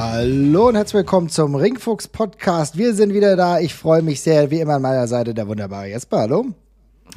Hallo 0.00 0.68
und 0.68 0.76
herzlich 0.76 0.94
willkommen 0.94 1.28
zum 1.28 1.56
Ringfuchs 1.56 2.06
Podcast. 2.06 2.78
Wir 2.78 2.94
sind 2.94 3.12
wieder 3.14 3.34
da. 3.34 3.58
Ich 3.58 3.74
freue 3.74 4.00
mich 4.00 4.20
sehr, 4.20 4.48
wie 4.48 4.60
immer 4.60 4.74
an 4.74 4.82
meiner 4.82 5.08
Seite 5.08 5.34
der 5.34 5.48
wunderbare 5.48 5.88
Jesper. 5.88 6.18
Hallo. 6.18 6.46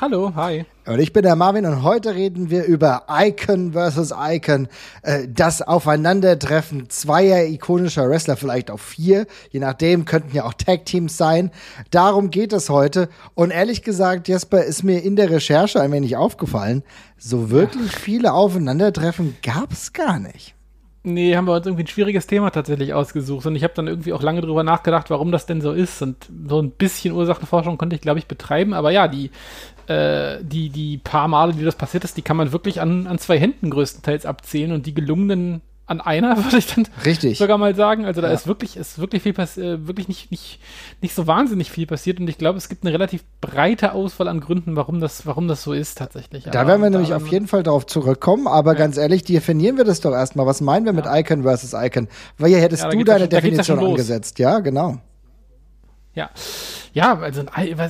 Hallo, 0.02 0.34
hi. 0.34 0.66
Und 0.88 0.98
ich 0.98 1.14
bin 1.14 1.22
der 1.22 1.36
Marvin 1.36 1.68
und 1.68 1.84
heute 1.84 2.16
reden 2.16 2.50
wir 2.50 2.64
über 2.64 3.04
Icon 3.08 3.74
versus 3.74 4.12
Icon. 4.18 4.68
Äh, 5.04 5.28
das 5.30 5.62
Aufeinandertreffen 5.62 6.90
zweier 6.90 7.46
ikonischer 7.46 8.10
Wrestler, 8.10 8.36
vielleicht 8.36 8.72
auch 8.72 8.80
vier, 8.80 9.28
je 9.52 9.60
nachdem, 9.60 10.06
könnten 10.06 10.36
ja 10.36 10.46
auch 10.46 10.56
Tag-Teams 10.56 11.16
sein. 11.16 11.52
Darum 11.92 12.32
geht 12.32 12.52
es 12.52 12.72
heute. 12.72 13.10
Und 13.36 13.52
ehrlich 13.52 13.84
gesagt, 13.84 14.28
Jesper, 14.28 14.64
ist 14.64 14.84
mir 14.84 15.04
in 15.04 15.16
der 15.16 15.30
Recherche 15.30 15.80
ein 15.80 15.92
wenig 15.92 16.18
aufgefallen, 16.18 16.82
so 17.16 17.52
wirklich 17.52 17.96
viele 17.96 18.34
Aufeinandertreffen 18.34 19.38
gab 19.44 19.72
es 19.72 19.94
gar 19.94 20.18
nicht. 20.18 20.56
Nee, 21.04 21.36
haben 21.36 21.48
wir 21.48 21.56
uns 21.56 21.66
irgendwie 21.66 21.84
ein 21.84 21.88
schwieriges 21.88 22.28
Thema 22.28 22.52
tatsächlich 22.52 22.94
ausgesucht. 22.94 23.48
Und 23.48 23.56
ich 23.56 23.64
habe 23.64 23.74
dann 23.74 23.88
irgendwie 23.88 24.14
auch 24.14 24.22
lange 24.22 24.42
drüber 24.42 24.62
nachgedacht, 24.64 25.10
warum 25.10 25.32
das 25.32 25.48
denn 25.48 25.60
so 25.60 25.72
ist. 25.72 26.02
Und 26.04 26.30
so 26.48 26.62
ein 26.62 26.70
bisschen 26.70 27.14
Ursachenforschung 27.14 27.80
konnte 27.80 27.96
ich, 27.96 28.02
glaube 28.02 28.20
ich, 28.20 28.28
betreiben. 28.28 28.74
Aber 28.74 28.92
ja, 28.92 29.08
die, 29.08 29.32
äh, 29.88 30.38
die, 30.44 30.70
die 30.70 31.00
paar 31.00 31.28
Male, 31.28 31.54
die 31.54 31.66
das 31.66 31.76
passiert 31.76 32.04
ist, 32.04 32.18
die 32.18 32.22
kann 32.22 32.38
man 32.38 32.52
wirklich 32.52 32.82
an, 32.82 33.08
an 33.08 33.18
zwei 33.18 33.40
Händen 33.40 33.72
größtenteils 33.72 34.28
abzählen. 34.28 34.74
Und 34.74 34.86
die 34.86 34.94
gelungenen 34.94 35.62
an 35.92 36.02
einer, 36.02 36.36
würde 36.44 36.58
ich 36.58 36.68
dann 36.74 36.88
Richtig. 37.06 37.38
sogar 37.38 37.58
mal 37.60 37.76
sagen. 37.76 38.06
Also 38.06 38.22
da 38.22 38.28
Ja. 38.30 38.34
ist 38.34 38.48
wirklich, 38.48 38.78
ist 38.78 38.98
wirklich 39.00 39.22
viel 39.22 39.34
passiert, 39.34 39.88
wirklich 39.88 40.08
nicht, 40.08 40.32
nicht, 40.32 40.60
nicht 41.02 41.14
so 41.14 41.28
wahnsinnig 41.28 41.70
viel 41.70 41.86
passiert. 41.86 42.20
Und 42.20 42.28
ich 42.28 42.38
glaube, 42.38 42.58
es 42.58 42.70
gibt 42.70 42.84
eine 42.84 42.94
relativ 42.94 43.24
breite 43.42 43.92
Auswahl 43.94 44.28
an 44.28 44.40
Gründen, 44.40 44.76
warum 44.76 45.00
das, 45.00 45.26
warum 45.28 45.48
das 45.48 45.62
so 45.64 45.74
ist 45.74 45.98
tatsächlich. 45.98 46.46
Da 46.46 46.62
Aber 46.62 46.70
werden 46.70 46.82
wir 46.82 46.90
nämlich 46.90 47.14
auf 47.14 47.28
jeden 47.28 47.48
Fall 47.48 47.64
darauf 47.64 47.86
zurückkommen, 47.86 48.48
aber 48.48 48.74
ganz 48.76 48.98
ehrlich, 48.98 49.24
definieren 49.24 49.78
wir 49.78 49.84
das 49.84 50.00
doch 50.02 50.14
erstmal. 50.14 50.46
Was 50.46 50.62
meinen 50.62 50.86
wir 50.86 50.94
mit 50.94 51.06
Icon 51.08 51.44
versus 51.44 51.74
Icon? 51.74 52.08
Weil 52.38 52.50
hier 52.50 52.60
hättest 52.60 52.84
Ja, 52.84 52.90
du 52.90 52.98
ja 52.98 53.04
deine 53.04 53.20
schon- 53.26 53.30
ja 53.32 53.40
Definition 53.42 53.80
angesetzt. 53.80 54.40
Ja, 54.40 54.60
genau. 54.60 54.98
Ja, 56.14 56.30
ja, 56.94 57.18
also 57.20 57.44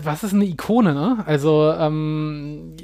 was 0.03 0.23
ist 0.23 0.33
eine 0.33 0.45
Ikone, 0.45 0.93
ne? 0.93 1.23
Also 1.25 1.71
ähm, 1.71 2.75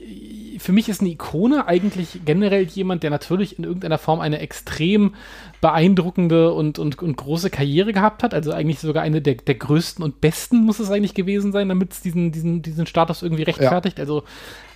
für 0.59 0.71
mich 0.71 0.89
ist 0.89 1.01
eine 1.01 1.09
Ikone 1.09 1.67
eigentlich 1.67 2.21
generell 2.25 2.63
jemand, 2.63 3.03
der 3.03 3.09
natürlich 3.09 3.57
in 3.57 3.63
irgendeiner 3.63 3.97
Form 3.97 4.19
eine 4.19 4.39
extrem 4.39 5.15
beeindruckende 5.61 6.53
und, 6.53 6.79
und, 6.79 7.01
und 7.01 7.17
große 7.17 7.49
Karriere 7.49 7.93
gehabt 7.93 8.23
hat. 8.23 8.33
Also 8.33 8.51
eigentlich 8.51 8.79
sogar 8.79 9.03
eine 9.03 9.21
der, 9.21 9.35
der 9.35 9.55
größten 9.55 10.03
und 10.03 10.21
besten 10.21 10.63
muss 10.63 10.79
es 10.79 10.91
eigentlich 10.91 11.13
gewesen 11.13 11.51
sein, 11.51 11.69
damit 11.69 11.93
es 11.93 12.01
diesen, 12.01 12.31
diesen, 12.31 12.61
diesen 12.61 12.85
Status 12.85 13.21
irgendwie 13.21 13.43
rechtfertigt. 13.43 13.99
Also 13.99 14.23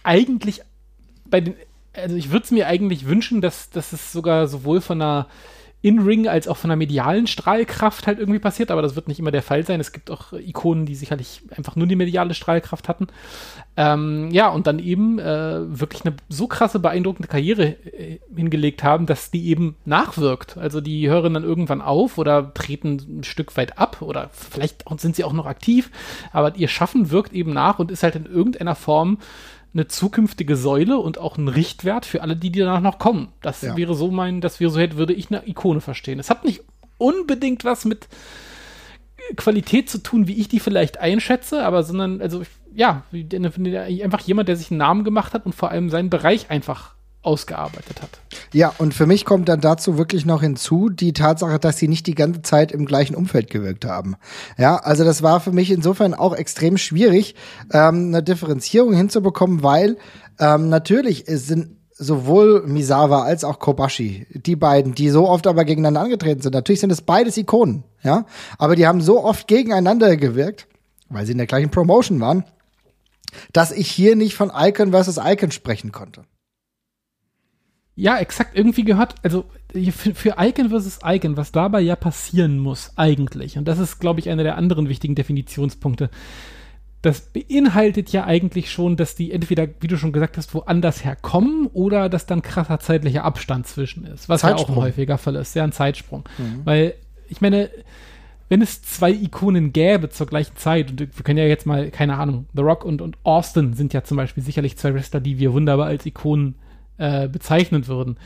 eigentlich 0.03 0.61
bei 1.25 1.41
den, 1.41 1.55
also 1.93 2.15
ich 2.15 2.31
würde 2.31 2.45
es 2.45 2.51
mir 2.51 2.67
eigentlich 2.67 3.07
wünschen, 3.07 3.41
dass, 3.41 3.69
dass 3.69 3.93
es 3.93 4.11
sogar 4.11 4.47
sowohl 4.47 4.81
von 4.81 5.01
einer 5.01 5.27
in-Ring 5.83 6.27
als 6.27 6.47
auch 6.47 6.57
von 6.57 6.69
einer 6.69 6.77
medialen 6.77 7.25
Strahlkraft 7.25 8.05
halt 8.05 8.19
irgendwie 8.19 8.39
passiert, 8.39 8.69
aber 8.69 8.83
das 8.83 8.95
wird 8.95 9.07
nicht 9.07 9.19
immer 9.19 9.31
der 9.31 9.41
Fall 9.41 9.65
sein. 9.65 9.79
Es 9.79 9.91
gibt 9.91 10.11
auch 10.11 10.31
Ikonen, 10.33 10.85
die 10.85 10.93
sicherlich 10.93 11.41
einfach 11.55 11.75
nur 11.75 11.87
die 11.87 11.95
mediale 11.95 12.35
Strahlkraft 12.35 12.87
hatten. 12.87 13.07
Ähm, 13.75 14.29
ja, 14.31 14.49
und 14.49 14.67
dann 14.67 14.77
eben 14.77 15.17
äh, 15.17 15.79
wirklich 15.79 16.05
eine 16.05 16.15
so 16.29 16.45
krasse, 16.47 16.79
beeindruckende 16.79 17.27
Karriere 17.27 17.77
äh, 17.85 18.19
hingelegt 18.35 18.83
haben, 18.83 19.07
dass 19.07 19.31
die 19.31 19.47
eben 19.47 19.75
nachwirkt. 19.85 20.57
Also 20.57 20.81
die 20.81 21.09
hören 21.09 21.33
dann 21.33 21.43
irgendwann 21.43 21.81
auf 21.81 22.19
oder 22.19 22.53
treten 22.53 23.19
ein 23.19 23.23
Stück 23.23 23.57
weit 23.57 23.79
ab 23.79 24.01
oder 24.01 24.29
vielleicht 24.33 24.85
sind 24.99 25.15
sie 25.15 25.23
auch 25.23 25.33
noch 25.33 25.47
aktiv, 25.47 25.89
aber 26.31 26.55
ihr 26.57 26.67
Schaffen 26.67 27.09
wirkt 27.09 27.33
eben 27.33 27.53
nach 27.53 27.79
und 27.79 27.89
ist 27.89 28.03
halt 28.03 28.15
in 28.15 28.25
irgendeiner 28.25 28.75
Form 28.75 29.17
eine 29.73 29.87
zukünftige 29.87 30.55
Säule 30.55 30.97
und 30.97 31.17
auch 31.17 31.37
ein 31.37 31.47
Richtwert 31.47 32.05
für 32.05 32.21
alle, 32.21 32.35
die, 32.35 32.51
die 32.51 32.59
danach 32.59 32.81
noch 32.81 32.99
kommen. 32.99 33.29
Das 33.41 33.61
Ja. 33.61 33.77
wäre 33.77 33.95
so 33.95 34.11
mein, 34.11 34.41
das 34.41 34.59
wäre 34.59 34.69
so 34.71 34.79
hätte, 34.79 34.97
würde 34.97 35.13
ich 35.13 35.29
eine 35.31 35.47
Ikone 35.47 35.81
verstehen. 35.81 36.19
Es 36.19 36.29
hat 36.29 36.43
nicht 36.45 36.61
unbedingt 36.97 37.63
was 37.65 37.85
mit 37.85 38.07
Qualität 39.37 39.89
zu 39.89 39.99
tun, 39.99 40.27
wie 40.27 40.39
ich 40.39 40.49
die 40.49 40.59
vielleicht 40.59 40.99
einschätze, 40.99 41.63
aber 41.63 41.83
sondern, 41.83 42.21
also, 42.21 42.41
ja, 42.73 43.03
einfach 43.13 44.19
jemand, 44.21 44.49
der 44.49 44.55
sich 44.57 44.71
einen 44.71 44.79
Namen 44.79 45.03
gemacht 45.03 45.33
hat 45.33 45.45
und 45.45 45.53
vor 45.55 45.71
allem 45.71 45.89
seinen 45.89 46.09
Bereich 46.09 46.49
einfach 46.49 46.95
ausgearbeitet 47.23 48.01
hat. 48.01 48.19
Ja, 48.53 48.73
und 48.77 48.93
für 48.93 49.05
mich 49.05 49.25
kommt 49.25 49.47
dann 49.47 49.61
dazu 49.61 49.97
wirklich 49.97 50.25
noch 50.25 50.41
hinzu 50.41 50.89
die 50.89 51.13
Tatsache, 51.13 51.59
dass 51.59 51.77
sie 51.77 51.87
nicht 51.87 52.07
die 52.07 52.15
ganze 52.15 52.41
Zeit 52.41 52.71
im 52.71 52.85
gleichen 52.85 53.15
Umfeld 53.15 53.49
gewirkt 53.49 53.85
haben. 53.85 54.15
Ja, 54.57 54.77
also 54.77 55.03
das 55.03 55.21
war 55.21 55.39
für 55.39 55.51
mich 55.51 55.71
insofern 55.71 56.13
auch 56.13 56.35
extrem 56.35 56.77
schwierig, 56.77 57.35
ähm, 57.71 58.07
eine 58.07 58.23
Differenzierung 58.23 58.93
hinzubekommen, 58.93 59.61
weil 59.61 59.97
ähm, 60.39 60.69
natürlich 60.69 61.25
sind 61.27 61.77
sowohl 61.93 62.63
Misawa 62.65 63.23
als 63.23 63.43
auch 63.43 63.59
Kobashi, 63.59 64.25
die 64.31 64.55
beiden, 64.55 64.95
die 64.95 65.09
so 65.09 65.29
oft 65.29 65.45
aber 65.45 65.65
gegeneinander 65.65 66.01
angetreten 66.01 66.41
sind. 66.41 66.55
Natürlich 66.55 66.79
sind 66.79 66.91
es 66.91 67.03
beides 67.03 67.37
Ikonen, 67.37 67.83
ja, 68.01 68.25
aber 68.57 68.75
die 68.75 68.87
haben 68.87 69.01
so 69.01 69.23
oft 69.23 69.47
gegeneinander 69.47 70.17
gewirkt, 70.17 70.67
weil 71.09 71.27
sie 71.27 71.33
in 71.33 71.37
der 71.37 71.45
gleichen 71.45 71.69
Promotion 71.69 72.19
waren, 72.19 72.43
dass 73.53 73.71
ich 73.71 73.89
hier 73.91 74.15
nicht 74.15 74.33
von 74.33 74.51
Icon 74.55 74.91
versus 74.91 75.19
Icon 75.23 75.51
sprechen 75.51 75.91
konnte. 75.91 76.23
Ja, 77.95 78.17
exakt. 78.17 78.57
Irgendwie 78.57 78.83
gehört, 78.83 79.15
also 79.21 79.45
für, 79.73 80.15
für 80.15 80.35
Icon 80.39 80.69
versus 80.69 80.99
Icon, 81.03 81.37
was 81.37 81.51
dabei 81.51 81.81
ja 81.81 81.95
passieren 81.95 82.57
muss, 82.57 82.93
eigentlich, 82.95 83.57
und 83.57 83.65
das 83.67 83.79
ist, 83.79 83.99
glaube 83.99 84.19
ich, 84.19 84.29
einer 84.29 84.43
der 84.43 84.57
anderen 84.57 84.89
wichtigen 84.89 85.15
Definitionspunkte. 85.15 86.09
Das 87.01 87.21
beinhaltet 87.21 88.11
ja 88.11 88.25
eigentlich 88.25 88.71
schon, 88.71 88.95
dass 88.95 89.15
die 89.15 89.31
entweder, 89.31 89.67
wie 89.79 89.87
du 89.87 89.97
schon 89.97 90.11
gesagt 90.11 90.37
hast, 90.37 90.53
woanders 90.53 91.03
herkommen 91.03 91.67
oder 91.73 92.09
dass 92.09 92.27
dann 92.27 92.43
krasser 92.43 92.79
zeitlicher 92.79 93.23
Abstand 93.23 93.65
zwischen 93.65 94.05
ist, 94.05 94.29
was 94.29 94.43
ja 94.43 94.49
auch 94.49 94.51
ein 94.51 94.57
Zeitsprung. 94.57 94.83
häufiger 94.83 95.17
Fall 95.17 95.35
ist, 95.35 95.55
ja 95.55 95.63
ein 95.63 95.71
Zeitsprung. 95.71 96.23
Weil, 96.63 96.93
ich 97.27 97.41
meine, 97.41 97.71
wenn 98.49 98.61
es 98.61 98.83
zwei 98.83 99.11
Ikonen 99.11 99.73
gäbe 99.73 100.09
zur 100.09 100.27
gleichen 100.27 100.55
Zeit, 100.57 100.91
und 100.91 100.99
wir 100.99 101.23
können 101.23 101.39
ja 101.39 101.45
jetzt 101.45 101.65
mal, 101.65 101.89
keine 101.89 102.17
Ahnung, 102.17 102.45
The 102.53 102.61
Rock 102.61 102.85
und, 102.85 103.01
und 103.01 103.17
Austin 103.23 103.73
sind 103.73 103.93
ja 103.93 104.03
zum 104.03 104.17
Beispiel 104.17 104.43
sicherlich 104.43 104.77
zwei 104.77 104.93
Wrestler, 104.93 105.21
die 105.21 105.39
wir 105.39 105.53
wunderbar 105.53 105.87
als 105.87 106.05
Ikonen 106.05 106.53
äh, 106.53 106.70
bezeichnen 107.27 107.87
würden 107.87 108.17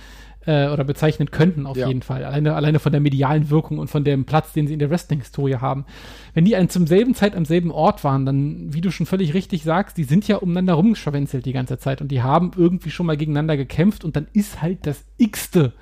äh, 0.45 0.67
oder 0.69 0.83
bezeichnen 0.83 1.31
könnten 1.31 1.65
auf 1.65 1.77
Ja. 1.77 1.87
jeden 1.87 2.01
Fall. 2.03 2.23
Alleine, 2.23 2.53
alleine 2.55 2.79
von 2.79 2.91
der 2.91 3.01
medialen 3.01 3.49
Wirkung 3.49 3.79
und 3.79 3.89
von 3.89 4.03
dem 4.03 4.25
Platz, 4.25 4.53
den 4.53 4.67
sie 4.67 4.73
in 4.73 4.79
der 4.79 4.89
Wrestling-Historie 4.89 5.55
haben. 5.55 5.85
Wenn 6.33 6.45
die 6.45 6.55
an, 6.55 6.69
zum 6.69 6.85
selben 6.87 7.15
Zeit 7.15 7.35
am 7.35 7.45
selben 7.45 7.71
Ort 7.71 8.03
waren, 8.03 8.25
dann, 8.25 8.73
wie 8.73 8.81
du 8.81 8.91
schon 8.91 9.05
völlig 9.05 9.33
richtig 9.33 9.63
sagst, 9.63 9.97
die 9.97 10.03
sind 10.03 10.27
ja 10.27 10.37
umeinander 10.37 10.73
rumgeschwänzelt 10.75 11.45
die 11.45 11.53
ganze 11.53 11.77
Zeit 11.79 12.01
und 12.01 12.09
die 12.09 12.21
haben 12.21 12.51
irgendwie 12.55 12.91
schon 12.91 13.05
mal 13.07 13.17
gegeneinander 13.17 13.57
gekämpft 13.57 14.03
und 14.03 14.15
dann 14.15 14.27
ist 14.33 14.61
halt 14.61 14.85
das 14.85 15.03
x-te 15.17 15.73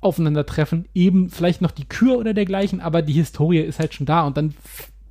Aufeinandertreffen 0.00 0.86
eben 0.94 1.28
vielleicht 1.28 1.60
noch 1.60 1.72
die 1.72 1.84
Kür 1.88 2.18
oder 2.18 2.32
dergleichen, 2.32 2.80
aber 2.80 3.02
die 3.02 3.14
Historie 3.14 3.58
ist 3.58 3.80
halt 3.80 3.94
schon 3.94 4.06
da 4.06 4.24
und 4.28 4.36
dann 4.36 4.54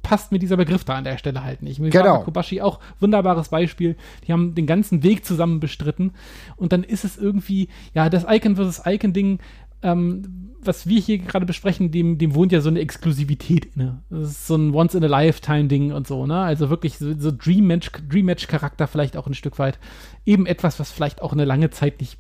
passt 0.08 0.32
mir 0.32 0.40
dieser 0.40 0.56
Begriff 0.56 0.86
da 0.86 0.96
an 0.96 1.04
der 1.04 1.18
Stelle 1.18 1.44
halt 1.44 1.62
nicht. 1.62 1.80
Mit 1.80 1.92
Genau. 1.92 2.24
Kobashi 2.24 2.62
auch 2.62 2.80
wunderbares 3.02 3.50
Beispiel. 3.50 3.98
Die 4.26 4.32
haben 4.32 4.56
den 4.56 4.66
ganzen 4.66 5.04
Weg 5.04 5.26
zusammen 5.26 5.60
bestritten 5.60 6.14
und 6.56 6.72
dann 6.72 6.84
ist 6.84 7.04
es 7.04 7.18
irgendwie, 7.18 7.68
ja, 7.94 8.10
das 8.10 8.26
Icon 8.26 8.56
versus 8.56 8.82
Icon 8.86 9.12
Ding, 9.12 9.40
ähm, 9.84 10.54
was 10.62 10.88
wir 10.88 11.02
hier 11.02 11.18
gerade 11.18 11.46
besprechen, 11.46 11.92
dem, 11.92 12.18
dem 12.18 12.36
wohnt 12.36 12.54
ja 12.54 12.62
so 12.62 12.70
eine 12.70 12.80
Exklusivität 12.80 13.68
inne. 13.76 14.02
Das 14.10 14.30
ist 14.30 14.48
so 14.48 14.56
ein 14.56 14.74
Once-in-a-Lifetime-Ding 14.74 15.92
und 15.92 16.08
so, 16.08 16.26
ne? 16.26 16.40
Also 16.40 16.70
wirklich 16.70 16.98
so, 16.98 17.14
so 17.20 17.32
Dream-Match- 17.32 17.92
Dream-Match-Charakter 18.10 18.88
vielleicht 18.88 19.18
auch 19.18 19.28
ein 19.28 19.34
Stück 19.34 19.60
weit. 19.60 19.78
Eben 20.26 20.46
etwas, 20.46 20.80
was 20.80 20.90
vielleicht 20.92 21.22
auch 21.22 21.34
eine 21.34 21.44
lange 21.46 21.70
Zeit 21.70 22.00
nicht 22.00 22.18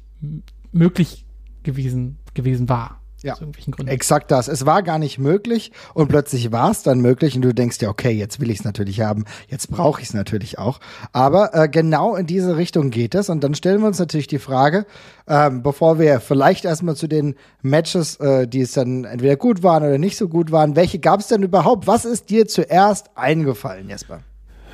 möglich 0.74 1.26
gewesen, 1.64 2.18
gewesen 2.34 2.68
war. 2.68 3.02
Ja. 3.24 3.34
Aus 3.34 3.42
irgendwelchen 3.42 3.74
Gründen. 3.74 3.92
Exakt 3.92 4.30
das. 4.30 4.48
Es 4.48 4.66
war 4.66 4.84
gar 4.84 5.00
nicht 5.00 5.18
möglich 5.18 5.72
und 5.96 6.08
plötzlich 6.08 6.52
war 6.52 6.70
es 6.70 6.84
dann 6.84 7.00
möglich 7.00 7.36
und 7.36 7.42
du 7.42 7.54
denkst 7.54 7.78
ja, 7.82 7.90
okay, 7.90 8.12
jetzt 8.12 8.40
will 8.40 8.52
ich 8.52 8.60
es 8.60 8.64
natürlich 8.64 9.02
haben, 9.02 9.26
jetzt 9.48 9.72
brauche 9.72 10.02
ich 10.02 10.10
es 10.10 10.14
natürlich 10.14 10.60
auch. 10.60 10.80
Aber 11.14 11.54
äh, 11.56 11.68
genau 11.68 12.16
in 12.16 12.28
diese 12.28 12.58
Richtung 12.58 12.92
geht 12.92 13.16
es 13.16 13.30
und 13.30 13.44
dann 13.44 13.56
stellen 13.56 13.82
wir 13.82 13.88
uns 13.88 13.98
natürlich 13.98 14.28
die 14.28 14.38
Frage, 14.40 14.86
ähm, 15.28 15.64
bevor 15.64 15.98
wir 15.98 16.20
vielleicht 16.20 16.66
erstmal 16.66 16.96
zu 16.96 17.08
den 17.08 17.36
Matches, 17.64 18.18
äh, 18.18 18.48
die 18.48 18.62
es 18.62 18.74
dann 18.74 19.04
entweder 19.06 19.36
gut 19.36 19.64
waren 19.64 19.84
oder 19.84 19.98
nicht 19.98 20.18
so 20.18 20.28
gut 20.28 20.52
waren, 20.52 20.76
welche 20.76 21.00
gab 21.00 21.20
es 21.20 21.28
denn 21.28 21.42
überhaupt? 21.42 21.88
Was 21.88 22.06
ist 22.06 22.30
dir 22.30 22.48
zuerst 22.48 23.10
eingefallen, 23.16 23.90
Jesper? 23.90 24.22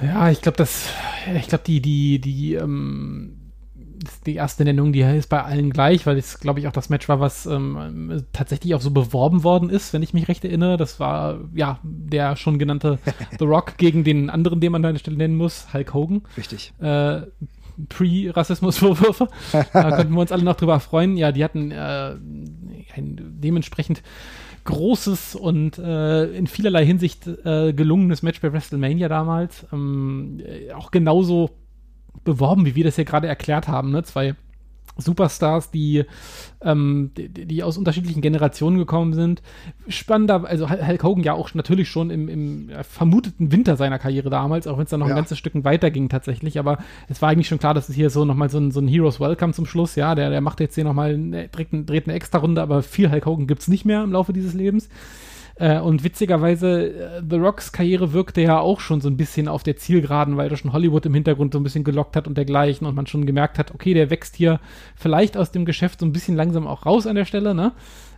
Ja, 0.02 0.30
ich 0.30 0.42
glaube, 0.42 0.58
das, 0.58 0.88
ich 1.34 1.48
glaube, 1.48 1.64
die, 1.66 1.82
die, 1.82 2.20
die, 2.20 2.56
ähm, 2.56 3.43
die 4.26 4.36
erste 4.36 4.64
Nennung, 4.64 4.94
die 4.94 5.02
ist 5.02 5.30
bei 5.30 5.44
allen 5.44 5.72
gleich, 5.72 6.06
weil 6.06 6.18
es, 6.18 6.40
glaube 6.40 6.60
ich, 6.60 6.68
auch 6.68 6.72
das 6.72 6.90
Match 6.90 7.08
war, 7.10 7.20
was 7.20 7.46
ähm, 7.46 8.24
tatsächlich 8.34 8.76
auch 8.76 8.82
so 8.82 8.92
beworben 8.92 9.44
worden 9.44 9.70
ist, 9.70 9.94
wenn 9.94 10.04
ich 10.04 10.14
mich 10.14 10.28
recht 10.28 10.44
erinnere. 10.46 10.78
Das 10.78 11.00
war, 11.00 11.40
ja, 11.54 11.80
der 11.84 12.36
schon 12.36 12.60
genannte 12.60 13.00
The 13.40 13.46
Rock 13.46 13.78
gegen 13.78 14.04
den 14.04 14.30
anderen, 14.30 14.60
den 14.60 14.72
man 14.72 14.86
an 14.86 14.94
der 14.94 15.00
Stelle 15.00 15.18
nennen 15.18 15.36
muss, 15.36 15.74
Hulk 15.74 15.94
Hogan. 15.94 16.22
Richtig. 16.38 16.74
Äh, 16.80 17.22
Pre-Rassismusvorwürfe. 17.90 19.28
da 19.52 19.92
könnten 19.96 20.14
wir 20.14 20.22
uns 20.22 20.32
alle 20.32 20.44
noch 20.44 20.56
drüber 20.56 20.80
freuen. 20.80 21.18
Ja, 21.18 21.32
die 21.32 21.44
hatten 21.44 21.72
äh, 21.72 22.16
ein 22.96 23.40
dementsprechend 23.40 24.04
großes 24.66 25.36
und 25.36 25.78
äh, 25.78 26.26
in 26.26 26.48
vielerlei 26.48 26.86
Hinsicht 26.86 27.28
äh, 27.28 27.74
gelungenes 27.74 28.22
Match 28.24 28.40
bei 28.42 28.54
WrestleMania 28.54 29.10
damals. 29.10 29.66
Ähm, 29.74 30.42
äh, 30.46 30.72
auch 30.72 30.92
genauso 30.92 31.50
beworben, 32.24 32.66
wie 32.66 32.76
wir 32.76 32.84
das 32.84 32.98
ja 32.98 33.04
gerade 33.04 33.28
erklärt 33.28 33.68
haben. 33.68 33.92
Ne? 33.92 34.04
Zwei 34.04 34.36
Superstars, 34.96 35.72
die, 35.72 36.06
ähm, 36.62 37.12
die, 37.18 37.28
die, 37.30 37.64
aus 37.64 37.78
unterschiedlichen 37.78 38.22
Generationen 38.22 38.78
gekommen 38.78 39.14
sind. 39.14 39.42
Spannender, 39.88 40.46
also 40.46 40.70
Hulk 40.70 41.04
Hogan 41.04 41.24
ja 41.24 41.34
auch 41.34 41.54
natürlich 41.56 41.90
schon 41.90 42.12
im, 42.12 42.30
im 42.30 42.70
vermuteten 42.84 43.52
Winter 43.52 43.76
seiner 43.76 43.98
Karriere 43.98 44.30
damals, 44.30 44.68
auch 44.68 44.78
wenn 44.78 44.84
es 44.84 44.92
dann 44.92 45.00
noch 45.00 45.08
ja. 45.08 45.14
ein 45.14 45.18
ganzes 45.18 45.40
Stück 45.40 45.54
weiter 45.64 45.90
ging 45.90 46.10
tatsächlich. 46.10 46.60
Aber 46.60 46.78
es 47.10 47.22
war 47.22 47.30
eigentlich 47.30 47.48
schon 47.48 47.60
klar, 47.60 47.74
dass 47.74 47.90
es 47.90 47.96
hier 47.96 48.12
so 48.12 48.24
nochmal 48.24 48.50
so 48.50 48.60
ein, 48.60 48.72
so 48.72 48.80
ein 48.82 48.88
Heroes 48.88 49.20
Welcome 49.20 49.54
zum 49.54 49.66
Schluss, 49.66 49.96
ja, 49.96 50.14
der, 50.14 50.30
der 50.30 50.42
macht 50.42 50.60
jetzt 50.60 50.76
hier 50.76 50.84
nochmal, 50.84 51.18
dreht, 51.52 51.70
dreht 51.72 52.06
eine 52.06 52.14
extra 52.14 52.38
Runde, 52.38 52.62
aber 52.62 52.84
viel 52.84 53.12
Hulk 53.12 53.26
Hogan 53.26 53.48
gibt 53.48 53.62
es 53.62 53.68
nicht 53.68 53.86
mehr 53.86 54.04
im 54.04 54.12
Laufe 54.12 54.32
dieses 54.32 54.54
Lebens. 54.54 54.90
Äh, 55.56 55.80
und 55.80 56.04
witzigerweise, 56.04 56.90
äh, 56.90 57.22
The 57.30 57.36
Rocks 57.38 57.72
Karriere 57.72 58.14
wirkte 58.14 58.42
ja 58.42 58.60
auch 58.60 58.80
schon 58.80 59.02
so 59.02 59.10
ein 59.10 59.18
bisschen 59.18 59.48
auf 59.48 59.64
der 59.64 59.78
Zielgeraden, 59.78 60.36
weil 60.36 60.50
er 60.50 60.58
schon 60.58 60.74
Hollywood 60.74 61.06
im 61.06 61.14
Hintergrund 61.14 61.54
so 61.54 61.60
ein 61.60 61.64
bisschen 61.64 61.84
gelockt 61.84 62.16
hat 62.16 62.28
und 62.28 62.38
dergleichen 62.38 62.88
und 62.88 62.96
man 62.96 63.06
schon 63.06 63.26
gemerkt 63.26 63.60
hat, 63.60 63.74
okay, 63.74 63.94
der 63.94 64.10
wächst 64.10 64.36
hier 64.36 64.60
vielleicht 64.96 65.38
aus 65.38 65.52
dem 65.52 65.66
Geschäft 65.66 66.00
so 66.00 66.06
ein 66.06 66.12
bisschen 66.12 66.36
langsam 66.36 66.66
auch 66.66 66.86
raus 66.86 67.06
an 67.06 67.16
der 67.16 67.26
Stelle, 67.26 67.54
ne? 67.54 67.74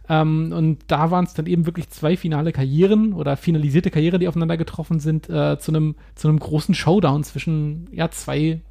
Ähm, 0.07 0.53
und 0.55 0.79
da 0.87 1.11
waren 1.11 1.25
es 1.25 1.33
dann 1.33 1.47
eben 1.47 1.65
wirklich 1.65 1.89
zwei 1.89 2.15
finale 2.15 2.51
Karrieren 2.51 3.13
oder 3.13 3.37
finalisierte 3.37 3.89
Karriere, 3.91 4.19
die 4.19 4.27
aufeinander 4.27 4.55
getroffen 4.55 4.99
sind, 4.99 5.29
äh, 5.29 5.57
zu 5.57 5.71
einem 5.71 5.95
zu 6.13 6.33
großen 6.33 6.75
Showdown 6.75 7.23
zwischen 7.23 7.89
ja 7.91 8.09
zwei 8.11 8.61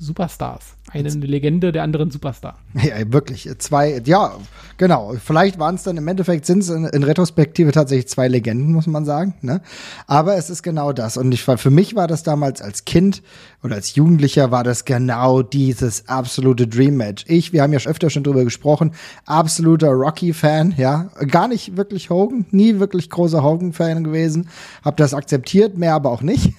Superstars. 0.00 0.76
Eine. 0.92 1.08
Legende, 1.10 1.70
der 1.70 1.84
andere 1.84 2.04
ein 2.04 2.10
Superstar. 2.10 2.58
Ja, 2.82 3.12
wirklich. 3.12 3.48
Zwei, 3.58 4.00
ja, 4.04 4.32
genau. 4.76 5.14
Vielleicht 5.22 5.58
waren 5.58 5.74
es 5.74 5.82
dann 5.82 5.96
im 5.98 6.08
Endeffekt, 6.08 6.46
sind 6.46 6.60
es 6.60 6.70
in, 6.70 6.84
in, 6.84 7.04
Retrospektive 7.04 7.70
tatsächlich 7.70 8.08
zwei 8.08 8.26
Legenden, 8.26 8.72
muss 8.72 8.86
man 8.86 9.04
sagen. 9.04 9.34
Ne? 9.42 9.60
Aber 10.06 10.36
es 10.36 10.48
ist 10.50 10.62
genau 10.62 10.92
das. 10.92 11.16
Und 11.16 11.32
ich, 11.32 11.42
für 11.42 11.70
mich 11.70 11.94
war 11.94 12.08
das 12.08 12.22
damals 12.22 12.62
als 12.62 12.86
Kind 12.86 13.22
oder 13.62 13.74
als 13.74 13.94
Jugendlicher 13.94 14.50
war 14.50 14.64
das 14.64 14.86
genau 14.86 15.42
dieses 15.42 16.08
absolute 16.08 16.66
Dream 16.66 16.96
Match. 16.96 17.24
Ich, 17.28 17.52
wir 17.52 17.62
haben 17.62 17.72
ja 17.72 17.80
öfter 17.80 18.08
schon 18.08 18.24
drüber 18.24 18.44
gesprochen, 18.44 18.92
absoluter 19.26 19.90
Rocky-Fan, 19.90 20.74
ja. 20.78 21.10
Gar 21.30 21.48
nicht 21.48 21.76
wirklich 21.76 22.08
Hogan, 22.08 22.46
nie 22.50 22.78
wirklich 22.78 23.10
großer 23.10 23.42
Hogan-Fan 23.42 24.02
gewesen. 24.02 24.48
Hab 24.82 24.96
das 24.96 25.12
akzeptiert, 25.12 25.76
mehr 25.76 25.94
aber 25.94 26.10
auch 26.10 26.22
nicht. 26.22 26.54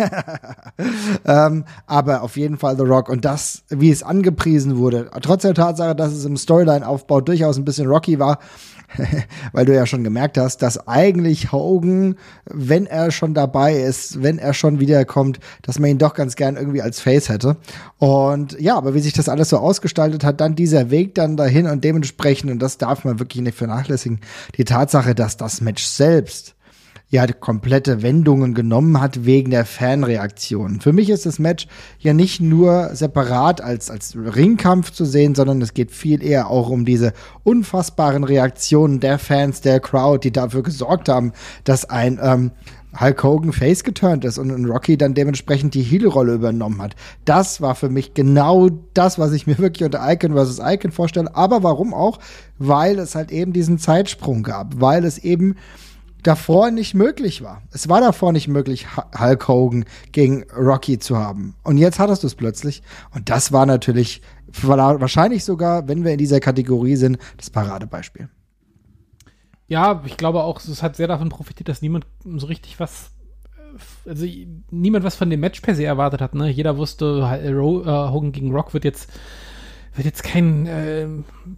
ähm, 1.26 1.66
aber 1.88 2.22
auf 2.22 2.38
jeden 2.38 2.58
Fall 2.60 2.78
The 2.78 2.84
Rock. 2.84 3.10
Und 3.10 3.26
das, 3.32 3.64
wie 3.70 3.92
es 3.92 4.04
angepriesen 4.04 4.78
wurde, 4.78 5.10
trotz 5.22 5.44
der 5.44 5.54
Tatsache, 5.54 5.96
dass 5.96 6.12
es 6.12 6.26
im 6.26 6.36
Storyline-Aufbau 6.36 7.22
durchaus 7.22 7.58
ein 7.58 7.64
bisschen 7.64 7.88
Rocky 7.88 8.20
war, 8.20 8.40
weil 9.54 9.66
du 9.66 9.74
ja 9.74 9.86
schon 9.86 10.04
gemerkt 10.04 10.38
hast, 10.38 10.58
dass 10.58 10.86
eigentlich 10.86 11.54
Hogan, 11.54 12.16
wenn 12.46 12.86
er 12.86 13.12
schon 13.12 13.34
dabei 13.34 13.76
ist, 13.76 14.22
wenn 14.22 14.38
er 14.38 14.54
schon 14.54 14.82
wiederkommt, 14.82 15.40
dass 15.62 15.80
man 15.80 15.92
ihn 15.92 15.98
doch 15.98 16.14
ganz 16.14 16.36
gern 16.36 16.58
irgendwie 16.58 16.82
als 16.82 17.00
Face 17.00 17.30
hätte. 17.30 17.56
Und 18.00 18.60
ja, 18.60 18.76
aber 18.76 18.94
wie 18.94 19.00
sich 19.00 19.14
das 19.14 19.30
alles 19.30 19.48
so 19.48 19.58
ausgestaltet 19.58 20.26
hat, 20.26 20.42
dann 20.42 20.56
dieser 20.56 20.92
Weg 20.92 21.16
dann 21.16 21.38
dahin 21.38 21.68
und 21.68 21.86
dementsprechend, 21.86 22.52
und 22.52 22.60
das 22.60 22.78
darf 22.78 23.06
man 23.06 23.20
wirklich 23.20 23.42
nicht 23.42 23.58
vernachlässigen, 23.58 24.20
die 24.58 24.66
Tatsache, 24.66 25.16
dass 25.16 25.38
das 25.38 25.62
Match 25.62 25.86
selbst 25.86 26.56
ja 27.12 27.28
komplette 27.28 28.02
Wendungen 28.02 28.54
genommen 28.54 29.02
hat 29.02 29.26
wegen 29.26 29.52
der 29.52 29.66
Fanreaktion. 29.66 30.80
Für 30.80 30.94
mich 30.94 31.10
ist 31.10 31.26
das 31.26 31.40
Match 31.40 31.68
ja 32.00 32.14
nicht 32.14 32.40
nur 32.40 32.92
separat 32.94 33.62
als, 33.62 33.92
als 33.92 34.16
Ringkampf 34.16 34.92
zu 34.92 35.04
sehen, 35.04 35.36
sondern 35.36 35.62
es 35.62 35.74
geht 35.74 35.92
viel 35.92 36.24
eher 36.24 36.50
auch 36.50 36.70
um 36.70 36.86
diese 36.86 37.12
unfassbaren 37.44 38.24
Reaktionen 38.24 39.02
der 39.02 39.20
Fans, 39.20 39.60
der 39.60 39.82
Crowd, 39.82 40.28
die 40.28 40.32
dafür 40.32 40.64
gesorgt 40.64 41.10
haben, 41.10 41.34
dass 41.66 41.90
ein 41.90 42.18
ähm, 42.24 42.52
Hulk 42.98 43.24
Hogan 43.24 43.54
face 43.54 43.84
geturnt 43.84 44.24
ist 44.24 44.38
und 44.38 44.66
Rocky 44.66 44.98
dann 44.98 45.14
dementsprechend 45.14 45.74
die 45.74 45.84
Heel-Rolle 45.84 46.34
übernommen 46.34 46.82
hat. 46.82 46.96
Das 47.26 47.62
war 47.62 47.76
für 47.76 47.90
mich 47.90 48.14
genau 48.14 48.70
das, 48.94 49.20
was 49.20 49.34
ich 49.34 49.48
mir 49.48 49.58
wirklich 49.60 49.84
unter 49.84 50.02
Icon 50.10 50.34
vs. 50.34 50.62
Icon 50.64 50.92
vorstelle. 50.92 51.36
Aber 51.36 51.62
warum 51.62 51.94
auch? 51.94 52.20
Weil 52.58 53.00
es 53.00 53.16
halt 53.16 53.32
eben 53.32 53.52
diesen 53.52 53.80
Zeitsprung 53.80 54.44
gab, 54.44 54.80
weil 54.80 55.04
es 55.04 55.18
eben 55.18 55.56
davor 56.24 56.72
nicht 56.72 56.94
möglich 56.94 57.42
war. 57.42 57.62
Es 57.72 57.90
war 57.90 58.02
davor 58.02 58.32
nicht 58.32 58.48
möglich, 58.48 58.88
Hulk 59.18 59.48
Hogan 59.48 59.86
gegen 60.12 60.44
Rocky 60.52 61.00
zu 61.00 61.18
haben. 61.18 61.56
Und 61.64 61.78
jetzt 61.78 62.00
hattest 62.00 62.24
du 62.24 62.28
es 62.28 62.36
plötzlich. 62.36 62.84
Und 63.14 63.30
das 63.30 63.52
war 63.52 63.66
natürlich 63.66 64.22
wahrscheinlich 64.62 65.44
sogar, 65.44 65.88
wenn 65.88 66.04
wir 66.04 66.12
in 66.12 66.18
dieser 66.18 66.40
Kategorie 66.40 66.96
sind, 66.96 67.18
das 67.38 67.50
Paradebeispiel. 67.50 68.30
Ja, 69.68 70.04
ich 70.06 70.18
glaube 70.18 70.44
auch, 70.44 70.60
es 70.60 70.84
hat 70.84 70.98
sehr 70.98 71.08
davon 71.08 71.30
profitiert, 71.30 71.70
dass 71.70 71.82
niemand 71.82 72.06
so 72.24 72.48
richtig 72.48 72.80
was 72.80 73.12
also 74.06 74.26
niemand 74.70 75.06
was 75.06 75.16
von 75.16 75.30
dem 75.30 75.40
Match 75.40 75.62
per 75.62 75.76
se 75.76 75.86
erwartet 75.86 76.22
hat. 76.22 76.36
Ne? 76.36 76.50
Jeder 76.50 76.78
wusste, 76.78 77.22
äh, 77.42 77.54
Hogan 77.54 78.34
gegen 78.34 78.52
Rock 78.52 78.74
wird 78.74 78.84
jetzt 78.84 79.10
wird 79.94 80.06
jetzt 80.06 80.24
kein 80.24 80.68
äh, 80.68 81.06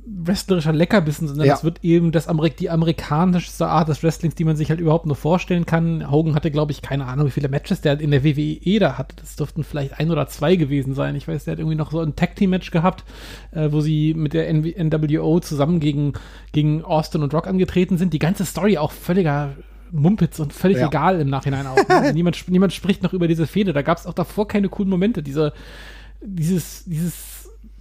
wrestlerischer 0.05 0.73
Leckerbissen, 0.73 1.27
sondern 1.27 1.47
es 1.49 1.63
wird 1.63 1.83
eben 1.83 2.11
das 2.11 2.27
Amerik 2.27 2.57
die 2.57 2.71
amerikanischste 2.71 3.67
Art 3.67 3.89
des 3.89 4.01
Wrestlings, 4.01 4.33
die 4.33 4.43
man 4.43 4.55
sich 4.55 4.69
halt 4.69 4.79
überhaupt 4.79 5.05
nur 5.05 5.15
vorstellen 5.15 5.67
kann. 5.67 6.09
Hogan 6.09 6.33
hatte, 6.33 6.49
glaube 6.49 6.71
ich, 6.71 6.81
keine 6.81 7.05
Ahnung, 7.05 7.27
wie 7.27 7.31
viele 7.31 7.47
Matches 7.47 7.81
der 7.81 7.99
in 7.99 8.09
der 8.09 8.23
WWE 8.23 8.79
da 8.79 8.97
hatte. 8.97 9.15
Das 9.17 9.35
dürften 9.35 9.63
vielleicht 9.63 9.99
ein 9.99 10.09
oder 10.09 10.27
zwei 10.27 10.55
gewesen 10.55 10.95
sein. 10.95 11.15
Ich 11.15 11.27
weiß, 11.27 11.43
der 11.43 11.51
hat 11.53 11.59
irgendwie 11.59 11.77
noch 11.77 11.91
so 11.91 11.99
ein 11.99 12.15
Tag-Team-Match 12.15 12.71
gehabt, 12.71 13.03
äh, 13.51 13.71
wo 13.71 13.81
sie 13.81 14.15
mit 14.15 14.33
der 14.33 14.49
N 14.49 14.63
NWO 14.63 15.39
zusammen 15.39 15.79
gegen, 15.79 16.13
gegen 16.53 16.83
Austin 16.83 17.21
und 17.21 17.33
Rock 17.35 17.45
angetreten 17.45 17.97
sind. 17.97 18.13
Die 18.13 18.19
ganze 18.19 18.45
Story 18.45 18.79
auch 18.79 18.91
völliger 18.91 19.51
Mumpitz 19.91 20.39
und 20.39 20.53
völlig 20.53 20.79
ja. 20.79 20.87
egal 20.87 21.21
im 21.21 21.29
Nachhinein 21.29 21.67
auch. 21.67 21.77
Ne? 21.87 22.11
Niemand, 22.15 22.49
niemand 22.49 22.73
spricht 22.73 23.03
noch 23.03 23.13
über 23.13 23.27
diese 23.27 23.45
Fehde. 23.45 23.73
Da 23.73 23.83
gab 23.83 23.99
es 23.99 24.07
auch 24.07 24.13
davor 24.13 24.47
keine 24.47 24.69
coolen 24.69 24.89
Momente. 24.89 25.21
Diese, 25.21 25.53
dieses, 26.19 26.83
dieses 26.85 27.32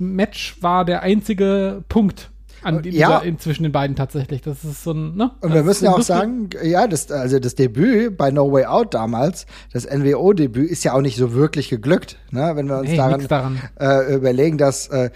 Match 0.02 0.56
war 0.60 0.84
der 0.84 1.02
einzige 1.02 1.84
Punkt 1.88 2.30
an 2.62 2.82
ja. 2.84 3.18
in, 3.18 3.38
zwischen 3.38 3.64
den 3.64 3.72
beiden 3.72 3.96
tatsächlich. 3.96 4.40
Das 4.40 4.64
ist 4.64 4.84
so 4.84 4.92
ein, 4.92 5.16
ne? 5.16 5.32
Und 5.40 5.52
wir 5.52 5.62
müssen 5.62 5.84
ja 5.84 5.92
auch 5.92 6.02
sagen, 6.02 6.50
ja, 6.62 6.86
das, 6.86 7.10
also 7.10 7.38
das 7.38 7.54
Debüt 7.54 8.16
bei 8.16 8.30
No 8.30 8.52
Way 8.52 8.66
Out 8.66 8.94
damals, 8.94 9.46
das 9.72 9.84
NWO-Debüt, 9.84 10.70
ist 10.70 10.84
ja 10.84 10.94
auch 10.94 11.00
nicht 11.00 11.16
so 11.16 11.34
wirklich 11.34 11.68
geglückt, 11.68 12.18
ne? 12.30 12.52
Wenn 12.54 12.68
wir 12.68 12.78
uns 12.78 12.90
nee, 12.90 12.96
daran, 12.96 13.26
daran. 13.26 13.60
Äh, 13.80 14.14
überlegen, 14.14 14.58
dass 14.58 14.88
äh, 14.88 15.10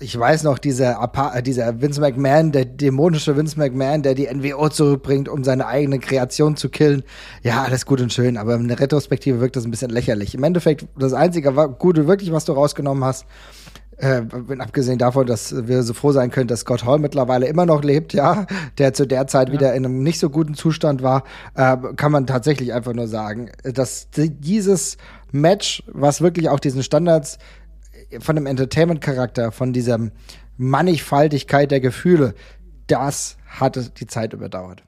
ich 0.00 0.18
weiß 0.18 0.44
noch, 0.44 0.58
dieser, 0.58 1.10
äh, 1.34 1.42
dieser 1.42 1.80
Vince 1.80 2.00
McMahon, 2.00 2.52
der 2.52 2.64
dämonische 2.64 3.36
Vince 3.36 3.58
McMahon, 3.58 4.02
der 4.02 4.14
die 4.14 4.28
NWO 4.32 4.68
zurückbringt, 4.68 5.28
um 5.28 5.42
seine 5.42 5.66
eigene 5.66 5.98
Kreation 5.98 6.56
zu 6.56 6.68
killen. 6.68 7.02
Ja, 7.42 7.64
alles 7.64 7.84
gut 7.84 8.00
und 8.00 8.12
schön, 8.12 8.36
aber 8.36 8.54
in 8.54 8.68
der 8.68 8.78
Retrospektive 8.78 9.40
wirkt 9.40 9.56
das 9.56 9.64
ein 9.64 9.70
bisschen 9.70 9.90
lächerlich. 9.90 10.34
Im 10.34 10.44
Endeffekt, 10.44 10.86
das 10.96 11.14
Einzige 11.14 11.52
Gute 11.78 12.06
wirklich, 12.06 12.30
was 12.30 12.44
du 12.44 12.52
rausgenommen 12.52 13.04
hast, 13.04 13.26
äh, 13.98 14.22
abgesehen 14.58 14.98
davon, 14.98 15.26
dass 15.26 15.66
wir 15.66 15.82
so 15.82 15.92
froh 15.92 16.12
sein 16.12 16.30
können, 16.30 16.48
dass 16.48 16.60
Scott 16.60 16.84
Hall 16.84 16.98
mittlerweile 16.98 17.46
immer 17.46 17.66
noch 17.66 17.82
lebt, 17.82 18.12
ja, 18.12 18.46
der 18.78 18.94
zu 18.94 19.06
der 19.06 19.26
Zeit 19.26 19.48
ja. 19.48 19.54
wieder 19.54 19.74
in 19.74 19.84
einem 19.84 20.02
nicht 20.02 20.18
so 20.18 20.30
guten 20.30 20.54
Zustand 20.54 21.02
war, 21.02 21.24
äh, 21.54 21.76
kann 21.96 22.12
man 22.12 22.26
tatsächlich 22.26 22.72
einfach 22.72 22.94
nur 22.94 23.08
sagen, 23.08 23.50
dass 23.62 24.08
dieses 24.14 24.96
Match, 25.32 25.82
was 25.86 26.20
wirklich 26.20 26.48
auch 26.48 26.60
diesen 26.60 26.82
Standards 26.82 27.38
von 28.20 28.36
dem 28.36 28.46
Entertainment-Charakter, 28.46 29.52
von 29.52 29.72
dieser 29.72 29.98
Mannigfaltigkeit 30.56 31.70
der 31.70 31.80
Gefühle, 31.80 32.34
das 32.86 33.36
hat 33.46 34.00
die 34.00 34.06
Zeit 34.06 34.32
überdauert. 34.32 34.82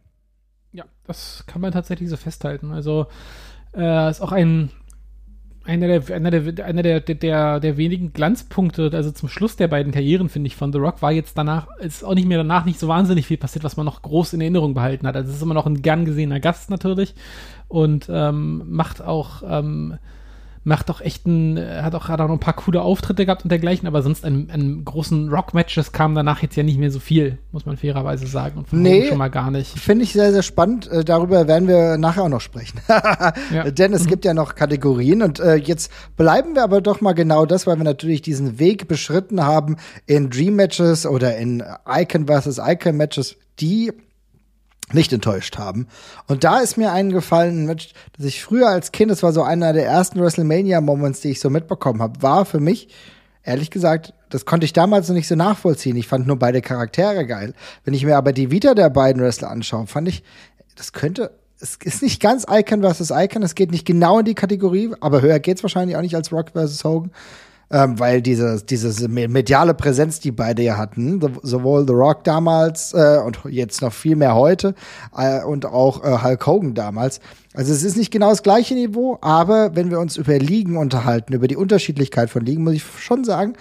Ja, 0.72 0.84
das 1.06 1.44
kann 1.46 1.60
man 1.60 1.72
tatsächlich 1.72 2.08
so 2.08 2.16
festhalten. 2.16 2.72
Also 2.72 3.06
äh, 3.74 4.10
ist 4.10 4.20
auch 4.20 4.32
ein 4.32 4.70
einer 5.64 5.86
der, 5.86 6.16
einer 6.16 6.30
der, 6.30 6.64
einer 6.64 6.82
der, 6.82 7.00
der, 7.00 7.60
der 7.60 7.76
wenigen 7.76 8.12
Glanzpunkte, 8.12 8.90
also 8.92 9.10
zum 9.10 9.28
Schluss 9.28 9.56
der 9.56 9.68
beiden 9.68 9.92
Karrieren, 9.92 10.28
finde 10.28 10.46
ich, 10.46 10.56
von 10.56 10.72
The 10.72 10.78
Rock, 10.78 11.02
war 11.02 11.12
jetzt 11.12 11.36
danach, 11.36 11.68
ist 11.78 12.04
auch 12.04 12.14
nicht 12.14 12.26
mehr 12.26 12.38
danach 12.38 12.64
nicht 12.64 12.80
so 12.80 12.88
wahnsinnig 12.88 13.26
viel 13.26 13.36
passiert, 13.36 13.64
was 13.64 13.76
man 13.76 13.86
noch 13.86 14.02
groß 14.02 14.32
in 14.32 14.40
Erinnerung 14.40 14.74
behalten 14.74 15.06
hat. 15.06 15.16
Also 15.16 15.30
es 15.30 15.36
ist 15.36 15.42
immer 15.42 15.54
noch 15.54 15.66
ein 15.66 15.82
gern 15.82 16.04
gesehener 16.04 16.40
Gast 16.40 16.70
natürlich 16.70 17.14
und 17.68 18.08
ähm, 18.10 18.62
macht 18.68 19.02
auch, 19.02 19.42
ähm, 19.46 19.98
macht 20.62 20.90
doch 20.90 21.00
echt 21.00 21.26
ein, 21.26 21.56
äh, 21.56 21.80
hat 21.82 21.94
auch, 21.94 22.08
auch 22.08 22.18
noch 22.18 22.30
ein 22.30 22.40
paar 22.40 22.54
coole 22.54 22.82
Auftritte 22.82 23.24
gehabt 23.24 23.44
und 23.44 23.50
dergleichen, 23.50 23.88
aber 23.88 24.02
sonst 24.02 24.24
an, 24.24 24.48
an 24.52 24.84
großen 24.84 25.30
Rock-Matches 25.30 25.92
kam 25.92 26.14
danach 26.14 26.42
jetzt 26.42 26.56
ja 26.56 26.62
nicht 26.62 26.78
mehr 26.78 26.90
so 26.90 26.98
viel, 26.98 27.38
muss 27.52 27.64
man 27.64 27.76
fairerweise 27.76 28.26
sagen. 28.26 28.58
Und 28.58 28.68
von 28.68 28.82
nee, 28.82 29.06
schon 29.08 29.18
mal 29.18 29.28
gar 29.28 29.50
nicht. 29.50 29.78
Finde 29.78 30.04
ich 30.04 30.12
sehr, 30.12 30.32
sehr 30.32 30.42
spannend. 30.42 30.90
Äh, 30.90 31.04
darüber 31.04 31.48
werden 31.48 31.66
wir 31.66 31.96
nachher 31.96 32.24
auch 32.24 32.28
noch 32.28 32.40
sprechen. 32.40 32.80
ja. 32.88 33.70
Denn 33.70 33.94
es 33.94 34.04
mhm. 34.04 34.08
gibt 34.08 34.24
ja 34.24 34.34
noch 34.34 34.54
Kategorien 34.54 35.22
und 35.22 35.40
äh, 35.40 35.54
jetzt 35.54 35.90
bleiben 36.16 36.54
wir 36.54 36.62
aber 36.62 36.80
doch 36.80 37.00
mal 37.00 37.14
genau 37.14 37.46
das, 37.46 37.66
weil 37.66 37.76
wir 37.76 37.84
natürlich 37.84 38.20
diesen 38.20 38.58
Weg 38.58 38.86
beschritten 38.86 39.42
haben 39.42 39.76
in 40.06 40.28
Dream 40.28 40.56
Matches 40.56 41.06
oder 41.06 41.36
in 41.36 41.62
Icon 41.88 42.26
versus 42.26 42.58
Icon 42.62 42.96
Matches, 42.96 43.36
die 43.60 43.92
nicht 44.94 45.12
enttäuscht 45.12 45.58
haben. 45.58 45.86
Und 46.26 46.44
da 46.44 46.60
ist 46.60 46.76
mir 46.76 46.92
eingefallen, 46.92 47.66
Match, 47.66 47.92
dass 48.16 48.26
ich 48.26 48.42
früher 48.42 48.68
als 48.68 48.92
Kind, 48.92 49.10
das 49.10 49.22
war 49.22 49.32
so 49.32 49.42
einer 49.42 49.72
der 49.72 49.86
ersten 49.86 50.20
WrestleMania-Moments, 50.20 51.20
die 51.20 51.30
ich 51.30 51.40
so 51.40 51.50
mitbekommen 51.50 52.02
habe, 52.02 52.22
war 52.22 52.44
für 52.44 52.60
mich, 52.60 52.88
ehrlich 53.42 53.70
gesagt, 53.70 54.14
das 54.28 54.44
konnte 54.44 54.64
ich 54.64 54.72
damals 54.72 55.08
noch 55.08 55.14
nicht 55.14 55.28
so 55.28 55.34
nachvollziehen. 55.34 55.96
Ich 55.96 56.06
fand 56.06 56.26
nur 56.26 56.38
beide 56.38 56.60
Charaktere 56.60 57.26
geil. 57.26 57.54
Wenn 57.84 57.94
ich 57.94 58.04
mir 58.04 58.16
aber 58.16 58.32
die 58.32 58.50
Vita 58.50 58.74
der 58.74 58.90
beiden 58.90 59.22
Wrestler 59.22 59.50
anschaue, 59.50 59.86
fand 59.86 60.08
ich, 60.08 60.22
das 60.76 60.92
könnte, 60.92 61.32
es 61.60 61.76
ist 61.82 62.02
nicht 62.02 62.20
ganz 62.20 62.46
Icon 62.48 62.82
versus 62.82 63.10
Icon, 63.10 63.42
es 63.42 63.54
geht 63.54 63.70
nicht 63.70 63.86
genau 63.86 64.20
in 64.20 64.24
die 64.24 64.34
Kategorie, 64.34 64.94
aber 65.00 65.20
höher 65.20 65.40
geht's 65.40 65.62
wahrscheinlich 65.62 65.96
auch 65.96 66.02
nicht 66.02 66.14
als 66.14 66.32
Rock 66.32 66.50
versus 66.52 66.84
Hogan 66.84 67.10
ähm, 67.70 67.98
weil 67.98 68.20
diese, 68.20 68.62
diese 68.62 69.08
mediale 69.08 69.74
Präsenz, 69.74 70.20
die 70.20 70.32
beide 70.32 70.62
ja 70.62 70.76
hatten, 70.76 71.20
sowohl 71.42 71.86
The 71.86 71.92
Rock 71.92 72.24
damals 72.24 72.92
äh, 72.94 73.20
und 73.24 73.38
jetzt 73.48 73.80
noch 73.80 73.92
viel 73.92 74.16
mehr 74.16 74.34
heute 74.34 74.74
äh, 75.16 75.42
und 75.44 75.66
auch 75.66 76.04
äh, 76.04 76.22
Hulk 76.22 76.46
Hogan 76.46 76.74
damals. 76.74 77.20
Also 77.54 77.72
es 77.72 77.82
ist 77.84 77.96
nicht 77.96 78.10
genau 78.10 78.30
das 78.30 78.42
gleiche 78.42 78.74
Niveau, 78.74 79.18
aber 79.20 79.76
wenn 79.76 79.90
wir 79.90 80.00
uns 80.00 80.16
über 80.16 80.38
Ligen 80.38 80.76
unterhalten, 80.76 81.32
über 81.32 81.48
die 81.48 81.56
Unterschiedlichkeit 81.56 82.30
von 82.30 82.44
Ligen, 82.44 82.64
muss 82.64 82.74
ich 82.74 82.84
schon 82.98 83.24
sagen, 83.24 83.54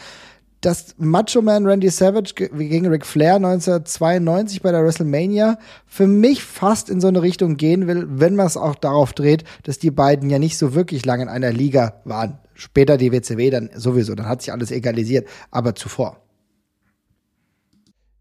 dass 0.61 0.95
Macho 0.97 1.41
Man 1.41 1.65
Randy 1.65 1.89
Savage 1.89 2.33
gegen 2.33 2.87
Ric 2.87 3.05
Flair 3.05 3.35
1992 3.35 4.61
bei 4.61 4.71
der 4.71 4.83
WrestleMania 4.83 5.57
für 5.85 6.05
mich 6.05 6.43
fast 6.43 6.89
in 6.89 6.99
so 6.99 7.07
eine 7.07 7.21
Richtung 7.21 7.55
gehen 7.55 7.87
will, 7.87 8.07
wenn 8.09 8.35
man 8.35 8.47
es 8.47 8.57
auch 8.57 8.75
darauf 8.75 9.13
dreht, 9.13 9.45
dass 9.63 9.79
die 9.79 9.91
beiden 9.91 10.29
ja 10.29 10.39
nicht 10.39 10.57
so 10.57 10.73
wirklich 10.75 11.05
lange 11.05 11.23
in 11.23 11.29
einer 11.29 11.53
Liga 11.53 11.93
waren. 12.03 12.39
Später 12.59 12.97
die 12.97 13.13
WCW 13.13 13.49
dann 13.49 13.69
sowieso, 13.73 14.15
dann 14.15 14.27
hat 14.27 14.41
sich 14.41 14.51
alles 14.51 14.69
egalisiert, 14.69 15.27
aber 15.49 15.75
zuvor. 15.75 16.21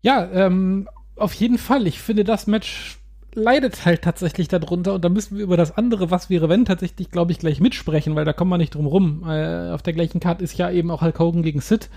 Ja, 0.01 0.31
ähm, 0.33 0.89
auf 1.17 1.33
jeden 1.35 1.59
Fall. 1.59 1.89
Ich 1.89 2.01
finde, 2.01 2.23
das 2.23 2.47
Match 2.47 2.99
leidet 3.35 3.85
halt 3.85 4.03
tatsächlich 4.03 4.47
darunter 4.47 4.95
und 4.95 5.05
da 5.05 5.09
müssen 5.09 5.37
wir 5.37 5.43
über 5.43 5.57
das 5.57 5.77
andere, 5.77 6.13
was 6.13 6.31
wäre 6.31 6.49
wenn, 6.49 6.65
tatsächlich, 6.65 7.11
glaube 7.11 7.33
ich, 7.33 7.41
gleich 7.41 7.61
mitsprechen, 7.61 8.15
weil 8.15 8.25
da 8.25 8.33
kommen 8.33 8.51
wir 8.51 8.59
nicht 8.59 8.77
drum 8.77 8.87
rum. 8.87 9.25
Äh, 9.29 9.71
auf 9.71 9.83
der 9.83 9.93
gleichen 9.93 10.21
Karte 10.21 10.45
ist 10.45 10.57
ja 10.57 10.71
eben 10.71 10.93
auch 10.93 11.03
Hulk 11.03 11.19
Hogan 11.19 11.43
gegen 11.43 11.61
Sid, 11.61 11.91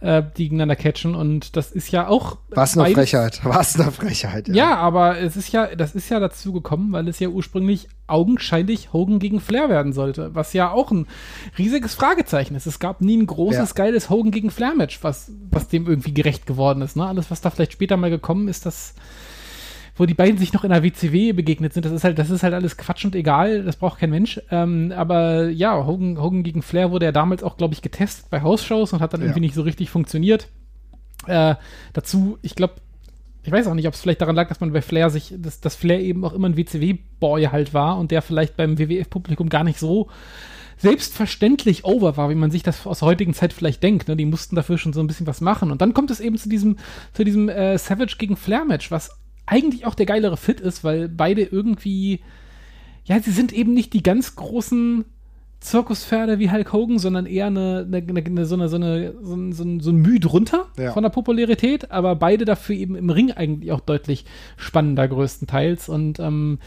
äh, 0.00 0.22
die 0.36 0.44
gegeneinander 0.44 0.76
catchen 0.76 1.14
und 1.14 1.56
das 1.56 1.70
ist 1.72 1.90
ja 1.90 2.08
auch. 2.08 2.38
Was 2.50 2.76
eine 2.76 2.92
Frechheit, 2.92 3.40
was 3.44 3.78
eine 3.78 3.92
Frechheit. 3.92 4.48
Ja. 4.48 4.54
ja, 4.54 4.76
aber 4.76 5.18
es 5.18 5.36
ist 5.36 5.52
ja, 5.52 5.74
das 5.74 5.94
ist 5.94 6.08
ja 6.08 6.20
dazu 6.20 6.52
gekommen, 6.52 6.92
weil 6.92 7.06
es 7.08 7.18
ja 7.18 7.28
ursprünglich 7.28 7.88
augenscheinlich 8.06 8.92
Hogan 8.92 9.18
gegen 9.18 9.40
Flair 9.40 9.68
werden 9.68 9.92
sollte, 9.92 10.34
was 10.34 10.52
ja 10.52 10.70
auch 10.70 10.90
ein 10.90 11.06
riesiges 11.58 11.94
Fragezeichen 11.94 12.54
ist. 12.54 12.66
Es 12.66 12.78
gab 12.78 13.00
nie 13.00 13.16
ein 13.16 13.26
großes, 13.26 13.70
ja. 13.70 13.74
geiles 13.74 14.10
Hogan 14.10 14.32
gegen 14.32 14.50
Flair-Match, 14.50 15.02
was, 15.02 15.30
was 15.50 15.68
dem 15.68 15.86
irgendwie 15.86 16.12
gerecht 16.12 16.46
geworden 16.46 16.82
ist. 16.82 16.96
Ne? 16.96 17.06
Alles, 17.06 17.30
was 17.30 17.40
da 17.40 17.50
vielleicht 17.50 17.72
später 17.72 17.96
mal 17.96 18.10
gekommen 18.10 18.48
ist, 18.48 18.66
das 18.66 18.94
wo 20.00 20.06
die 20.06 20.14
beiden 20.14 20.38
sich 20.38 20.54
noch 20.54 20.64
in 20.64 20.70
der 20.70 20.82
WCW 20.82 21.34
begegnet 21.34 21.74
sind. 21.74 21.84
Das 21.84 21.92
ist 21.92 22.04
halt, 22.04 22.18
das 22.18 22.30
ist 22.30 22.42
halt 22.42 22.54
alles 22.54 22.78
Quatsch 22.78 23.04
und 23.04 23.14
egal, 23.14 23.64
das 23.64 23.76
braucht 23.76 24.00
kein 24.00 24.08
Mensch. 24.08 24.40
Ähm, 24.50 24.94
aber 24.96 25.50
ja, 25.50 25.84
Hogan, 25.84 26.18
Hogan 26.18 26.42
gegen 26.42 26.62
Flair 26.62 26.90
wurde 26.90 27.04
ja 27.04 27.12
damals 27.12 27.42
auch, 27.42 27.58
glaube 27.58 27.74
ich, 27.74 27.82
getestet 27.82 28.30
bei 28.30 28.40
Hausshows 28.40 28.94
und 28.94 29.00
hat 29.00 29.12
dann 29.12 29.20
ja. 29.20 29.26
irgendwie 29.26 29.40
nicht 29.40 29.54
so 29.54 29.60
richtig 29.60 29.90
funktioniert. 29.90 30.48
Äh, 31.26 31.54
dazu, 31.92 32.38
ich 32.40 32.54
glaube, 32.54 32.76
ich 33.42 33.52
weiß 33.52 33.66
auch 33.66 33.74
nicht, 33.74 33.86
ob 33.88 33.92
es 33.92 34.00
vielleicht 34.00 34.22
daran 34.22 34.36
lag, 34.36 34.48
dass 34.48 34.60
man 34.60 34.72
bei 34.72 34.80
Flair 34.80 35.10
sich, 35.10 35.34
dass, 35.36 35.60
dass 35.60 35.76
Flair 35.76 36.00
eben 36.00 36.24
auch 36.24 36.32
immer 36.32 36.48
ein 36.48 36.56
WCW-Boy 36.56 37.48
halt 37.52 37.74
war 37.74 37.98
und 37.98 38.10
der 38.10 38.22
vielleicht 38.22 38.56
beim 38.56 38.78
WWF-Publikum 38.78 39.50
gar 39.50 39.64
nicht 39.64 39.78
so 39.78 40.08
selbstverständlich 40.78 41.84
over 41.84 42.16
war, 42.16 42.30
wie 42.30 42.34
man 42.34 42.50
sich 42.50 42.62
das 42.62 42.86
aus 42.86 43.00
der 43.00 43.08
heutigen 43.08 43.34
Zeit 43.34 43.52
vielleicht 43.52 43.82
denkt. 43.82 44.08
Ne? 44.08 44.16
Die 44.16 44.24
mussten 44.24 44.56
dafür 44.56 44.78
schon 44.78 44.94
so 44.94 45.00
ein 45.00 45.06
bisschen 45.06 45.26
was 45.26 45.42
machen. 45.42 45.70
Und 45.70 45.82
dann 45.82 45.92
kommt 45.92 46.10
es 46.10 46.20
eben 46.20 46.38
zu 46.38 46.48
diesem, 46.48 46.78
zu 47.12 47.22
diesem 47.22 47.50
äh, 47.50 47.76
Savage 47.76 48.16
gegen 48.16 48.34
Flair-Match, 48.34 48.90
was 48.90 49.19
eigentlich 49.50 49.84
auch 49.84 49.94
der 49.94 50.06
geilere 50.06 50.36
Fit 50.36 50.60
ist, 50.60 50.84
weil 50.84 51.08
beide 51.08 51.42
irgendwie, 51.42 52.20
ja, 53.04 53.20
sie 53.20 53.32
sind 53.32 53.52
eben 53.52 53.74
nicht 53.74 53.92
die 53.92 54.02
ganz 54.02 54.36
großen 54.36 55.04
Zirkuspferde 55.58 56.38
wie 56.38 56.50
Hulk 56.50 56.72
Hogan, 56.72 56.98
sondern 56.98 57.26
eher 57.26 57.48
eine, 57.48 57.86
eine, 57.86 57.98
eine, 57.98 58.46
so, 58.46 58.54
eine, 58.54 58.68
so, 58.68 58.76
eine, 58.76 59.14
so, 59.20 59.34
ein, 59.34 59.52
so, 59.52 59.64
ein, 59.64 59.80
so 59.80 59.90
ein 59.90 59.96
Mühe 59.96 60.20
drunter 60.20 60.68
ja. 60.78 60.92
von 60.92 61.02
der 61.02 61.10
Popularität, 61.10 61.90
aber 61.90 62.14
beide 62.14 62.44
dafür 62.44 62.76
eben 62.76 62.94
im 62.94 63.10
Ring 63.10 63.32
eigentlich 63.32 63.72
auch 63.72 63.80
deutlich 63.80 64.24
spannender 64.56 65.08
größtenteils 65.08 65.88
und 65.88 66.20
ähm, 66.20 66.60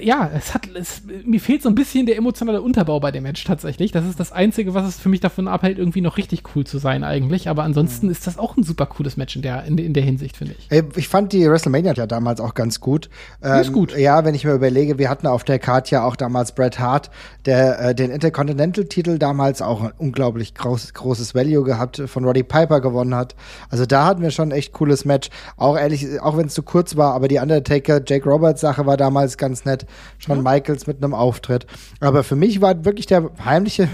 ja, 0.00 0.30
es 0.34 0.54
hat, 0.54 0.68
es, 0.74 1.02
mir 1.24 1.40
fehlt 1.40 1.62
so 1.62 1.68
ein 1.68 1.74
bisschen 1.74 2.06
der 2.06 2.16
emotionale 2.16 2.62
Unterbau 2.62 3.00
bei 3.00 3.10
dem 3.10 3.22
Match 3.22 3.44
tatsächlich. 3.44 3.92
Das 3.92 4.04
ist 4.04 4.18
das 4.18 4.32
Einzige, 4.32 4.74
was 4.74 4.86
es 4.86 4.98
für 4.98 5.08
mich 5.08 5.20
davon 5.20 5.48
abhält, 5.48 5.78
irgendwie 5.78 6.00
noch 6.00 6.16
richtig 6.16 6.42
cool 6.54 6.64
zu 6.64 6.78
sein 6.78 7.04
eigentlich. 7.04 7.48
Aber 7.48 7.62
ansonsten 7.62 8.06
mhm. 8.06 8.12
ist 8.12 8.26
das 8.26 8.38
auch 8.38 8.56
ein 8.56 8.62
super 8.62 8.86
cooles 8.86 9.16
Match 9.16 9.36
in 9.36 9.42
der, 9.42 9.64
in, 9.64 9.78
in 9.78 9.94
der 9.94 10.02
Hinsicht, 10.02 10.36
finde 10.36 10.54
ich. 10.58 10.68
Ich 10.96 11.08
fand 11.08 11.32
die 11.32 11.48
WrestleMania 11.48 11.94
ja 11.94 12.06
damals 12.06 12.40
auch 12.40 12.54
ganz 12.54 12.80
gut. 12.80 13.08
Ähm, 13.42 13.60
ist 13.60 13.72
gut. 13.72 13.96
Ja, 13.96 14.24
wenn 14.24 14.34
ich 14.34 14.44
mir 14.44 14.52
überlege, 14.52 14.98
wir 14.98 15.08
hatten 15.08 15.26
auf 15.26 15.44
der 15.44 15.58
Karte 15.58 15.92
ja 15.92 16.04
auch 16.04 16.16
damals 16.16 16.52
Bret 16.52 16.78
Hart, 16.78 17.10
der 17.46 17.80
äh, 17.80 17.94
den 17.94 18.10
Intercontinental-Titel 18.10 19.18
damals 19.18 19.62
auch 19.62 19.82
ein 19.82 19.92
unglaublich 19.98 20.54
groß, 20.54 20.94
großes 20.94 21.34
Value 21.34 21.64
gehabt, 21.64 22.02
von 22.06 22.24
Roddy 22.24 22.42
Piper 22.42 22.80
gewonnen 22.80 23.14
hat. 23.14 23.34
Also 23.70 23.86
da 23.86 24.06
hatten 24.06 24.22
wir 24.22 24.30
schon 24.30 24.48
ein 24.48 24.56
echt 24.56 24.72
cooles 24.72 25.04
Match. 25.04 25.30
Auch 25.56 25.78
ehrlich, 25.78 26.20
auch 26.20 26.36
wenn 26.36 26.46
es 26.46 26.54
zu 26.54 26.62
kurz 26.62 26.96
war, 26.96 27.14
aber 27.14 27.28
die 27.28 27.38
Undertaker, 27.38 28.00
Jake 28.04 28.28
Roberts 28.28 28.60
Sache 28.60 28.86
war 28.86 28.96
damals 28.96 29.36
ganz 29.36 29.64
nett. 29.68 29.86
Shawn. 30.18 30.42
Michaels 30.42 30.86
mit 30.86 31.02
einem 31.02 31.14
Auftritt. 31.14 31.66
Aber 32.00 32.24
für 32.24 32.36
mich 32.36 32.60
war 32.60 32.84
wirklich 32.84 33.06
der 33.06 33.30
heimliche, 33.44 33.88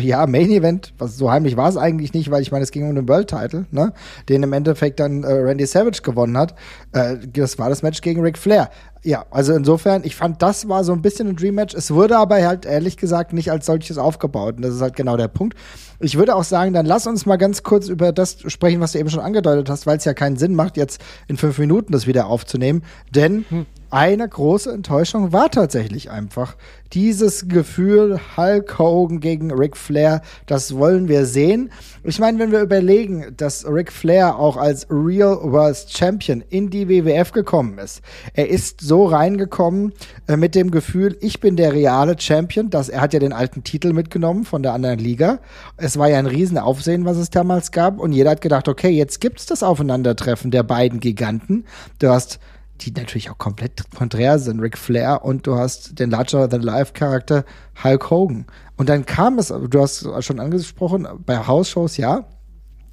ja, 0.00 0.26
Main 0.26 0.50
Event, 0.50 0.94
was 0.98 1.16
so 1.16 1.30
heimlich 1.30 1.56
war 1.56 1.68
es 1.68 1.76
eigentlich 1.76 2.14
nicht, 2.14 2.30
weil 2.30 2.42
ich 2.42 2.50
meine, 2.52 2.64
es 2.64 2.70
ging 2.70 2.88
um 2.88 2.94
den 2.94 3.08
World 3.08 3.28
Title, 3.28 3.66
ne, 3.70 3.92
den 4.28 4.42
im 4.42 4.52
Endeffekt 4.52 5.00
dann 5.00 5.24
äh, 5.24 5.32
Randy 5.32 5.66
Savage 5.66 6.02
gewonnen 6.02 6.36
hat. 6.36 6.54
Äh, 6.92 7.16
das 7.32 7.58
war 7.58 7.68
das 7.68 7.82
Match 7.82 8.00
gegen 8.00 8.22
Ric 8.22 8.38
Flair. 8.38 8.70
Ja, 9.04 9.26
also 9.30 9.54
insofern, 9.54 10.02
ich 10.04 10.16
fand, 10.16 10.42
das 10.42 10.68
war 10.68 10.82
so 10.82 10.92
ein 10.92 11.02
bisschen 11.02 11.28
ein 11.28 11.36
Dream 11.36 11.54
Match. 11.54 11.74
Es 11.74 11.92
wurde 11.92 12.18
aber 12.18 12.44
halt 12.44 12.66
ehrlich 12.66 12.96
gesagt 12.96 13.32
nicht 13.32 13.50
als 13.50 13.66
solches 13.66 13.96
aufgebaut. 13.96 14.56
Und 14.56 14.62
das 14.62 14.74
ist 14.74 14.80
halt 14.80 14.96
genau 14.96 15.16
der 15.16 15.28
Punkt. 15.28 15.56
Ich 16.00 16.16
würde 16.16 16.34
auch 16.34 16.44
sagen, 16.44 16.72
dann 16.72 16.86
lass 16.86 17.06
uns 17.06 17.24
mal 17.24 17.36
ganz 17.36 17.62
kurz 17.62 17.88
über 17.88 18.12
das 18.12 18.38
sprechen, 18.46 18.80
was 18.80 18.92
du 18.92 18.98
eben 18.98 19.10
schon 19.10 19.20
angedeutet 19.20 19.70
hast, 19.70 19.86
weil 19.86 19.98
es 19.98 20.04
ja 20.04 20.14
keinen 20.14 20.36
Sinn 20.36 20.54
macht, 20.54 20.76
jetzt 20.76 21.00
in 21.28 21.36
fünf 21.36 21.58
Minuten 21.58 21.92
das 21.92 22.06
wieder 22.06 22.26
aufzunehmen. 22.26 22.82
Denn 23.14 23.44
hm 23.48 23.66
eine 23.90 24.28
große 24.28 24.72
Enttäuschung 24.72 25.32
war 25.32 25.50
tatsächlich 25.50 26.10
einfach 26.10 26.56
dieses 26.92 27.48
Gefühl 27.48 28.18
Hulk 28.36 28.78
Hogan 28.78 29.20
gegen 29.20 29.52
Ric 29.52 29.76
Flair, 29.76 30.22
das 30.46 30.76
wollen 30.76 31.08
wir 31.08 31.26
sehen. 31.26 31.70
Ich 32.02 32.18
meine, 32.18 32.38
wenn 32.38 32.52
wir 32.52 32.62
überlegen, 32.62 33.34
dass 33.36 33.66
Ric 33.66 33.92
Flair 33.92 34.38
auch 34.38 34.56
als 34.56 34.86
Real 34.90 35.38
World 35.42 35.86
Champion 35.88 36.42
in 36.48 36.70
die 36.70 36.88
WWF 36.88 37.32
gekommen 37.32 37.78
ist, 37.78 38.00
er 38.32 38.48
ist 38.48 38.80
so 38.80 39.04
reingekommen 39.04 39.92
äh, 40.26 40.36
mit 40.36 40.54
dem 40.54 40.70
Gefühl, 40.70 41.16
ich 41.20 41.40
bin 41.40 41.56
der 41.56 41.72
reale 41.72 42.18
Champion, 42.18 42.70
dass 42.70 42.88
er 42.88 43.00
hat 43.00 43.12
ja 43.12 43.20
den 43.20 43.32
alten 43.32 43.64
Titel 43.64 43.92
mitgenommen 43.92 44.44
von 44.44 44.62
der 44.62 44.72
anderen 44.72 44.98
Liga. 44.98 45.40
Es 45.76 45.98
war 45.98 46.08
ja 46.08 46.18
ein 46.18 46.26
Riesenaufsehen, 46.26 47.04
was 47.04 47.16
es 47.16 47.30
damals 47.30 47.72
gab 47.72 47.98
und 47.98 48.12
jeder 48.12 48.30
hat 48.30 48.40
gedacht, 48.40 48.68
okay, 48.68 48.90
jetzt 48.90 49.20
gibt's 49.20 49.46
das 49.46 49.62
Aufeinandertreffen 49.62 50.50
der 50.50 50.62
beiden 50.62 51.00
Giganten. 51.00 51.64
Du 51.98 52.08
hast 52.08 52.38
die 52.80 52.92
natürlich 52.92 53.30
auch 53.30 53.38
komplett 53.38 53.90
konträr 53.96 54.38
sind, 54.38 54.60
Ric 54.60 54.78
Flair 54.78 55.24
und 55.24 55.46
du 55.46 55.56
hast 55.56 55.98
den 55.98 56.10
Larger-than-Life-Charakter 56.10 57.44
Hulk 57.82 58.10
Hogan. 58.10 58.46
Und 58.76 58.88
dann 58.88 59.04
kam 59.06 59.38
es, 59.38 59.48
du 59.48 59.80
hast 59.80 60.06
schon 60.20 60.40
angesprochen, 60.40 61.06
bei 61.24 61.38
House-Shows 61.38 61.96
ja, 61.96 62.24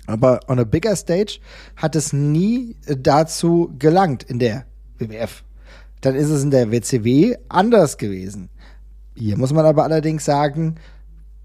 aber 0.07 0.39
on 0.47 0.59
a 0.59 0.63
bigger 0.63 0.95
stage 0.95 1.39
hat 1.75 1.95
es 1.95 2.13
nie 2.13 2.75
dazu 2.85 3.73
gelangt 3.79 4.23
in 4.23 4.39
der 4.39 4.65
WWF. 4.97 5.43
Dann 6.01 6.15
ist 6.15 6.29
es 6.29 6.43
in 6.43 6.51
der 6.51 6.71
WCW 6.71 7.35
anders 7.49 7.97
gewesen. 7.97 8.49
Hier 9.15 9.37
muss 9.37 9.53
man 9.53 9.65
aber 9.65 9.83
allerdings 9.83 10.25
sagen, 10.25 10.75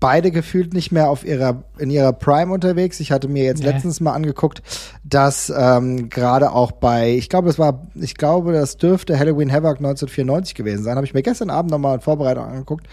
beide 0.00 0.30
gefühlt 0.30 0.73
nicht 0.73 0.90
mehr 0.90 1.11
auf 1.11 1.25
ihrer 1.25 1.62
in 1.78 1.90
ihrer 1.90 2.12
Prime 2.12 2.52
unterwegs. 2.52 2.99
Ich 3.00 3.12
hatte 3.12 3.28
mir 3.28 3.45
jetzt 3.45 3.62
nee. 3.62 3.71
letztens 3.71 4.00
mal 4.00 4.14
angeguckt, 4.14 4.62
dass 5.04 5.52
ähm, 5.54 6.09
gerade 6.09 6.52
auch 6.52 6.73
bei, 6.73 7.14
ich 7.14 7.28
glaube, 7.28 7.50
es 7.50 7.59
war, 7.59 7.87
ich 7.95 8.14
glaube, 8.16 8.52
das 8.52 8.78
dürfte 8.78 9.19
Halloween 9.19 9.52
Havoc 9.52 9.76
1994 9.76 10.54
gewesen 10.54 10.83
sein. 10.83 10.97
Habe 10.97 11.07
ich 11.07 11.14
mir 11.14 11.23
gestern 11.23 11.50
Abend 11.50 11.71
nochmal 11.71 11.97
in 11.97 12.00
Vorbereitung 12.00 12.45
angeguckt. 12.45 12.87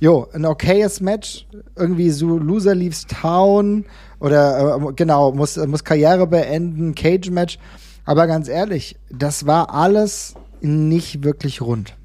Jo, 0.00 0.28
ein 0.32 0.44
okayes 0.44 1.00
Match, 1.00 1.46
irgendwie 1.74 2.10
so 2.10 2.38
Loser 2.38 2.74
leaves 2.74 3.06
Town 3.06 3.84
oder 4.20 4.76
äh, 4.76 4.92
genau, 4.94 5.32
muss, 5.32 5.56
muss 5.56 5.82
Karriere 5.82 6.26
beenden, 6.26 6.94
Cage 6.94 7.30
Match. 7.30 7.58
Aber 8.04 8.26
ganz 8.26 8.48
ehrlich, 8.48 8.96
das 9.10 9.46
war 9.46 9.74
alles 9.74 10.34
nicht 10.60 11.24
wirklich 11.24 11.60
rund. 11.60 11.97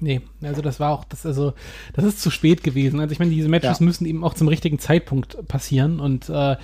Nee, 0.00 0.20
also 0.42 0.60
das 0.62 0.78
war 0.78 0.90
auch, 0.92 1.04
das, 1.04 1.24
also, 1.24 1.54
das 1.94 2.04
ist 2.04 2.20
zu 2.20 2.30
spät 2.30 2.62
gewesen. 2.62 3.00
Also 3.00 3.12
ich 3.12 3.18
meine, 3.18 3.30
diese 3.30 3.48
Matches 3.48 3.80
Ja. 3.80 3.84
müssen 3.84 4.04
eben 4.06 4.24
auch 4.24 4.34
zum 4.34 4.48
richtigen 4.48 4.78
Zeitpunkt 4.78 5.48
passieren 5.48 6.00
und 6.00 6.28
äh, 6.28 6.56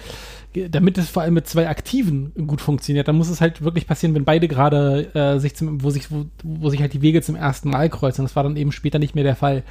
damit 0.70 0.98
es 0.98 1.08
vor 1.08 1.22
allem 1.22 1.34
mit 1.34 1.46
zwei 1.46 1.68
Aktiven 1.68 2.32
gut 2.46 2.60
funktioniert, 2.60 3.08
dann 3.08 3.16
muss 3.16 3.30
es 3.30 3.40
halt 3.40 3.62
wirklich 3.62 3.86
passieren, 3.86 4.14
wenn 4.14 4.24
beide 4.24 4.48
gerade 4.48 5.14
äh, 5.14 5.38
sich 5.38 5.54
zum, 5.56 5.82
wo 5.82 5.88
sich, 5.90 6.10
wo, 6.10 6.26
wo 6.42 6.68
sich 6.68 6.80
halt 6.82 6.92
die 6.92 7.00
Wege 7.00 7.22
zum 7.22 7.36
ersten 7.36 7.70
Mal 7.70 7.88
kreuzen. 7.88 8.22
Das 8.22 8.36
war 8.36 8.42
dann 8.42 8.56
eben 8.56 8.70
später 8.72 8.98
nicht 8.98 9.14
mehr 9.14 9.24
der 9.24 9.36
Fall. 9.36 9.62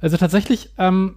Also 0.00 0.16
tatsächlich, 0.16 0.70
ähm, 0.78 1.16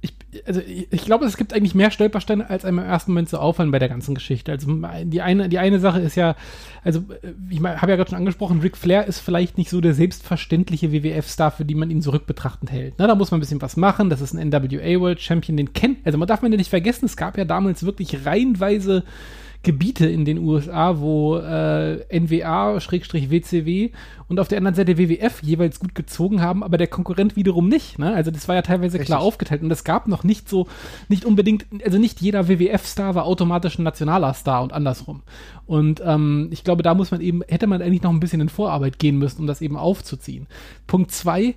ich, 0.00 0.14
also 0.46 0.60
ich, 0.60 0.88
ich 0.90 1.04
glaube, 1.04 1.24
es 1.24 1.36
gibt 1.36 1.52
eigentlich 1.52 1.74
mehr 1.74 1.90
Stolpersteine, 1.90 2.48
als 2.48 2.64
einem 2.64 2.78
im 2.78 2.84
ersten 2.84 3.12
Moment 3.12 3.28
so 3.28 3.38
auffallen 3.38 3.70
bei 3.70 3.78
der 3.78 3.88
ganzen 3.88 4.14
Geschichte. 4.14 4.52
Also 4.52 4.68
die 5.04 5.22
eine, 5.22 5.48
die 5.48 5.58
eine 5.58 5.78
Sache 5.78 6.00
ist 6.00 6.16
ja, 6.16 6.36
also 6.84 7.00
äh, 7.22 7.32
ich 7.50 7.60
habe 7.60 7.90
ja 7.90 7.96
gerade 7.96 8.10
schon 8.10 8.18
angesprochen, 8.18 8.60
Ric 8.60 8.76
Flair 8.76 9.06
ist 9.06 9.20
vielleicht 9.20 9.58
nicht 9.58 9.70
so 9.70 9.80
der 9.80 9.94
selbstverständliche 9.94 10.92
WWF-Star, 10.92 11.50
für 11.50 11.64
die 11.64 11.74
man 11.74 11.90
ihn 11.90 12.02
zurückbetrachtend 12.02 12.70
hält. 12.70 12.94
Na, 12.98 13.06
da 13.06 13.14
muss 13.14 13.30
man 13.30 13.38
ein 13.38 13.40
bisschen 13.40 13.62
was 13.62 13.76
machen. 13.76 14.10
Das 14.10 14.20
ist 14.20 14.34
ein 14.34 14.48
NWA 14.48 15.00
World 15.00 15.20
Champion, 15.20 15.56
den 15.56 15.72
kennt, 15.72 15.98
also 16.04 16.18
man 16.18 16.28
darf 16.28 16.42
man 16.42 16.52
ja 16.52 16.58
nicht 16.58 16.70
vergessen, 16.70 17.06
es 17.06 17.16
gab 17.16 17.38
ja 17.38 17.44
damals 17.44 17.84
wirklich 17.84 18.24
reihenweise 18.24 19.04
Gebiete 19.66 20.06
in 20.06 20.24
den 20.24 20.38
USA, 20.38 21.00
wo 21.00 21.38
äh, 21.38 21.96
NWA-WCW 22.16 23.90
und 24.28 24.38
auf 24.38 24.46
der 24.46 24.58
anderen 24.58 24.76
Seite 24.76 24.96
WWF 24.96 25.42
jeweils 25.42 25.80
gut 25.80 25.96
gezogen 25.96 26.40
haben, 26.40 26.62
aber 26.62 26.78
der 26.78 26.86
Konkurrent 26.86 27.34
wiederum 27.34 27.68
nicht. 27.68 27.98
Ne? 27.98 28.14
Also 28.14 28.30
das 28.30 28.46
war 28.46 28.54
ja 28.54 28.62
teilweise 28.62 29.00
klar 29.00 29.18
Richtig. 29.18 29.26
aufgeteilt 29.26 29.62
und 29.64 29.72
es 29.72 29.82
gab 29.82 30.06
noch 30.06 30.22
nicht 30.22 30.48
so, 30.48 30.68
nicht 31.08 31.24
unbedingt, 31.24 31.66
also 31.84 31.98
nicht 31.98 32.20
jeder 32.20 32.46
WWF-Star 32.46 33.16
war 33.16 33.24
automatisch 33.24 33.76
ein 33.76 33.82
nationaler 33.82 34.34
Star 34.34 34.62
und 34.62 34.72
andersrum. 34.72 35.24
Und 35.66 36.00
ähm, 36.06 36.46
ich 36.52 36.62
glaube, 36.62 36.84
da 36.84 36.94
muss 36.94 37.10
man 37.10 37.20
eben, 37.20 37.42
hätte 37.48 37.66
man 37.66 37.82
eigentlich 37.82 38.02
noch 38.02 38.12
ein 38.12 38.20
bisschen 38.20 38.40
in 38.40 38.48
Vorarbeit 38.48 39.00
gehen 39.00 39.18
müssen, 39.18 39.40
um 39.40 39.46
das 39.48 39.62
eben 39.62 39.76
aufzuziehen. 39.76 40.46
Punkt 40.86 41.10
zwei, 41.10 41.56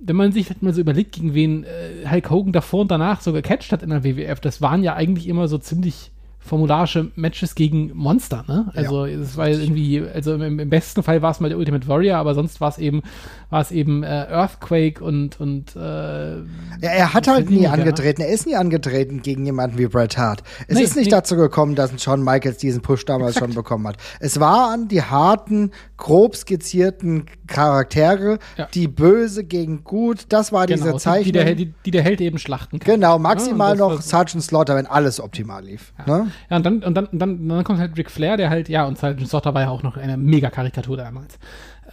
wenn 0.00 0.16
man 0.16 0.32
sich 0.32 0.48
halt 0.48 0.62
mal 0.62 0.72
so 0.72 0.80
überlegt, 0.80 1.12
gegen 1.12 1.34
wen 1.34 1.64
äh, 1.64 2.08
Hulk 2.10 2.30
Hogan 2.30 2.52
davor 2.54 2.80
und 2.80 2.90
danach 2.90 3.20
so 3.20 3.34
gecatcht 3.34 3.72
hat 3.72 3.82
in 3.82 3.90
der 3.90 4.04
WWF, 4.04 4.40
das 4.40 4.62
waren 4.62 4.82
ja 4.82 4.94
eigentlich 4.94 5.28
immer 5.28 5.48
so 5.48 5.58
ziemlich 5.58 6.12
formularische 6.46 7.10
Matches 7.16 7.54
gegen 7.54 7.90
Monster, 7.94 8.44
ne? 8.48 8.70
Also 8.74 9.04
es 9.04 9.36
war 9.36 9.48
irgendwie, 9.48 10.00
also 10.02 10.34
im, 10.34 10.58
im 10.58 10.70
besten 10.70 11.02
Fall 11.02 11.20
war 11.22 11.30
es 11.32 11.40
mal 11.40 11.48
der 11.48 11.58
Ultimate 11.58 11.86
Warrior, 11.88 12.16
aber 12.16 12.34
sonst 12.34 12.60
war 12.60 12.68
es 12.70 12.78
eben, 12.78 13.02
war 13.50 13.60
es 13.60 13.70
eben 13.70 14.02
äh, 14.02 14.06
Earthquake 14.30 15.02
und 15.04 15.40
und 15.40 15.76
äh, 15.76 16.36
Ja, 16.36 16.42
er 16.80 17.12
hat 17.14 17.28
halt 17.28 17.50
nie 17.50 17.66
angetreten. 17.66 18.22
Er 18.22 18.28
ist 18.28 18.46
nie 18.46 18.56
angetreten 18.56 19.22
gegen 19.22 19.44
jemanden 19.44 19.76
wie 19.78 19.86
Bret 19.86 20.16
Hart. 20.16 20.42
Es 20.68 20.76
Nee, 20.76 20.82
ist 20.84 20.96
nicht 20.96 21.06
nee. 21.06 21.10
dazu 21.10 21.36
gekommen, 21.36 21.74
dass 21.74 21.90
Shawn 22.02 22.22
Michaels 22.22 22.58
diesen 22.58 22.80
Push 22.82 23.04
damals 23.04 23.32
Exakt. 23.36 23.52
schon 23.52 23.54
bekommen 23.54 23.86
hat. 23.88 23.96
Es 24.20 24.40
waren 24.40 24.88
die 24.88 25.02
harten, 25.02 25.72
grob 25.96 26.36
skizzierten 26.36 27.26
Charaktere, 27.46 28.38
Ja. 28.56 28.68
die 28.72 28.86
böse 28.88 29.44
gegen 29.44 29.82
gut. 29.84 30.26
Das 30.28 30.52
war 30.52 30.66
diese 30.66 30.84
genau, 30.84 30.96
die, 30.96 31.02
Zeichnung. 31.02 31.24
die, 31.24 31.32
der, 31.32 31.44
Held- 31.44 31.58
die, 31.58 31.74
die 31.84 31.90
der 31.90 32.02
Held 32.02 32.20
eben 32.20 32.38
schlachten 32.38 32.78
kann. 32.78 32.94
genau, 32.94 33.12
Ja, 33.14 33.18
maximal 33.18 33.76
noch 33.76 34.00
Sergeant 34.02 34.42
Slaughter, 34.44 34.76
wenn 34.76 34.86
alles 34.86 35.20
optimal 35.20 35.64
lief. 35.64 35.92
Ne? 36.06 36.30
Ja, 36.50 36.56
und 36.56 36.66
dann, 36.66 36.82
und 36.82 36.94
dann, 36.94 37.06
und 37.06 37.18
dann, 37.18 37.48
dann 37.48 37.64
kommt 37.64 37.78
halt 37.78 37.96
Ric 37.96 38.10
Flair, 38.10 38.36
der 38.36 38.50
halt, 38.50 38.68
ja, 38.68 38.84
und 38.84 38.98
Sergeant 38.98 39.28
Slaughter 39.28 39.54
war 39.54 39.62
ja 39.62 39.68
auch 39.70 39.82
noch 39.82 39.96
eine 39.96 40.16
Mega-Karikatur 40.16 40.96
damals. 40.96 41.38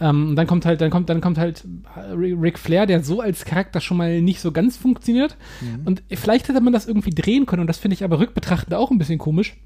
Ähm, 0.00 0.30
und 0.30 0.36
dann 0.36 0.46
kommt 0.46 0.66
halt, 0.66 0.80
dann 0.80 0.90
kommt, 0.90 1.08
dann 1.08 1.20
kommt 1.20 1.38
halt 1.38 1.64
äh, 1.96 2.00
Ric 2.12 2.58
Flair, 2.58 2.86
der 2.86 3.02
so 3.02 3.20
als 3.20 3.44
Charakter 3.44 3.80
schon 3.80 3.96
mal 3.96 4.20
nicht 4.22 4.40
so 4.40 4.52
ganz 4.52 4.76
funktioniert. 4.76 5.36
Und 5.84 6.02
vielleicht 6.10 6.48
hätte 6.48 6.60
man 6.60 6.72
das 6.72 6.86
irgendwie 6.86 7.10
drehen 7.10 7.46
können, 7.46 7.60
und 7.60 7.66
das 7.68 7.78
finde 7.78 7.94
ich 7.94 8.04
aber 8.04 8.18
rückbetrachtend 8.18 8.74
auch 8.74 8.90
ein 8.90 8.98
bisschen 8.98 9.18
komisch. 9.18 9.56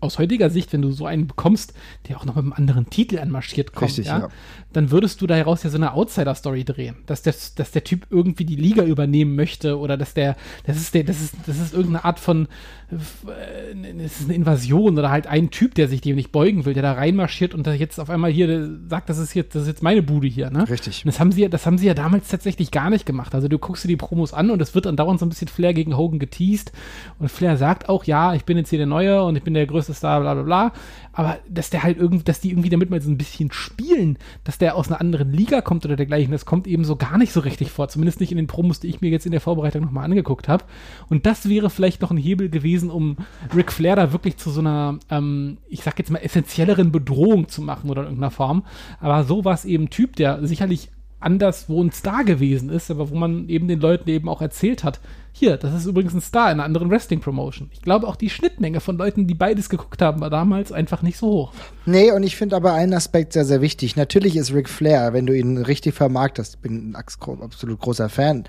Aus 0.00 0.20
heutiger 0.20 0.50
Sicht, 0.50 0.72
wenn 0.72 0.82
du 0.82 0.92
so 0.92 1.04
einen 1.04 1.26
bekommst, 1.26 1.74
der 2.08 2.16
auch 2.16 2.24
noch 2.24 2.36
mit 2.36 2.44
einem 2.44 2.52
anderen 2.52 2.88
Titel 2.90 3.18
anmarschiert 3.18 3.72
kommt, 3.72 3.90
Richtig, 3.90 4.06
ja, 4.06 4.20
ja. 4.20 4.28
dann 4.72 4.92
würdest 4.92 5.20
du 5.20 5.26
daraus 5.26 5.64
ja 5.64 5.68
so 5.68 5.76
eine 5.76 5.94
Outsider-Story 5.94 6.64
drehen, 6.64 6.98
dass 7.06 7.22
der, 7.22 7.34
dass 7.56 7.72
der 7.72 7.82
Typ 7.82 8.06
irgendwie 8.08 8.44
die 8.44 8.54
Liga 8.54 8.84
übernehmen 8.84 9.34
möchte 9.34 9.78
oder 9.78 9.96
dass 9.96 10.14
der, 10.14 10.36
das 10.64 10.76
ist 10.76 10.94
der, 10.94 11.02
das 11.02 11.20
ist, 11.20 11.34
das 11.44 11.58
ist 11.58 11.74
irgendeine 11.74 12.04
Art 12.04 12.20
von, 12.20 12.46
es 12.92 14.20
ist 14.20 14.24
eine 14.24 14.34
Invasion 14.34 14.98
oder 14.98 15.10
halt 15.10 15.26
ein 15.26 15.50
Typ, 15.50 15.74
der 15.74 15.88
sich 15.88 16.00
dem 16.00 16.16
nicht 16.16 16.32
beugen 16.32 16.64
will, 16.64 16.74
der 16.74 16.82
da 16.82 16.92
reinmarschiert 16.92 17.54
und 17.54 17.66
da 17.66 17.72
jetzt 17.72 18.00
auf 18.00 18.10
einmal 18.10 18.30
hier 18.30 18.48
äh, 18.48 18.68
sagt, 18.88 19.08
das 19.08 19.18
ist 19.18 19.34
jetzt, 19.34 19.54
das 19.54 19.62
ist 19.62 19.68
jetzt 19.68 19.82
meine 19.82 20.02
Bude 20.02 20.26
hier, 20.26 20.50
ne? 20.50 20.68
Richtig. 20.68 21.04
Und 21.04 21.08
das 21.08 21.20
haben 21.20 21.32
sie 21.32 21.42
ja, 21.42 21.48
das 21.48 21.66
haben 21.66 21.78
sie 21.78 21.86
ja 21.86 21.94
damals 21.94 22.28
tatsächlich 22.28 22.70
gar 22.70 22.90
nicht 22.90 23.06
gemacht. 23.06 23.34
Also 23.34 23.48
du 23.48 23.58
guckst 23.58 23.84
dir 23.84 23.88
die 23.88 23.96
Promos 23.96 24.32
an 24.32 24.50
und 24.50 24.60
es 24.60 24.74
wird 24.74 24.86
dann 24.86 24.96
dauernd 24.96 25.20
so 25.20 25.26
ein 25.26 25.28
bisschen 25.28 25.48
Flair 25.48 25.74
gegen 25.74 25.96
Hogan 25.96 26.18
geteased 26.18 26.72
und 27.18 27.30
Flair 27.30 27.56
sagt 27.56 27.88
auch, 27.88 28.04
ja, 28.04 28.34
ich 28.34 28.44
bin 28.44 28.56
jetzt 28.56 28.70
hier 28.70 28.78
der 28.78 28.86
Neue 28.86 29.22
und 29.22 29.36
ich 29.36 29.42
bin 29.42 29.54
der 29.54 29.66
größte 29.66 29.94
Star, 29.94 30.20
bla 30.20 30.34
bla 30.34 30.42
bla. 30.42 30.72
Aber 31.12 31.38
dass 31.48 31.70
der 31.70 31.82
halt 31.82 31.98
irgendwie, 31.98 32.24
dass 32.24 32.40
die 32.40 32.50
irgendwie 32.50 32.68
damit 32.68 32.90
mal 32.90 33.00
so 33.00 33.10
ein 33.10 33.18
bisschen 33.18 33.52
spielen, 33.52 34.18
dass 34.44 34.58
der 34.58 34.76
aus 34.76 34.88
einer 34.88 35.00
anderen 35.00 35.32
Liga 35.32 35.60
kommt 35.60 35.84
oder 35.84 35.96
dergleichen, 35.96 36.32
das 36.32 36.46
kommt 36.46 36.66
eben 36.66 36.84
so 36.84 36.96
gar 36.96 37.18
nicht 37.18 37.32
so 37.32 37.40
richtig 37.40 37.70
vor. 37.70 37.88
Zumindest 37.88 38.20
nicht 38.20 38.30
in 38.30 38.36
den 38.36 38.46
Promos, 38.46 38.80
die 38.80 38.88
ich 38.88 39.00
mir 39.00 39.10
jetzt 39.10 39.26
in 39.26 39.32
der 39.32 39.40
Vorbereitung 39.40 39.82
nochmal 39.82 40.04
angeguckt 40.04 40.48
habe. 40.48 40.64
Und 41.08 41.26
das 41.26 41.48
wäre 41.48 41.70
vielleicht 41.70 42.02
noch 42.02 42.10
ein 42.10 42.16
Hebel 42.16 42.48
gewesen, 42.48 42.90
um 42.90 43.16
Ric 43.54 43.72
Flair 43.72 43.96
da 43.96 44.12
wirklich 44.12 44.36
zu 44.36 44.50
so 44.50 44.60
einer, 44.60 44.98
ähm, 45.10 45.58
ich 45.68 45.82
sag 45.82 45.98
jetzt 45.98 46.10
mal, 46.10 46.18
essentielleren 46.18 46.92
Bedrohung 46.92 47.48
zu 47.48 47.62
machen 47.62 47.90
oder 47.90 48.02
in 48.02 48.08
irgendeiner 48.08 48.30
Form. 48.30 48.64
Aber 49.00 49.24
so 49.24 49.44
war 49.44 49.54
es 49.54 49.64
eben 49.64 49.90
Typ, 49.90 50.16
der 50.16 50.46
sicherlich 50.46 50.90
anderswo 51.20 51.82
ein 51.82 51.92
Star 51.92 52.24
gewesen 52.24 52.70
ist, 52.70 52.90
aber 52.90 53.10
wo 53.10 53.14
man 53.14 53.48
eben 53.48 53.68
den 53.68 53.80
Leuten 53.80 54.08
eben 54.08 54.28
auch 54.28 54.40
erzählt 54.40 54.84
hat, 54.84 55.00
hier, 55.32 55.56
das 55.56 55.74
ist 55.74 55.86
übrigens 55.86 56.12
ein 56.12 56.20
Star 56.20 56.46
in 56.46 56.54
einer 56.54 56.64
anderen 56.64 56.90
Wrestling-Promotion. 56.90 57.70
Ich 57.72 57.82
glaube 57.82 58.08
auch 58.08 58.16
die 58.16 58.30
Schnittmenge 58.30 58.80
von 58.80 58.98
Leuten, 58.98 59.26
die 59.26 59.34
beides 59.34 59.68
geguckt 59.68 60.02
haben, 60.02 60.20
war 60.20 60.30
damals 60.30 60.72
einfach 60.72 61.02
nicht 61.02 61.18
so 61.18 61.28
hoch. 61.28 61.52
Nee, 61.86 62.10
und 62.10 62.24
ich 62.24 62.36
finde 62.36 62.56
aber 62.56 62.72
einen 62.72 62.94
Aspekt 62.94 63.32
sehr, 63.32 63.44
sehr 63.44 63.60
wichtig. 63.60 63.96
Natürlich 63.96 64.36
ist 64.36 64.52
Ric 64.52 64.68
Flair, 64.68 65.12
wenn 65.12 65.26
du 65.26 65.36
ihn 65.36 65.58
richtig 65.58 65.94
vermarktest, 65.94 66.60
bin 66.62 66.90
ein 66.90 66.96
absolut 66.96 67.78
großer 67.78 68.08
Fan, 68.08 68.44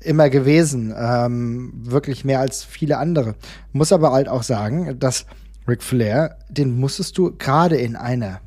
immer 0.00 0.28
gewesen, 0.28 0.94
ähm, 0.96 1.72
wirklich 1.74 2.24
mehr 2.24 2.40
als 2.40 2.64
viele 2.64 2.98
andere. 2.98 3.34
Muss 3.72 3.92
aber 3.92 4.12
halt 4.12 4.28
auch 4.28 4.42
sagen, 4.42 4.98
dass 4.98 5.26
Ric 5.66 5.82
Flair, 5.82 6.36
den 6.48 6.78
musstest 6.78 7.16
du 7.18 7.34
gerade 7.36 7.76
in 7.76 7.96
einer 7.96 8.40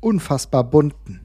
unfassbar 0.00 0.64
bunten, 0.64 1.20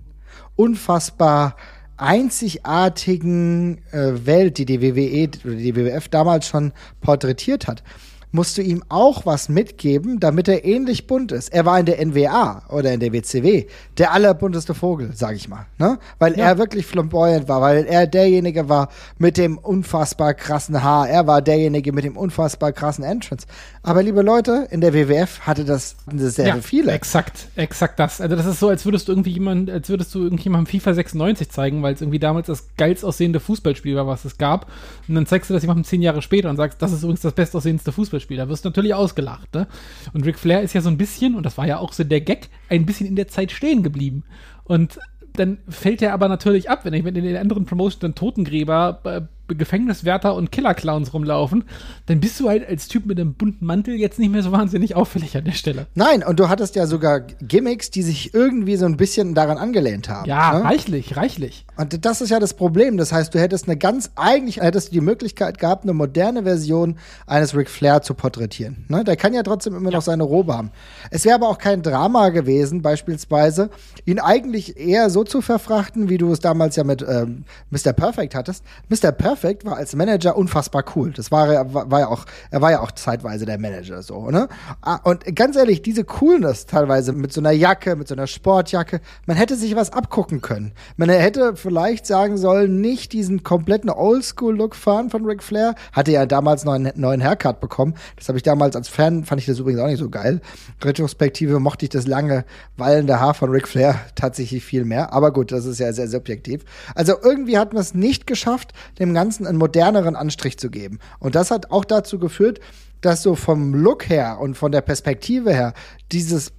unfassbar 0.56 1.56
einzigartigen 2.00 3.80
äh, 3.92 4.26
Welt, 4.26 4.58
die 4.58 4.66
die 4.66 4.82
WWE 4.82 5.30
oder 5.46 5.56
die 5.56 5.76
WWF 5.76 6.08
damals 6.08 6.48
schon 6.48 6.72
porträtiert 7.02 7.68
hat, 7.68 7.84
musst 8.32 8.58
du 8.58 8.62
ihm 8.62 8.84
auch 8.90 9.26
was 9.26 9.50
mitgeben, 9.50 10.20
damit 10.20 10.48
er 10.48 10.64
ähnlich 10.64 11.08
bunt 11.08 11.32
ist. 11.32 11.50
Er 11.52 11.66
war 11.66 11.80
in 11.80 11.86
der 11.88 12.00
NWA 12.06 12.62
oder 12.70 12.94
in 12.94 13.00
der 13.00 13.12
WCW 13.12 13.66
der 13.98 14.12
allerbunteste 14.14 14.76
Vogel, 14.76 15.12
sag 15.16 15.36
ich 15.36 15.50
mal, 15.50 15.66
ne? 15.80 15.98
Weil 16.20 16.38
Ja. 16.38 16.46
er 16.46 16.58
wirklich 16.60 16.86
flamboyant 16.86 17.48
war, 17.48 17.62
weil 17.62 17.86
er 17.86 18.06
derjenige 18.06 18.70
war 18.70 18.90
mit 19.18 19.38
dem 19.38 19.58
unfassbar 19.58 20.36
krassen 20.36 20.84
Haar, 20.84 21.10
er 21.10 21.26
war 21.26 21.42
derjenige 21.42 21.92
mit 21.92 22.04
dem 22.04 22.16
unfassbar 22.18 22.72
krassen 22.72 23.04
Entrance. 23.04 23.48
Aber 23.82 24.04
liebe 24.04 24.22
Leute, 24.22 24.68
in 24.70 24.82
der 24.82 24.94
WWF 24.94 25.40
hatte 25.42 25.66
das 25.66 25.96
sehr 26.14 26.62
viele. 26.62 26.92
Exakt, 26.92 27.48
exakt 27.56 28.00
das. 28.00 28.22
Also 28.22 28.36
das 28.36 28.46
ist 28.46 28.60
so, 28.60 28.70
als 28.70 28.86
würdest 28.86 29.08
du 29.08 29.12
irgendwie 29.14 29.32
jemand, 29.32 29.72
als 29.72 29.90
würdest 29.90 30.14
du 30.14 30.22
irgendjemandem 30.24 30.68
FIFA 30.68 30.94
96 30.94 31.50
zeigen, 31.50 31.82
weil 31.82 31.96
es 31.96 32.02
irgendwie 32.02 32.20
damals 32.20 32.48
das 32.48 32.68
geilst 32.78 33.04
aussehende 33.04 33.40
Fußballspiel 33.40 33.96
war, 33.96 34.06
was 34.06 34.26
es 34.26 34.38
gab. 34.38 34.68
Und 35.08 35.16
dann 35.16 35.26
zeigst 35.26 35.50
du 35.50 35.56
das 35.56 35.64
jemandem 35.64 35.86
zehn 35.86 36.02
Jahre 36.04 36.22
später 36.22 36.50
und 36.50 36.58
sagst, 36.58 36.80
das 36.82 36.92
ist 36.92 37.02
übrigens 37.02 37.22
das 37.22 37.34
bestaussehendste 37.34 37.92
Fußballspiel. 37.92 38.19
Da 38.28 38.50
wirst 38.50 38.66
du 38.66 38.70
natürlich 38.70 38.94
ausgelacht, 38.94 39.54
ne? 39.54 39.68
Und 40.14 40.26
Ric 40.26 40.38
Flair 40.38 40.62
ist 40.62 40.74
ja 40.74 40.82
so 40.82 40.90
ein 40.90 40.98
bisschen, 40.98 41.36
und 41.36 41.46
das 41.46 41.58
war 41.58 41.68
ja 41.68 41.80
auch 41.80 41.94
so 41.94 42.04
der 42.04 42.22
Gag, 42.22 42.50
ein 42.70 42.86
bisschen 42.86 43.08
in 43.08 43.16
der 43.16 43.28
Zeit 43.28 43.52
stehen 43.52 43.84
geblieben. 43.84 44.24
Und 44.64 45.00
dann 45.34 45.60
fällt 45.70 46.02
er 46.02 46.14
aber 46.14 46.28
natürlich 46.28 46.70
ab, 46.70 46.86
wenn, 46.86 46.94
ich, 46.94 47.04
wenn 47.04 47.16
in 47.16 47.24
den 47.24 47.38
anderen 47.38 47.66
Promotions 47.66 48.00
dann 48.00 48.16
Totengräber, 48.16 49.00
äh, 49.04 49.22
Gefängniswärter 49.58 50.36
und 50.36 50.52
Killerclowns 50.52 51.14
rumlaufen, 51.14 51.64
dann 52.06 52.20
bist 52.20 52.40
du 52.40 52.50
halt 52.50 52.68
als 52.68 52.88
Typ 52.88 53.06
mit 53.06 53.20
einem 53.20 53.34
bunten 53.34 53.66
Mantel 53.66 53.96
jetzt 53.96 54.20
nicht 54.20 54.32
mehr 54.32 54.44
so 54.44 54.52
wahnsinnig 54.52 54.96
auffällig 54.96 55.36
an 55.38 55.46
der 55.46 55.52
Stelle. 55.54 55.88
Nein, 55.96 56.24
und 56.24 56.40
du 56.40 56.50
hattest 56.50 56.76
ja 56.76 56.88
sogar 56.88 57.20
Gimmicks, 57.20 57.90
die 57.92 58.04
sich 58.04 58.34
irgendwie 58.34 58.76
so 58.76 58.86
ein 58.86 58.98
bisschen 58.98 59.36
daran 59.36 59.58
angelehnt 59.58 60.10
haben. 60.10 60.28
Ja, 60.28 60.60
ne? 60.60 60.64
reichlich, 60.66 61.18
reichlich. 61.18 61.66
Und 61.78 62.06
das 62.06 62.22
ist 62.22 62.30
ja 62.30 62.40
das 62.40 62.54
Problem. 62.54 62.98
Das 62.98 63.12
heißt, 63.12 63.34
du 63.34 63.40
hättest 63.40 63.68
eine 63.68 63.78
ganz, 63.78 64.12
eigentlich 64.16 64.58
hättest 64.58 64.90
du 64.90 64.94
die 64.94 65.02
Möglichkeit 65.02 65.58
gehabt, 65.58 65.84
eine 65.84 65.94
moderne 65.94 66.44
Version 66.44 66.98
eines 67.26 67.56
Ric 67.56 67.70
Flair 67.70 68.02
zu 68.02 68.14
porträtieren. 68.14 68.86
Ne? 68.88 69.04
Der 69.04 69.16
kann 69.16 69.34
ja 69.34 69.44
trotzdem 69.44 69.76
immer 69.76 69.92
noch 69.92 70.02
seine 70.02 70.24
Robe 70.24 70.56
haben. 70.56 70.72
Es 71.10 71.26
wäre 71.26 71.36
aber 71.36 71.48
auch 71.48 71.58
kein 71.58 71.82
Drama 71.82 72.30
gewesen, 72.30 72.82
beispielsweise, 72.82 73.70
ihn 74.06 74.20
eigentlich 74.20 74.78
eher 74.78 75.10
so 75.10 75.24
zu 75.24 75.42
verfrachten, 75.42 76.10
wie 76.10 76.18
du 76.18 76.32
es 76.32 76.40
damals 76.40 76.76
ja 76.76 76.84
mit 76.84 77.06
ähm, 77.08 77.46
Mr. 77.70 77.94
Perfect 77.94 78.36
hattest. 78.36 78.64
Mr. 78.90 79.12
Perfect 79.12 79.39
perfekt, 79.40 79.64
war 79.66 79.78
als 79.78 79.96
Manager 79.96 80.36
unfassbar 80.36 80.84
cool. 80.96 81.12
Das 81.12 81.32
war 81.32 81.48
er, 81.48 81.74
war 81.74 82.00
ja 82.00 82.08
auch, 82.08 82.26
er 82.52 82.62
war 82.62 82.72
ja 82.72 82.82
auch 82.82 82.92
zeitweise 82.92 83.46
der 83.46 83.58
Manager, 83.58 84.02
so, 84.04 84.30
ne? 84.30 84.50
Ah, 84.82 85.00
und 85.04 85.24
ganz 85.36 85.56
ehrlich, 85.56 85.82
diese 85.82 86.04
Coolness 86.04 86.66
teilweise 86.66 87.14
mit 87.14 87.32
so 87.32 87.40
einer 87.40 87.52
Jacke, 87.52 87.96
mit 87.96 88.08
so 88.10 88.16
einer 88.16 88.28
Sportjacke, 88.28 89.00
man 89.26 89.38
hätte 89.38 89.56
sich 89.56 89.76
was 89.78 89.94
abgucken 89.94 90.42
können. 90.42 90.74
Man 90.98 91.10
hätte 91.10 91.56
vielleicht 91.56 92.06
sagen 92.06 92.38
sollen, 92.38 92.82
nicht 92.82 93.14
diesen 93.14 93.44
kompletten 93.44 93.90
Oldschool-Look 93.90 94.76
fahren 94.76 95.10
von 95.10 95.26
Ric 95.26 95.42
Flair. 95.42 95.76
Hatte 95.94 96.12
ja 96.12 96.26
damals 96.26 96.66
noch 96.66 96.74
einen 96.74 96.92
neuen 96.96 97.24
Haircut 97.24 97.62
bekommen. 97.62 97.96
Das 98.18 98.28
habe 98.28 98.38
ich 98.38 98.44
damals 98.44 98.76
als 98.76 98.90
Fan, 98.90 99.24
fand 99.24 99.40
ich 99.40 99.48
das 99.48 99.60
übrigens 99.60 99.80
auch 99.80 99.88
nicht 99.88 100.00
so 100.00 100.10
geil. 100.10 100.42
Retrospektive 100.84 101.60
mochte 101.60 101.86
ich 101.86 101.90
das 101.90 102.08
lange 102.08 102.44
wallende 102.76 103.22
Haar 103.22 103.34
von 103.34 103.50
Ric 103.50 103.68
Flair 103.68 104.00
tatsächlich 104.16 104.66
viel 104.66 104.84
mehr. 104.84 105.14
Aber 105.14 105.32
gut, 105.32 105.54
das 105.54 105.66
ist 105.66 105.80
ja 105.80 105.94
sehr 105.94 106.10
subjektiv. 106.10 106.64
Also 106.94 107.14
irgendwie 107.22 107.58
hat 107.58 107.72
man 107.74 107.82
es 107.82 107.94
nicht 107.94 108.28
geschafft, 108.28 108.74
dem 109.00 109.14
Ganzen 109.14 109.29
einen 109.38 109.58
moderneren 109.58 110.16
Anstrich 110.16 110.58
zu 110.58 110.70
geben. 110.70 111.00
Und 111.20 111.36
das 111.36 111.52
hat 111.52 111.72
auch 111.72 111.86
dazu 111.86 112.20
geführt, 112.20 112.60
dass 113.02 113.24
so 113.24 113.36
vom 113.36 113.74
Look 113.74 114.10
her 114.10 114.40
und 114.40 114.56
von 114.56 114.72
der 114.72 114.82
Perspektive 114.82 115.54
her 115.54 115.74
dieses 116.12 116.52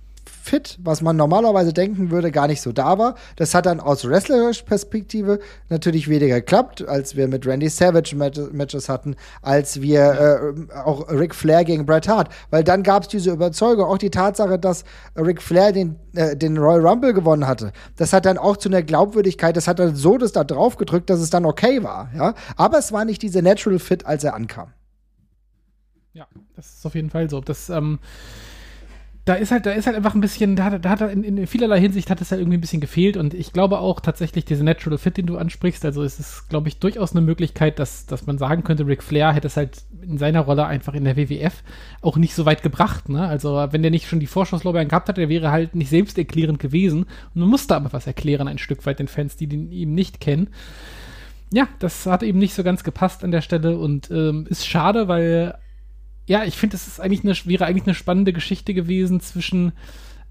Fit, 0.51 0.79
was 0.83 1.01
man 1.01 1.17
normalerweise 1.17 1.73
denken 1.73 2.11
würde, 2.11 2.33
gar 2.33 2.49
nicht 2.49 2.61
so 2.61 2.73
da 2.73 2.99
war. 2.99 3.15
Das 3.37 3.55
hat 3.55 3.67
dann 3.67 3.79
aus 3.79 4.05
wrestlerischer 4.05 4.65
Perspektive 4.65 5.39
natürlich 5.69 6.09
weniger 6.09 6.41
geklappt, 6.41 6.87
als 6.89 7.15
wir 7.15 7.29
mit 7.29 7.47
Randy 7.47 7.69
Savage 7.69 8.17
Matches 8.17 8.89
hatten, 8.89 9.15
als 9.43 9.81
wir 9.81 10.65
äh, 10.73 10.77
auch 10.77 11.09
Ric 11.09 11.37
Flair 11.37 11.65
gegen 11.65 11.87
Bret 11.87 12.09
Hart. 12.09 12.31
Weil 12.51 12.65
dann 12.65 12.83
gab 12.83 13.05
es 13.05 13.09
diese 13.09 13.31
Überzeugung, 13.31 13.85
auch 13.85 13.99
die 13.99 14.11
Tatsache, 14.11 14.59
dass 14.59 14.83
Ric 15.17 15.41
Flair 15.41 15.71
den, 15.71 15.95
äh, 16.15 16.37
den 16.37 16.59
Royal 16.59 16.85
Rumble 16.85 17.15
gewonnen 17.15 17.47
hatte. 17.47 17.71
Das 17.97 18.13
hat 18.13 18.27
dann 18.27 18.37
auch 18.37 18.57
zu 18.57 18.69
einer 18.69 18.83
Glaubwürdigkeit, 18.83 19.57
das 19.57 19.69
hat 19.69 19.79
dann 19.79 19.95
so 19.95 20.19
das 20.19 20.33
da 20.33 20.43
drauf 20.43 20.77
gedrückt, 20.77 21.11
dass 21.11 21.21
es 21.21 21.31
dann 21.31 21.45
okay 21.45 21.85
war. 21.85 22.11
Ja? 22.17 22.35
Aber 22.57 22.79
es 22.79 22.91
war 22.91 23.05
nicht 23.05 23.23
diese 23.23 23.41
Natural 23.41 23.79
Fit, 23.79 24.05
als 24.05 24.25
er 24.25 24.35
ankam. 24.35 24.73
Ja, 26.13 26.27
das 26.57 26.75
ist 26.75 26.87
auf 26.87 26.97
jeden 26.97 27.11
Fall 27.11 27.31
so. 27.31 27.41
Das, 27.41 27.71
ähm, 27.71 28.01
da 29.31 29.37
ist 29.37 29.53
halt, 29.53 29.65
da 29.65 29.71
ist 29.71 29.87
halt 29.87 29.97
einfach 29.97 30.17
ein 30.17 30.21
bisschen, 30.21 30.57
da 30.57 30.77
da 30.77 30.91
hat 30.91 31.03
in, 31.03 31.23
in, 31.23 31.47
vielerlei 31.47 31.79
Hinsicht 31.79 32.11
hat 32.11 32.21
es 32.21 32.33
halt 32.33 32.41
irgendwie 32.41 32.59
ein 32.59 32.61
bisschen 32.61 32.81
gefehlt 32.81 33.17
und 33.17 33.33
ich 33.33 33.53
glaube 33.53 33.79
auch 33.79 34.01
tatsächlich 34.01 34.45
diese 34.45 34.65
Natural 34.65 34.99
Fit, 34.99 35.19
den 35.19 35.27
du 35.27 35.39
ansprichst, 35.39 35.85
also 35.85 36.03
es 36.03 36.19
ist, 36.19 36.49
glaube 36.49 36.67
ich, 36.67 36.81
durchaus 36.81 37.13
eine 37.13 37.21
Möglichkeit, 37.21 37.79
dass, 37.79 38.07
dass 38.07 38.27
man 38.27 38.39
sagen 38.39 38.65
könnte, 38.65 38.89
Ric 38.89 39.05
Flair 39.05 39.33
hätte 39.33 39.47
es 39.47 39.57
halt 39.57 39.85
in 40.03 40.19
seiner 40.19 40.41
Rolle 40.41 40.67
einfach 40.67 40.95
in 40.95 41.05
der 41.05 41.17
WWF 41.17 41.63
auch 42.01 42.17
nicht 42.17 42.35
so 42.35 42.45
weit 42.45 42.65
gebracht, 42.65 43.09
ne? 43.09 43.25
Also 43.25 43.55
wenn 43.71 43.83
der 43.83 43.93
nicht 43.93 44.09
schon 44.09 44.19
die 44.19 44.27
Vorschusslorbeeren 44.27 44.89
gehabt 44.89 45.09
hat, 45.09 45.17
der 45.17 45.29
wäre 45.29 45.53
halt 45.53 45.77
nicht 45.77 45.91
selbsterklärend 45.91 46.59
gewesen 46.59 47.05
und 47.05 47.41
man 47.41 47.49
musste 47.49 47.77
aber 47.77 47.93
was 47.93 48.09
erklären 48.09 48.49
ein 48.49 48.59
Stück 48.59 48.85
weit 48.85 48.99
den 48.99 49.07
Fans, 49.07 49.37
die 49.37 49.47
den 49.47 49.71
eben 49.71 49.95
nicht 49.95 50.19
kennen. 50.19 50.49
Ja, 51.53 51.69
das 51.79 52.05
hat 52.07 52.25
eben 52.25 52.41
nicht 52.41 52.55
so 52.55 52.65
ganz 52.65 52.83
gepasst 52.83 53.23
an 53.23 53.31
der 53.31 53.43
Stelle 53.43 53.79
und 53.79 54.11
ähm, 54.11 54.49
ist 54.51 54.67
schade, 54.67 55.07
weil 55.07 55.55
ja, 56.31 56.45
ich 56.45 56.57
finde, 56.57 56.77
es 56.77 56.87
ist 56.87 57.01
eigentlich 57.01 57.25
eine, 57.25 57.35
wäre 57.51 57.67
eigentlich 57.67 57.87
eine 57.87 57.95
spannende 57.95 58.33
Geschichte 58.33 58.73
gewesen 58.73 59.19
zwischen 59.19 59.73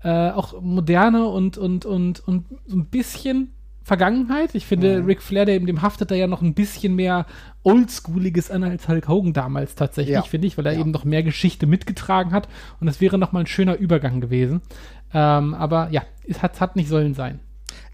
äh, 0.02 0.30
auch 0.30 0.62
moderne 0.62 1.26
und, 1.26 1.58
und, 1.58 1.86
und, 1.86 2.26
und 2.26 2.46
so 2.66 2.78
ein 2.78 2.86
bisschen 2.86 3.52
Vergangenheit. 3.84 4.56
Ich 4.56 4.66
finde, 4.66 5.02
mhm. 5.02 5.08
Ric 5.08 5.22
Flair, 5.22 5.44
dem, 5.44 5.66
dem 5.66 5.82
haftet 5.82 6.10
da 6.10 6.16
ja 6.16 6.28
noch 6.28 6.42
ein 6.42 6.54
bisschen 6.54 6.96
mehr 6.96 7.26
Oldschooliges 7.64 8.50
an 8.50 8.64
als 8.64 8.88
Hulk 8.88 9.10
Hogan 9.10 9.34
damals 9.34 9.76
tatsächlich, 9.76 10.14
ja. 10.14 10.22
finde 10.22 10.48
ich, 10.48 10.58
weil 10.58 10.68
er 10.68 10.72
ja. 10.72 10.80
eben 10.80 10.92
noch 10.92 11.04
mehr 11.04 11.22
Geschichte 11.22 11.68
mitgetragen 11.68 12.32
hat. 12.32 12.48
Und 12.80 12.88
das 12.88 13.02
wäre 13.02 13.18
noch 13.18 13.34
mal 13.34 13.42
ein 13.42 13.48
schöner 13.48 13.76
Übergang 13.76 14.22
gewesen. 14.22 14.62
Ähm, 15.14 15.54
aber 15.54 15.90
ja, 15.92 16.04
es 16.26 16.42
hat, 16.42 16.62
hat 16.62 16.78
nicht 16.78 16.88
sollen 16.88 17.14
sein. 17.14 17.42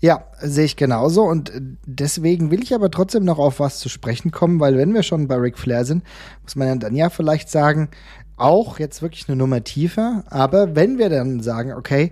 Ja, 0.02 0.26
sehe 0.42 0.66
ich 0.66 0.76
genauso. 0.76 1.24
Und 1.24 1.52
deswegen 1.86 2.52
will 2.52 2.62
ich 2.62 2.74
aber 2.74 2.92
trotzdem 2.92 3.24
noch 3.24 3.40
auf 3.40 3.60
was 3.60 3.80
zu 3.80 3.90
sprechen 3.90 4.32
kommen, 4.32 4.60
weil 4.60 4.78
wenn 4.78 4.94
wir 4.94 5.04
schon 5.04 5.28
bei 5.28 5.36
Ric 5.36 5.58
Flair 5.58 5.86
sind, 5.86 6.04
muss 6.44 6.56
man 6.56 6.80
dann 6.80 6.96
ja 6.96 7.10
vielleicht 7.10 7.50
sagen, 7.50 7.90
auch 8.38 8.80
jetzt 8.80 9.02
wirklich 9.02 9.28
eine 9.28 9.38
Nummer 9.38 9.64
tiefer. 9.64 10.24
Aber 10.30 10.76
wenn 10.76 10.98
wir 10.98 11.10
dann 11.10 11.40
sagen, 11.42 11.74
okay, 11.74 12.12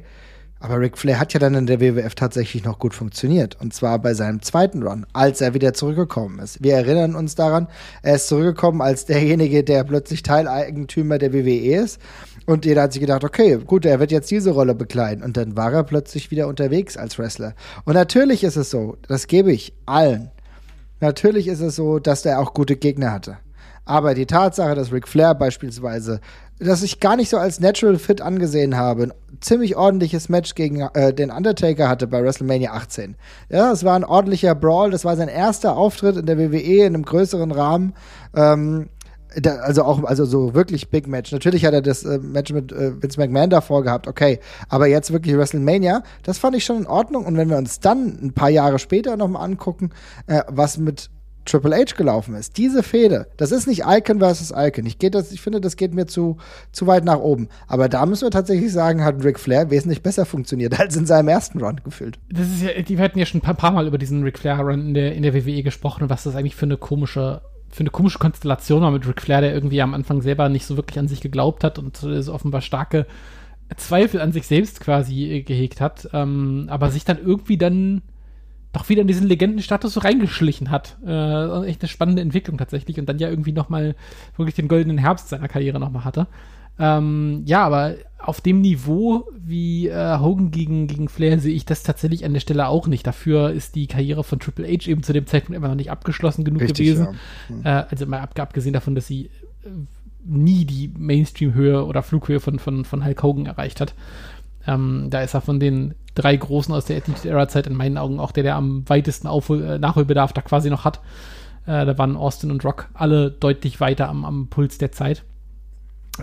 aber 0.64 0.80
Ric 0.80 0.98
Flair 0.98 1.20
hat 1.20 1.34
ja 1.34 1.42
dann 1.42 1.56
in 1.56 1.66
der 1.66 1.82
WWF 1.82 2.16
tatsächlich 2.16 2.64
noch 2.64 2.80
gut 2.80 2.94
funktioniert. 2.94 3.60
Und 3.60 3.74
zwar 3.74 4.00
bei 4.00 4.14
seinem 4.14 4.42
zweiten 4.42 4.82
Run, 4.82 5.06
als 5.12 5.42
er 5.42 5.54
wieder 5.54 5.74
zurückgekommen 5.74 6.40
ist. 6.40 6.64
Wir 6.64 6.76
erinnern 6.76 7.16
uns 7.16 7.36
daran, 7.36 7.68
er 8.02 8.16
ist 8.16 8.30
zurückgekommen 8.30 8.82
als 8.82 9.06
derjenige, 9.06 9.66
der 9.66 9.84
plötzlich 9.84 10.24
Teileigentümer 10.24 11.18
der 11.18 11.34
WWE 11.34 11.84
ist. 11.84 12.00
Und 12.46 12.66
jeder 12.66 12.84
hat 12.84 12.94
sich 12.94 13.02
gedacht, 13.02 13.24
okay, 13.24 13.58
gut, 13.66 13.86
er 13.86 14.00
wird 14.00 14.12
jetzt 14.12 14.30
diese 14.32 14.52
Rolle 14.52 14.76
bekleiden. 14.76 15.24
Und 15.24 15.38
dann 15.38 15.56
war 15.56 15.72
er 15.74 15.84
plötzlich 15.84 16.32
wieder 16.32 16.48
unterwegs 16.48 16.98
als 16.98 17.18
Wrestler. 17.18 17.56
Und 17.86 17.94
natürlich 17.94 18.44
ist 18.44 18.58
es 18.58 18.70
so, 18.70 18.98
das 19.08 19.28
gebe 19.28 19.52
ich 19.52 19.74
allen. 19.86 20.32
Natürlich 21.00 21.48
ist 21.48 21.62
es 21.62 21.76
so, 21.76 22.00
dass 22.00 22.22
der 22.22 22.40
auch 22.40 22.54
gute 22.54 22.76
Gegner 22.76 23.12
hatte. 23.12 23.38
Aber 23.86 24.14
die 24.14 24.26
Tatsache, 24.26 24.76
dass 24.76 24.94
Ric 24.94 25.08
Flair 25.08 25.36
beispielsweise, 25.36 26.22
dass 26.60 26.84
ich 26.84 27.00
gar 27.00 27.18
nicht 27.18 27.30
so 27.30 27.38
als 27.38 27.60
Natural 27.60 27.98
Fit 27.98 28.22
angesehen 28.22 28.78
habe, 28.78 29.04
ein 29.04 29.14
ziemlich 29.42 29.76
ordentliches 29.76 30.30
Match 30.30 30.56
gegen 30.56 30.82
äh, 30.94 31.14
den 31.14 31.32
Undertaker 31.32 31.90
hatte 31.90 32.08
bei 32.08 32.24
WrestleMania 32.24 32.72
18. 32.72 33.16
Ja, 33.50 33.72
es 33.72 33.84
war 33.84 33.96
ein 33.96 34.06
ordentlicher 34.06 34.56
Brawl, 34.56 34.92
das 34.92 35.04
war 35.04 35.18
sein 35.18 35.28
erster 35.28 35.76
Auftritt 35.76 36.16
in 36.16 36.26
der 36.26 36.38
WWE 36.38 36.86
in 36.86 36.96
einem 36.96 37.04
größeren 37.04 37.52
Rahmen. 37.52 37.94
Ähm, 38.36 38.90
da, 39.36 39.56
also 39.58 39.84
auch, 39.84 40.04
also 40.04 40.26
so 40.26 40.54
wirklich 40.54 40.90
Big 40.90 41.08
Match. 41.08 41.32
Natürlich 41.32 41.66
hat 41.66 41.74
er 41.74 41.82
das 41.82 42.04
äh, 42.04 42.20
Match 42.20 42.52
mit 42.54 42.72
äh, 42.72 43.02
Vince 43.02 43.20
McMahon 43.20 43.50
davor 43.50 43.84
gehabt, 43.84 44.08
okay. 44.08 44.40
Aber 44.70 44.88
jetzt 44.88 45.12
wirklich 45.12 45.36
WrestleMania, 45.36 46.04
das 46.24 46.38
fand 46.38 46.56
ich 46.56 46.66
schon 46.66 46.78
in 46.78 46.88
Ordnung. 46.88 47.26
Und 47.26 47.38
wenn 47.38 47.50
wir 47.50 47.58
uns 47.58 47.80
dann 47.80 48.20
ein 48.22 48.34
paar 48.34 48.50
Jahre 48.50 48.80
später 48.80 49.18
nochmal 49.18 49.44
angucken, 49.44 49.92
äh, 50.28 50.42
was 50.48 50.78
mit 50.78 51.10
Triple 51.46 51.76
H 51.76 51.96
gelaufen 51.98 52.36
ist. 52.36 52.58
Diese 52.58 52.84
Fehde, 52.84 53.28
das 53.38 53.52
ist 53.52 53.68
nicht 53.68 53.84
Icon 53.86 54.20
versus 54.20 54.54
Icon. 54.56 54.86
Ich, 54.86 54.98
das, 54.98 55.32
ich 55.32 55.42
finde, 55.42 55.60
das 55.60 55.76
geht 55.76 55.94
mir 55.94 56.06
zu, 56.06 56.38
zu 56.72 56.88
weit 56.88 57.04
nach 57.04 57.20
oben. 57.20 57.50
Aber 57.68 57.90
da 57.90 58.06
müssen 58.06 58.26
wir 58.26 58.32
tatsächlich 58.32 58.72
sagen, 58.72 59.04
hat 59.04 59.24
Ric 59.24 59.40
Flair 59.40 59.70
wesentlich 59.70 60.02
besser 60.02 60.26
funktioniert 60.26 60.80
als 60.80 60.96
in 60.96 61.06
seinem 61.06 61.28
ersten 61.28 61.62
Run 61.62 61.82
gefühlt. 61.84 62.20
Das 62.32 62.48
ist 62.48 62.62
ja, 62.62 62.82
die 62.82 62.98
hatten 62.98 63.20
ja 63.20 63.26
schon 63.26 63.40
ein 63.40 63.44
paar, 63.44 63.56
paar 63.56 63.72
Mal 63.72 63.88
über 63.88 63.98
diesen 63.98 64.24
Ric 64.24 64.40
Flair 64.40 64.60
Run 64.60 64.88
in 64.88 64.94
der, 64.94 65.16
in 65.16 65.24
der 65.24 65.34
WWE 65.34 65.64
gesprochen 65.64 66.04
und 66.04 66.10
was 66.10 66.24
das 66.24 66.36
eigentlich 66.36 66.56
für 66.56 66.66
eine 66.66 66.78
komische 66.78 67.42
für 67.74 67.82
eine 67.82 67.90
komische 67.90 68.20
Konstellation 68.20 68.82
war 68.82 68.92
mit 68.92 69.08
Ric 69.08 69.22
Flair, 69.22 69.42
der 69.42 69.54
irgendwie 69.54 69.82
am 69.82 69.94
Anfang 69.94 70.22
selber 70.22 70.48
nicht 70.50 70.66
so 70.66 70.78
wirklich 70.78 71.00
an 71.00 71.08
sich 71.08 71.22
geglaubt 71.22 71.64
hat 71.64 71.80
und 71.80 71.98
so 71.98 72.34
offenbar 72.34 72.62
starke 72.62 73.08
Zweifel 73.78 74.22
an 74.22 74.32
sich 74.32 74.46
selbst 74.46 74.80
quasi 74.80 75.44
gehegt 75.46 75.82
hat, 75.82 76.10
ähm, 76.14 76.68
aber 76.70 76.92
sich 76.92 77.06
dann 77.06 77.18
irgendwie 77.18 77.58
dann 77.58 78.02
doch 78.74 78.90
wieder 78.90 79.02
in 79.02 79.08
diesen 79.08 79.28
Legendenstatus 79.28 79.94
so 79.94 80.00
reingeschlichen 80.00 80.70
hat. 80.72 80.98
Äh, 81.06 81.66
echt 81.66 81.82
eine 81.82 81.90
spannende 81.90 82.22
Entwicklung 82.22 82.58
tatsächlich 82.58 83.00
und 83.00 83.08
dann 83.08 83.20
ja 83.20 83.30
irgendwie 83.30 83.52
nochmal 83.52 83.96
wirklich 84.36 84.56
den 84.56 84.68
goldenen 84.68 84.98
Herbst 84.98 85.30
seiner 85.30 85.48
Karriere 85.48 85.80
nochmal 85.80 86.06
hatte. 86.06 86.28
Ähm, 86.80 87.44
ja, 87.46 87.64
aber 87.66 87.96
auf 88.18 88.42
dem 88.42 88.62
Niveau 88.62 89.28
wie 89.38 89.90
äh, 89.90 90.20
Hogan 90.20 90.52
gegen, 90.52 90.88
gegen 90.88 91.10
Flair 91.10 91.40
sehe 91.40 91.54
ich 91.54 91.66
das 91.66 91.84
tatsächlich 91.84 92.26
an 92.26 92.34
der 92.34 92.40
Stelle 92.40 92.68
auch 92.68 92.88
nicht. 92.88 93.06
Dafür 93.06 93.52
ist 93.52 93.76
die 93.76 93.88
Karriere 93.88 94.24
von 94.24 94.40
Triple 94.40 94.68
H 94.68 94.90
eben 94.90 95.04
zu 95.04 95.14
dem 95.14 95.28
Zeitpunkt 95.28 95.58
immer 95.58 95.68
noch 95.68 95.76
nicht 95.76 95.92
abgeschlossen 95.92 96.46
genug 96.46 96.62
Richtig, 96.62 96.88
gewesen. 96.88 97.08
Ja. 97.50 97.56
Mhm. 97.56 97.62
Äh, 97.66 97.86
also 97.90 98.06
mal 98.06 98.22
ab, 98.22 98.40
abgesehen 98.40 98.74
davon, 98.74 98.96
dass 98.96 99.08
sie 99.08 99.26
äh, 99.64 99.70
nie 100.26 100.66
die 100.66 100.90
Mainstream-Höhe 100.98 101.86
oder 101.86 102.02
Flughöhe 102.02 102.40
von, 102.40 102.60
von, 102.60 102.86
von 102.86 103.04
Hulk 103.06 103.22
Hogan 103.22 103.46
erreicht 103.46 103.82
hat. 103.82 103.94
Ähm, 104.66 105.08
da 105.10 105.22
ist 105.22 105.34
er 105.34 105.42
von 105.42 105.60
den 105.60 105.94
drei 106.16 106.38
Großen 106.38 106.74
aus 106.74 106.86
der 106.86 106.98
Attitude-Era-Zeit 106.98 107.68
in 107.68 107.76
meinen 107.76 107.98
Augen 107.98 108.20
auch 108.20 108.32
der, 108.32 108.44
der 108.44 108.56
am 108.56 108.88
weitesten 108.88 109.28
Aufhol 109.28 109.64
äh, 109.64 109.80
Nachholbedarf 109.80 110.32
da 110.32 110.42
quasi 110.42 110.70
noch 110.70 110.86
hat. 110.86 111.02
Äh, 111.66 111.86
da 111.86 111.98
waren 111.98 112.16
Austin 112.16 112.52
und 112.52 112.64
Rock 112.64 112.90
alle 112.94 113.32
deutlich 113.32 113.82
weiter 113.82 114.08
am, 114.08 114.24
am 114.24 114.48
Puls 114.48 114.78
der 114.78 114.94
Zeit. 114.94 115.24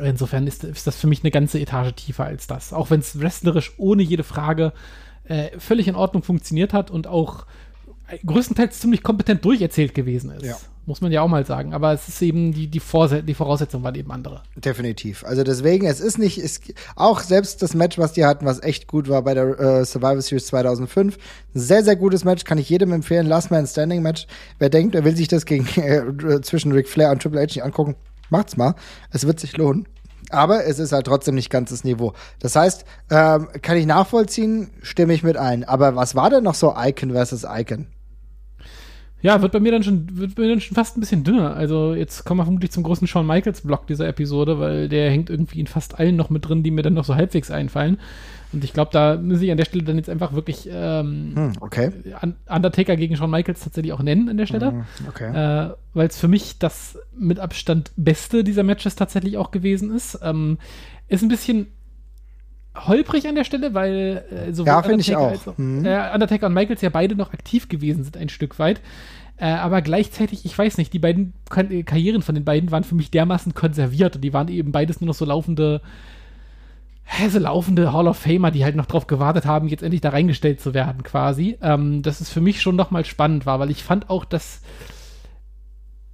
Insofern 0.01 0.47
ist, 0.47 0.63
ist, 0.63 0.87
das 0.87 0.97
für 0.97 1.09
mich 1.09 1.25
eine 1.25 1.31
ganze 1.31 1.59
Etage 1.59 1.95
tiefer 1.95 2.25
als 2.25 2.47
das. 2.47 2.73
Auch 2.73 2.91
wenn 2.91 3.01
es 3.01 3.19
wrestlerisch 3.19 3.73
ohne 3.77 4.03
jede 4.03 4.23
Frage 4.23 4.73
äh, 5.25 5.59
völlig 5.59 5.89
in 5.89 5.97
Ordnung 5.97 6.23
funktioniert 6.23 6.73
hat 6.73 6.91
und 6.91 7.07
auch 7.07 7.47
größtenteils 8.25 8.81
ziemlich 8.81 9.03
kompetent 9.03 9.45
durcherzählt 9.45 9.95
gewesen 9.95 10.31
ist. 10.31 10.45
Ja. 10.45 10.57
Muss 10.87 11.01
man 11.01 11.13
ja 11.13 11.23
auch 11.23 11.29
mal 11.29 11.45
sagen. 11.47 11.73
Aber 11.75 11.93
es 11.93 12.09
ist 12.09 12.21
eben, 12.23 12.53
die, 12.53 12.67
die, 12.67 12.81
Vorse 12.81 13.23
die 13.23 13.35
Voraussetzungen 13.35 13.85
waren 13.85 13.95
eben 13.95 14.11
andere. 14.11 14.43
Definitiv. 14.57 15.25
Also 15.25 15.45
deswegen, 15.45 15.87
es 15.87 16.01
ist 16.01 16.19
nicht, 16.19 16.39
es, 16.39 16.61
auch 16.97 17.21
selbst 17.21 17.63
das 17.63 17.75
Match, 17.75 17.99
was 17.99 18.13
die 18.13 18.25
hatten, 18.25 18.47
was 18.47 18.63
echt 18.63 18.89
gut 18.89 19.09
war 19.09 19.23
bei 19.23 19.35
der 19.35 19.61
äh, 19.61 19.85
Survivor 19.85 20.21
Series 20.21 20.47
2005, 20.47 21.17
ein 21.17 21.21
sehr, 21.61 21.85
sehr 21.85 21.97
gutes 21.97 22.25
Match, 22.25 22.45
kann 22.45 22.59
ich 22.59 22.69
jedem 22.69 22.93
empfehlen. 22.93 23.27
Last 23.27 23.51
Man 23.51 23.67
Standing 23.67 24.03
Match. 24.03 24.27
Wer 24.59 24.71
denkt, 24.71 24.95
er 24.95 25.05
will 25.05 25.15
sich 25.15 25.29
das 25.29 25.47
gegen, 25.47 25.67
äh, 25.81 26.41
zwischen 26.43 26.73
Ric 26.73 26.89
Flair 26.89 27.11
und 27.11 27.23
Triple 27.23 27.41
H 27.41 27.45
nicht 27.45 27.63
angucken, 27.63 27.95
macht's 28.31 28.57
mal. 28.57 28.75
Es 29.11 29.27
wird 29.27 29.41
sich 29.41 29.57
lohnen. 29.57 29.87
Aber 30.31 30.65
es 30.65 30.79
ist 30.79 30.93
halt 30.93 31.07
trotzdem 31.07 31.35
nicht 31.35 31.51
ganzes 31.51 31.83
Niveau. 31.83 32.13
Das 32.39 32.55
heißt, 32.55 32.85
ähm, 33.11 33.49
kann 33.63 33.77
ich 33.77 33.87
nachvollziehen, 33.87 34.71
stimme 34.83 35.13
ich 35.13 35.25
mit 35.25 35.37
ein. 35.37 35.65
Aber 35.65 35.97
was 35.97 36.15
war 36.15 36.31
denn 36.31 36.45
noch 36.45 36.55
so 36.55 36.75
Icon 36.77 37.13
versus 37.13 37.45
Icon? 37.45 37.87
Ja, 39.23 39.43
wird 39.43 39.53
bei 39.53 39.61
mir 39.61 39.73
dann 39.73 39.83
schon, 39.83 40.17
wird 40.17 40.39
mir 40.39 40.49
dann 40.49 40.61
schon 40.61 40.75
fast 40.75 40.97
ein 40.97 41.01
bisschen 41.01 41.25
dünner. 41.25 41.55
Also 41.55 41.95
jetzt 41.95 42.25
kommen 42.25 42.39
wir 42.39 42.45
vermutlich 42.45 42.71
zum 42.71 42.85
großen 42.85 43.07
Shawn 43.07 43.27
Michaels 43.27 43.61
Block 43.61 43.87
dieser 43.87 44.09
Episode, 44.09 44.59
weil 44.59 44.89
der 44.89 45.11
hängt 45.11 45.29
irgendwie 45.29 45.61
in 45.61 45.67
fast 45.67 45.99
allen 45.99 46.17
noch 46.17 46.31
mit 46.31 46.49
drin, 46.49 46.63
die 46.63 46.71
mir 46.71 46.83
dann 46.83 46.95
noch 46.95 47.05
so 47.05 47.17
halbwegs 47.17 47.51
einfallen. 47.51 47.99
Und 48.53 48.65
ich 48.65 48.73
glaube, 48.73 48.91
da 48.93 49.17
muss 49.17 49.41
ich 49.41 49.51
an 49.51 49.57
der 49.57 49.65
Stelle 49.65 49.85
dann 49.85 49.97
jetzt 49.97 50.11
einfach 50.11 50.33
wirklich 50.33 50.69
ähm, 50.73 51.33
Hm, 51.37 51.53
okay. 51.61 51.93
Undertaker 52.49 52.97
gegen 52.97 53.17
Shawn 53.17 53.31
Michaels 53.31 53.61
tatsächlich 53.61 53.93
auch 53.93 54.03
nennen 54.03 54.29
an 54.29 54.37
der 54.37 54.47
Stelle. 54.47 54.73
Hm, 54.73 54.85
Okay. 55.09 55.31
Äh, 55.69 55.75
weil 55.95 56.09
es 56.09 56.19
für 56.19 56.29
mich 56.29 56.59
das 56.59 56.99
mit 57.17 57.39
Abstand 57.39 57.93
beste 57.97 58.43
dieser 58.45 58.63
Matches 58.63 58.97
tatsächlich 58.97 59.37
auch 59.37 59.51
gewesen 59.53 59.95
ist. 59.95 60.19
Ähm, 60.23 60.59
ist 61.09 61.23
ein 61.23 61.29
bisschen 61.29 61.69
holprig 62.77 63.27
an 63.29 63.35
der 63.35 63.45
Stelle, 63.45 63.75
weil 63.75 64.25
äh, 64.31 64.53
sowohl 64.53 64.69
Ja, 64.73 64.83
finde 64.83 65.01
ich 65.01 65.09
Undertaker 65.17 65.49
auch. 65.49 65.49
als 65.53 65.59
Mhm. 65.59 65.85
äh, 65.85 66.15
Undertaker 66.15 66.47
und 66.47 66.55
Michaels 66.55 66.81
ja 66.83 66.89
beide 66.91 67.17
noch 67.17 67.33
aktiv 67.33 67.69
gewesen 67.69 68.05
sind 68.05 68.17
ein 68.17 68.29
Stück 68.29 68.59
weit. 68.59 68.81
Äh, 69.37 69.47
aber 69.47 69.81
gleichzeitig, 69.83 70.45
ich 70.45 70.57
weiß 70.57 70.77
nicht, 70.79 70.93
die 70.93 70.99
beiden 70.99 71.33
Karrieren 71.49 72.23
von 72.23 72.35
den 72.35 72.45
beiden 72.45 72.71
waren 72.71 72.85
für 72.85 72.95
mich 72.95 73.11
dermaßen 73.11 73.55
konserviert 73.55 74.17
und 74.17 74.23
die 74.23 74.33
waren 74.33 74.49
eben 74.49 74.71
beides 74.71 75.01
nur 75.01 75.07
noch 75.09 75.15
so 75.15 75.25
laufende, 75.25 75.81
so 77.29 77.39
laufende 77.39 77.93
Hall 77.93 78.09
of 78.09 78.19
Famer, 78.19 78.51
die 78.51 78.65
halt 78.65 78.77
noch 78.77 78.87
drauf 78.87 79.07
gewartet 79.07 79.45
haben, 79.45 79.69
jetzt 79.69 79.83
endlich 79.83 80.01
da 80.01 80.11
reingestellt 80.11 80.61
zu 80.61 80.75
werden, 80.75 81.03
quasi. 81.03 81.59
Ähm, 81.61 82.03
dass 82.03 82.21
es 82.21 82.31
für 82.31 82.41
mich 82.41 82.61
schon 82.61 82.77
nochmal 82.77 83.05
spannend 83.05 83.47
war, 83.47 83.59
weil 83.59 83.71
ich 83.71 83.83
fand 83.83 84.11
auch, 84.11 84.25
dass 84.25 84.63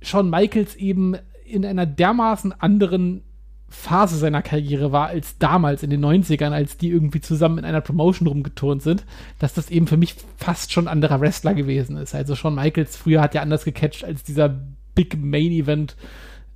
Shawn 0.03 0.31
Michaels 0.31 0.75
eben 0.75 1.17
in 1.45 1.65
einer 1.65 1.87
dermaßen 1.87 2.53
anderen 2.61 3.23
Phase 3.69 4.17
seiner 4.17 4.43
Karriere 4.43 4.93
war 4.93 5.09
als 5.09 5.39
damals 5.39 5.83
in 5.83 5.91
den 5.91 6.05
90ern, 6.05 6.53
als 6.53 6.77
die 6.77 6.89
irgendwie 6.89 7.21
zusammen 7.21 7.59
in 7.59 7.65
einer 7.65 7.81
Promotion 7.81 8.29
rumgeturnt 8.29 8.83
sind, 8.83 9.05
dass 9.39 9.55
das 9.55 9.71
eben 9.71 9.87
für 9.87 9.97
mich 9.97 10.15
fast 10.37 10.73
schon 10.73 10.87
anderer 10.87 11.21
Wrestler 11.21 11.55
gewesen 11.55 11.97
ist. 11.97 12.15
Also 12.15 12.37
Shawn 12.37 12.55
Michaels 12.55 12.97
früher 12.97 13.21
hat 13.21 13.35
ja 13.35 13.43
anders 13.43 13.65
gecatcht 13.65 14.05
als 14.05 14.23
dieser 14.23 14.49
Big 14.95 15.17
Main 15.21 15.51
Event 15.51 15.97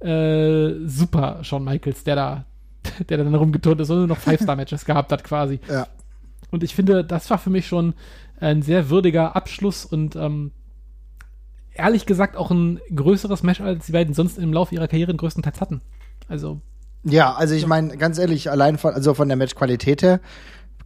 äh, 0.01 0.87
Super 0.87 1.43
Shawn 1.43 1.65
Michaels, 1.65 2.05
der 2.05 2.17
da, 2.17 2.45
der 3.09 3.19
da 3.19 3.25
dann 3.25 3.35
rumgeturnt 3.35 3.81
ist 3.81 3.91
und 3.91 3.99
nur 3.99 4.07
noch 4.07 4.19
Five-Star-Matches 4.19 4.85
gehabt 4.85 5.13
hat 5.13 5.25
quasi. 5.25 5.61
Ja. 5.69 5.87
Und 6.51 6.63
ich 6.63 6.75
finde, 6.75 7.05
das 7.05 7.31
war 7.31 7.39
für 7.39 7.51
mich 7.51 7.67
schon 7.67 7.95
ein 8.41 8.63
sehr 8.63 8.91
würdiger 8.91 9.37
Abschluss 9.37 9.85
und 9.85 10.17
ähm, 10.17 10.53
ehrlich 11.75 12.07
gesagt 12.07 12.37
auch 12.37 12.51
ein 12.51 12.81
größeres 12.95 13.43
Match, 13.43 13.61
als 13.61 13.87
die 13.87 13.93
beiden 13.93 14.15
sonst 14.15 14.39
im 14.39 14.53
Laufe 14.53 14.75
ihrer 14.75 14.89
Karriere 14.89 15.15
größtenteils 15.15 15.61
hatten. 15.61 15.81
Also, 16.29 16.61
Ja, 17.05 17.35
also 17.35 17.55
ich 17.55 17.67
meine, 17.67 17.97
ganz 17.97 18.19
ehrlich, 18.19 18.51
allein 18.51 18.79
von, 18.79 18.95
also 18.95 19.15
von 19.15 19.29
der 19.29 19.37
Matchqualität 19.37 20.03
her 20.03 20.21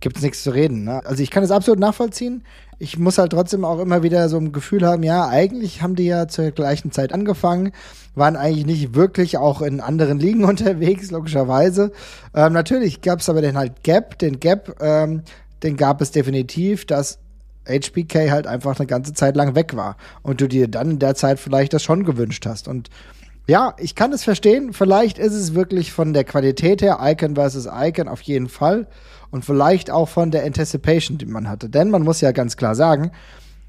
gibt 0.04 0.18
es 0.18 0.22
nichts 0.22 0.42
zu 0.42 0.50
reden. 0.50 0.84
Ne? 0.84 1.04
Also 1.06 1.22
ich 1.22 1.30
kann 1.30 1.42
es 1.42 1.50
absolut 1.50 1.80
nachvollziehen. 1.80 2.44
Ich 2.78 2.98
muss 2.98 3.16
halt 3.16 3.32
trotzdem 3.32 3.64
auch 3.64 3.80
immer 3.80 4.02
wieder 4.02 4.28
so 4.28 4.36
ein 4.36 4.52
Gefühl 4.52 4.86
haben, 4.86 5.02
ja, 5.02 5.28
eigentlich 5.28 5.80
haben 5.80 5.94
die 5.94 6.04
ja 6.04 6.28
zur 6.28 6.50
gleichen 6.50 6.92
Zeit 6.92 7.14
angefangen, 7.14 7.72
waren 8.14 8.36
eigentlich 8.36 8.66
nicht 8.66 8.94
wirklich 8.94 9.38
auch 9.38 9.62
in 9.62 9.80
anderen 9.80 10.18
Ligen 10.18 10.44
unterwegs, 10.44 11.10
logischerweise. 11.10 11.90
Ähm, 12.34 12.52
natürlich 12.52 13.00
gab 13.00 13.20
es 13.20 13.30
aber 13.30 13.40
den 13.40 13.56
halt 13.56 13.82
Gap, 13.82 14.18
den 14.18 14.40
Gap, 14.40 14.76
ähm, 14.82 15.22
den 15.62 15.78
gab 15.78 16.02
es 16.02 16.10
definitiv, 16.10 16.84
dass 16.84 17.18
HBK 17.66 18.30
halt 18.30 18.46
einfach 18.46 18.78
eine 18.78 18.86
ganze 18.86 19.14
Zeit 19.14 19.36
lang 19.36 19.54
weg 19.54 19.74
war 19.74 19.96
und 20.22 20.42
du 20.42 20.48
dir 20.48 20.68
dann 20.68 20.90
in 20.90 20.98
der 20.98 21.14
Zeit 21.14 21.40
vielleicht 21.40 21.72
das 21.72 21.82
schon 21.82 22.04
gewünscht 22.04 22.44
hast. 22.44 22.68
Und 22.68 22.90
ja, 23.46 23.74
ich 23.78 23.94
kann 23.94 24.12
es 24.12 24.22
verstehen. 24.22 24.74
Vielleicht 24.74 25.18
ist 25.18 25.32
es 25.32 25.54
wirklich 25.54 25.92
von 25.92 26.12
der 26.12 26.24
Qualität 26.24 26.82
her 26.82 26.98
Icon 27.00 27.36
versus 27.36 27.66
Icon 27.66 28.08
auf 28.08 28.20
jeden 28.20 28.50
Fall. 28.50 28.86
Und 29.34 29.44
vielleicht 29.44 29.90
auch 29.90 30.08
von 30.08 30.30
der 30.30 30.44
Anticipation, 30.44 31.18
die 31.18 31.26
man 31.26 31.48
hatte. 31.48 31.68
Denn 31.68 31.90
man 31.90 32.02
muss 32.02 32.20
ja 32.20 32.30
ganz 32.30 32.56
klar 32.56 32.76
sagen, 32.76 33.10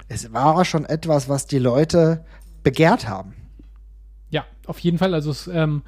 es 0.08 0.32
war 0.32 0.64
schon 0.64 0.86
etwas, 0.86 1.28
was 1.28 1.48
die 1.48 1.58
Leute 1.58 2.24
begehrt 2.62 3.10
haben. 3.10 3.34
ja, 4.30 4.46
auf 4.68 4.78
jeden 4.78 5.00
Fall. 5.00 5.16
Also, 5.16 5.32
es, 5.32 5.48
ähm, 5.48 5.82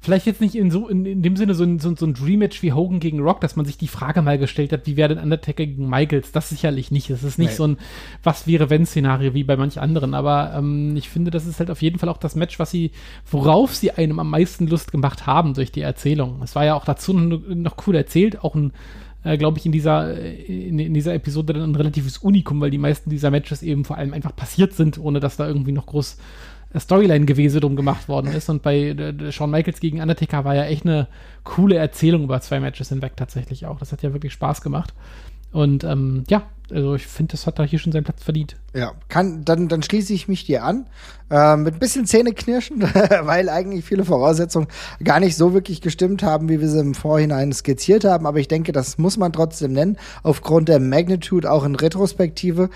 vielleicht 0.00 0.26
jetzt 0.26 0.40
nicht 0.40 0.56
in 0.56 0.72
so, 0.72 0.88
in, 0.88 1.06
in 1.06 1.22
dem 1.22 1.36
Sinne 1.36 1.54
so 1.54 1.62
ein, 1.62 1.78
so, 1.78 1.94
so 1.94 2.06
ein 2.06 2.14
Dream-Match 2.14 2.60
wie 2.62 2.72
Hogan 2.72 2.98
gegen 2.98 3.20
Rock, 3.20 3.40
dass 3.40 3.54
man 3.54 3.66
sich 3.66 3.78
die 3.78 3.86
Frage 3.86 4.20
mal 4.20 4.36
gestellt 4.36 4.72
hat, 4.72 4.88
wie 4.88 4.96
wäre 4.96 5.10
denn 5.14 5.22
Undertaker 5.22 5.64
gegen 5.64 5.88
Michaels? 5.88 6.32
Das 6.32 6.48
sicherlich 6.48 6.90
nicht. 6.90 7.08
Es 7.10 7.22
ist 7.22 7.38
nicht 7.38 7.50
Nee. 7.50 7.56
so 7.56 7.68
ein 7.68 7.76
Was 8.24 8.48
wäre 8.48 8.68
wenn 8.68 8.84
Szenario 8.84 9.32
wie 9.32 9.44
bei 9.44 9.56
manch 9.56 9.80
anderen. 9.80 10.12
Aber 10.12 10.54
ähm, 10.56 10.96
ich 10.96 11.08
finde, 11.08 11.30
das 11.30 11.46
ist 11.46 11.60
halt 11.60 11.70
auf 11.70 11.82
jeden 11.82 12.00
Fall 12.00 12.08
auch 12.08 12.18
das 12.18 12.34
Match, 12.34 12.58
was 12.58 12.72
sie, 12.72 12.90
worauf 13.30 13.76
sie 13.76 13.92
einem 13.92 14.18
am 14.18 14.30
meisten 14.30 14.66
Lust 14.66 14.90
gemacht 14.90 15.28
haben 15.28 15.54
durch 15.54 15.70
die 15.70 15.82
Erzählung. 15.82 16.40
Es 16.42 16.56
war 16.56 16.64
ja 16.64 16.74
auch 16.74 16.84
dazu 16.84 17.12
noch, 17.12 17.42
noch 17.46 17.76
cool 17.86 17.94
erzählt, 17.94 18.42
auch 18.42 18.56
ein 18.56 18.72
äh, 19.24 19.36
glaube 19.36 19.58
ich, 19.58 19.66
in 19.66 19.72
dieser, 19.72 20.16
äh, 20.16 20.68
in, 20.68 20.78
in 20.78 20.94
dieser 20.94 21.14
Episode 21.14 21.52
dann 21.52 21.70
ein 21.70 21.76
relatives 21.76 22.18
Unikum, 22.18 22.60
weil 22.60 22.70
die 22.70 22.78
meisten 22.78 23.10
dieser 23.10 23.30
Matches 23.30 23.62
eben 23.62 23.84
vor 23.84 23.98
allem 23.98 24.14
einfach 24.14 24.34
passiert 24.34 24.72
sind, 24.72 24.98
ohne 24.98 25.20
dass 25.20 25.36
da 25.36 25.46
irgendwie 25.46 25.72
noch 25.72 25.86
groß 25.86 26.18
äh, 26.72 26.80
Storyline-Gewese 26.80 27.60
drum 27.60 27.76
gemacht 27.76 28.08
worden 28.08 28.32
ist. 28.32 28.48
Und 28.48 28.62
bei 28.62 28.88
äh, 28.88 29.32
Shawn 29.32 29.50
Michaels 29.50 29.80
gegen 29.80 30.00
Undertaker 30.00 30.44
war 30.44 30.54
ja 30.54 30.64
echt 30.64 30.86
eine 30.86 31.08
coole 31.44 31.76
Erzählung 31.76 32.24
über 32.24 32.40
zwei 32.40 32.60
Matches 32.60 32.88
hinweg 32.88 33.16
tatsächlich 33.16 33.66
auch. 33.66 33.78
Das 33.78 33.92
hat 33.92 34.02
ja 34.02 34.12
wirklich 34.12 34.32
Spaß 34.32 34.62
gemacht. 34.62 34.94
Und 35.52 35.84
ähm, 35.84 36.24
ja, 36.28 36.44
also 36.70 36.94
ich 36.94 37.06
finde, 37.06 37.32
das 37.32 37.46
hat 37.46 37.58
da 37.58 37.64
hier 37.64 37.78
schon 37.78 37.92
seinen 37.92 38.04
Platz 38.04 38.22
verdient. 38.22 38.56
Ja, 38.74 38.92
kann, 39.08 39.44
dann, 39.44 39.68
dann 39.68 39.82
schließe 39.82 40.12
ich 40.12 40.28
mich 40.28 40.44
dir 40.44 40.64
an. 40.64 40.86
Äh, 41.30 41.56
mit 41.56 41.74
ein 41.74 41.78
bisschen 41.78 42.06
Zähneknirschen, 42.06 42.82
weil 43.22 43.48
eigentlich 43.48 43.84
viele 43.84 44.04
Voraussetzungen 44.04 44.66
gar 45.04 45.20
nicht 45.20 45.36
so 45.36 45.54
wirklich 45.54 45.80
gestimmt 45.80 46.24
haben, 46.24 46.48
wie 46.48 46.60
wir 46.60 46.68
sie 46.68 46.80
im 46.80 46.94
Vorhinein 46.94 47.52
skizziert 47.52 48.04
haben. 48.04 48.26
Aber 48.26 48.40
ich 48.40 48.48
denke, 48.48 48.72
das 48.72 48.98
muss 48.98 49.16
man 49.16 49.32
trotzdem 49.32 49.72
nennen, 49.72 49.96
aufgrund 50.24 50.68
der 50.68 50.80
Magnitude 50.80 51.48
auch 51.48 51.64
in 51.64 51.76
Retrospektive. 51.76 52.68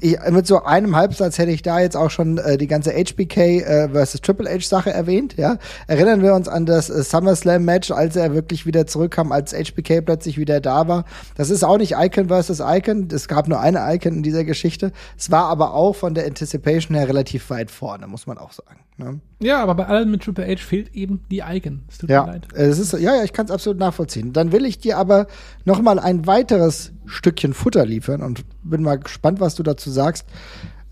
Ich, 0.00 0.16
mit 0.30 0.46
so 0.46 0.62
einem 0.64 0.96
Halbsatz 0.96 1.36
hätte 1.36 1.50
ich 1.50 1.60
da 1.60 1.78
jetzt 1.78 1.94
auch 1.94 2.10
schon 2.10 2.38
äh, 2.38 2.56
die 2.56 2.68
ganze 2.68 2.92
HBK 2.92 3.36
äh, 3.36 3.88
versus 3.90 4.22
Triple 4.22 4.50
H 4.50 4.60
Sache 4.66 4.90
erwähnt. 4.90 5.36
Ja, 5.36 5.58
erinnern 5.86 6.22
wir 6.22 6.34
uns 6.34 6.48
an 6.48 6.64
das 6.64 6.88
äh, 6.88 7.02
SummerSlam 7.02 7.66
Match, 7.66 7.90
als 7.90 8.16
er 8.16 8.34
wirklich 8.34 8.64
wieder 8.64 8.86
zurückkam, 8.86 9.30
als 9.30 9.52
HBK 9.52 10.00
plötzlich 10.00 10.38
wieder 10.38 10.62
da 10.62 10.88
war. 10.88 11.04
Das 11.36 11.50
ist 11.50 11.62
auch 11.62 11.76
nicht 11.76 11.96
Icon 11.98 12.28
versus 12.28 12.62
Icon. 12.64 13.08
Es 13.12 13.28
gab 13.28 13.46
nur 13.46 13.60
eine 13.60 13.80
Icon 13.94 14.14
in 14.14 14.22
dieser 14.22 14.44
Geschichte. 14.44 14.90
Es 15.18 15.30
war 15.30 15.48
aber 15.48 15.74
auch 15.74 15.94
von 15.94 16.14
der 16.14 16.24
Anticipation 16.24 16.96
her 16.96 17.08
relativ 17.08 17.50
weit 17.50 17.70
vorne, 17.74 18.06
muss 18.06 18.26
man 18.26 18.38
auch 18.38 18.52
sagen. 18.52 18.80
Ne? 18.96 19.20
Ja, 19.42 19.62
aber 19.62 19.74
bei 19.74 19.86
allem 19.86 20.10
mit 20.10 20.22
Triple 20.22 20.46
H 20.46 20.56
fehlt 20.62 20.94
eben 20.94 21.24
die 21.30 21.40
Icon. 21.46 21.82
Es 21.88 21.98
tut 21.98 22.08
mir 22.08 22.14
Ja, 22.14 22.24
leid. 22.24 22.46
es 22.54 22.78
ist, 22.78 22.92
ja, 22.92 23.16
ja, 23.16 23.24
ich 23.24 23.32
kann 23.32 23.46
es 23.46 23.50
absolut 23.52 23.78
nachvollziehen. 23.78 24.32
Dann 24.32 24.52
will 24.52 24.64
ich 24.64 24.78
dir 24.78 24.96
aber 24.98 25.26
noch 25.64 25.82
mal 25.82 25.98
ein 25.98 26.26
weiteres 26.26 26.92
Stückchen 27.06 27.52
Futter 27.52 27.84
liefern 27.84 28.22
und 28.22 28.44
bin 28.62 28.82
mal 28.82 28.98
gespannt, 28.98 29.40
was 29.40 29.54
du 29.54 29.62
dazu 29.62 29.90
sagst. 29.90 30.26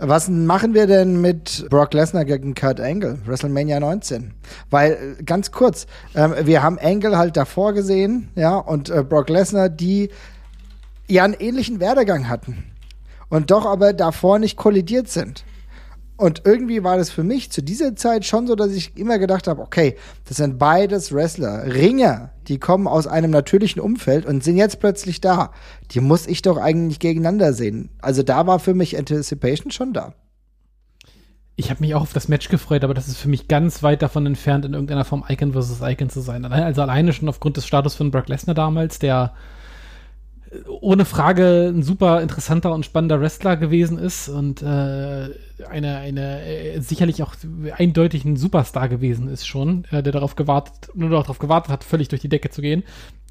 Was 0.04 0.28
machen 0.28 0.74
wir 0.74 0.88
denn 0.88 1.20
mit 1.20 1.66
Brock 1.70 1.94
Lesnar 1.94 2.24
gegen 2.24 2.54
Kurt 2.54 2.80
Angle, 2.80 3.18
WrestleMania 3.24 3.78
19? 3.78 4.34
Weil, 4.68 5.16
äh, 5.20 5.22
ganz 5.22 5.52
kurz, 5.52 5.86
ähm, 6.16 6.34
wir 6.42 6.62
haben 6.64 6.76
Angle 6.80 7.16
halt 7.16 7.36
davor 7.36 7.72
gesehen, 7.72 8.30
ja, 8.34 8.56
und 8.56 8.90
äh, 8.90 9.04
Brock 9.04 9.28
Lesnar, 9.28 9.68
die 9.68 10.10
ja 11.08 11.22
einen 11.24 11.34
ähnlichen 11.34 11.78
Werdegang 11.78 12.28
hatten 12.28 12.64
und 13.28 13.52
doch 13.52 13.64
aber 13.64 13.92
davor 13.92 14.40
nicht 14.40 14.56
kollidiert 14.56 15.08
sind. 15.08 15.44
Und 16.22 16.42
irgendwie 16.44 16.84
war 16.84 16.98
das 16.98 17.10
für 17.10 17.24
mich 17.24 17.50
zu 17.50 17.64
dieser 17.64 17.96
Zeit 17.96 18.24
schon 18.24 18.46
so, 18.46 18.54
dass 18.54 18.70
ich 18.70 18.96
immer 18.96 19.18
gedacht 19.18 19.48
habe, 19.48 19.60
okay, 19.60 19.96
das 20.28 20.36
sind 20.36 20.56
beides 20.56 21.12
Wrestler, 21.12 21.74
Ringer, 21.74 22.30
die 22.46 22.60
kommen 22.60 22.86
aus 22.86 23.08
einem 23.08 23.32
natürlichen 23.32 23.82
Umfeld 23.82 24.24
und 24.24 24.44
sind 24.44 24.56
jetzt 24.56 24.78
plötzlich 24.78 25.20
da. 25.20 25.50
Die 25.90 25.98
muss 25.98 26.28
ich 26.28 26.40
doch 26.40 26.58
eigentlich 26.58 27.00
gegeneinander 27.00 27.52
sehen. 27.52 27.90
Also 28.00 28.22
da 28.22 28.46
war 28.46 28.60
für 28.60 28.72
mich 28.72 28.96
Anticipation 28.96 29.72
schon 29.72 29.92
da. 29.92 30.14
Ich 31.56 31.70
habe 31.70 31.80
mich 31.80 31.96
auch 31.96 32.02
auf 32.02 32.12
das 32.12 32.28
Match 32.28 32.48
gefreut, 32.48 32.84
aber 32.84 32.94
das 32.94 33.08
ist 33.08 33.16
für 33.16 33.28
mich 33.28 33.48
ganz 33.48 33.82
weit 33.82 34.00
davon 34.00 34.24
entfernt, 34.24 34.64
in 34.64 34.74
irgendeiner 34.74 35.04
Form 35.04 35.24
Icon 35.28 35.54
versus 35.54 35.80
Icon 35.82 36.08
zu 36.08 36.20
sein. 36.20 36.44
Also 36.44 36.82
alleine 36.82 37.12
schon 37.12 37.28
aufgrund 37.28 37.56
des 37.56 37.66
Status 37.66 37.96
von 37.96 38.12
Brock 38.12 38.28
Lesnar 38.28 38.54
damals, 38.54 39.00
der 39.00 39.34
ohne 40.68 41.04
Frage 41.04 41.72
ein 41.74 41.82
super 41.82 42.20
interessanter 42.20 42.72
und 42.74 42.84
spannender 42.84 43.20
Wrestler 43.20 43.56
gewesen 43.56 43.98
ist 43.98 44.28
und 44.28 44.62
äh, 44.62 44.66
eine, 44.66 45.96
eine 45.98 46.42
äh, 46.44 46.80
sicherlich 46.80 47.22
auch 47.22 47.34
eindeutig 47.76 48.24
ein 48.24 48.36
Superstar 48.36 48.88
gewesen 48.88 49.28
ist 49.28 49.46
schon, 49.46 49.84
äh, 49.90 50.02
der 50.02 50.12
darauf 50.12 50.36
gewartet, 50.36 50.90
nur 50.94 51.10
darauf 51.10 51.38
gewartet 51.38 51.72
hat, 51.72 51.84
völlig 51.84 52.08
durch 52.08 52.20
die 52.20 52.28
Decke 52.28 52.50
zu 52.50 52.60
gehen. 52.60 52.82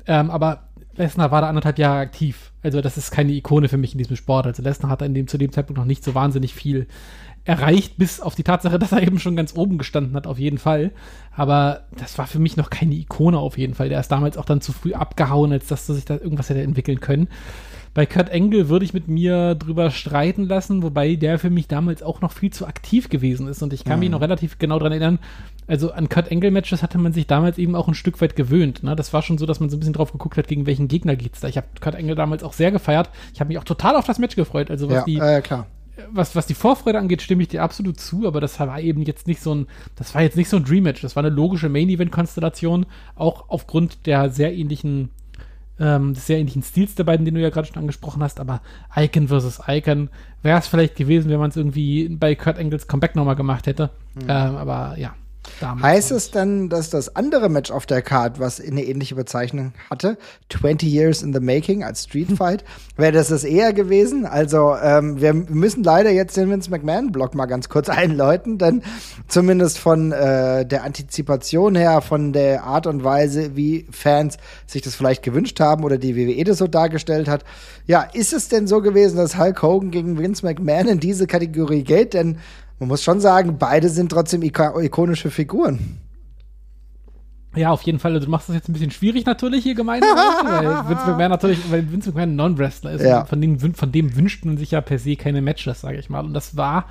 Ähm, 0.08 0.32
aber 0.32 0.70
Lesnar 0.96 1.32
war 1.32 1.42
da 1.42 1.50
anderthalb 1.50 1.78
Jahre 1.78 2.00
aktiv. 2.00 2.52
Also 2.64 2.82
das 2.82 2.98
ist 2.98 3.12
keine 3.12 3.32
Ikone 3.32 3.70
für 3.70 3.78
mich 3.78 3.94
in 3.94 3.98
diesem 3.98 4.16
Sport. 4.16 4.48
Also 4.48 4.64
Lesnar 4.64 4.92
hat 4.92 5.02
in 5.02 5.14
dem, 5.14 5.28
zu 5.28 5.38
dem 5.38 5.52
Zeitpunkt 5.52 5.78
noch 5.78 5.86
nicht 5.86 6.04
so 6.04 6.16
wahnsinnig 6.16 6.54
viel 6.54 6.88
erreicht, 7.44 7.98
bis 7.98 8.20
auf 8.20 8.36
die 8.36 8.44
Tatsache, 8.44 8.80
dass 8.80 8.92
er 8.92 9.04
eben 9.04 9.20
schon 9.20 9.36
ganz 9.36 9.56
oben 9.56 9.78
gestanden 9.78 10.16
hat, 10.16 10.28
auf 10.28 10.40
jeden 10.40 10.58
Fall. 10.58 10.92
Aber 11.36 11.82
das 11.98 12.18
war 12.18 12.28
für 12.28 12.40
mich 12.40 12.58
noch 12.58 12.70
keine 12.70 12.96
Ikone 12.96 13.38
auf 13.38 13.58
jeden 13.58 13.74
Fall. 13.74 13.90
Der 13.90 14.00
ist 14.00 14.12
damals 14.12 14.38
auch 14.38 14.46
dann 14.46 14.62
zu 14.62 14.74
früh 14.74 14.94
abgehauen, 14.94 15.52
als 15.52 15.68
dass 15.68 15.88
sich 15.88 16.06
da 16.06 16.16
irgendwas 16.16 16.50
hätte 16.50 16.62
entwickeln 16.62 17.00
können. 17.00 17.28
Bei 17.94 18.06
Kurt 18.06 18.30
Engel 18.30 18.70
würde 18.70 18.86
ich 18.86 18.94
mit 18.94 19.10
mir 19.10 19.54
drüber 19.56 19.92
streiten 19.92 20.46
lassen, 20.46 20.82
wobei 20.82 21.16
der 21.16 21.40
für 21.40 21.50
mich 21.50 21.68
damals 21.68 22.02
auch 22.04 22.22
noch 22.22 22.32
viel 22.32 22.52
zu 22.52 22.66
aktiv 22.66 23.10
gewesen 23.10 23.50
ist. 23.50 23.62
Und 23.64 23.74
ich 23.74 23.84
kann 23.84 24.00
mich 24.00 24.10
noch 24.10 24.22
relativ 24.22 24.60
genau 24.60 24.80
daran 24.80 24.94
erinnern, 24.94 25.20
also 25.68 25.92
an 25.92 26.10
Kurt 26.10 26.32
Engel-Matches 26.32 26.84
hatte 26.84 26.98
man 26.98 27.14
sich 27.14 27.28
damals 27.28 27.58
eben 27.58 27.76
auch 27.76 27.88
ein 27.88 27.94
Stück 27.94 28.20
weit 28.22 28.36
gewöhnt. 28.36 28.84
Ne? 28.84 28.96
Das 28.96 29.14
war 29.14 29.22
schon 29.22 29.38
so, 29.38 29.46
dass 29.46 29.60
man 29.60 29.70
so 29.70 29.78
ein 29.78 29.80
bisschen 29.80 29.94
drauf 29.94 30.12
geguckt 30.12 30.38
hat, 30.38 30.48
gegen 30.48 30.66
welchen 30.66 30.88
Gegner 30.88 31.16
geht's 31.16 31.42
da. 31.42 31.48
Ich 31.48 31.58
habe 31.58 31.68
Kurt 31.80 31.96
Engel 31.96 32.16
damals 32.16 32.44
auch 32.44 32.54
sehr 32.54 32.72
gefeiert. 32.72 33.10
Ich 33.34 33.40
habe 33.40 33.50
mich 33.50 33.58
auch 33.58 33.64
total 33.64 33.96
auf 33.96 34.06
das 34.06 34.20
Match 34.20 34.36
gefreut. 34.36 34.70
Also 34.70 34.90
was 34.90 34.96
Ja, 34.96 35.04
die 35.06 35.18
äh, 35.18 35.42
klar. 35.42 35.68
Was, 36.10 36.36
was 36.36 36.48
die 36.48 36.54
Vorfreude 36.54 37.00
angeht, 37.00 37.22
stimme 37.22 37.44
ich 37.44 37.50
dir 37.50 37.64
absolut 37.64 38.00
zu, 38.00 38.28
aber 38.28 38.42
das 38.42 38.60
war 38.60 38.80
eben 38.80 39.04
jetzt 39.04 39.28
nicht 39.28 39.42
so 39.42 39.54
ein, 39.54 39.68
das 39.96 40.14
war 40.16 40.22
jetzt 40.22 40.38
nicht 40.38 40.50
so 40.50 40.58
ein 40.58 40.64
Dream 40.64 40.84
Match. 40.84 41.02
Das 41.02 41.16
war 41.16 41.24
eine 41.24 41.34
logische 41.34 41.70
Main-Event-Konstellation, 41.70 42.86
auch 43.16 43.50
aufgrund 43.50 44.06
der 44.06 44.30
sehr 44.30 44.54
ähnlichen, 44.54 45.10
ähm, 45.80 46.14
des 46.14 46.28
sehr 46.28 46.38
ähnlichen 46.40 46.64
Stils 46.64 46.96
der 46.96 47.04
beiden, 47.04 47.26
den 47.26 47.36
du 47.36 47.42
ja 47.42 47.50
gerade 47.50 47.68
schon 47.68 47.78
angesprochen 47.78 48.24
hast, 48.24 48.40
aber 48.40 48.62
Icon 48.96 49.28
versus 49.28 49.62
Icon 49.68 50.10
wäre 50.42 50.60
es 50.60 50.68
vielleicht 50.68 50.96
gewesen, 50.96 51.30
wenn 51.30 51.40
man 51.40 51.50
es 51.50 51.58
irgendwie 51.58 52.10
bei 52.10 52.36
Kurt 52.36 52.58
Engels 52.58 52.88
Comeback 52.88 53.16
nochmal 53.16 53.36
gemacht 53.36 53.68
hätte. 53.68 53.90
Mhm. 54.16 54.22
Ähm, 54.24 54.56
aber 54.56 54.96
ja, 54.98 55.14
Damals 55.60 55.84
heißt 55.84 56.12
es 56.12 56.32
dann, 56.32 56.70
dass 56.70 56.90
das 56.90 57.16
andere 57.16 57.50
Match 57.50 57.72
auf 57.72 57.86
der 57.86 58.02
Card, 58.02 58.40
was 58.40 58.62
eine 58.62 58.84
ähnliche 58.84 59.16
Bezeichnung 59.16 59.74
hatte, 59.90 60.18
20 60.50 60.88
Years 60.88 61.24
in 61.24 61.34
the 61.34 61.40
Making 61.40 61.84
als 61.84 62.04
Street 62.04 62.32
Fight, 62.38 62.64
wäre 62.96 63.12
das 63.12 63.30
das 63.30 63.44
eher 63.44 63.74
gewesen? 63.74 64.26
Also 64.26 64.76
ähm, 64.76 65.20
wir 65.20 65.34
müssen 65.34 65.84
leider 65.84 66.12
jetzt 66.12 66.38
den 66.38 66.50
Vince 66.50 66.70
McMahon-Block 66.70 67.36
mal 67.36 67.48
ganz 67.48 67.70
kurz 67.70 67.90
einläuten, 67.90 68.58
denn 68.58 68.84
zumindest 69.28 69.80
von 69.80 70.12
äh, 70.12 70.66
der 70.66 70.84
Antizipation 70.84 71.76
her, 71.76 72.02
von 72.02 72.34
der 72.34 72.64
Art 72.64 72.86
und 72.88 73.04
Weise, 73.04 73.56
wie 73.56 73.88
Fans 73.92 74.38
sich 74.68 74.82
das 74.82 74.96
vielleicht 74.96 75.24
gewünscht 75.24 75.60
haben 75.60 75.84
oder 75.84 75.98
die 75.98 76.16
WWE 76.16 76.44
das 76.44 76.60
so 76.60 76.68
dargestellt 76.68 77.28
hat, 77.28 77.44
ja, 77.88 78.04
ist 78.14 78.34
es 78.34 78.48
denn 78.48 78.68
so 78.68 78.82
gewesen, 78.82 79.18
dass 79.18 79.38
Hulk 79.38 79.62
Hogan 79.62 79.92
gegen 79.92 80.18
Vince 80.18 80.46
McMahon 80.46 80.88
in 80.88 81.00
diese 81.00 81.28
Kategorie 81.28 81.84
geht? 81.84 82.14
Denn 82.14 82.38
man 82.82 82.88
muss 82.88 83.04
schon 83.04 83.20
sagen, 83.20 83.60
beide 83.60 83.90
sind 83.90 84.12
trotzdem 84.12 84.42
ikonische 84.42 85.30
Figuren. 85.30 86.00
Ja, 87.56 87.70
auf 87.70 87.84
jeden 87.84 88.00
Fall. 88.00 88.14
Also, 88.14 88.26
du 88.26 88.32
machst 88.32 88.50
das 88.50 88.56
jetzt 88.56 88.70
ein 88.70 88.74
bisschen 88.74 88.90
schwierig 88.90 89.24
natürlich 89.28 89.62
hier 89.62 89.76
gemeinsam, 89.76 90.16
weil 90.44 90.90
Vince 90.90 91.06
McMahon 91.06 91.30
natürlich, 91.30 91.60
weil 91.70 91.92
Vince 91.92 92.10
McMahon 92.10 92.30
ein 92.30 92.36
Non-Wrestler 92.38 92.94
ist. 92.94 93.04
Ja. 93.04 93.26
Von, 93.26 93.40
dem, 93.40 93.76
von 93.76 93.92
dem 93.92 94.16
wünscht 94.16 94.46
man 94.46 94.58
sich 94.58 94.72
ja 94.72 94.82
per 94.82 94.98
se 94.98 95.16
keine 95.16 95.44
Matches, 95.44 95.82
sage 95.82 96.00
ich 96.00 96.10
mal. 96.10 96.26
Und 96.26 96.34
das 96.34 96.58
war, 96.58 96.88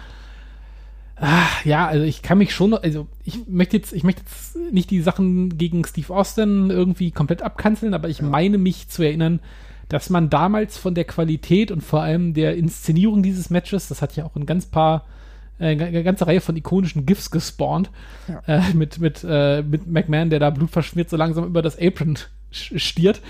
ach, 1.17 1.65
ja, 1.65 1.89
also 1.89 2.05
ich 2.05 2.23
kann 2.23 2.39
mich 2.39 2.55
schon, 2.55 2.73
also 2.73 3.09
ich 3.25 3.49
möchte 3.49 3.77
jetzt, 3.77 3.93
ich 3.93 4.05
möchte 4.05 4.23
jetzt 4.23 4.73
nicht 4.73 4.91
die 4.91 5.01
Sachen 5.01 5.59
gegen 5.59 5.85
Steve 5.85 6.15
Austin 6.15 6.71
irgendwie 6.71 7.11
komplett 7.11 7.43
abkanzeln, 7.43 7.95
aber 7.95 8.09
ich 8.09 8.21
ja. 8.21 8.27
meine 8.27 8.59
mich 8.59 8.89
zu 8.89 9.03
erinnern, 9.03 9.41
dass 9.89 10.09
man 10.09 10.31
damals 10.31 10.79
von 10.79 10.95
der 10.95 11.05
Qualität 11.05 11.73
und 11.73 11.81
vor 11.81 12.03
allem 12.03 12.33
der 12.33 12.55
Inszenierung 12.55 13.25
dieses 13.25 13.51
Matches, 13.51 13.89
das 13.89 14.03
hat 14.03 14.15
ja 14.15 14.25
auch 14.25 14.37
ein 14.37 14.47
ganz 14.47 14.67
paar 14.67 15.05
eine 15.61 16.03
ganze 16.03 16.27
Reihe 16.27 16.41
von 16.41 16.57
ikonischen 16.57 17.07
GIFs 17.07 17.31
gespawnt. 17.31 17.91
Ja. 18.29 18.43
Äh, 18.47 18.75
mit, 18.75 18.99
mit, 18.99 19.25
äh, 19.29 19.63
mit 19.63 19.87
McMahon, 19.87 20.31
der 20.31 20.41
da 20.41 20.51
blutverschmiert 20.51 21.11
so 21.11 21.17
langsam 21.17 21.45
über 21.45 21.63
das 21.63 21.79
Apron 21.79 22.19
stiert, 22.53 23.21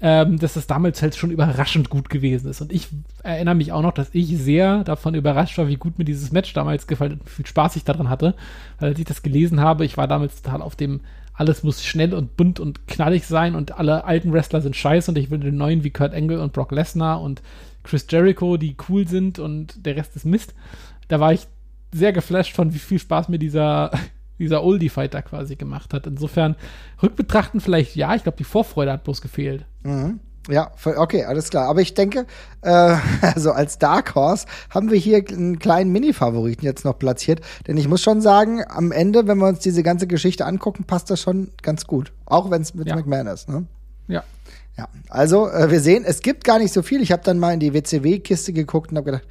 ja. 0.00 0.22
ähm, 0.22 0.38
dass 0.38 0.54
das 0.54 0.68
damals 0.68 1.02
halt 1.02 1.16
schon 1.16 1.30
überraschend 1.30 1.90
gut 1.90 2.10
gewesen 2.10 2.48
ist. 2.48 2.60
Und 2.60 2.72
ich 2.72 2.88
erinnere 3.22 3.56
mich 3.56 3.72
auch 3.72 3.82
noch, 3.82 3.92
dass 3.92 4.10
ich 4.12 4.38
sehr 4.38 4.84
davon 4.84 5.14
überrascht 5.14 5.58
war, 5.58 5.68
wie 5.68 5.76
gut 5.76 5.98
mir 5.98 6.04
dieses 6.04 6.30
Match 6.30 6.52
damals 6.52 6.86
gefällt 6.86 7.12
und 7.12 7.26
wie 7.26 7.30
viel 7.30 7.46
Spaß 7.46 7.74
ich 7.76 7.84
daran 7.84 8.08
hatte. 8.08 8.34
Weil 8.78 8.90
als 8.90 8.98
ich 8.98 9.04
das 9.04 9.22
gelesen 9.22 9.60
habe, 9.60 9.84
ich 9.84 9.96
war 9.96 10.06
damals 10.06 10.42
total 10.42 10.62
auf 10.62 10.76
dem 10.76 11.00
alles 11.34 11.62
muss 11.62 11.84
schnell 11.84 12.14
und 12.14 12.36
bunt 12.36 12.58
und 12.58 12.88
knallig 12.88 13.24
sein 13.24 13.54
und 13.54 13.78
alle 13.78 14.04
alten 14.04 14.32
Wrestler 14.32 14.60
sind 14.60 14.74
scheiße 14.74 15.12
und 15.12 15.16
ich 15.16 15.30
will 15.30 15.38
den 15.38 15.56
neuen 15.56 15.84
wie 15.84 15.90
Kurt 15.90 16.12
Angle 16.12 16.40
und 16.40 16.52
Brock 16.52 16.72
Lesnar 16.72 17.20
und 17.20 17.42
Chris 17.84 18.06
Jericho, 18.10 18.56
die 18.56 18.76
cool 18.88 19.06
sind 19.06 19.38
und 19.38 19.86
der 19.86 19.94
Rest 19.94 20.16
ist 20.16 20.26
Mist. 20.26 20.52
Da 21.06 21.20
war 21.20 21.32
ich 21.32 21.46
sehr 21.92 22.12
geflasht 22.12 22.54
von, 22.54 22.74
wie 22.74 22.78
viel 22.78 22.98
Spaß 22.98 23.28
mir 23.28 23.38
dieser, 23.38 23.90
dieser 24.38 24.62
Oldie-Fighter 24.62 25.22
quasi 25.22 25.56
gemacht 25.56 25.94
hat. 25.94 26.06
Insofern, 26.06 26.56
rückbetrachten 27.02 27.60
vielleicht 27.60 27.96
ja, 27.96 28.14
ich 28.14 28.22
glaube, 28.22 28.38
die 28.38 28.44
Vorfreude 28.44 28.92
hat 28.92 29.04
bloß 29.04 29.20
gefehlt. 29.20 29.64
Mhm. 29.82 30.20
Ja, 30.48 30.72
okay, 30.96 31.24
alles 31.24 31.50
klar. 31.50 31.68
Aber 31.68 31.82
ich 31.82 31.94
denke, 31.94 32.26
äh, 32.62 32.70
also 33.20 33.52
als 33.52 33.78
Dark 33.78 34.14
Horse 34.14 34.46
haben 34.70 34.90
wir 34.90 34.98
hier 34.98 35.22
einen 35.28 35.58
kleinen 35.58 35.92
Mini-Favoriten 35.92 36.64
jetzt 36.64 36.84
noch 36.84 36.98
platziert. 36.98 37.40
Denn 37.66 37.76
ich 37.76 37.86
muss 37.86 38.02
schon 38.02 38.20
sagen, 38.20 38.62
am 38.66 38.90
Ende, 38.90 39.26
wenn 39.26 39.38
wir 39.38 39.46
uns 39.46 39.60
diese 39.60 39.82
ganze 39.82 40.06
Geschichte 40.06 40.46
angucken, 40.46 40.84
passt 40.84 41.10
das 41.10 41.20
schon 41.20 41.50
ganz 41.62 41.86
gut. 41.86 42.12
Auch 42.24 42.50
wenn 42.50 42.62
es 42.62 42.74
mit 42.74 42.88
ja. 42.88 42.96
McMahon 42.96 43.26
ist. 43.26 43.48
Ne? 43.48 43.66
Ja. 44.08 44.24
Ja, 44.78 44.88
also 45.08 45.48
äh, 45.48 45.72
wir 45.72 45.80
sehen, 45.80 46.04
es 46.06 46.20
gibt 46.20 46.44
gar 46.44 46.60
nicht 46.60 46.72
so 46.72 46.82
viel. 46.82 47.02
Ich 47.02 47.10
habe 47.10 47.24
dann 47.24 47.40
mal 47.40 47.52
in 47.52 47.58
die 47.58 47.74
WCW-Kiste 47.74 48.52
geguckt 48.52 48.92
und 48.92 48.96
habe 48.96 49.06
gedacht, 49.06 49.26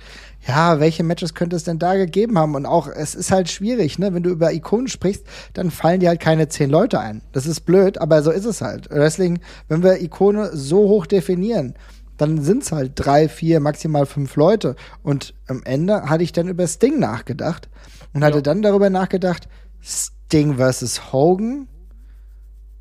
ja, 0.46 0.82
welche 0.82 1.04
Matches 1.04 1.34
könnte 1.34 1.56
es 1.56 1.64
denn 1.64 1.80
da 1.80 1.96
gegeben 1.96 2.38
haben? 2.38 2.56
Und 2.56 2.66
auch, 2.66 2.88
es 2.88 3.16
ist 3.16 3.32
halt 3.32 3.50
schwierig, 3.50 3.98
ne? 3.98 4.14
Wenn 4.14 4.24
du 4.24 4.30
über 4.30 4.52
Ikonen 4.52 4.90
sprichst, 4.90 5.24
dann 5.54 5.72
fallen 5.72 6.02
dir 6.02 6.10
halt 6.10 6.20
keine 6.20 6.50
zehn 6.50 6.70
Leute 6.70 7.00
ein. 7.00 7.22
Das 7.32 7.46
ist 7.46 7.62
blöd, 7.62 7.98
aber 7.98 8.24
so 8.24 8.32
ist 8.32 8.44
es 8.44 8.62
halt. 8.62 8.90
Wrestling, 8.90 9.40
wenn 9.70 9.84
wir 9.84 10.02
Ikone 10.02 10.50
so 10.54 10.80
hoch 10.80 11.06
definieren, 11.06 11.76
dann 12.18 12.42
sind 12.44 12.64
es 12.64 12.74
halt 12.74 12.92
drei, 12.96 13.30
vier, 13.30 13.62
maximal 13.62 14.06
fünf 14.06 14.36
Leute. 14.36 14.76
Und 15.02 15.34
am 15.48 15.62
Ende 15.64 16.10
hatte 16.10 16.26
ich 16.26 16.34
dann 16.34 16.50
über 16.50 16.68
Sting 16.68 17.00
nachgedacht 17.00 17.70
und 18.14 18.26
hatte 18.26 18.40
ja. 18.40 18.42
dann 18.42 18.62
darüber 18.62 18.90
nachgedacht, 18.90 19.48
Sting 19.82 20.58
versus 20.58 21.14
Hogan 21.14 21.70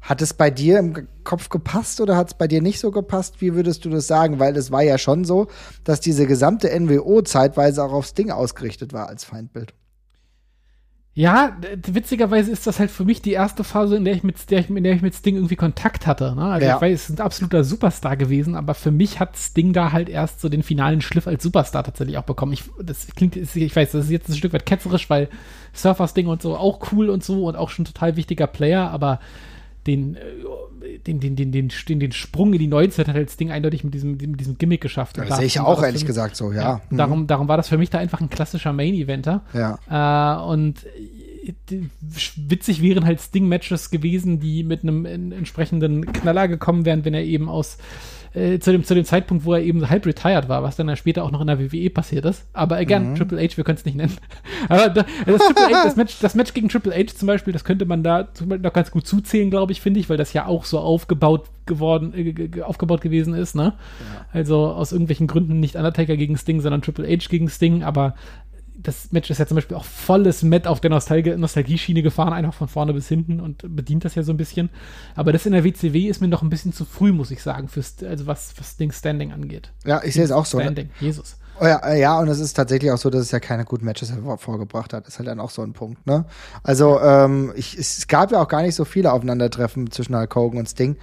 hat 0.06 0.22
es 0.22 0.34
bei 0.34 0.50
dir 0.50 0.78
im 0.78 1.08
Kopf 1.24 1.48
gepasst 1.48 2.00
oder 2.00 2.16
hat 2.16 2.28
es 2.28 2.34
bei 2.34 2.46
dir 2.46 2.62
nicht 2.62 2.78
so 2.78 2.92
gepasst? 2.92 3.40
Wie 3.40 3.54
würdest 3.54 3.84
du 3.84 3.90
das 3.90 4.06
sagen? 4.06 4.38
Weil 4.38 4.56
es 4.56 4.70
war 4.70 4.82
ja 4.82 4.98
schon 4.98 5.24
so, 5.24 5.48
dass 5.82 6.00
diese 6.00 6.26
gesamte 6.26 6.68
NWO 6.78 7.22
zeitweise 7.22 7.82
auch 7.82 7.92
aufs 7.92 8.14
Ding 8.14 8.30
ausgerichtet 8.30 8.92
war 8.92 9.08
als 9.08 9.24
Feindbild. 9.24 9.74
Ja, 11.12 11.56
witzigerweise 11.86 12.52
ist 12.52 12.66
das 12.66 12.78
halt 12.78 12.90
für 12.90 13.06
mich 13.06 13.22
die 13.22 13.32
erste 13.32 13.64
Phase, 13.64 13.96
in 13.96 14.04
der 14.04 14.14
ich 14.14 14.22
mit, 14.22 14.50
der 14.50 14.60
ich, 14.60 14.68
in 14.68 14.84
der 14.84 14.92
ich 14.92 15.00
mit 15.00 15.14
Sting 15.14 15.34
irgendwie 15.34 15.56
Kontakt 15.56 16.06
hatte. 16.06 16.34
Ne? 16.36 16.44
Also 16.44 16.66
ja. 16.66 16.76
ich 16.76 16.82
weiß, 16.82 16.92
es 16.92 17.10
ist 17.10 17.18
ein 17.18 17.24
absoluter 17.24 17.64
Superstar 17.64 18.18
gewesen, 18.18 18.54
aber 18.54 18.74
für 18.74 18.90
mich 18.90 19.18
hat 19.18 19.34
Sting 19.34 19.72
da 19.72 19.92
halt 19.92 20.10
erst 20.10 20.42
so 20.42 20.50
den 20.50 20.62
finalen 20.62 21.00
Schliff 21.00 21.26
als 21.26 21.42
Superstar 21.42 21.84
tatsächlich 21.84 22.18
auch 22.18 22.24
bekommen. 22.24 22.52
Ich, 22.52 22.64
das 22.80 23.06
klingt, 23.16 23.34
ich 23.34 23.74
weiß, 23.74 23.92
das 23.92 24.04
ist 24.04 24.10
jetzt 24.10 24.28
ein 24.28 24.34
Stück 24.34 24.52
weit 24.52 24.66
ketzerisch, 24.66 25.08
weil 25.08 25.30
Surfer 25.72 26.06
Sting 26.06 26.26
und 26.26 26.42
so 26.42 26.54
auch 26.54 26.92
cool 26.92 27.08
und 27.08 27.24
so 27.24 27.46
und 27.46 27.56
auch 27.56 27.70
schon 27.70 27.86
total 27.86 28.16
wichtiger 28.16 28.46
Player, 28.46 28.90
aber 28.90 29.18
den, 29.86 30.16
äh, 30.16 30.20
den, 31.06 31.20
den, 31.20 31.36
den, 31.36 31.52
den, 31.52 31.68
den, 31.88 32.00
den 32.00 32.12
Sprung 32.12 32.52
in 32.52 32.58
die 32.58 32.66
Neuzeit 32.66 33.08
hat 33.08 33.16
das 33.16 33.36
Ding 33.36 33.50
eindeutig 33.50 33.84
mit 33.84 33.94
diesem, 33.94 34.12
mit 34.12 34.40
diesem 34.40 34.58
Gimmick 34.58 34.80
geschafft. 34.80 35.18
Das 35.18 35.36
sehe 35.36 35.46
ich 35.46 35.60
auch 35.60 35.82
ehrlich 35.82 36.02
mich, 36.02 36.06
gesagt 36.06 36.36
so, 36.36 36.52
ja. 36.52 36.62
ja 36.62 36.80
mhm. 36.90 36.96
darum, 36.96 37.26
darum 37.26 37.48
war 37.48 37.56
das 37.56 37.68
für 37.68 37.78
mich 37.78 37.90
da 37.90 37.98
einfach 37.98 38.20
ein 38.20 38.30
klassischer 38.30 38.72
Main-Eventer. 38.72 39.42
Ja. 39.52 39.78
Äh, 39.88 40.46
und 40.46 40.86
witzig 42.36 42.82
wären 42.82 43.04
halt 43.04 43.20
Sting-Matches 43.20 43.90
gewesen, 43.90 44.40
die 44.40 44.64
mit 44.64 44.82
einem 44.82 45.04
entsprechenden 45.04 46.12
Knaller 46.12 46.48
gekommen 46.48 46.84
wären, 46.84 47.04
wenn 47.04 47.14
er 47.14 47.22
eben 47.22 47.48
aus 47.48 47.78
äh, 48.36 48.58
zu, 48.58 48.70
dem, 48.70 48.84
zu 48.84 48.94
dem 48.94 49.04
Zeitpunkt, 49.04 49.46
wo 49.46 49.54
er 49.54 49.62
eben 49.62 49.88
halb 49.88 50.04
retired 50.04 50.48
war, 50.48 50.62
was 50.62 50.76
dann 50.76 50.88
ja 50.88 50.96
später 50.96 51.24
auch 51.24 51.30
noch 51.30 51.40
in 51.40 51.46
der 51.46 51.58
WWE 51.58 51.88
passiert 51.88 52.26
ist. 52.26 52.46
Aber 52.52 52.76
again, 52.76 53.10
mhm. 53.10 53.14
Triple 53.14 53.38
H, 53.42 53.56
wir 53.56 53.64
können 53.64 53.78
es 53.78 53.84
nicht 53.86 53.96
nennen. 53.96 54.12
Aber 54.68 54.90
da, 54.90 55.06
das, 55.24 55.40
H, 55.40 55.84
das, 55.84 55.96
Match, 55.96 56.18
das 56.20 56.34
Match 56.34 56.52
gegen 56.52 56.68
Triple 56.68 56.92
H 56.92 57.14
zum 57.16 57.28
Beispiel, 57.28 57.54
das 57.54 57.64
könnte 57.64 57.86
man 57.86 58.02
da 58.02 58.28
noch 58.44 58.72
ganz 58.74 58.90
gut 58.90 59.06
zuzählen, 59.06 59.50
glaube 59.50 59.72
ich, 59.72 59.80
finde 59.80 60.00
ich, 60.00 60.10
weil 60.10 60.18
das 60.18 60.34
ja 60.34 60.44
auch 60.44 60.66
so 60.66 60.78
aufgebaut 60.78 61.46
geworden, 61.64 62.12
äh, 62.14 62.60
aufgebaut 62.60 63.00
gewesen 63.00 63.32
ist, 63.32 63.54
ne? 63.54 63.72
Ja. 63.72 64.26
Also 64.32 64.68
aus 64.68 64.92
irgendwelchen 64.92 65.26
Gründen 65.26 65.58
nicht 65.58 65.74
Undertaker 65.74 66.16
gegen 66.16 66.36
Sting, 66.36 66.60
sondern 66.60 66.82
Triple 66.82 67.08
H 67.08 67.28
gegen 67.30 67.48
Sting, 67.48 67.82
aber 67.82 68.14
das 68.78 69.12
Match 69.12 69.30
ist 69.30 69.38
ja 69.38 69.46
zum 69.46 69.56
Beispiel 69.56 69.76
auch 69.76 69.84
volles 69.84 70.42
Met 70.42 70.66
auf 70.66 70.80
der 70.80 70.90
Nostalgie 70.90 71.36
Nostalgie-Schiene 71.36 72.02
gefahren, 72.02 72.32
einfach 72.32 72.54
von 72.54 72.68
vorne 72.68 72.92
bis 72.92 73.08
hinten 73.08 73.40
und 73.40 73.64
bedient 73.74 74.04
das 74.04 74.14
ja 74.14 74.22
so 74.22 74.32
ein 74.32 74.36
bisschen. 74.36 74.70
Aber 75.14 75.32
das 75.32 75.46
in 75.46 75.52
der 75.52 75.64
WCW 75.64 76.06
ist 76.06 76.20
mir 76.20 76.28
noch 76.28 76.42
ein 76.42 76.50
bisschen 76.50 76.72
zu 76.72 76.84
früh, 76.84 77.12
muss 77.12 77.30
ich 77.30 77.42
sagen, 77.42 77.68
fürs, 77.68 77.96
also 78.02 78.26
was, 78.26 78.54
was 78.58 78.76
Ding 78.76 78.92
Standing 78.92 79.32
angeht. 79.32 79.72
Ja, 79.84 80.02
ich 80.04 80.14
sehe 80.14 80.24
es 80.24 80.30
auch 80.30 80.46
so. 80.46 80.58
Ne? 80.58 80.64
Standing, 80.64 80.90
Jesus. 81.00 81.36
Oh 81.58 81.64
ja, 81.64 81.78
äh, 81.78 81.98
ja, 81.98 82.18
und 82.20 82.28
es 82.28 82.38
ist 82.38 82.52
tatsächlich 82.52 82.90
auch 82.90 82.98
so, 82.98 83.08
dass 83.08 83.22
es 83.22 83.30
ja 83.30 83.40
keine 83.40 83.64
guten 83.64 83.86
Matches 83.86 84.12
vorgebracht 84.36 84.92
hat. 84.92 85.06
Das 85.06 85.14
ist 85.14 85.18
halt 85.18 85.28
dann 85.28 85.40
auch 85.40 85.48
so 85.48 85.62
ein 85.62 85.72
Punkt, 85.72 86.06
ne? 86.06 86.26
Also, 86.62 87.00
ähm, 87.00 87.52
ich, 87.56 87.78
es 87.78 88.06
gab 88.08 88.30
ja 88.30 88.42
auch 88.42 88.48
gar 88.48 88.60
nicht 88.60 88.74
so 88.74 88.84
viele 88.84 89.12
Aufeinandertreffen 89.12 89.90
zwischen 89.90 90.14
Hulk 90.14 90.34
Hogan 90.34 90.58
und 90.60 90.68
Sting. 90.68 90.96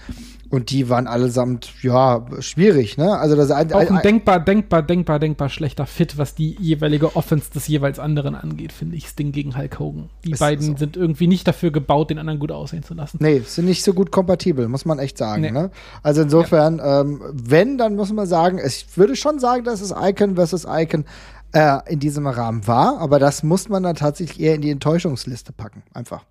Und 0.53 0.69
die 0.69 0.87
waren 0.87 1.07
allesamt, 1.07 1.71
ja, 1.81 2.27
schwierig, 2.37 2.95
ne? 2.95 3.17
Also 3.17 3.35
das 3.35 3.49
ein, 3.49 3.73
auch 3.73 3.89
ein 3.89 4.03
denkbar, 4.03 4.39
denkbar, 4.39 4.83
denkbar, 4.83 5.17
denkbar 5.17 5.49
schlechter 5.49 5.87
Fit, 5.87 6.19
was 6.19 6.35
die 6.35 6.55
jeweilige 6.59 7.15
Offense 7.15 7.49
des 7.49 7.67
jeweils 7.67 7.97
anderen 7.97 8.35
angeht, 8.35 8.71
finde 8.71 8.95
ich, 8.95 9.07
Sting 9.07 9.31
gegen 9.31 9.57
Hulk 9.57 9.79
Hogan. 9.79 10.11
Die 10.23 10.35
beiden 10.35 10.73
so. 10.73 10.77
sind 10.77 10.95
irgendwie 10.95 11.25
nicht 11.25 11.47
dafür 11.47 11.71
gebaut, 11.71 12.11
den 12.11 12.19
anderen 12.19 12.37
gut 12.37 12.51
aussehen 12.51 12.83
zu 12.83 12.93
lassen. 12.93 13.17
Nee, 13.19 13.41
sind 13.43 13.65
nicht 13.65 13.83
so 13.83 13.95
gut 13.95 14.11
kompatibel, 14.11 14.67
muss 14.67 14.85
man 14.85 14.99
echt 14.99 15.17
sagen, 15.17 15.41
nee. 15.41 15.49
ne? 15.49 15.71
Also 16.03 16.21
insofern, 16.21 16.77
ja. 16.77 17.01
ähm, 17.01 17.19
wenn, 17.31 17.79
dann 17.79 17.95
muss 17.95 18.13
man 18.13 18.27
sagen, 18.27 18.59
ich 18.63 18.85
würde 18.95 19.15
schon 19.15 19.39
sagen, 19.39 19.63
dass 19.63 19.81
es 19.81 19.91
Icon 19.99 20.35
versus 20.35 20.67
Icon 20.69 21.05
äh, 21.53 21.79
in 21.91 21.97
diesem 21.97 22.27
Rahmen 22.27 22.67
war, 22.67 22.99
aber 22.99 23.17
das 23.17 23.41
muss 23.41 23.69
man 23.69 23.81
dann 23.81 23.95
tatsächlich 23.95 24.39
eher 24.39 24.53
in 24.53 24.61
die 24.61 24.69
Enttäuschungsliste 24.69 25.51
packen, 25.51 25.81
einfach. 25.95 26.25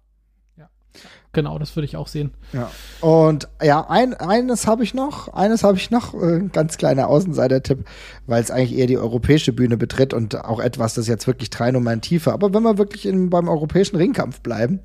Genau, 1.35 1.59
das 1.59 1.75
würde 1.75 1.87
ich 1.87 1.97
auch 1.97 2.09
sehen. 2.09 2.31
Ja. 2.53 2.71
Und 3.01 3.49
ja, 3.63 3.89
ein, 3.89 4.13
eines 4.13 4.67
habe 4.67 4.85
ich 4.85 4.93
noch, 4.93 5.33
eines 5.33 5.65
habe 5.65 5.79
ich 5.79 5.91
noch, 5.91 6.13
äh, 6.13 6.43
ganz 6.53 6.77
kleiner 6.77 7.09
Außenseiter-Tipp, 7.09 7.87
weil 8.27 8.43
es 8.43 8.51
eigentlich 8.51 8.77
eher 8.77 8.87
die 8.87 8.99
europäische 8.99 9.55
Bühne 9.55 9.79
betritt 9.79 10.13
und 10.13 10.45
auch 10.45 10.61
etwas, 10.61 10.93
das 10.93 11.07
jetzt 11.07 11.27
wirklich 11.27 11.49
drei 11.49 11.71
Nummern 11.71 12.03
tiefer. 12.03 12.35
Aber 12.35 12.53
wenn 12.53 12.63
wir 12.63 12.77
wirklich 12.77 13.07
in, 13.07 13.31
beim 13.31 13.49
europäischen 13.49 13.97
Ringkampf 13.97 14.43
bleiben 14.43 14.81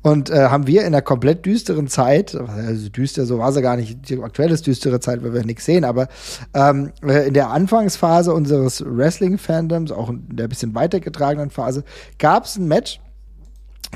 und 0.00 0.30
äh, 0.30 0.48
haben 0.48 0.66
wir 0.66 0.80
in 0.80 0.86
einer 0.86 1.02
komplett 1.02 1.44
düsteren 1.44 1.86
Zeit, 1.86 2.34
also 2.34 2.88
düster, 2.88 3.26
so 3.26 3.38
war 3.38 3.52
sie 3.52 3.60
gar 3.60 3.76
nicht, 3.76 4.08
die 4.08 4.22
aktuelle 4.22 4.56
düstere 4.56 5.00
Zeit, 5.00 5.22
weil 5.22 5.34
wir 5.34 5.44
nichts 5.44 5.66
sehen, 5.66 5.84
aber 5.84 6.08
ähm, 6.54 6.92
äh, 7.02 7.28
in 7.28 7.34
der 7.34 7.50
Anfangsphase 7.50 8.32
unseres 8.32 8.82
Wrestling-Fandoms, 8.86 9.92
auch 9.92 10.08
in 10.08 10.24
der 10.30 10.48
bisschen 10.48 10.74
weitergetragenen 10.74 11.50
Phase, 11.50 11.84
gab 12.18 12.46
es 12.46 12.56
ein 12.56 12.68
Match, 12.68 13.00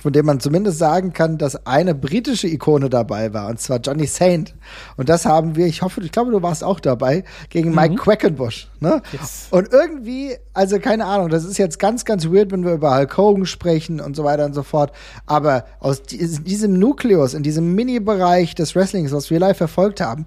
von 0.03 0.13
dem 0.13 0.27
man 0.27 0.41
zumindest 0.41 0.79
sagen 0.79 1.13
kann, 1.13 1.39
dass 1.39 1.67
eine 1.67 1.95
britische 1.95 2.49
Ikone 2.49 2.91
dabei 2.91 3.33
war, 3.33 3.49
und 3.49 3.61
zwar 3.61 3.79
Johnny 3.79 4.07
Saint. 4.07 4.55
Und 4.97 5.09
das 5.09 5.25
haben 5.25 5.57
wir, 5.57 5.67
ich 5.67 5.83
hoffe, 5.83 6.01
ich 6.03 6.13
glaube, 6.13 6.31
du 6.31 6.43
warst 6.43 6.65
auch 6.65 6.81
dabei, 6.81 7.25
gegen 7.49 7.71
mhm. 7.71 7.77
Mike 7.77 7.95
Quackenbush. 7.97 8.69
Ne? 8.81 9.01
Yes. 9.13 9.47
Und 9.51 9.73
irgendwie, 9.73 10.37
also 10.53 10.79
keine 10.79 11.07
Ahnung, 11.07 11.29
das 11.29 11.45
ist 11.45 11.59
jetzt 11.59 11.79
ganz, 11.79 12.05
ganz 12.05 12.27
weird, 12.27 12.51
wenn 12.51 12.65
wir 12.65 12.73
über 12.73 12.97
Hulk 12.97 13.17
Hogan 13.17 13.47
sprechen 13.47 14.01
und 14.01 14.17
so 14.17 14.25
weiter 14.25 14.45
und 14.45 14.55
so 14.55 14.63
fort. 14.63 14.93
Aber 15.27 15.65
aus 15.81 16.03
diesem 16.03 16.79
Nukleus, 16.79 17.35
in 17.35 17.43
diesem 17.43 17.75
Mini-Bereich 17.75 18.55
des 18.55 18.75
Wrestlings, 18.75 19.13
was 19.13 19.31
wir 19.31 19.39
live 19.39 19.57
verfolgt 19.57 20.01
haben, 20.01 20.27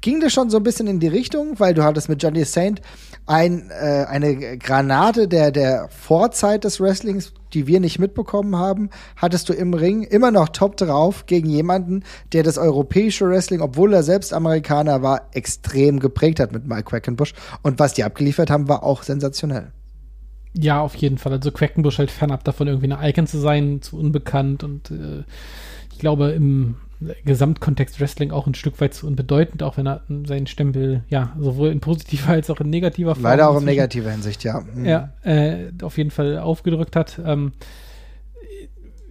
ging 0.00 0.20
das 0.20 0.32
schon 0.32 0.50
so 0.50 0.56
ein 0.56 0.62
bisschen 0.62 0.86
in 0.86 1.00
die 1.00 1.08
Richtung, 1.08 1.60
weil 1.60 1.74
du 1.74 1.84
hattest 1.84 2.08
mit 2.08 2.22
Johnny 2.22 2.44
Saint 2.44 2.80
ein, 3.26 3.70
äh, 3.70 4.04
eine 4.08 4.58
Granate 4.58 5.28
der, 5.28 5.50
der 5.52 5.88
Vorzeit 5.88 6.64
des 6.64 6.80
Wrestlings, 6.80 7.32
die 7.54 7.66
wir 7.66 7.80
nicht 7.80 7.98
mitbekommen 7.98 8.56
haben, 8.56 8.90
hattest 9.16 9.48
du 9.48 9.52
im 9.52 9.74
Ring 9.74 10.02
immer 10.02 10.30
noch 10.30 10.48
top 10.48 10.76
drauf 10.76 11.26
gegen 11.26 11.48
jemanden, 11.48 12.02
der 12.32 12.42
das 12.42 12.58
europäische 12.58 13.28
Wrestling, 13.28 13.60
obwohl 13.60 13.92
er 13.92 14.02
selbst 14.02 14.32
Amerikaner 14.32 15.02
war, 15.02 15.28
extrem 15.32 16.00
geprägt 16.00 16.40
hat 16.40 16.52
mit 16.52 16.66
Mike 16.66 16.84
Quackenbush. 16.84 17.34
Und 17.62 17.78
was 17.78 17.94
die 17.94 18.04
abgeliefert 18.04 18.50
haben, 18.50 18.68
war 18.68 18.82
auch 18.82 19.02
sensationell. 19.02 19.72
Ja, 20.54 20.80
auf 20.80 20.94
jeden 20.96 21.18
Fall. 21.18 21.32
Also 21.32 21.50
Quackenbush 21.50 21.98
halt 21.98 22.10
fernab 22.10 22.44
davon, 22.44 22.66
irgendwie 22.66 22.92
eine 22.92 23.08
Icon 23.08 23.26
zu 23.26 23.38
sein, 23.38 23.80
zu 23.80 23.98
unbekannt 23.98 24.64
und 24.64 24.90
äh, 24.90 25.24
ich 25.90 25.98
glaube, 25.98 26.30
im 26.32 26.76
Gesamtkontext 27.24 28.00
Wrestling 28.00 28.30
auch 28.30 28.46
ein 28.46 28.54
Stück 28.54 28.80
weit 28.80 28.94
zu 28.94 29.06
unbedeutend, 29.06 29.62
auch 29.62 29.76
wenn 29.76 29.86
er 29.86 30.02
seinen 30.24 30.46
Stempel 30.46 31.04
ja 31.08 31.34
sowohl 31.38 31.70
in 31.70 31.80
positiver 31.80 32.32
als 32.32 32.50
auch 32.50 32.60
in 32.60 32.70
negativer 32.70 33.14
Form. 33.14 33.24
Leider 33.24 33.48
auch 33.48 33.58
in 33.58 33.64
negativer 33.64 34.10
Hinsicht, 34.10 34.44
ja. 34.44 34.62
Mhm. 34.74 34.84
Ja, 34.84 35.12
äh, 35.22 35.70
auf 35.82 35.98
jeden 35.98 36.10
Fall 36.10 36.38
aufgedrückt 36.38 36.96
hat. 36.96 37.20
Ähm, 37.24 37.52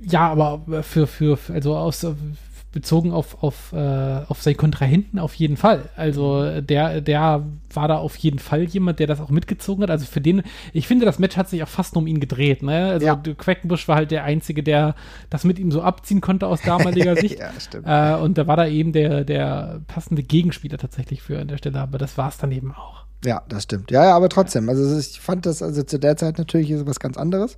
ja, 0.01 0.31
aber 0.31 0.83
für, 0.83 1.05
für, 1.05 1.37
also 1.49 1.75
aus 1.77 2.05
bezogen 2.72 3.11
auf, 3.11 3.43
auf, 3.43 3.74
äh, 3.74 4.22
auf 4.28 4.41
seinen 4.41 4.57
Kontrahenten 4.57 5.19
auf 5.19 5.34
jeden 5.36 5.57
Fall. 5.57 5.89
Also 5.95 6.61
der, 6.61 7.01
der 7.01 7.45
war 7.74 7.88
da 7.88 7.97
auf 7.97 8.15
jeden 8.15 8.39
Fall 8.39 8.63
jemand, 8.63 8.99
der 8.99 9.07
das 9.07 9.19
auch 9.19 9.30
mitgezogen 9.30 9.84
hat. 9.84 9.91
Also 9.91 10.05
für 10.05 10.22
den, 10.22 10.43
ich 10.72 10.88
finde, 10.88 11.05
das 11.05 11.19
Match 11.19 11.36
hat 11.36 11.49
sich 11.49 11.61
auch 11.63 11.67
fast 11.67 11.95
nur 11.95 12.03
um 12.03 12.07
ihn 12.07 12.22
gedreht. 12.22 12.63
Ne? 12.63 12.91
Also 12.91 13.05
ja. 13.05 13.15
Quackenbush 13.15 13.88
war 13.88 13.97
halt 13.97 14.11
der 14.11 14.24
Einzige, 14.24 14.63
der 14.63 14.95
das 15.30 15.43
mit 15.43 15.59
ihm 15.59 15.72
so 15.72 15.82
abziehen 15.82 16.22
konnte 16.22 16.47
aus 16.47 16.61
damaliger 16.61 17.15
Sicht. 17.17 17.39
ja, 17.39 17.51
stimmt. 17.59 17.86
Äh, 17.88 18.15
und 18.15 18.38
da 18.38 18.47
war 18.47 18.55
da 18.55 18.67
eben 18.67 18.93
der, 18.93 19.26
der 19.26 19.82
passende 19.88 20.24
Gegenspieler 20.24 20.78
tatsächlich 20.78 21.22
für 21.22 21.39
an 21.39 21.49
der 21.49 21.57
Stelle, 21.57 21.80
aber 21.80 21.97
das 21.97 22.17
war 22.17 22.30
es 22.30 22.38
dann 22.38 22.51
eben 22.51 22.74
auch. 22.74 23.05
Ja, 23.26 23.43
das 23.49 23.63
stimmt. 23.63 23.91
Ja, 23.91 24.05
ja, 24.05 24.15
aber 24.15 24.30
trotzdem. 24.30 24.69
Also 24.69 24.97
ich 24.97 25.19
fand 25.19 25.45
das 25.45 25.61
also 25.61 25.84
zu 25.84 25.99
der 25.99 26.17
Zeit 26.17 26.38
natürlich 26.38 26.74
was 26.86 26.99
ganz 26.99 27.17
anderes. 27.17 27.57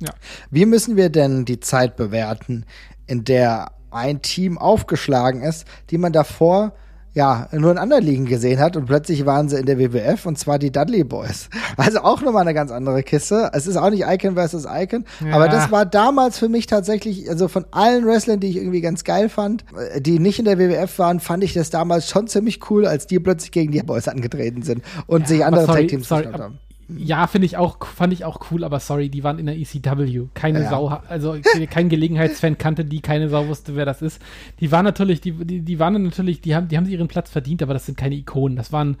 Ja. 0.00 0.12
Wie 0.50 0.66
müssen 0.66 0.96
wir 0.96 1.08
denn 1.08 1.44
die 1.44 1.60
Zeit 1.60 1.96
bewerten, 1.96 2.66
in 3.06 3.24
der 3.24 3.70
ein 3.96 4.22
Team 4.22 4.58
aufgeschlagen 4.58 5.42
ist, 5.42 5.66
die 5.90 5.98
man 5.98 6.12
davor 6.12 6.72
ja, 7.16 7.48
nur 7.50 7.70
in 7.70 7.78
anderen 7.78 8.04
Ligen 8.04 8.26
gesehen 8.26 8.60
hat 8.60 8.76
und 8.76 8.84
plötzlich 8.84 9.24
waren 9.24 9.48
sie 9.48 9.56
in 9.56 9.64
der 9.64 9.78
WWF 9.78 10.26
und 10.26 10.38
zwar 10.38 10.58
die 10.58 10.70
Dudley 10.70 11.02
Boys. 11.02 11.48
Also 11.78 12.00
auch 12.00 12.20
nochmal 12.20 12.42
eine 12.42 12.54
ganz 12.54 12.70
andere 12.70 13.02
Kiste. 13.02 13.50
Es 13.52 13.66
ist 13.66 13.76
auch 13.76 13.90
nicht 13.90 14.04
Icon 14.06 14.34
versus 14.34 14.66
Icon, 14.70 15.04
ja. 15.24 15.34
aber 15.34 15.48
das 15.48 15.70
war 15.70 15.86
damals 15.86 16.38
für 16.38 16.48
mich 16.48 16.66
tatsächlich, 16.66 17.28
also 17.28 17.48
von 17.48 17.64
allen 17.70 18.06
Wrestlern, 18.06 18.40
die 18.40 18.48
ich 18.48 18.56
irgendwie 18.56 18.80
ganz 18.80 19.04
geil 19.04 19.28
fand, 19.28 19.64
die 19.98 20.18
nicht 20.18 20.38
in 20.38 20.44
der 20.44 20.58
WWF 20.58 20.98
waren, 20.98 21.20
fand 21.20 21.44
ich 21.44 21.54
das 21.54 21.70
damals 21.70 22.08
schon 22.08 22.28
ziemlich 22.28 22.70
cool, 22.70 22.86
als 22.86 23.06
die 23.06 23.18
plötzlich 23.18 23.50
gegen 23.50 23.72
die 23.72 23.82
Boys 23.82 24.08
angetreten 24.08 24.62
sind 24.62 24.82
und 25.06 25.22
ja, 25.22 25.26
sich 25.26 25.44
andere 25.44 25.66
Tag 25.66 25.88
Teams 25.88 26.08
geschaut 26.08 26.38
haben. 26.38 26.58
Ja, 26.88 27.26
finde 27.26 27.46
ich 27.46 27.56
auch, 27.56 27.84
fand 27.84 28.12
ich 28.12 28.24
auch 28.24 28.50
cool, 28.50 28.62
aber 28.62 28.78
sorry, 28.78 29.08
die 29.08 29.24
waren 29.24 29.38
in 29.38 29.46
der 29.46 29.56
ECW. 29.56 30.26
Keine 30.34 30.62
ja. 30.62 30.70
Sau, 30.70 30.86
also 31.08 31.36
kein 31.70 31.88
Gelegenheitsfan 31.88 32.58
kannte 32.58 32.84
die, 32.84 33.00
keine 33.00 33.28
Sau 33.28 33.48
wusste, 33.48 33.74
wer 33.74 33.84
das 33.84 34.02
ist. 34.02 34.22
Die 34.60 34.70
waren 34.70 34.84
natürlich, 34.84 35.20
die, 35.20 35.32
die, 35.32 35.62
die 35.62 35.78
waren 35.80 36.00
natürlich, 36.02 36.40
die 36.40 36.54
haben, 36.54 36.68
die 36.68 36.76
haben 36.76 36.88
ihren 36.88 37.08
Platz 37.08 37.30
verdient, 37.30 37.62
aber 37.62 37.74
das 37.74 37.86
sind 37.86 37.98
keine 37.98 38.14
Ikonen. 38.14 38.56
Das 38.56 38.72
waren, 38.72 38.96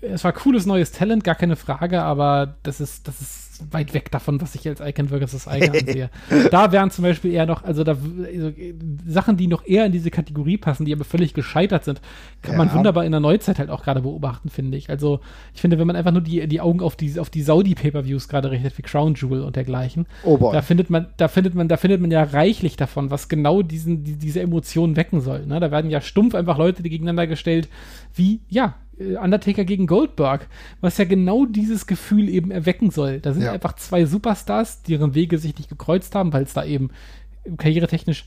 es 0.00 0.24
war 0.24 0.32
cooles 0.32 0.66
neues 0.66 0.90
Talent, 0.90 1.22
gar 1.22 1.36
keine 1.36 1.56
Frage, 1.56 2.02
aber 2.02 2.56
das 2.64 2.80
ist, 2.80 3.06
das 3.06 3.20
ist 3.20 3.47
weit 3.70 3.94
weg 3.94 4.10
davon, 4.10 4.40
was 4.40 4.54
ich 4.54 4.66
als 4.68 4.80
Icon 4.80 5.08
versus 5.08 5.46
Icon 5.46 5.76
ansehe. 5.78 6.10
da 6.50 6.72
wären 6.72 6.90
zum 6.90 7.04
Beispiel 7.04 7.32
eher 7.32 7.46
noch, 7.46 7.64
also 7.64 7.84
da 7.84 7.92
also, 7.92 8.52
Sachen, 9.06 9.36
die 9.36 9.46
noch 9.46 9.66
eher 9.66 9.86
in 9.86 9.92
diese 9.92 10.10
Kategorie 10.10 10.56
passen, 10.56 10.84
die 10.84 10.92
aber 10.92 11.04
völlig 11.04 11.34
gescheitert 11.34 11.84
sind, 11.84 12.00
kann 12.42 12.52
ja. 12.52 12.58
man 12.58 12.72
wunderbar 12.72 13.04
in 13.04 13.12
der 13.12 13.20
Neuzeit 13.20 13.58
halt 13.58 13.70
auch 13.70 13.82
gerade 13.82 14.02
beobachten, 14.02 14.48
finde 14.48 14.76
ich. 14.76 14.90
Also 14.90 15.20
ich 15.54 15.60
finde, 15.60 15.78
wenn 15.78 15.86
man 15.86 15.96
einfach 15.96 16.12
nur 16.12 16.22
die, 16.22 16.46
die 16.46 16.60
Augen 16.60 16.80
auf 16.80 16.96
die, 16.96 17.18
auf 17.18 17.30
die 17.30 17.42
Saudi-Pay-Per-Views 17.42 18.28
gerade 18.28 18.50
richtet, 18.50 18.78
wie 18.78 18.82
Crown 18.82 19.14
Jewel 19.14 19.42
und 19.42 19.56
dergleichen, 19.56 20.06
oh 20.24 20.50
da 20.52 20.62
findet 20.62 20.90
man, 20.90 21.06
da 21.16 21.28
findet 21.28 21.54
man, 21.54 21.68
da 21.68 21.76
findet 21.76 22.00
man 22.00 22.10
ja 22.10 22.22
reichlich 22.22 22.76
davon, 22.76 23.10
was 23.10 23.28
genau 23.28 23.62
diesen, 23.62 24.04
die, 24.04 24.16
diese 24.16 24.40
Emotionen 24.40 24.96
wecken 24.96 25.20
soll. 25.20 25.46
Ne? 25.46 25.60
Da 25.60 25.70
werden 25.70 25.90
ja 25.90 26.00
stumpf 26.00 26.34
einfach 26.34 26.58
Leute 26.58 26.82
gegeneinander 26.82 27.26
gestellt, 27.26 27.68
wie, 28.14 28.40
ja, 28.48 28.74
Undertaker 28.98 29.64
gegen 29.64 29.86
Goldberg, 29.86 30.48
was 30.80 30.98
ja 30.98 31.04
genau 31.04 31.46
dieses 31.46 31.86
Gefühl 31.86 32.28
eben 32.28 32.50
erwecken 32.50 32.90
soll. 32.90 33.20
Da 33.20 33.32
sind 33.32 33.42
ja. 33.42 33.52
einfach 33.52 33.74
zwei 33.74 34.04
Superstars, 34.04 34.82
deren 34.82 35.14
Wege 35.14 35.38
sich 35.38 35.56
nicht 35.56 35.68
gekreuzt 35.68 36.14
haben, 36.14 36.32
weil 36.32 36.42
es 36.42 36.54
da 36.54 36.64
eben 36.64 36.90
karrieretechnisch 37.56 38.26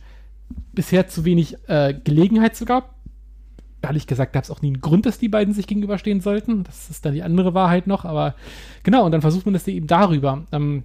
bisher 0.73 1.07
zu 1.07 1.25
wenig 1.25 1.57
äh, 1.67 1.93
Gelegenheit 2.03 2.55
zu 2.55 2.65
gab. 2.65 2.95
Ehrlich 3.81 4.05
gesagt 4.05 4.33
gab 4.33 4.43
es 4.43 4.51
auch 4.51 4.61
nie 4.61 4.69
einen 4.69 4.81
Grund, 4.81 5.05
dass 5.05 5.17
die 5.17 5.29
beiden 5.29 5.53
sich 5.53 5.67
gegenüberstehen 5.67 6.21
sollten. 6.21 6.63
Das 6.63 6.89
ist 6.89 7.05
dann 7.05 7.13
die 7.13 7.23
andere 7.23 7.53
Wahrheit 7.53 7.87
noch, 7.87 8.05
aber 8.05 8.35
genau, 8.83 9.05
und 9.05 9.11
dann 9.11 9.21
versucht 9.21 9.45
man 9.45 9.53
das 9.53 9.67
eben 9.67 9.87
darüber. 9.87 10.45
Ähm, 10.51 10.83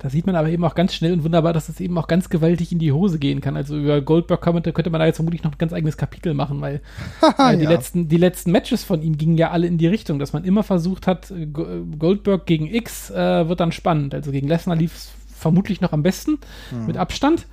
da 0.00 0.08
sieht 0.08 0.26
man 0.26 0.34
aber 0.34 0.48
eben 0.48 0.64
auch 0.64 0.74
ganz 0.74 0.94
schnell 0.94 1.12
und 1.12 1.24
wunderbar, 1.24 1.52
dass 1.52 1.66
das 1.66 1.78
eben 1.78 1.96
auch 1.98 2.08
ganz 2.08 2.30
gewaltig 2.30 2.72
in 2.72 2.78
die 2.78 2.90
Hose 2.90 3.18
gehen 3.18 3.42
kann. 3.42 3.54
Also 3.56 3.76
über 3.76 4.00
Goldberg 4.00 4.40
könnte, 4.40 4.72
könnte 4.72 4.88
man 4.90 4.98
da 4.98 5.06
jetzt 5.06 5.16
vermutlich 5.16 5.42
noch 5.42 5.52
ein 5.52 5.58
ganz 5.58 5.74
eigenes 5.74 5.98
Kapitel 5.98 6.32
machen, 6.32 6.60
weil 6.62 6.80
äh, 7.38 7.56
die, 7.58 7.64
ja. 7.64 7.70
letzten, 7.70 8.08
die 8.08 8.16
letzten 8.16 8.50
Matches 8.50 8.82
von 8.82 9.02
ihm 9.02 9.18
gingen 9.18 9.36
ja 9.36 9.50
alle 9.50 9.66
in 9.66 9.76
die 9.76 9.86
Richtung, 9.86 10.18
dass 10.18 10.32
man 10.32 10.44
immer 10.44 10.62
versucht 10.62 11.06
hat, 11.06 11.30
äh, 11.30 11.46
Goldberg 11.46 12.46
gegen 12.46 12.66
X 12.66 13.10
äh, 13.10 13.48
wird 13.48 13.60
dann 13.60 13.72
spannend. 13.72 14.14
Also 14.14 14.32
gegen 14.32 14.48
Lesnar 14.48 14.76
lief 14.76 14.94
es 14.94 15.10
vermutlich 15.34 15.82
noch 15.82 15.92
am 15.92 16.02
besten, 16.02 16.38
mhm. 16.70 16.86
mit 16.86 16.96
Abstand. 16.96 17.46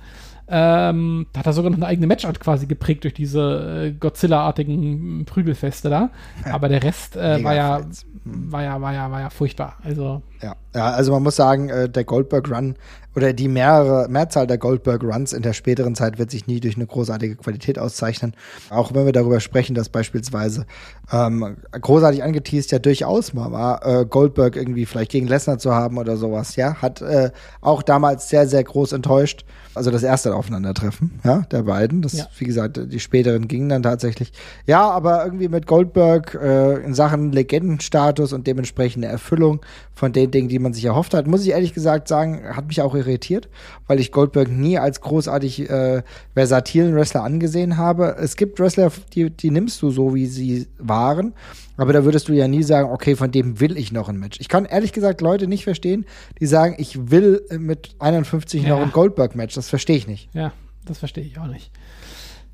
Ähm, 0.50 1.26
da 1.32 1.40
hat 1.40 1.46
er 1.46 1.52
sogar 1.52 1.70
noch 1.70 1.76
eine 1.76 1.86
eigene 1.86 2.06
Matchart 2.06 2.40
quasi 2.40 2.66
geprägt 2.66 3.04
durch 3.04 3.12
diese 3.12 3.88
äh, 3.88 3.92
Godzilla-artigen 3.92 5.26
Prügelfeste 5.26 5.90
da. 5.90 6.10
Aber 6.44 6.70
der 6.70 6.82
Rest 6.82 7.16
äh, 7.16 7.44
war 7.44 7.54
ja, 7.54 7.82
war 8.24 8.62
ja, 8.62 8.80
war 8.80 8.94
ja, 8.94 9.10
war 9.10 9.20
ja 9.20 9.30
furchtbar. 9.30 9.76
Also 9.84 10.22
ja, 10.40 10.56
ja 10.78 10.90
also 10.90 11.12
man 11.12 11.22
muss 11.22 11.36
sagen, 11.36 11.68
äh, 11.68 11.88
der 11.88 12.04
Goldberg 12.04 12.50
Run 12.50 12.76
oder 13.18 13.32
die 13.32 13.48
mehrere, 13.48 14.08
Mehrzahl 14.08 14.46
der 14.46 14.58
Goldberg 14.58 15.02
Runs 15.02 15.32
in 15.32 15.42
der 15.42 15.52
späteren 15.52 15.96
Zeit 15.96 16.18
wird 16.18 16.30
sich 16.30 16.46
nie 16.46 16.60
durch 16.60 16.76
eine 16.76 16.86
großartige 16.86 17.34
Qualität 17.34 17.76
auszeichnen. 17.76 18.32
Auch 18.70 18.94
wenn 18.94 19.06
wir 19.06 19.12
darüber 19.12 19.40
sprechen, 19.40 19.74
dass 19.74 19.88
beispielsweise 19.88 20.66
ähm, 21.12 21.56
großartig 21.72 22.22
angeteased 22.22 22.70
ja 22.70 22.78
durchaus 22.78 23.34
mal 23.34 23.50
war, 23.50 23.84
äh, 23.84 24.04
Goldberg 24.04 24.54
irgendwie 24.54 24.86
vielleicht 24.86 25.10
gegen 25.10 25.26
Lesnar 25.26 25.58
zu 25.58 25.74
haben 25.74 25.98
oder 25.98 26.16
sowas, 26.16 26.54
ja, 26.54 26.76
hat 26.76 27.02
äh, 27.02 27.30
auch 27.60 27.82
damals 27.82 28.28
sehr, 28.28 28.46
sehr 28.46 28.62
groß 28.62 28.92
enttäuscht. 28.92 29.44
Also 29.74 29.90
das 29.92 30.02
erste 30.02 30.34
Aufeinandertreffen, 30.34 31.20
ja, 31.24 31.42
der 31.52 31.62
beiden. 31.62 32.02
Das, 32.02 32.12
ja. 32.14 32.26
wie 32.38 32.44
gesagt, 32.44 32.80
die 32.84 33.00
späteren 33.00 33.46
gingen 33.46 33.68
dann 33.68 33.82
tatsächlich. 33.82 34.32
Ja, 34.66 34.90
aber 34.90 35.24
irgendwie 35.24 35.48
mit 35.48 35.66
Goldberg 35.66 36.34
äh, 36.34 36.84
in 36.84 36.94
Sachen 36.94 37.30
Legendenstatus 37.30 38.32
und 38.32 38.46
dementsprechende 38.46 39.06
Erfüllung 39.06 39.60
von 39.94 40.12
den 40.12 40.30
Dingen, 40.30 40.48
die 40.48 40.58
man 40.58 40.67
sich 40.72 40.84
erhofft 40.84 41.14
hat, 41.14 41.26
muss 41.26 41.42
ich 41.42 41.50
ehrlich 41.50 41.74
gesagt 41.74 42.08
sagen, 42.08 42.42
hat 42.54 42.66
mich 42.66 42.82
auch 42.82 42.94
irritiert, 42.94 43.48
weil 43.86 44.00
ich 44.00 44.12
Goldberg 44.12 44.50
nie 44.50 44.78
als 44.78 45.00
großartig 45.00 45.68
äh, 45.68 46.02
versatilen 46.34 46.94
Wrestler 46.94 47.22
angesehen 47.22 47.76
habe. 47.76 48.16
Es 48.20 48.36
gibt 48.36 48.58
Wrestler, 48.60 48.90
die, 49.14 49.30
die 49.30 49.50
nimmst 49.50 49.80
du 49.82 49.90
so, 49.90 50.14
wie 50.14 50.26
sie 50.26 50.66
waren. 50.78 51.34
Aber 51.76 51.92
da 51.92 52.04
würdest 52.04 52.28
du 52.28 52.32
ja 52.32 52.48
nie 52.48 52.64
sagen, 52.64 52.90
okay, 52.90 53.14
von 53.14 53.30
dem 53.30 53.60
will 53.60 53.78
ich 53.78 53.92
noch 53.92 54.08
ein 54.08 54.18
Match. 54.18 54.38
Ich 54.40 54.48
kann 54.48 54.64
ehrlich 54.64 54.92
gesagt 54.92 55.20
Leute 55.20 55.46
nicht 55.46 55.64
verstehen, 55.64 56.06
die 56.40 56.46
sagen, 56.46 56.74
ich 56.78 57.10
will 57.10 57.42
mit 57.56 57.94
51 58.00 58.62
ja. 58.62 58.70
noch 58.70 58.80
ein 58.80 58.90
Goldberg-Match. 58.90 59.54
Das 59.54 59.68
verstehe 59.68 59.96
ich 59.96 60.08
nicht. 60.08 60.28
Ja, 60.34 60.52
das 60.84 60.98
verstehe 60.98 61.24
ich 61.24 61.38
auch 61.38 61.46
nicht. 61.46 61.70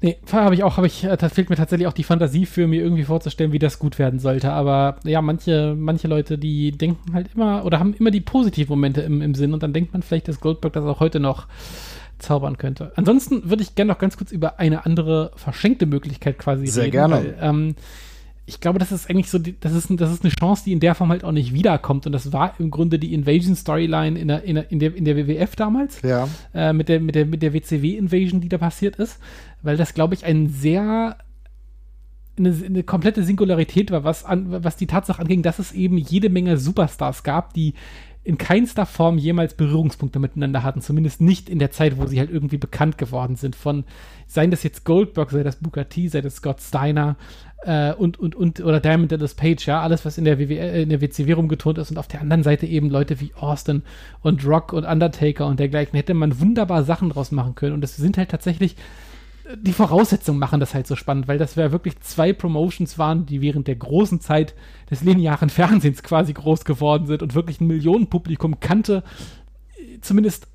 Nee, 0.04 0.18
habe 0.32 0.54
ich 0.54 0.62
auch, 0.62 0.76
habe 0.76 0.86
ich, 0.86 1.04
äh, 1.04 1.16
da 1.16 1.30
fehlt 1.30 1.48
mir 1.48 1.56
tatsächlich 1.56 1.88
auch 1.88 1.94
die 1.94 2.04
Fantasie 2.04 2.44
für 2.44 2.66
mir 2.66 2.82
irgendwie 2.82 3.04
vorzustellen, 3.04 3.52
wie 3.52 3.58
das 3.58 3.78
gut 3.78 3.98
werden 3.98 4.20
sollte. 4.20 4.52
Aber 4.52 4.96
ja, 5.04 5.22
manche, 5.22 5.74
manche 5.78 6.08
Leute, 6.08 6.36
die 6.36 6.72
denken 6.72 7.14
halt 7.14 7.30
immer 7.34 7.64
oder 7.64 7.78
haben 7.78 7.94
immer 7.94 8.10
die 8.10 8.20
positiven 8.20 8.68
Momente 8.68 9.00
im, 9.00 9.22
im 9.22 9.34
Sinn 9.34 9.54
und 9.54 9.62
dann 9.62 9.72
denkt 9.72 9.94
man 9.94 10.02
vielleicht, 10.02 10.28
dass 10.28 10.40
Goldberg 10.40 10.74
das 10.74 10.84
auch 10.84 11.00
heute 11.00 11.20
noch 11.20 11.46
zaubern 12.18 12.58
könnte. 12.58 12.92
Ansonsten 12.96 13.48
würde 13.48 13.62
ich 13.62 13.76
gerne 13.76 13.92
noch 13.92 13.98
ganz 13.98 14.18
kurz 14.18 14.30
über 14.30 14.58
eine 14.58 14.84
andere 14.84 15.30
verschenkte 15.36 15.86
Möglichkeit 15.86 16.36
quasi 16.36 16.66
Sehr 16.66 16.82
reden. 16.84 16.92
gerne. 16.92 17.14
Weil, 17.14 17.36
ähm, 17.40 17.74
ich 18.46 18.60
glaube, 18.60 18.78
das 18.78 18.92
ist 18.92 19.08
eigentlich 19.08 19.30
so, 19.30 19.38
das, 19.38 19.72
ist, 19.72 19.88
das 19.90 20.12
ist 20.12 20.22
eine 20.22 20.32
Chance, 20.32 20.64
die 20.66 20.72
in 20.72 20.80
der 20.80 20.94
Form 20.94 21.08
halt 21.10 21.24
auch 21.24 21.32
nicht 21.32 21.54
wiederkommt. 21.54 22.06
Und 22.06 22.12
das 22.12 22.32
war 22.32 22.54
im 22.58 22.70
Grunde 22.70 22.98
die 22.98 23.14
Invasion-Storyline 23.14 24.18
in 24.18 24.28
der, 24.28 24.42
in, 24.42 24.54
der, 24.56 24.70
in, 24.70 24.78
der, 24.78 24.94
in 24.94 25.04
der 25.04 25.16
WWF 25.16 25.56
damals. 25.56 26.02
Ja. 26.02 26.28
Äh, 26.52 26.74
mit, 26.74 26.90
der, 26.90 27.00
mit, 27.00 27.14
der, 27.14 27.24
mit 27.24 27.42
der 27.42 27.54
WCW-Invasion, 27.54 28.42
die 28.42 28.50
da 28.50 28.58
passiert 28.58 28.96
ist. 28.96 29.18
Weil 29.62 29.78
das, 29.78 29.94
glaube 29.94 30.14
ich, 30.14 30.26
ein 30.26 30.48
sehr 30.48 31.16
eine, 32.36 32.54
eine 32.66 32.82
komplette 32.82 33.22
Singularität 33.22 33.90
war, 33.90 34.04
was, 34.04 34.24
an, 34.24 34.46
was 34.64 34.76
die 34.76 34.88
Tatsache 34.88 35.22
anging, 35.22 35.42
dass 35.42 35.58
es 35.58 35.72
eben 35.72 35.96
jede 35.96 36.28
Menge 36.28 36.58
Superstars 36.58 37.22
gab, 37.22 37.54
die 37.54 37.74
in 38.24 38.38
keinster 38.38 38.86
Form 38.86 39.18
jemals 39.18 39.54
Berührungspunkte 39.54 40.18
miteinander 40.18 40.62
hatten, 40.62 40.80
zumindest 40.80 41.20
nicht 41.20 41.50
in 41.50 41.58
der 41.58 41.70
Zeit, 41.70 41.98
wo 41.98 42.06
sie 42.06 42.18
halt 42.18 42.30
irgendwie 42.30 42.56
bekannt 42.56 42.96
geworden 42.96 43.36
sind. 43.36 43.54
Von, 43.54 43.84
seien 44.26 44.50
das 44.50 44.62
jetzt 44.62 44.84
Goldberg, 44.84 45.30
sei 45.30 45.42
das 45.42 45.56
Booker 45.56 45.90
T, 45.90 46.08
sei 46.08 46.22
das 46.22 46.36
Scott 46.36 46.62
Steiner 46.62 47.16
äh, 47.64 47.94
und, 47.94 48.18
und, 48.18 48.34
und, 48.34 48.60
oder 48.60 48.80
Diamond 48.80 49.12
Dallas 49.12 49.34
Page, 49.34 49.66
ja, 49.66 49.80
alles, 49.80 50.04
was 50.04 50.18
in 50.18 50.24
der, 50.24 50.38
äh, 50.38 50.86
der 50.86 51.00
WCW 51.00 51.32
rumgetont 51.32 51.78
ist 51.78 51.90
und 51.90 51.98
auf 51.98 52.08
der 52.08 52.20
anderen 52.20 52.42
Seite 52.42 52.66
eben 52.66 52.90
Leute 52.90 53.20
wie 53.20 53.32
Austin 53.34 53.82
und 54.22 54.46
Rock 54.46 54.72
und 54.72 54.84
Undertaker 54.84 55.46
und 55.46 55.60
dergleichen, 55.60 55.96
hätte 55.96 56.14
man 56.14 56.40
wunderbar 56.40 56.84
Sachen 56.84 57.10
draus 57.10 57.32
machen 57.32 57.54
können 57.54 57.74
und 57.74 57.80
das 57.80 57.96
sind 57.96 58.18
halt 58.18 58.30
tatsächlich 58.30 58.76
die 59.56 59.72
Voraussetzungen 59.72 60.38
machen 60.38 60.60
das 60.60 60.74
halt 60.74 60.86
so 60.86 60.96
spannend, 60.96 61.28
weil 61.28 61.38
das 61.38 61.54
ja 61.54 61.70
wirklich 61.70 62.00
zwei 62.00 62.32
Promotions 62.32 62.98
waren, 62.98 63.26
die 63.26 63.42
während 63.42 63.68
der 63.68 63.76
großen 63.76 64.20
Zeit 64.20 64.54
des 64.90 65.02
linearen 65.02 65.50
Fernsehens 65.50 66.02
quasi 66.02 66.32
groß 66.32 66.64
geworden 66.64 67.06
sind 67.06 67.22
und 67.22 67.34
wirklich 67.34 67.60
ein 67.60 67.66
Millionenpublikum 67.66 68.60
kannte. 68.60 69.02
Zumindest 70.00 70.44
äh, 70.44 70.48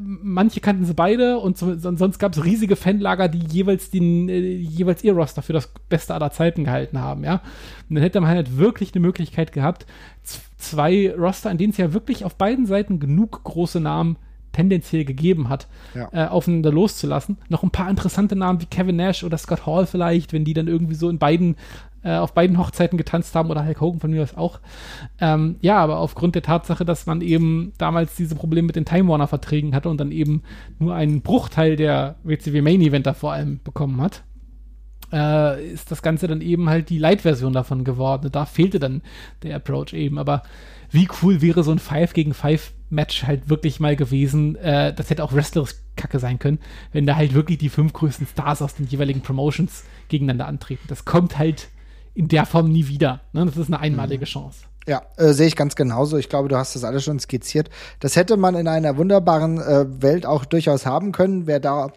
manche 0.00 0.60
kannten 0.60 0.84
sie 0.84 0.94
beide 0.94 1.38
und 1.38 1.58
so, 1.58 1.76
sonst 1.76 2.18
gab 2.18 2.32
es 2.36 2.44
riesige 2.44 2.76
Fanlager, 2.76 3.28
die 3.28 3.38
jeweils 3.50 3.90
den, 3.90 4.28
äh, 4.28 4.38
jeweils 4.38 5.02
ihr 5.04 5.12
Roster 5.14 5.42
für 5.42 5.52
das 5.52 5.72
Beste 5.88 6.14
aller 6.14 6.30
Zeiten 6.30 6.64
gehalten 6.64 7.00
haben, 7.00 7.24
ja. 7.24 7.42
Und 7.88 7.96
dann 7.96 8.02
hätte 8.02 8.20
man 8.20 8.30
halt 8.30 8.56
wirklich 8.58 8.94
eine 8.94 9.00
Möglichkeit 9.00 9.52
gehabt, 9.52 9.86
zwei 10.58 11.12
Roster, 11.16 11.50
in 11.50 11.58
denen 11.58 11.70
es 11.70 11.76
ja 11.78 11.92
wirklich 11.92 12.24
auf 12.24 12.36
beiden 12.36 12.66
Seiten 12.66 13.00
genug 13.00 13.42
große 13.44 13.80
Namen 13.80 14.16
tendenziell 14.52 15.04
gegeben 15.04 15.48
hat, 15.50 15.68
Ja. 15.94 16.08
äh, 16.12 16.26
aufeinander 16.26 16.72
loszulassen. 16.72 17.36
Noch 17.48 17.62
ein 17.62 17.70
paar 17.70 17.88
interessante 17.90 18.34
Namen 18.34 18.60
wie 18.60 18.66
Kevin 18.66 18.96
Nash 18.96 19.22
oder 19.22 19.38
Scott 19.38 19.66
Hall 19.66 19.86
vielleicht, 19.86 20.32
wenn 20.32 20.44
die 20.44 20.54
dann 20.54 20.68
irgendwie 20.68 20.94
so 20.94 21.08
in 21.10 21.18
beiden, 21.18 21.56
äh, 22.02 22.16
auf 22.16 22.34
beiden 22.34 22.58
Hochzeiten 22.58 22.96
getanzt 22.96 23.34
haben 23.34 23.50
oder 23.50 23.64
Hulk 23.64 23.80
Hogan 23.80 24.00
von 24.00 24.10
mir 24.10 24.22
aus 24.22 24.36
auch. 24.36 24.60
Ähm, 25.20 25.56
ja, 25.60 25.78
aber 25.78 25.98
aufgrund 25.98 26.34
der 26.34 26.42
Tatsache, 26.42 26.84
dass 26.84 27.06
man 27.06 27.20
eben 27.20 27.72
damals 27.78 28.14
diese 28.16 28.34
Probleme 28.34 28.66
mit 28.66 28.76
den 28.76 28.84
Time 28.84 29.08
Warner 29.08 29.26
Verträgen 29.26 29.74
hatte 29.74 29.88
und 29.88 29.98
dann 29.98 30.12
eben 30.12 30.42
nur 30.78 30.94
einen 30.94 31.22
Bruchteil 31.22 31.76
der 31.76 32.16
WCW 32.22 32.62
Main 32.62 32.80
Eventer 32.80 33.14
vor 33.14 33.32
allem 33.32 33.60
bekommen 33.64 34.00
hat, 34.00 34.22
äh, 35.12 35.72
ist 35.72 35.90
das 35.90 36.02
Ganze 36.02 36.28
dann 36.28 36.40
eben 36.40 36.68
halt 36.68 36.90
die 36.90 36.98
Light-Version 36.98 37.52
davon 37.52 37.84
geworden. 37.84 38.30
Da 38.30 38.46
fehlte 38.46 38.78
dann 38.78 39.02
der 39.42 39.56
Approach 39.56 39.92
eben. 39.92 40.18
Aber 40.18 40.42
wie 40.90 41.08
cool 41.22 41.40
wäre 41.42 41.62
so 41.64 41.72
ein 41.72 41.78
5 41.78 42.12
gegen 42.12 42.34
5 42.34 42.72
Match 42.90 43.24
halt 43.24 43.48
wirklich 43.48 43.80
mal 43.80 43.96
gewesen. 43.96 44.56
Äh, 44.56 44.94
das 44.94 45.10
hätte 45.10 45.24
auch 45.24 45.32
Wrestlers 45.32 45.82
Kacke 45.96 46.18
sein 46.18 46.38
können, 46.38 46.60
wenn 46.92 47.06
da 47.06 47.16
halt 47.16 47.34
wirklich 47.34 47.58
die 47.58 47.68
fünf 47.68 47.92
größten 47.92 48.26
Stars 48.26 48.62
aus 48.62 48.76
den 48.76 48.86
jeweiligen 48.86 49.20
Promotions 49.20 49.84
gegeneinander 50.08 50.46
antreten. 50.46 50.84
Das 50.88 51.04
kommt 51.04 51.38
halt 51.38 51.68
in 52.18 52.26
der 52.26 52.46
Form 52.46 52.68
nie 52.68 52.88
wieder. 52.88 53.20
Ne? 53.32 53.46
Das 53.46 53.56
ist 53.56 53.68
eine 53.68 53.78
einmalige 53.78 54.24
Chance. 54.24 54.64
Ja, 54.88 55.02
äh, 55.16 55.32
sehe 55.32 55.46
ich 55.46 55.54
ganz 55.54 55.76
genauso. 55.76 56.16
Ich 56.16 56.28
glaube, 56.28 56.48
du 56.48 56.56
hast 56.56 56.74
das 56.74 56.82
alles 56.82 57.04
schon 57.04 57.20
skizziert. 57.20 57.70
Das 58.00 58.16
hätte 58.16 58.36
man 58.36 58.56
in 58.56 58.66
einer 58.66 58.96
wunderbaren 58.96 59.60
äh, 59.60 60.02
Welt 60.02 60.26
auch 60.26 60.44
durchaus 60.44 60.84
haben 60.84 61.12
können, 61.12 61.46
wäre 61.46 61.60
da 61.60 61.92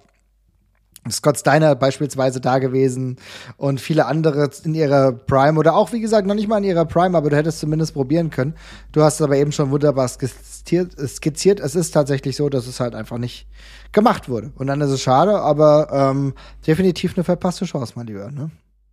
Scott 1.09 1.39
Steiner 1.39 1.73
beispielsweise 1.73 2.39
da 2.39 2.59
gewesen 2.59 3.17
und 3.57 3.81
viele 3.81 4.05
andere 4.05 4.51
in 4.63 4.75
ihrer 4.75 5.11
Prime 5.11 5.57
oder 5.57 5.75
auch, 5.75 5.91
wie 5.91 5.99
gesagt, 5.99 6.27
noch 6.27 6.35
nicht 6.35 6.47
mal 6.47 6.59
in 6.59 6.65
ihrer 6.65 6.85
Prime, 6.85 7.17
aber 7.17 7.31
du 7.31 7.35
hättest 7.35 7.59
zumindest 7.59 7.95
probieren 7.95 8.29
können. 8.29 8.53
Du 8.91 9.01
hast 9.01 9.15
es 9.15 9.21
aber 9.23 9.37
eben 9.37 9.51
schon 9.51 9.71
wunderbar 9.71 10.07
skizziert. 10.07 10.99
skizziert. 10.99 11.59
Es 11.59 11.73
ist 11.73 11.91
tatsächlich 11.91 12.35
so, 12.35 12.49
dass 12.49 12.67
es 12.67 12.79
halt 12.79 12.93
einfach 12.93 13.17
nicht 13.17 13.47
gemacht 13.91 14.29
wurde. 14.29 14.51
Und 14.53 14.67
dann 14.67 14.81
ist 14.81 14.91
es 14.91 15.01
schade, 15.01 15.39
aber 15.39 15.87
ähm, 15.91 16.35
definitiv 16.67 17.17
eine 17.17 17.23
verpasste 17.23 17.65
Chance, 17.65 17.93
mein 17.95 18.05
Lieber. 18.05 18.29
Ne? 18.29 18.51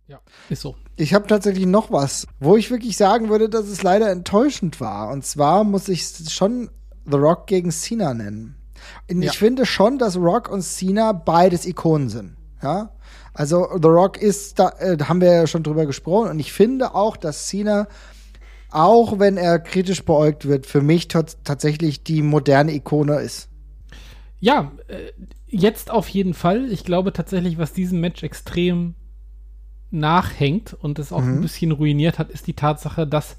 Ja, 0.09 0.19
ist 0.49 0.61
so. 0.63 0.75
Ich 0.95 1.13
habe 1.13 1.27
tatsächlich 1.27 1.67
noch 1.67 1.91
was, 1.91 2.25
wo 2.39 2.57
ich 2.57 2.71
wirklich 2.71 2.97
sagen 2.97 3.29
würde, 3.29 3.47
dass 3.47 3.67
es 3.67 3.83
leider 3.83 4.09
enttäuschend 4.09 4.81
war. 4.81 5.11
Und 5.11 5.23
zwar 5.23 5.63
muss 5.63 5.87
ich 5.87 6.03
schon 6.29 6.71
The 7.05 7.17
Rock 7.17 7.45
gegen 7.45 7.69
Cena 7.69 8.15
nennen. 8.15 8.55
Und 9.07 9.21
Ja. 9.21 9.29
ich 9.31 9.37
finde 9.37 9.67
schon, 9.67 9.99
dass 9.99 10.17
Rock 10.17 10.49
und 10.49 10.63
Cena 10.63 11.11
beides 11.11 11.67
Ikonen 11.67 12.09
sind. 12.09 12.37
Ja. 12.63 12.89
Also 13.35 13.67
The 13.79 13.87
Rock 13.87 14.17
ist, 14.19 14.57
da 14.57 14.69
äh, 14.79 14.97
haben 15.03 15.21
wir 15.21 15.31
ja 15.31 15.45
schon 15.45 15.61
drüber 15.61 15.85
gesprochen. 15.85 16.31
Und 16.31 16.39
ich 16.39 16.51
finde 16.53 16.95
auch, 16.95 17.15
dass 17.15 17.45
Cena, 17.47 17.87
auch 18.71 19.19
wenn 19.19 19.37
er 19.37 19.59
kritisch 19.59 20.03
beäugt 20.05 20.47
wird, 20.47 20.65
für 20.65 20.81
mich 20.81 21.07
tatsächlich 21.07 22.03
die 22.03 22.23
moderne 22.23 22.73
Ikone 22.73 23.19
ist. 23.19 23.47
Ja, 24.39 24.71
äh, 24.87 25.11
jetzt 25.45 25.91
auf 25.91 26.07
jeden 26.09 26.33
Fall. 26.33 26.71
Ich 26.71 26.83
glaube 26.83 27.13
tatsächlich, 27.13 27.59
was 27.59 27.73
diesem 27.73 27.99
Match 27.99 28.23
extrem 28.23 28.95
nachhängt 29.91 30.75
und 30.79 30.99
es 30.99 31.11
auch 31.11 31.21
ein 31.23 31.41
bisschen 31.41 31.71
ruiniert 31.71 32.19
hat, 32.19 32.29
ist 32.29 32.47
die 32.47 32.53
Tatsache, 32.53 33.07
dass 33.07 33.35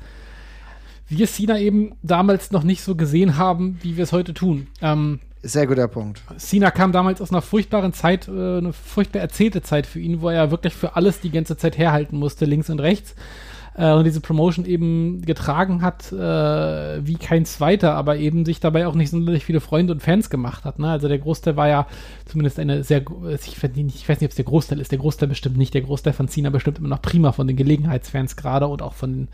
wir 1.08 1.26
Cena 1.26 1.58
eben 1.58 1.92
damals 2.02 2.52
noch 2.52 2.62
nicht 2.62 2.82
so 2.82 2.94
gesehen 2.94 3.36
haben, 3.36 3.78
wie 3.82 3.96
wir 3.96 4.04
es 4.04 4.12
heute 4.12 4.32
tun. 4.32 4.68
Ähm, 4.80 5.18
Sehr 5.42 5.66
guter 5.66 5.88
Punkt. 5.88 6.22
Cena 6.38 6.70
kam 6.70 6.92
damals 6.92 7.20
aus 7.20 7.30
einer 7.30 7.42
furchtbaren 7.42 7.92
Zeit, 7.92 8.28
äh, 8.28 8.58
eine 8.58 8.72
furchtbar 8.72 9.20
erzählte 9.20 9.62
Zeit 9.62 9.86
für 9.86 9.98
ihn, 10.00 10.20
wo 10.20 10.28
er 10.28 10.50
wirklich 10.50 10.74
für 10.74 10.96
alles 10.96 11.20
die 11.20 11.30
ganze 11.30 11.56
Zeit 11.56 11.78
herhalten 11.78 12.16
musste, 12.16 12.44
links 12.44 12.70
und 12.70 12.80
rechts. 12.80 13.14
Äh, 13.74 13.92
und 13.92 14.04
diese 14.04 14.20
Promotion 14.20 14.64
eben 14.64 15.22
getragen 15.22 15.82
hat 15.82 16.12
äh, 16.12 17.06
wie 17.06 17.16
kein 17.16 17.44
zweiter, 17.44 17.94
aber 17.94 18.16
eben 18.16 18.44
sich 18.44 18.60
dabei 18.60 18.86
auch 18.86 18.94
nicht 18.94 19.10
sonderlich 19.10 19.44
viele 19.44 19.60
Freunde 19.60 19.92
und 19.92 20.02
Fans 20.02 20.30
gemacht 20.30 20.64
hat. 20.64 20.78
Ne? 20.78 20.88
Also 20.88 21.08
der 21.08 21.18
Großteil 21.18 21.56
war 21.56 21.68
ja 21.68 21.86
zumindest 22.26 22.58
eine 22.58 22.84
sehr, 22.84 23.00
gro- 23.00 23.28
ich 23.28 23.62
weiß 23.62 23.70
nicht, 23.74 23.94
ich 23.94 24.08
weiß 24.08 24.20
nicht 24.20 24.28
ob 24.28 24.30
es 24.30 24.36
der 24.36 24.44
Großteil 24.44 24.80
ist, 24.80 24.90
der 24.92 24.98
Großteil 24.98 25.28
bestimmt 25.28 25.56
nicht, 25.56 25.74
der 25.74 25.82
Großteil 25.82 26.12
von 26.12 26.28
Cena 26.28 26.50
bestimmt 26.50 26.78
immer 26.78 26.88
noch 26.88 27.02
prima 27.02 27.32
von 27.32 27.46
den 27.46 27.56
Gelegenheitsfans 27.56 28.36
gerade 28.36 28.66
und 28.66 28.82
auch 28.82 28.94
von 28.94 29.12
den 29.12 29.28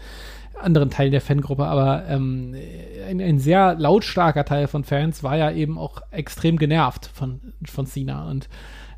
anderen 0.58 0.88
Teilen 0.88 1.12
der 1.12 1.20
Fangruppe, 1.20 1.66
aber 1.66 2.04
ähm, 2.08 2.54
ein, 3.06 3.20
ein 3.20 3.38
sehr 3.38 3.74
lautstarker 3.74 4.46
Teil 4.46 4.68
von 4.68 4.84
Fans 4.84 5.22
war 5.22 5.36
ja 5.36 5.50
eben 5.50 5.76
auch 5.76 6.00
extrem 6.10 6.56
genervt 6.56 7.10
von, 7.12 7.40
von 7.66 7.86
Cena 7.86 8.30
und 8.30 8.48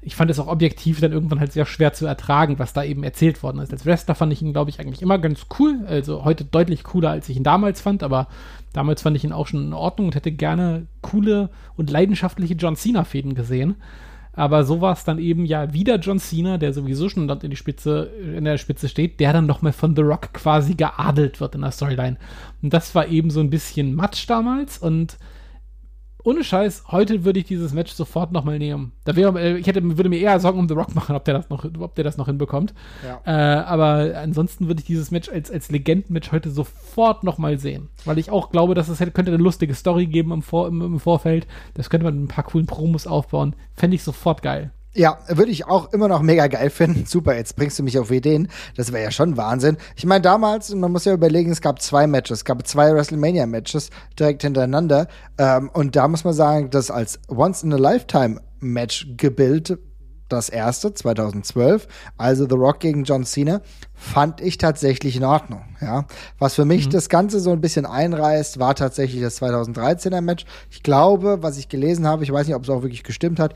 ich 0.01 0.17
fand 0.17 0.31
es 0.31 0.39
auch 0.39 0.47
objektiv 0.47 1.01
dann 1.01 1.13
irgendwann 1.13 1.41
halt 1.41 1.53
sehr 1.53 1.67
schwer 1.67 1.93
zu 1.93 2.07
ertragen, 2.07 2.59
was 2.59 2.73
da 2.73 2.85
eben 2.85 3.03
erzählt 3.03 3.43
worden 3.43 3.61
ist. 3.61 3.73
Als 3.73 3.85
Wrestler 3.85 4.15
fand 4.15 4.33
ich 4.33 4.43
ihn, 4.43 4.53
glaube 4.53 4.71
ich, 4.71 4.81
eigentlich 4.81 5.03
immer 5.03 5.19
ganz 5.19 5.47
cool. 5.59 5.81
Also 5.87 6.25
heute 6.25 6.45
deutlich 6.45 6.85
cooler, 6.85 7.11
als 7.11 7.29
ich 7.29 7.37
ihn 7.37 7.43
damals 7.43 7.81
fand, 7.81 8.03
aber 8.03 8.29
damals 8.73 9.03
fand 9.03 9.17
ich 9.17 9.25
ihn 9.25 9.33
auch 9.33 9.47
schon 9.47 9.67
in 9.67 9.73
Ordnung 9.73 10.09
und 10.09 10.15
hätte 10.15 10.31
gerne 10.31 10.87
coole 11.03 11.51
und 11.77 11.91
leidenschaftliche 11.91 12.55
John 12.55 12.77
Cena-Fäden 12.77 13.35
gesehen. 13.35 13.77
Aber 14.39 14.63
so 14.63 14.81
war 14.81 14.93
es 14.93 15.03
dann 15.03 15.19
eben 15.19 15.45
ja 15.45 15.73
wieder 15.73 15.97
John 15.97 16.21
Cena, 16.21 16.59
der 16.59 16.73
sowieso 16.73 17.09
schon 17.09 17.27
dort 17.27 17.43
in 17.43 17.51
die 17.51 17.57
Spitze, 17.57 18.05
in 18.37 18.45
der 18.45 18.57
Spitze 18.57 18.89
steht, 18.89 19.19
der 19.19 19.33
dann 19.33 19.47
nochmal 19.47 19.73
von 19.73 19.97
The 19.97 20.03
Rock 20.03 20.33
quasi 20.33 20.75
geadelt 20.75 21.41
wird 21.41 21.57
in 21.57 21.63
der 21.63 21.73
Storyline. 21.73 22.17
Und 22.63 22.73
das 22.73 22.95
war 22.95 23.09
eben 23.09 23.31
so 23.31 23.41
ein 23.41 23.51
bisschen 23.51 23.97
Matsch 23.97 24.31
damals 24.31 24.79
und 24.79 25.19
ohne 26.25 26.43
Scheiß, 26.43 26.85
heute 26.89 27.25
würde 27.25 27.39
ich 27.39 27.47
dieses 27.47 27.73
Match 27.73 27.93
sofort 27.93 28.33
nochmal 28.33 28.59
nehmen. 28.59 28.93
Da 29.05 29.15
wäre, 29.17 29.41
äh, 29.41 29.57
ich 29.57 29.67
hätte, 29.67 29.83
würde 29.97 30.09
mir 30.09 30.19
eher 30.19 30.39
Sorgen 30.41 30.59
um 30.59 30.69
The 30.69 30.75
Rock 30.75 30.95
machen, 30.95 31.15
ob 31.15 31.25
der 31.25 31.35
das 31.35 31.49
noch, 31.49 31.65
ob 31.79 31.95
der 31.95 32.05
das 32.05 32.17
noch 32.17 32.27
hinbekommt. 32.27 32.75
Ja. 33.05 33.21
Äh, 33.25 33.63
aber 33.65 34.19
ansonsten 34.19 34.67
würde 34.67 34.81
ich 34.81 34.87
dieses 34.87 35.11
Match 35.11 35.29
als, 35.29 35.51
als 35.51 35.71
Legendenmatch 35.71 36.33
heute 36.33 36.51
sofort 36.51 37.25
nochmal 37.25 37.59
sehen. 37.59 37.89
Weil 38.05 38.19
ich 38.19 38.31
auch 38.31 38.51
glaube, 38.51 38.75
dass 38.75 38.89
es 38.89 39.01
hätte, 39.01 39.13
könnte 39.13 39.33
eine 39.33 39.43
lustige 39.43 39.75
Story 39.75 40.07
geben 40.07 40.33
im, 40.33 40.43
Vor, 40.43 40.69
im, 40.69 40.83
im 40.83 41.01
Vorfeld. 41.01 41.47
Das 41.75 41.89
könnte 41.89 42.05
man 42.05 42.15
mit 42.15 42.25
ein 42.25 42.35
paar 42.35 42.45
coolen 42.45 42.67
Promos 42.67 43.07
aufbauen. 43.07 43.55
Fände 43.75 43.95
ich 43.95 44.03
sofort 44.03 44.43
geil. 44.43 44.73
Ja, 44.99 45.17
würde 45.29 45.53
ich 45.53 45.65
auch 45.65 45.93
immer 45.93 46.09
noch 46.09 46.23
mega 46.23 46.49
geil 46.49 46.71
finden. 46.71 47.07
Super, 47.07 47.37
jetzt 47.37 47.55
bringst 47.55 47.79
du 47.79 47.85
mich 47.85 48.01
auf 48.01 48.11
Ideen. 48.11 48.49
Das 48.77 48.93
wäre 48.93 49.05
ja 49.05 49.11
schon 49.13 49.37
Wahnsinn. 49.37 49.77
Ich 49.95 50.05
meine, 50.05 50.23
damals, 50.23 50.75
man 50.75 50.91
muss 50.91 51.05
ja 51.05 51.15
überlegen, 51.15 51.53
es 51.53 51.61
gab 51.61 51.81
zwei 51.81 52.09
Matches, 52.09 52.39
es 52.39 52.45
gab 52.45 52.67
zwei 52.67 52.93
WrestleMania-Matches 52.93 53.91
direkt 54.19 54.43
hintereinander. 54.43 55.07
Ähm, 55.39 55.71
und 55.73 55.95
da 55.95 56.09
muss 56.09 56.25
man 56.25 56.35
sagen, 56.35 56.71
das 56.71 56.91
als 56.91 57.21
Once-in-a-Lifetime-Match 57.29 59.11
gebildet, 59.17 59.79
das 60.29 60.49
erste, 60.49 60.93
2012, 60.93 61.87
also 62.17 62.49
The 62.49 62.57
Rock 62.57 62.81
gegen 62.81 63.05
John 63.05 63.25
Cena, 63.25 63.61
fand 63.95 64.41
ich 64.41 64.59
tatsächlich 64.59 65.15
in 65.15 65.25
Ordnung. 65.25 65.63
Ja, 65.81 66.07
was 66.41 66.57
für 66.57 66.65
mich 66.65 66.89
das 66.89 67.09
Ganze 67.09 67.39
so 67.39 67.53
ein 67.53 67.61
bisschen 67.61 67.87
einreißt, 67.87 68.59
war 68.59 68.75
tatsächlich 68.75 69.23
das 69.23 69.41
2013er 69.41 70.23
Match. 70.23 70.45
Ich 70.71 70.83
glaube, 70.83 71.39
was 71.41 71.57
ich 71.57 71.69
gelesen 71.69 72.05
habe, 72.05 72.25
ich 72.25 72.33
weiß 72.33 72.49
nicht, 72.49 72.57
ob 72.57 72.65
es 72.65 72.69
auch 72.69 72.83
wirklich 72.83 73.05
gestimmt 73.05 73.39
hat, 73.39 73.55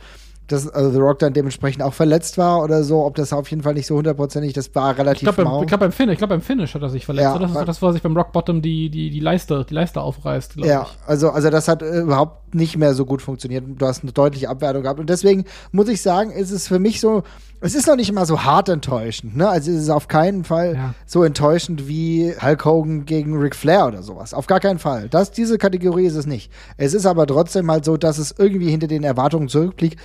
dass 0.53 0.67
äh, 0.67 0.91
The 0.91 0.99
Rock 0.99 1.19
dann 1.21 1.33
dementsprechend 1.33 1.83
auch 1.83 1.95
verletzt 1.95 2.39
war 2.39 2.63
oder 2.63 2.85
so, 2.85 3.05
ob 3.05 3.15
das 3.17 3.33
auf 3.33 3.51
jeden 3.51 3.63
Fall 3.63 3.75
nicht 3.75 3.87
so 3.87 3.97
hundertprozentig, 3.97 4.53
das 4.53 4.75
war 4.75 4.93
Ich 4.93 4.99
relativ 4.99 5.23
glaube, 5.23 5.45
beim, 5.45 5.63
ich 5.63 5.69
glaub, 5.69 5.81
beim, 5.81 5.93
Finish, 5.93 6.13
ich 6.13 6.19
glaub, 6.19 6.31
beim 6.31 6.43
Finish 6.43 6.75
hat 6.75 6.83
er 6.83 6.91
sich 6.91 7.05
verletzt. 7.05 7.25
Ja, 7.25 7.39
das 7.39 7.51
ist 7.51 7.57
doch 7.57 7.65
das, 7.65 7.83
wo 7.83 7.87
er 7.87 7.93
sich 7.93 8.03
beim 8.03 8.17
Rock 8.17 8.33
Bottom 8.33 8.63
die, 8.63 8.91
die, 8.91 9.11
die, 9.11 9.21
Leiste, 9.21 9.65
die 9.69 9.75
Leiste 9.75 10.01
aufreißt, 10.01 10.55
glaube 10.55 10.69
Ja, 10.69 10.83
ich. 10.83 11.09
also, 11.09 11.31
also 11.31 11.51
das 11.51 11.69
hat 11.69 11.83
äh, 11.83 12.01
überhaupt 12.01 12.55
nicht 12.55 12.77
mehr 12.77 12.95
so 12.95 13.07
gut 13.07 13.23
funktioniert. 13.23 13.65
Du 13.67 13.87
hast 13.87 14.03
eine 14.03 14.13
deutliche 14.13 14.49
Abwertung 14.49 14.83
gehabt. 14.83 15.01
Und 15.01 15.09
deswegen 15.09 15.45
muss 15.71 15.89
ich 15.89 16.03
sagen, 16.03 16.31
ist 16.31 16.51
es 16.51 16.69
für 16.69 16.79
mich 16.79 17.01
so, 17.01 17.23
es 17.61 17.75
ist 17.75 17.87
noch 17.87 17.97
nicht 17.97 18.13
mal 18.13 18.27
so 18.27 18.45
hart 18.45 18.69
enttäuschend. 18.69 19.37
Ne? 19.37 19.49
Also 19.49 19.71
es 19.71 19.83
ist 19.83 19.91
auf 19.91 20.09
keinen 20.09 20.45
Fall 20.45 20.75
ja. 20.75 20.95
so 21.07 21.23
enttäuschend 21.25 21.89
wie 21.89 22.35
Hulk 22.41 22.65
Hogan 22.65 23.07
gegen 23.07 23.39
Ric 23.39 23.57
Flair 23.57 23.87
oder 23.87 24.03
sowas. 24.03 24.35
Auf 24.35 24.47
gar 24.47 24.61
keinen 24.61 24.79
Fall. 24.79 25.09
Das, 25.09 25.31
diese 25.31 25.59
Kategorie 25.59 26.07
ist 26.07 26.17
es 26.17 26.27
nicht. 26.27 26.51
Es 26.77 26.93
ist 26.93 27.07
aber 27.07 27.27
trotzdem 27.27 27.71
halt 27.71 27.85
so, 27.85 27.97
dass 27.97 28.19
es 28.19 28.35
irgendwie 28.37 28.71
hinter 28.71 28.89
den 28.89 29.05
Erwartungen 29.05 29.49
zurückblieb 29.49 29.97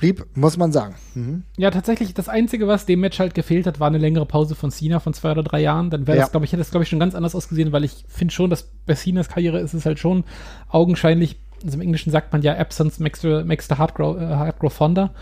blieb, 0.00 0.26
muss 0.34 0.56
man 0.56 0.72
sagen. 0.72 0.94
Mhm. 1.14 1.44
Ja, 1.56 1.70
tatsächlich, 1.70 2.14
das 2.14 2.28
Einzige, 2.28 2.66
was 2.66 2.86
dem 2.86 3.00
Match 3.00 3.18
halt 3.18 3.34
gefehlt 3.34 3.66
hat, 3.66 3.78
war 3.78 3.86
eine 3.86 3.98
längere 3.98 4.26
Pause 4.26 4.54
von 4.54 4.70
Cena 4.70 4.98
von 4.98 5.14
zwei 5.14 5.32
oder 5.32 5.42
drei 5.42 5.60
Jahren. 5.60 5.90
Dann 5.90 6.06
wäre 6.06 6.16
ja. 6.16 6.24
das, 6.24 6.32
glaube 6.32 6.46
ich, 6.46 6.52
hätte 6.52 6.60
das, 6.60 6.70
glaube 6.70 6.84
ich, 6.84 6.90
schon 6.90 6.98
ganz 6.98 7.14
anders 7.14 7.34
ausgesehen, 7.34 7.72
weil 7.72 7.84
ich 7.84 8.04
finde 8.08 8.34
schon, 8.34 8.50
dass 8.50 8.70
bei 8.86 8.94
Cenas 8.94 9.28
Karriere 9.28 9.60
ist 9.60 9.74
es 9.74 9.86
halt 9.86 9.98
schon 9.98 10.24
augenscheinlich, 10.68 11.38
also 11.62 11.76
im 11.76 11.82
Englischen 11.82 12.10
sagt 12.10 12.32
man 12.32 12.42
ja, 12.42 12.56
Absence 12.56 12.98
makes 12.98 13.20
the, 13.20 13.42
makes 13.44 13.68
the 13.68 13.76
hard, 13.76 13.94
grow, 13.94 14.16
uh, 14.16 14.20
hard 14.20 14.58
grow 14.58 14.72
fonder. 14.72 15.14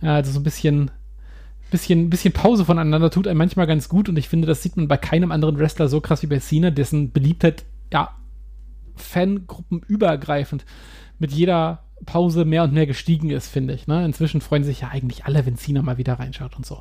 Ja, 0.00 0.14
also 0.14 0.32
so 0.32 0.40
ein 0.40 0.44
bisschen 0.44 0.90
bisschen, 1.70 2.10
bisschen 2.10 2.32
Pause 2.34 2.64
voneinander 2.64 3.10
tut 3.10 3.26
einem 3.26 3.38
manchmal 3.38 3.66
ganz 3.66 3.88
gut 3.88 4.08
und 4.08 4.18
ich 4.18 4.28
finde, 4.28 4.46
das 4.46 4.62
sieht 4.62 4.76
man 4.76 4.88
bei 4.88 4.98
keinem 4.98 5.32
anderen 5.32 5.58
Wrestler 5.58 5.88
so 5.88 6.02
krass 6.02 6.22
wie 6.22 6.26
bei 6.26 6.38
Cena, 6.38 6.70
dessen 6.70 7.12
Beliebtheit, 7.12 7.64
ja, 7.90 8.10
Fangruppenübergreifend 8.94 10.66
mit 11.18 11.32
jeder 11.32 11.84
Pause 12.06 12.44
mehr 12.44 12.64
und 12.64 12.72
mehr 12.72 12.86
gestiegen 12.86 13.30
ist, 13.30 13.48
finde 13.48 13.74
ich. 13.74 13.86
Ne? 13.86 14.04
Inzwischen 14.04 14.40
freuen 14.40 14.64
sich 14.64 14.80
ja 14.80 14.88
eigentlich 14.88 15.24
alle, 15.24 15.46
wenn 15.46 15.56
Cena 15.56 15.82
mal 15.82 15.98
wieder 15.98 16.14
reinschaut 16.14 16.56
und 16.56 16.66
so. 16.66 16.80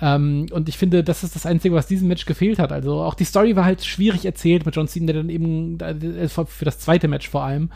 Ähm, 0.00 0.46
und 0.52 0.68
ich 0.68 0.78
finde, 0.78 1.02
das 1.02 1.24
ist 1.24 1.34
das 1.34 1.46
Einzige, 1.46 1.74
was 1.74 1.86
diesem 1.86 2.08
Match 2.08 2.24
gefehlt 2.24 2.58
hat. 2.58 2.72
Also 2.72 3.00
auch 3.00 3.14
die 3.14 3.24
Story 3.24 3.56
war 3.56 3.64
halt 3.64 3.84
schwierig 3.84 4.24
erzählt 4.24 4.64
mit 4.64 4.76
John 4.76 4.88
Cena, 4.88 5.06
der 5.06 5.22
dann 5.22 5.30
eben 5.30 5.78
äh, 5.80 6.28
für 6.28 6.64
das 6.64 6.78
zweite 6.78 7.08
Match 7.08 7.28
vor 7.28 7.42
allem 7.42 7.70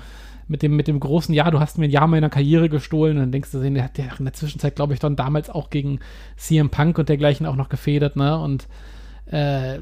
mit 0.48 0.62
dem, 0.62 0.76
mit 0.76 0.88
dem 0.88 1.00
großen 1.00 1.34
Ja, 1.34 1.50
du 1.50 1.60
hast 1.60 1.78
mir 1.78 1.84
ein 1.86 1.90
Jahr 1.90 2.06
meiner 2.06 2.30
Karriere 2.30 2.68
gestohlen 2.68 3.16
und 3.16 3.22
dann 3.22 3.32
denkst 3.32 3.50
du, 3.52 3.58
der 3.58 3.84
hat 3.84 3.98
ja 3.98 4.04
in 4.18 4.24
der 4.24 4.34
Zwischenzeit, 4.34 4.76
glaube 4.76 4.92
ich, 4.94 5.00
dann 5.00 5.16
damals 5.16 5.50
auch 5.50 5.70
gegen 5.70 6.00
CM 6.36 6.70
Punk 6.70 6.98
und 6.98 7.08
dergleichen 7.08 7.46
auch 7.46 7.56
noch 7.56 7.68
gefedert, 7.68 8.16
ne? 8.16 8.38
Und 8.38 8.68
äh, 9.30 9.78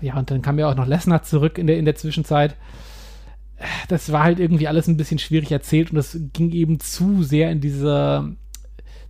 ja, 0.00 0.16
und 0.16 0.30
dann 0.30 0.42
kam 0.42 0.58
ja 0.58 0.68
auch 0.68 0.74
noch 0.74 0.86
Lesnar 0.86 1.22
zurück 1.22 1.58
in 1.58 1.66
der, 1.66 1.78
in 1.78 1.84
der 1.84 1.94
Zwischenzeit 1.94 2.56
das 3.88 4.12
war 4.12 4.24
halt 4.24 4.40
irgendwie 4.40 4.68
alles 4.68 4.88
ein 4.88 4.96
bisschen 4.96 5.18
schwierig 5.18 5.52
erzählt 5.52 5.90
und 5.90 5.96
das 5.96 6.18
ging 6.32 6.52
eben 6.52 6.80
zu 6.80 7.22
sehr 7.22 7.50
in 7.50 7.60
diese 7.60 8.36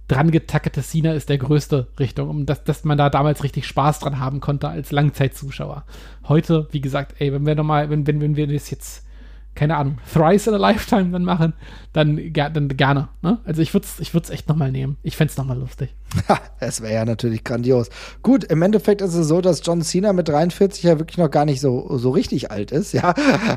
dran 0.08 0.32
getackete 0.32 0.82
Cena 0.82 1.12
ist 1.12 1.28
der 1.28 1.38
größte 1.38 1.86
Richtung, 1.98 2.28
um 2.28 2.46
das, 2.46 2.64
dass 2.64 2.84
man 2.84 2.98
da 2.98 3.10
damals 3.10 3.44
richtig 3.44 3.66
Spaß 3.66 4.00
dran 4.00 4.18
haben 4.18 4.40
konnte 4.40 4.68
als 4.68 4.90
Langzeitzuschauer. 4.90 5.84
Heute, 6.28 6.66
wie 6.72 6.80
gesagt, 6.80 7.14
ey, 7.20 7.32
wenn 7.32 7.46
wir 7.46 7.54
nochmal, 7.54 7.90
wenn, 7.90 8.06
wenn, 8.06 8.20
wenn 8.20 8.34
wir 8.34 8.48
das 8.48 8.70
jetzt 8.70 9.06
keine 9.54 9.76
Ahnung, 9.76 9.98
thrice 10.12 10.46
in 10.46 10.54
a 10.54 10.56
lifetime 10.56 11.10
dann 11.10 11.24
machen, 11.24 11.54
dann, 11.92 12.32
dann 12.32 12.68
gerne. 12.68 13.08
Ne? 13.20 13.38
Also 13.44 13.62
ich 13.62 13.74
würde 13.74 13.86
es 13.86 14.00
ich 14.00 14.14
würd's 14.14 14.30
echt 14.30 14.48
nochmal 14.48 14.70
nehmen. 14.70 14.96
Ich 15.02 15.16
fände 15.16 15.30
es 15.32 15.36
nochmal 15.36 15.58
lustig. 15.58 15.94
Es 16.58 16.80
wäre 16.80 16.92
ja 16.92 17.04
natürlich 17.04 17.44
grandios. 17.44 17.88
Gut, 18.22 18.44
im 18.44 18.62
Endeffekt 18.62 19.00
ist 19.00 19.14
es 19.14 19.28
so, 19.28 19.40
dass 19.40 19.62
John 19.64 19.82
Cena 19.82 20.12
mit 20.12 20.28
43 20.28 20.82
ja 20.82 20.98
wirklich 20.98 21.18
noch 21.18 21.30
gar 21.30 21.44
nicht 21.44 21.60
so, 21.60 21.96
so 21.98 22.10
richtig 22.10 22.50
alt 22.50 22.70
ist. 22.70 22.94
Ja, 23.00 23.14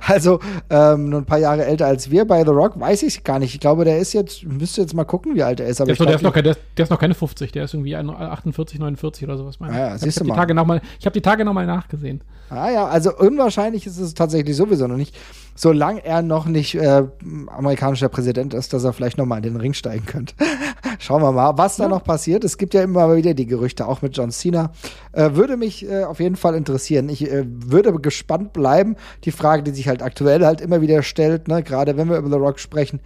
also 0.07 0.39
ähm, 0.69 1.09
nur 1.09 1.19
ein 1.19 1.25
paar 1.25 1.39
Jahre 1.39 1.65
älter 1.65 1.87
als 1.87 2.09
wir. 2.11 2.25
Bei 2.25 2.43
The 2.43 2.51
Rock 2.51 2.79
weiß 2.79 3.03
ich 3.03 3.23
gar 3.23 3.39
nicht. 3.39 3.53
Ich 3.53 3.59
glaube, 3.59 3.83
der 3.83 3.97
ist 3.97 4.13
jetzt, 4.13 4.43
müsste 4.43 4.81
jetzt 4.81 4.93
mal 4.93 5.03
gucken, 5.03 5.35
wie 5.35 5.43
alt 5.43 5.59
er 5.59 5.67
ist. 5.67 5.81
Aber 5.81 5.87
der, 5.87 5.93
ist 5.93 5.99
noch, 5.99 6.05
glaub, 6.05 6.09
der, 6.09 6.15
ist 6.15 6.23
noch, 6.23 6.33
der, 6.33 6.63
der, 6.77 6.83
ist 6.83 6.89
noch, 6.89 6.99
keine 6.99 7.13
50, 7.13 7.51
der 7.51 7.65
ist 7.65 7.73
irgendwie 7.73 7.95
48, 7.95 8.79
49 8.79 9.23
oder 9.25 9.37
sowas. 9.37 9.59
Meine. 9.59 9.77
Ja, 9.77 9.95
ich 9.95 10.01
habe 10.01 10.11
hab 10.11 10.23
die 10.23 10.31
Tage 10.31 10.53
nochmal 10.53 10.81
hab 11.03 11.13
die 11.13 11.21
Tage 11.21 11.43
nochmal 11.43 11.65
nachgesehen. 11.65 12.21
Ah 12.49 12.69
ja, 12.69 12.85
also 12.85 13.15
unwahrscheinlich 13.17 13.85
ist 13.85 13.97
es 13.97 14.13
tatsächlich 14.13 14.55
sowieso 14.55 14.87
noch 14.87 14.97
nicht 14.97 15.15
solange 15.55 16.03
er 16.05 16.21
noch 16.21 16.45
nicht 16.45 16.75
äh, 16.75 17.03
amerikanischer 17.47 18.09
Präsident 18.09 18.53
ist, 18.53 18.73
dass 18.73 18.83
er 18.83 18.93
vielleicht 18.93 19.17
noch 19.17 19.25
mal 19.25 19.37
in 19.37 19.43
den 19.43 19.55
Ring 19.55 19.73
steigen 19.73 20.05
könnte. 20.05 20.35
Schauen 20.99 21.21
wir 21.21 21.31
mal, 21.31 21.57
was 21.57 21.77
da 21.77 21.83
ja. 21.83 21.89
noch 21.89 22.03
passiert. 22.03 22.43
Es 22.43 22.57
gibt 22.57 22.73
ja 22.73 22.83
immer 22.83 23.15
wieder 23.15 23.33
die 23.33 23.45
Gerüchte, 23.45 23.87
auch 23.87 24.01
mit 24.01 24.15
John 24.15 24.31
Cena. 24.31 24.71
Äh, 25.11 25.31
würde 25.33 25.57
mich 25.57 25.87
äh, 25.89 26.03
auf 26.03 26.19
jeden 26.19 26.35
Fall 26.35 26.55
interessieren. 26.55 27.09
Ich 27.09 27.29
äh, 27.29 27.45
würde 27.47 27.93
gespannt 27.93 28.53
bleiben. 28.53 28.95
Die 29.23 29.31
Frage, 29.31 29.63
die 29.63 29.71
sich 29.71 29.87
halt 29.87 30.01
aktuell 30.01 30.45
halt 30.45 30.61
immer 30.61 30.81
wieder 30.81 31.03
stellt, 31.03 31.47
ne, 31.47 31.63
gerade 31.63 31.97
wenn 31.97 32.09
wir 32.09 32.17
über 32.17 32.29
The 32.29 32.35
Rock 32.35 32.59
sprechen, 32.59 32.99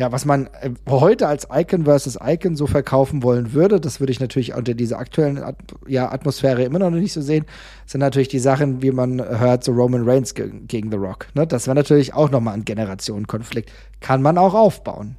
ja, 0.00 0.10
was 0.12 0.24
man 0.24 0.46
äh, 0.62 0.70
heute 0.88 1.28
als 1.28 1.46
Icon 1.52 1.84
versus 1.84 2.18
Icon 2.22 2.56
so 2.56 2.66
verkaufen 2.66 3.22
wollen 3.22 3.52
würde, 3.52 3.78
das 3.78 4.00
würde 4.00 4.12
ich 4.12 4.18
natürlich 4.18 4.54
unter 4.54 4.72
dieser 4.72 4.98
aktuellen 4.98 5.36
At 5.36 5.56
ja, 5.86 6.10
Atmosphäre 6.10 6.64
immer 6.64 6.78
noch 6.78 6.88
nicht 6.88 7.12
so 7.12 7.20
sehen, 7.20 7.44
sind 7.84 8.00
natürlich 8.00 8.28
die 8.28 8.38
Sachen, 8.38 8.80
wie 8.80 8.92
man 8.92 9.20
hört, 9.20 9.62
so 9.62 9.72
Roman 9.72 10.08
Reigns 10.08 10.34
ge 10.34 10.50
gegen 10.66 10.90
The 10.90 10.96
Rock. 10.96 11.26
Ne? 11.34 11.46
Das 11.46 11.66
wäre 11.66 11.74
natürlich 11.74 12.14
auch 12.14 12.30
nochmal 12.30 12.54
ein 12.54 12.64
Generationenkonflikt. 12.64 13.70
Kann 14.00 14.22
man 14.22 14.38
auch 14.38 14.54
aufbauen. 14.54 15.16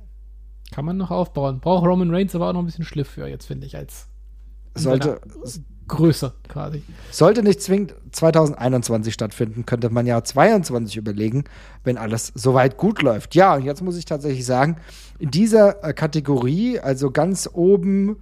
Kann 0.72 0.86
man 0.86 0.98
noch 0.98 1.12
aufbauen. 1.12 1.60
Braucht 1.60 1.86
Roman 1.86 2.10
Reigns 2.10 2.34
aber 2.34 2.50
auch 2.50 2.54
noch 2.54 2.64
ein 2.64 2.66
bisschen 2.66 2.86
Schliff 2.86 3.08
für, 3.08 3.28
jetzt 3.28 3.46
finde 3.46 3.68
ich, 3.68 3.78
als 3.78 4.08
sollte 4.74 5.22
Größe 5.92 6.34
quasi. 6.48 6.84
Sollte 7.12 7.44
nicht 7.44 7.62
zwingend 7.62 7.94
2021 8.12 9.14
stattfinden, 9.14 9.66
könnte 9.66 9.90
man 9.90 10.08
ja 10.08 10.24
22 10.24 10.98
überlegen, 10.98 11.44
wenn 11.84 11.98
alles 11.98 12.32
soweit 12.34 12.78
gut 12.78 13.02
läuft. 13.02 13.36
Ja, 13.36 13.56
und 13.56 13.64
jetzt 13.64 13.84
muss 13.84 13.98
ich 13.98 14.06
tatsächlich 14.06 14.46
sagen, 14.46 14.78
in 15.20 15.30
dieser 15.30 15.84
äh, 15.84 15.94
Kategorie, 15.94 16.80
also 16.80 17.12
ganz 17.12 17.50
oben 17.52 18.18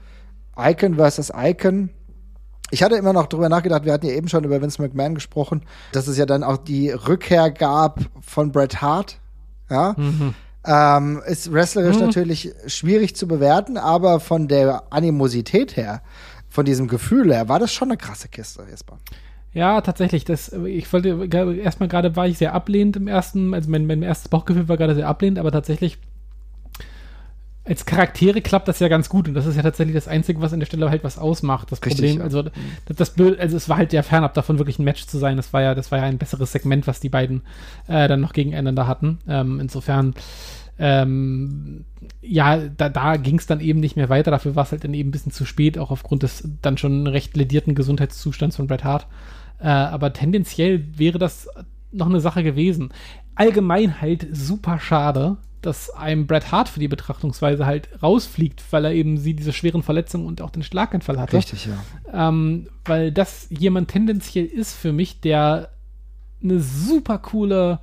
Icon 0.57 0.95
versus 0.95 1.32
Icon, 1.34 1.91
ich 2.72 2.84
hatte 2.84 2.95
immer 2.95 3.13
noch 3.13 3.28
drüber 3.28 3.49
nachgedacht, 3.49 3.86
wir 3.86 3.93
hatten 3.93 4.07
ja 4.07 4.13
eben 4.13 4.28
schon 4.28 4.43
über 4.43 4.61
Vince 4.61 4.82
McMahon 4.82 5.15
gesprochen, 5.15 5.61
dass 5.91 6.07
es 6.07 6.17
ja 6.17 6.26
dann 6.26 6.43
auch 6.43 6.57
die 6.57 6.89
Rückkehr 6.89 7.51
gab 7.51 7.99
von 8.22 8.51
Bret 8.51 8.82
Hart. 8.82 9.20
Ja. 9.70 9.95
Mhm. 9.95 10.34
Ähm, 10.65 11.22
ist 11.26 11.53
wrestlerisch 11.53 11.97
mhm. 11.97 12.07
natürlich 12.07 12.51
schwierig 12.67 13.15
zu 13.15 13.28
bewerten, 13.28 13.78
aber 13.78 14.20
von 14.20 14.47
der 14.47 14.84
Animosität 14.91 15.78
her 15.78 16.01
von 16.60 16.66
diesem 16.66 16.89
Gefühl 16.89 17.34
her, 17.34 17.47
war 17.47 17.57
das 17.57 17.74
schon 17.74 17.88
eine 17.88 17.95
krasse 17.95 18.28
Kiste, 18.28 18.66
Jesper. 18.70 18.97
Ja, 19.53 19.80
tatsächlich. 19.80 20.26
Das, 20.26 20.51
ich 20.51 20.91
wollte 20.91 21.26
erstmal 21.55 21.88
gerade 21.88 22.18
war 22.18 22.28
ich 22.28 22.38
sehr 22.38 22.53
ablehnend 22.53 22.97
im 22.97 23.07
ersten, 23.07 23.53
also 23.53 23.70
mein, 23.70 23.88
mein 23.88 24.03
erstes 24.03 24.28
Bauchgefühl 24.28 24.68
war 24.68 24.76
gerade 24.76 24.93
sehr 24.93 25.07
ablehnend, 25.07 25.39
aber 25.39 25.53
tatsächlich 25.53 25.99
als 27.64 27.86
Charaktere 27.86 28.41
klappt 28.41 28.68
das 28.68 28.80
ja 28.80 28.89
ganz 28.89 29.07
gut 29.07 29.30
und 29.30 29.36
das 29.36 29.45
ist 29.45 29.55
ja 29.55 29.62
tatsächlich 29.62 29.95
das 29.95 30.10
Einzige, 30.10 30.41
was 30.41 30.51
an 30.51 30.60
der 30.60 30.66
Stelle 30.66 30.89
halt 30.89 31.05
was 31.05 31.18
ausmacht. 31.18 31.72
Das 31.72 31.80
Richtig, 31.82 31.95
Problem, 31.95 32.18
ja. 32.18 32.24
also 32.26 32.43
das, 32.88 33.16
das 33.16 33.39
also 33.39 33.55
es 33.55 33.70
war 33.70 33.78
halt 33.78 33.93
ja 33.93 34.03
fernab 34.03 34.34
davon 34.34 34.57
wirklich 34.57 34.80
ein 34.80 34.84
Match 34.84 35.07
zu 35.07 35.18
sein. 35.18 35.38
Das 35.38 35.53
war 35.53 35.62
ja, 35.62 35.76
das 35.76 35.93
war 35.93 35.99
ja 35.99 36.05
ein 36.05 36.18
besseres 36.18 36.51
Segment, 36.51 36.88
was 36.88 36.99
die 36.99 37.10
beiden 37.10 37.43
äh, 37.88 38.10
dann 38.10 38.20
noch 38.20 38.34
gegeneinander 38.34 38.86
hatten. 38.86 39.20
Ähm, 39.30 39.62
insofern 39.62 40.14
ähm, 40.80 41.84
ja, 42.22 42.58
da, 42.58 42.90
da 42.90 43.18
ging 43.18 43.38
es 43.38 43.46
dann 43.46 43.60
eben 43.60 43.82
nicht 43.82 43.98
mehr 43.98 44.10
weiter. 44.10 44.32
Dafür 44.32 44.56
war 44.56 44.64
es 44.64 44.72
halt 44.72 44.86
dann 44.86 44.94
eben 44.94 45.10
ein 45.10 45.12
bisschen 45.12 45.34
zu 45.34 45.46
spät, 45.46 45.78
auch 45.78 45.92
aufgrund 45.92 46.24
des 46.24 46.48
dann 46.62 46.78
schon 46.78 47.06
recht 47.06 47.36
ledierten 47.36 47.76
Gesundheitszustands 47.76 48.56
von 48.56 48.68
Bret 48.68 48.86
Hart. 48.86 49.06
Äh, 49.60 49.68
aber 49.68 50.14
tendenziell 50.14 50.86
wäre 50.98 51.20
das 51.20 51.50
noch 51.92 52.08
eine 52.08 52.22
Sache 52.22 52.44
gewesen. 52.44 52.94
Allgemein 53.36 54.00
halt 54.00 54.28
super 54.32 54.80
schade, 54.80 55.38
dass 55.62 55.90
einem 55.90 56.28
Bret 56.28 56.54
Hart 56.54 56.70
für 56.70 56.80
die 56.80 56.88
Betrachtungsweise 56.88 57.66
halt 57.66 57.90
rausfliegt, 58.02 58.64
weil 58.72 58.86
er 58.86 58.94
eben 58.94 59.18
sie 59.18 59.34
diese 59.34 59.52
schweren 59.52 59.84
Verletzungen 59.84 60.28
und 60.28 60.42
auch 60.42 60.50
den 60.50 60.64
Schlaganfall 60.64 61.20
hatte. 61.20 61.36
Richtig, 61.36 61.68
ja. 61.68 62.30
Ähm, 62.30 62.68
weil 62.86 63.12
das 63.12 63.48
jemand 63.50 63.90
tendenziell 63.90 64.46
ist 64.46 64.74
für 64.74 64.94
mich, 64.94 65.20
der 65.20 65.72
eine 66.42 66.62
super 66.62 67.18
coole 67.18 67.80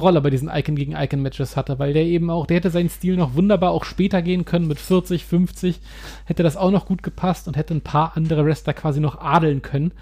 Rolle 0.00 0.20
bei 0.20 0.30
diesen 0.30 0.48
Icon 0.48 0.76
gegen 0.76 0.94
Icon 0.96 1.22
Matches 1.22 1.56
hatte, 1.56 1.78
weil 1.78 1.92
der 1.92 2.04
eben 2.04 2.30
auch, 2.30 2.46
der 2.46 2.58
hätte 2.58 2.70
seinen 2.70 2.88
Stil 2.88 3.16
noch 3.16 3.34
wunderbar 3.34 3.70
auch 3.70 3.84
später 3.84 4.22
gehen 4.22 4.44
können 4.44 4.68
mit 4.68 4.78
40, 4.78 5.24
50, 5.24 5.80
hätte 6.24 6.42
das 6.42 6.56
auch 6.56 6.70
noch 6.70 6.86
gut 6.86 7.02
gepasst 7.02 7.48
und 7.48 7.56
hätte 7.56 7.74
ein 7.74 7.80
paar 7.80 8.16
andere 8.16 8.44
Wrestler 8.44 8.74
quasi 8.74 9.00
noch 9.00 9.20
adeln 9.20 9.62
können. 9.62 9.92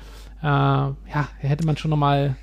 Äh, 0.43 0.47
ja, 0.47 1.29
hätte 1.39 1.67
man 1.67 1.77
schon 1.77 1.91
noch 1.91 1.97
mal 1.97 2.37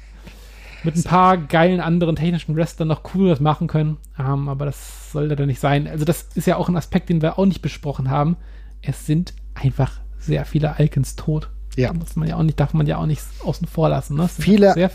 mit 0.84 0.96
ein 0.96 1.04
paar 1.04 1.38
geilen 1.38 1.80
anderen 1.80 2.16
technischen 2.16 2.56
Wrestlern 2.56 2.88
noch 2.88 3.04
cooles 3.04 3.40
machen 3.40 3.68
können, 3.68 3.98
ähm, 4.20 4.50
aber 4.50 4.66
das 4.66 5.12
sollte 5.12 5.36
da 5.36 5.46
nicht 5.46 5.60
sein. 5.60 5.88
Also 5.88 6.06
das 6.06 6.30
ist 6.34 6.48
ja 6.48 6.58
auch 6.58 6.70
ein 6.70 6.76
Aspekt, 6.76 7.10
den 7.10 7.22
wir 7.22 7.38
auch 7.38 7.46
nicht 7.46 7.62
besprochen 7.62 8.10
haben. 8.10 8.38
Es 8.82 9.06
sind 9.06 9.34
einfach 9.54 10.00
sehr 10.18 10.46
viele 10.46 10.76
Icons 10.80 11.16
tot. 11.16 11.50
Ja. 11.76 11.90
Da 11.90 11.94
muss 11.94 12.16
man 12.16 12.28
ja 12.28 12.36
auch 12.36 12.44
nicht, 12.44 12.60
darf 12.60 12.74
man 12.74 12.88
ja 12.88 12.98
auch 12.98 13.06
nicht 13.06 13.22
außen 13.44 13.68
vor 13.68 13.90
lassen. 13.90 14.18
Ne? 14.18 14.28
Viele, 14.28 14.74
sehr, 14.74 14.92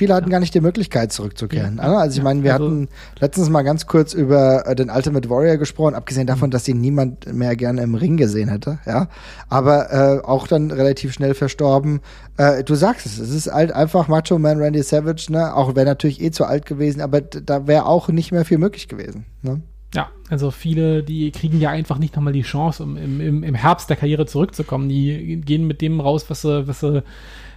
viele 0.00 0.14
hatten 0.14 0.30
gar 0.30 0.40
nicht 0.40 0.54
die 0.54 0.62
Möglichkeit 0.62 1.12
zurückzukehren. 1.12 1.76
Ja. 1.76 1.98
Also 1.98 2.16
ich 2.16 2.24
meine, 2.24 2.42
wir 2.42 2.54
also, 2.54 2.64
hatten 2.64 2.88
letztens 3.18 3.50
mal 3.50 3.60
ganz 3.60 3.86
kurz 3.86 4.14
über 4.14 4.66
äh, 4.66 4.74
den 4.74 4.88
Ultimate 4.88 5.28
Warrior 5.28 5.58
gesprochen, 5.58 5.94
abgesehen 5.94 6.26
davon, 6.26 6.48
mhm. 6.48 6.52
dass 6.52 6.66
ihn 6.68 6.80
niemand 6.80 7.30
mehr 7.30 7.54
gerne 7.54 7.82
im 7.82 7.94
Ring 7.94 8.16
gesehen 8.16 8.48
hätte, 8.48 8.78
ja. 8.86 9.08
Aber 9.50 9.92
äh, 9.92 10.24
auch 10.24 10.46
dann 10.46 10.70
relativ 10.70 11.12
schnell 11.12 11.34
verstorben. 11.34 12.00
Äh, 12.38 12.64
du 12.64 12.76
sagst 12.76 13.04
es, 13.04 13.18
es 13.18 13.28
ist 13.28 13.52
halt 13.52 13.72
einfach 13.72 14.08
Macho 14.08 14.38
Man 14.38 14.58
Randy 14.58 14.82
Savage, 14.82 15.26
ne? 15.28 15.54
Auch 15.54 15.76
wäre 15.76 15.84
natürlich 15.84 16.22
eh 16.22 16.30
zu 16.30 16.46
alt 16.46 16.64
gewesen, 16.64 17.02
aber 17.02 17.20
da 17.20 17.66
wäre 17.66 17.84
auch 17.84 18.08
nicht 18.08 18.32
mehr 18.32 18.46
viel 18.46 18.56
möglich 18.56 18.88
gewesen. 18.88 19.26
Ne? 19.42 19.60
Ja, 19.94 20.08
also 20.30 20.50
viele, 20.50 21.02
die 21.02 21.30
kriegen 21.30 21.60
ja 21.60 21.68
einfach 21.68 21.98
nicht 21.98 22.16
nochmal 22.16 22.32
die 22.32 22.40
Chance, 22.40 22.82
um 22.82 22.96
im, 22.96 23.20
im, 23.20 23.42
im 23.42 23.54
Herbst 23.54 23.90
der 23.90 23.98
Karriere 23.98 24.24
zurückzukommen. 24.24 24.88
Die 24.88 25.42
gehen 25.44 25.66
mit 25.66 25.82
dem 25.82 26.00
raus, 26.00 26.24
was 26.28 26.40
sie, 26.40 26.66
was 26.66 26.80
sie 26.80 27.02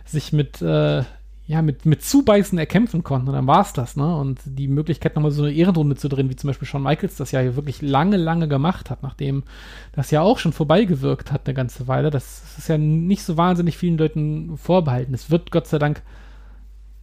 sich 0.06 0.34
mit 0.34 0.62
äh, 0.62 1.04
ja, 1.46 1.62
mit, 1.62 1.86
mit 1.86 2.04
Zubeißen 2.04 2.58
erkämpfen 2.58 3.04
konnten. 3.04 3.28
Und 3.28 3.34
dann 3.34 3.48
war 3.48 3.62
es 3.62 3.74
das, 3.74 3.98
ne? 3.98 4.16
Und 4.16 4.40
die 4.46 4.70
Möglichkeit, 4.70 5.16
nochmal 5.16 5.32
so 5.32 5.44
eine 5.44 5.52
Ehrenrunde 5.52 5.98
zu 5.98 6.08
drehen, 6.08 6.30
wie 6.30 6.38
zum 6.38 6.48
Beispiel 6.48 6.68
Shawn 6.68 6.84
Michaels 6.84 7.18
das 7.18 7.32
ja 7.32 7.56
wirklich 7.58 7.82
lange, 7.82 8.16
lange 8.16 8.48
gemacht 8.48 8.90
hat, 8.90 9.04
nachdem 9.04 9.44
das 9.92 10.10
ja 10.10 10.22
auch 10.22 10.40
schon 10.40 10.54
vorbeigewirkt 10.54 11.34
hat 11.34 11.46
eine 11.46 11.54
ganze 11.54 11.88
Weile. 11.88 12.12
Das 12.12 12.58
ist 12.58 12.70
ja 12.70 12.78
nicht 12.78 13.24
so 13.24 13.36
wahnsinnig 13.36 13.78
vielen 13.78 13.98
Leuten 13.98 14.58
vorbehalten. 14.58 15.14
Es 15.14 15.32
wird 15.32 15.52
Gott 15.52 15.68
sei 15.68 15.80
Dank, 15.80 16.02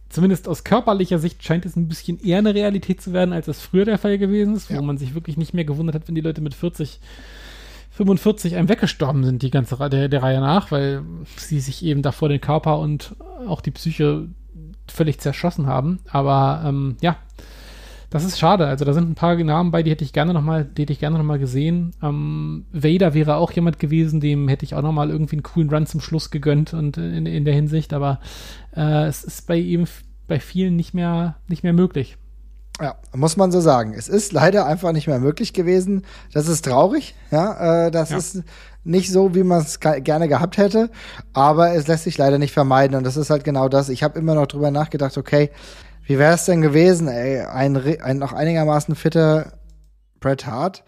zumindest 0.09 0.47
aus 0.47 0.63
körperlicher 0.63 1.19
Sicht, 1.19 1.43
scheint 1.43 1.65
es 1.65 1.75
ein 1.75 1.87
bisschen 1.87 2.19
eher 2.19 2.39
eine 2.39 2.55
Realität 2.55 2.99
zu 2.99 3.13
werden, 3.13 3.33
als 3.33 3.47
es 3.47 3.61
früher 3.61 3.85
der 3.85 3.99
Fall 3.99 4.17
gewesen 4.17 4.55
ist, 4.55 4.71
wo 4.71 4.75
ja. 4.75 4.81
man 4.81 4.97
sich 4.97 5.13
wirklich 5.13 5.37
nicht 5.37 5.53
mehr 5.53 5.65
gewundert 5.65 5.95
hat, 5.95 6.07
wenn 6.07 6.15
die 6.15 6.21
Leute 6.21 6.41
mit 6.41 6.55
40 6.55 6.99
45 7.91 8.55
einem 8.55 8.69
weggestorben 8.69 9.23
sind, 9.23 9.41
die 9.41 9.51
ganze 9.51 9.77
der, 9.89 10.07
der 10.07 10.23
Reihe 10.23 10.39
nach, 10.39 10.71
weil 10.71 11.03
sie 11.35 11.59
sich 11.59 11.83
eben 11.83 12.01
davor 12.01 12.29
den 12.29 12.41
Körper 12.41 12.79
und 12.79 13.15
auch 13.47 13.61
die 13.61 13.71
Psyche 13.71 14.29
völlig 14.87 15.19
zerschossen 15.19 15.67
haben. 15.67 15.99
Aber 16.09 16.63
ähm, 16.65 16.97
ja, 17.01 17.17
das 18.09 18.25
ist 18.25 18.39
schade. 18.39 18.67
Also 18.67 18.85
da 18.85 18.93
sind 18.93 19.09
ein 19.09 19.15
paar 19.15 19.35
Namen 19.35 19.71
bei, 19.71 19.83
die 19.83 19.91
hätte 19.91 20.03
ich 20.03 20.13
gerne 20.13 20.33
noch 20.33 20.41
mal, 20.41 20.65
die 20.65 20.83
hätte 20.83 20.93
ich 20.93 20.99
gerne 20.99 21.17
noch 21.17 21.25
mal 21.25 21.39
gesehen. 21.39 21.91
Ähm, 22.01 22.65
Vader 22.71 23.13
wäre 23.13 23.35
auch 23.35 23.51
jemand 23.51 23.79
gewesen, 23.79 24.19
dem 24.19 24.47
hätte 24.47 24.65
ich 24.65 24.75
auch 24.75 24.81
noch 24.81 24.91
mal 24.91 25.09
irgendwie 25.09 25.35
einen 25.35 25.43
coolen 25.43 25.69
Run 25.69 25.85
zum 25.85 26.01
Schluss 26.01 26.31
gegönnt 26.31 26.73
und 26.73 26.97
in, 26.97 27.25
in 27.25 27.45
der 27.45 27.53
Hinsicht. 27.53 27.93
Aber 27.93 28.19
äh, 28.75 29.05
es 29.05 29.23
ist 29.23 29.47
bei 29.47 29.57
ihm 29.57 29.85
bei 30.27 30.39
vielen 30.39 30.75
nicht 30.75 30.93
mehr 30.93 31.35
nicht 31.47 31.63
mehr 31.63 31.73
möglich. 31.73 32.17
Ja, 32.81 32.95
muss 33.13 33.37
man 33.37 33.51
so 33.51 33.61
sagen. 33.61 33.93
Es 33.93 34.09
ist 34.09 34.31
leider 34.31 34.65
einfach 34.65 34.91
nicht 34.91 35.07
mehr 35.07 35.19
möglich 35.19 35.53
gewesen. 35.53 36.03
Das 36.33 36.47
ist 36.47 36.65
traurig. 36.65 37.15
Ja, 37.29 37.85
äh, 37.85 37.91
das 37.91 38.09
ja. 38.09 38.17
ist 38.17 38.43
nicht 38.83 39.11
so, 39.11 39.35
wie 39.35 39.43
man 39.43 39.61
es 39.61 39.79
gerne 39.79 40.27
gehabt 40.27 40.57
hätte. 40.57 40.89
Aber 41.33 41.75
es 41.75 41.87
lässt 41.87 42.05
sich 42.05 42.17
leider 42.17 42.39
nicht 42.39 42.53
vermeiden. 42.53 42.97
Und 42.97 43.03
das 43.03 43.17
ist 43.17 43.29
halt 43.29 43.43
genau 43.43 43.69
das. 43.69 43.89
Ich 43.89 44.01
habe 44.01 44.17
immer 44.17 44.33
noch 44.33 44.47
drüber 44.47 44.71
nachgedacht, 44.71 45.17
okay, 45.17 45.51
wie 46.05 46.17
wäre 46.17 46.33
es 46.33 46.45
denn 46.45 46.61
gewesen, 46.61 47.07
ey, 47.07 47.41
ein, 47.41 47.77
ein 48.01 48.17
noch 48.17 48.33
einigermaßen 48.33 48.95
fitter 48.95 49.53
Bret 50.19 50.47
Hart 50.47 50.83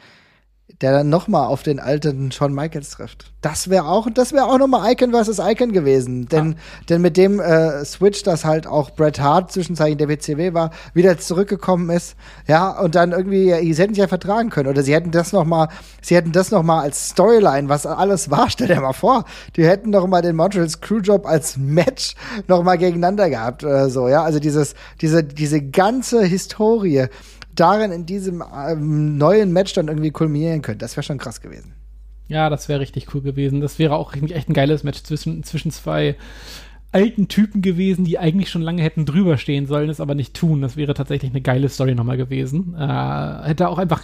der 0.82 0.92
dann 0.92 1.10
nochmal 1.10 1.48
auf 1.48 1.64
den 1.64 1.80
alten 1.80 2.32
Shawn 2.32 2.54
Michaels 2.54 2.92
trifft. 2.92 3.32
Das 3.42 3.70
wäre 3.70 3.86
auch, 3.86 4.08
das 4.14 4.34
wäre 4.34 4.46
auch 4.46 4.58
nochmal 4.58 4.92
Icon 4.92 5.12
versus 5.12 5.40
Icon 5.40 5.72
gewesen. 5.72 6.28
Denn, 6.28 6.52
ja. 6.52 6.58
denn 6.90 7.02
mit 7.02 7.18
dem 7.18 7.40
äh, 7.40 7.84
Switch, 7.86 8.24
dass 8.24 8.46
halt 8.46 8.68
auch 8.68 8.92
Bret 8.92 9.20
Hart 9.20 9.52
zwischenzeitlich 9.52 9.98
der 9.98 10.08
WCW 10.08 10.54
war, 10.54 10.72
wieder 10.94 11.18
zurückgekommen 11.18 11.90
ist, 11.90 12.16
ja, 12.48 12.80
und 12.80 12.96
dann 12.96 13.12
irgendwie, 13.12 13.50
sie 13.74 13.82
hätten 13.82 13.94
sich 13.94 14.02
ja 14.02 14.08
vertragen 14.08 14.50
können. 14.50 14.70
Oder 14.70 14.82
sie 14.82 14.94
hätten 14.94 15.12
das 15.12 15.32
nochmal, 15.32 15.68
sie 16.02 16.16
hätten 16.16 16.32
das 16.32 16.52
nochmal 16.52 16.84
als 16.84 17.10
Storyline, 17.10 17.70
was 17.70 17.86
alles 17.86 18.30
war, 18.32 18.50
stell 18.50 18.68
dir 18.68 18.82
mal 18.82 18.94
vor, 18.94 19.26
die 19.56 19.66
hätten 19.66 19.90
noch 19.92 20.08
mal 20.08 20.22
den 20.22 20.36
Montreal 20.36 20.70
Screwjob 20.70 21.26
als 21.26 21.58
Match 21.58 22.16
nochmal 22.48 22.78
gegeneinander 22.78 23.30
gehabt 23.30 23.64
oder 23.64 23.90
so, 23.90 24.08
ja. 24.08 24.24
Also 24.24 24.40
dieses, 24.40 24.74
diese, 25.02 25.24
diese 25.24 25.62
ganze 25.62 26.24
Historie, 26.24 27.08
darin 27.56 27.92
in 27.92 28.06
diesem 28.06 28.44
ähm, 28.56 29.18
neuen 29.18 29.52
Match 29.52 29.74
dann 29.74 29.88
irgendwie 29.88 30.12
kulminieren 30.12 30.62
könnte. 30.62 30.80
Das 30.80 30.96
wäre 30.96 31.04
schon 31.04 31.18
krass 31.18 31.42
gewesen. 31.42 31.74
Ja, 32.28 32.50
das 32.50 32.70
wäre 32.70 32.80
richtig 32.80 33.14
cool 33.14 33.22
gewesen. 33.22 33.62
Das 33.62 33.80
wäre 33.80 33.96
auch 33.96 34.14
echt 34.14 34.50
ein 34.50 34.54
geiles 34.54 34.84
Match 34.84 35.04
zwischen, 35.04 35.44
zwischen 35.44 35.72
zwei 35.72 36.16
alten 36.94 37.28
Typen 37.28 37.62
gewesen, 37.64 38.06
die 38.06 38.20
eigentlich 38.20 38.50
schon 38.50 38.62
lange 38.62 38.84
hätten 38.84 39.06
drüber 39.06 39.38
stehen 39.38 39.66
sollen, 39.66 39.90
es 39.90 40.00
aber 40.00 40.14
nicht 40.14 40.36
tun. 40.36 40.62
Das 40.62 40.78
wäre 40.78 40.94
tatsächlich 40.94 41.32
eine 41.32 41.42
geile 41.42 41.68
Story 41.68 41.96
nochmal 41.96 42.18
gewesen. 42.18 42.76
Äh, 42.76 43.48
hätte 43.48 43.68
auch 43.68 43.80
einfach, 43.80 44.04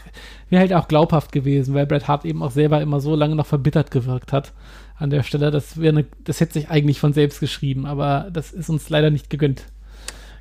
wäre 0.50 0.62
halt 0.62 0.74
auch 0.74 0.88
glaubhaft 0.88 1.32
gewesen, 1.32 1.76
weil 1.76 1.86
Bret 1.86 2.08
Hart 2.08 2.26
eben 2.26 2.41
auch 2.41 2.52
selber 2.52 2.82
immer 2.82 3.00
so 3.00 3.16
lange 3.16 3.36
noch 3.36 3.45
verbittert 3.45 3.91
gewirkt 3.91 4.34
hat 4.34 4.54
an 4.97 5.12
der 5.12 5.22
Stelle. 5.22 5.52
Das 5.52 5.80
wäre 5.80 6.06
das 6.24 6.39
hätte 6.39 6.54
sich 6.54 6.70
eigentlich 6.70 7.00
von 7.00 7.14
selbst 7.14 7.39
geschrieben, 7.39 7.86
aber 7.86 8.30
das 8.34 8.52
ist 8.52 8.70
uns 8.70 8.89
leider 8.89 9.12
nicht 9.12 9.30
gegönnt. 9.30 9.66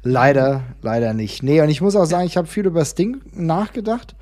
Leider, 0.03 0.63
leider 0.83 1.13
nicht. 1.15 1.43
Nee, 1.43 1.61
und 1.61 1.69
ich 1.69 1.81
muss 1.81 1.97
auch 1.97 2.05
sagen, 2.05 2.27
ich 2.27 2.37
habe 2.37 2.47
viel 2.47 2.67
über 2.67 2.85
Sting 2.85 3.21
nachgedacht. 3.33 4.15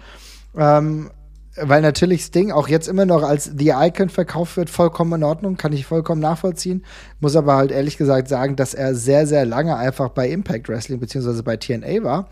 Ähm, 0.57 1.11
weil 1.59 1.81
natürlich 1.81 2.23
Sting 2.23 2.53
auch 2.53 2.69
jetzt 2.69 2.87
immer 2.87 3.07
noch 3.07 3.23
als 3.23 3.51
The 3.57 3.73
Icon 3.75 4.11
verkauft 4.11 4.57
wird, 4.57 4.69
vollkommen 4.69 5.15
in 5.15 5.25
Ordnung, 5.25 5.57
kann 5.57 5.73
ich 5.73 5.87
vollkommen 5.87 6.21
nachvollziehen. 6.21 6.85
Muss 7.21 7.37
aber 7.37 7.57
halt 7.57 7.71
ehrlich 7.71 7.97
gesagt 7.97 8.29
sagen, 8.29 8.57
dass 8.57 8.75
er 8.75 8.95
sehr, 8.95 9.27
sehr 9.27 9.47
lange 9.47 9.77
einfach 9.77 10.11
bei 10.11 10.29
Impact 10.29 10.69
Wrestling 10.69 11.01
beziehungsweise 11.01 11.43
bei 11.43 11.57
TNA 11.57 12.03
war. 12.03 12.29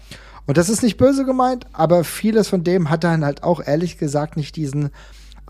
Und 0.46 0.58
das 0.58 0.68
ist 0.68 0.82
nicht 0.82 0.98
böse 0.98 1.24
gemeint, 1.24 1.66
aber 1.72 2.04
vieles 2.04 2.48
von 2.48 2.64
dem 2.64 2.90
hat 2.90 3.02
dann 3.02 3.24
halt 3.24 3.42
auch 3.42 3.66
ehrlich 3.66 3.96
gesagt 3.96 4.36
nicht 4.36 4.56
diesen 4.56 4.90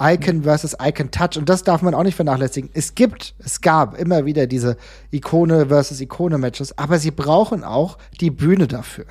Icon 0.00 0.42
versus 0.42 0.76
Icon 0.80 1.10
Touch. 1.10 1.36
Und 1.36 1.48
das 1.48 1.62
darf 1.62 1.82
man 1.82 1.94
auch 1.94 2.02
nicht 2.02 2.16
vernachlässigen. 2.16 2.70
Es 2.74 2.94
gibt, 2.94 3.34
es 3.38 3.60
gab 3.60 3.98
immer 3.98 4.24
wieder 4.24 4.46
diese 4.46 4.76
Ikone 5.10 5.66
versus 5.66 6.00
Ikone 6.00 6.38
Matches, 6.38 6.76
aber 6.78 6.98
sie 6.98 7.10
brauchen 7.10 7.64
auch 7.64 7.98
die 8.20 8.30
Bühne 8.30 8.66
dafür. 8.66 9.06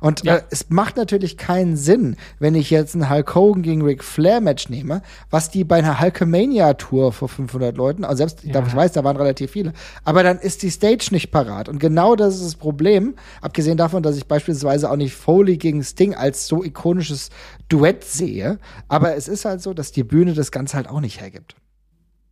Und 0.00 0.24
ja. 0.24 0.36
äh, 0.36 0.42
es 0.50 0.70
macht 0.70 0.96
natürlich 0.96 1.36
keinen 1.36 1.76
Sinn, 1.76 2.16
wenn 2.38 2.54
ich 2.54 2.70
jetzt 2.70 2.94
ein 2.94 3.10
Hulk 3.10 3.34
Hogan 3.34 3.62
gegen 3.62 3.82
Ric 3.82 4.04
Flair 4.04 4.40
Match 4.40 4.68
nehme, 4.68 5.02
was 5.30 5.50
die 5.50 5.64
bei 5.64 5.76
einer 5.76 6.00
Hulkamania 6.00 6.74
Tour 6.74 7.12
vor 7.12 7.28
500 7.28 7.76
Leuten, 7.76 8.04
also 8.04 8.18
selbst, 8.18 8.44
ja. 8.44 8.64
ich 8.66 8.74
weiß, 8.74 8.92
da 8.92 9.04
waren 9.04 9.16
relativ 9.16 9.52
viele, 9.52 9.72
aber 10.04 10.22
dann 10.22 10.38
ist 10.38 10.62
die 10.62 10.70
Stage 10.70 11.08
nicht 11.10 11.30
parat. 11.30 11.68
Und 11.68 11.78
genau 11.78 12.16
das 12.16 12.36
ist 12.36 12.44
das 12.44 12.54
Problem, 12.56 13.14
abgesehen 13.40 13.76
davon, 13.76 14.02
dass 14.02 14.16
ich 14.16 14.26
beispielsweise 14.26 14.90
auch 14.90 14.96
nicht 14.96 15.14
Foley 15.14 15.56
gegen 15.56 15.82
Sting 15.82 16.14
als 16.14 16.46
so 16.46 16.64
ikonisches 16.64 17.30
Duett 17.68 18.04
sehe, 18.04 18.58
aber 18.88 19.14
es 19.14 19.28
ist 19.28 19.44
halt 19.44 19.60
so, 19.60 19.74
dass 19.74 19.92
die 19.92 20.04
Bühne 20.04 20.34
das 20.34 20.50
Ganze 20.50 20.76
halt 20.76 20.88
auch 20.88 21.00
nicht 21.00 21.20
hergibt. 21.20 21.56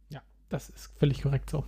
Ja, 0.08 0.20
das 0.48 0.68
ist 0.68 0.90
völlig 0.98 1.22
korrekt 1.22 1.50
so. 1.50 1.64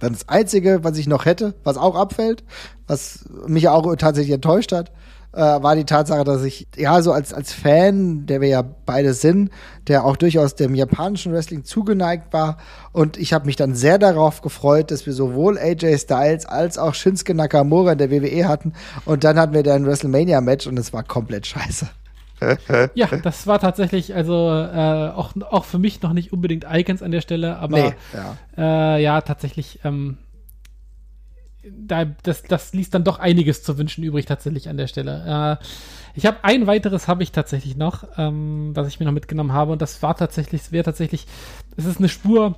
Dann 0.00 0.12
das 0.12 0.28
Einzige, 0.28 0.84
was 0.84 0.98
ich 0.98 1.06
noch 1.06 1.24
hätte, 1.24 1.54
was 1.64 1.78
auch 1.78 1.96
abfällt, 1.96 2.44
was 2.86 3.28
mich 3.46 3.68
auch 3.68 3.96
tatsächlich 3.96 4.34
enttäuscht 4.34 4.72
hat, 4.72 4.92
äh, 5.32 5.38
war 5.38 5.76
die 5.76 5.84
Tatsache, 5.84 6.24
dass 6.24 6.42
ich, 6.42 6.66
ja, 6.76 7.02
so 7.02 7.12
als, 7.12 7.32
als 7.32 7.52
Fan, 7.52 8.26
der 8.26 8.40
wir 8.40 8.48
ja 8.48 8.62
beide 8.62 9.12
sind, 9.12 9.50
der 9.86 10.04
auch 10.04 10.16
durchaus 10.16 10.54
dem 10.54 10.74
japanischen 10.74 11.32
Wrestling 11.32 11.64
zugeneigt 11.64 12.32
war. 12.32 12.56
Und 12.92 13.18
ich 13.18 13.32
habe 13.32 13.46
mich 13.46 13.56
dann 13.56 13.74
sehr 13.74 13.98
darauf 13.98 14.40
gefreut, 14.40 14.90
dass 14.90 15.04
wir 15.04 15.12
sowohl 15.12 15.58
AJ 15.58 15.98
Styles 15.98 16.46
als 16.46 16.78
auch 16.78 16.94
Shinsuke 16.94 17.34
Nakamura 17.34 17.92
in 17.92 17.98
der 17.98 18.10
WWE 18.10 18.48
hatten. 18.48 18.72
Und 19.04 19.24
dann 19.24 19.38
hatten 19.38 19.52
wir 19.52 19.62
da 19.62 19.74
ein 19.74 19.86
WrestleMania-Match 19.86 20.66
und 20.66 20.78
es 20.78 20.92
war 20.92 21.02
komplett 21.02 21.46
scheiße. 21.46 21.86
Ja, 22.94 23.06
das 23.22 23.46
war 23.46 23.58
tatsächlich, 23.58 24.14
also 24.14 24.50
äh, 24.50 25.10
auch, 25.14 25.32
auch 25.50 25.64
für 25.64 25.78
mich 25.78 26.02
noch 26.02 26.12
nicht 26.12 26.32
unbedingt 26.32 26.66
Icons 26.70 27.02
an 27.02 27.10
der 27.10 27.20
Stelle, 27.20 27.56
aber 27.58 27.78
nee, 27.78 27.94
ja. 28.12 28.96
Äh, 28.96 29.02
ja. 29.02 29.20
tatsächlich, 29.22 29.80
ähm, 29.84 30.18
da, 31.64 32.04
das, 32.04 32.42
das 32.42 32.72
ließ 32.72 32.90
dann 32.90 33.04
doch 33.04 33.18
einiges 33.18 33.62
zu 33.62 33.78
wünschen 33.78 34.04
übrig 34.04 34.26
tatsächlich 34.26 34.68
an 34.68 34.76
der 34.76 34.86
Stelle. 34.86 35.58
Äh, 35.60 35.64
ich 36.14 36.26
habe 36.26 36.38
ein 36.42 36.66
weiteres 36.66 37.08
habe 37.08 37.22
ich 37.22 37.32
tatsächlich 37.32 37.76
noch, 37.76 38.04
ähm, 38.16 38.70
was 38.74 38.88
ich 38.88 39.00
mir 39.00 39.06
noch 39.06 39.12
mitgenommen 39.12 39.52
habe 39.52 39.72
und 39.72 39.82
das 39.82 40.02
war 40.02 40.16
tatsächlich, 40.16 40.62
es 40.62 40.72
wäre 40.72 40.84
tatsächlich, 40.84 41.26
es 41.76 41.84
ist 41.84 41.98
eine 41.98 42.08
Spur 42.08 42.56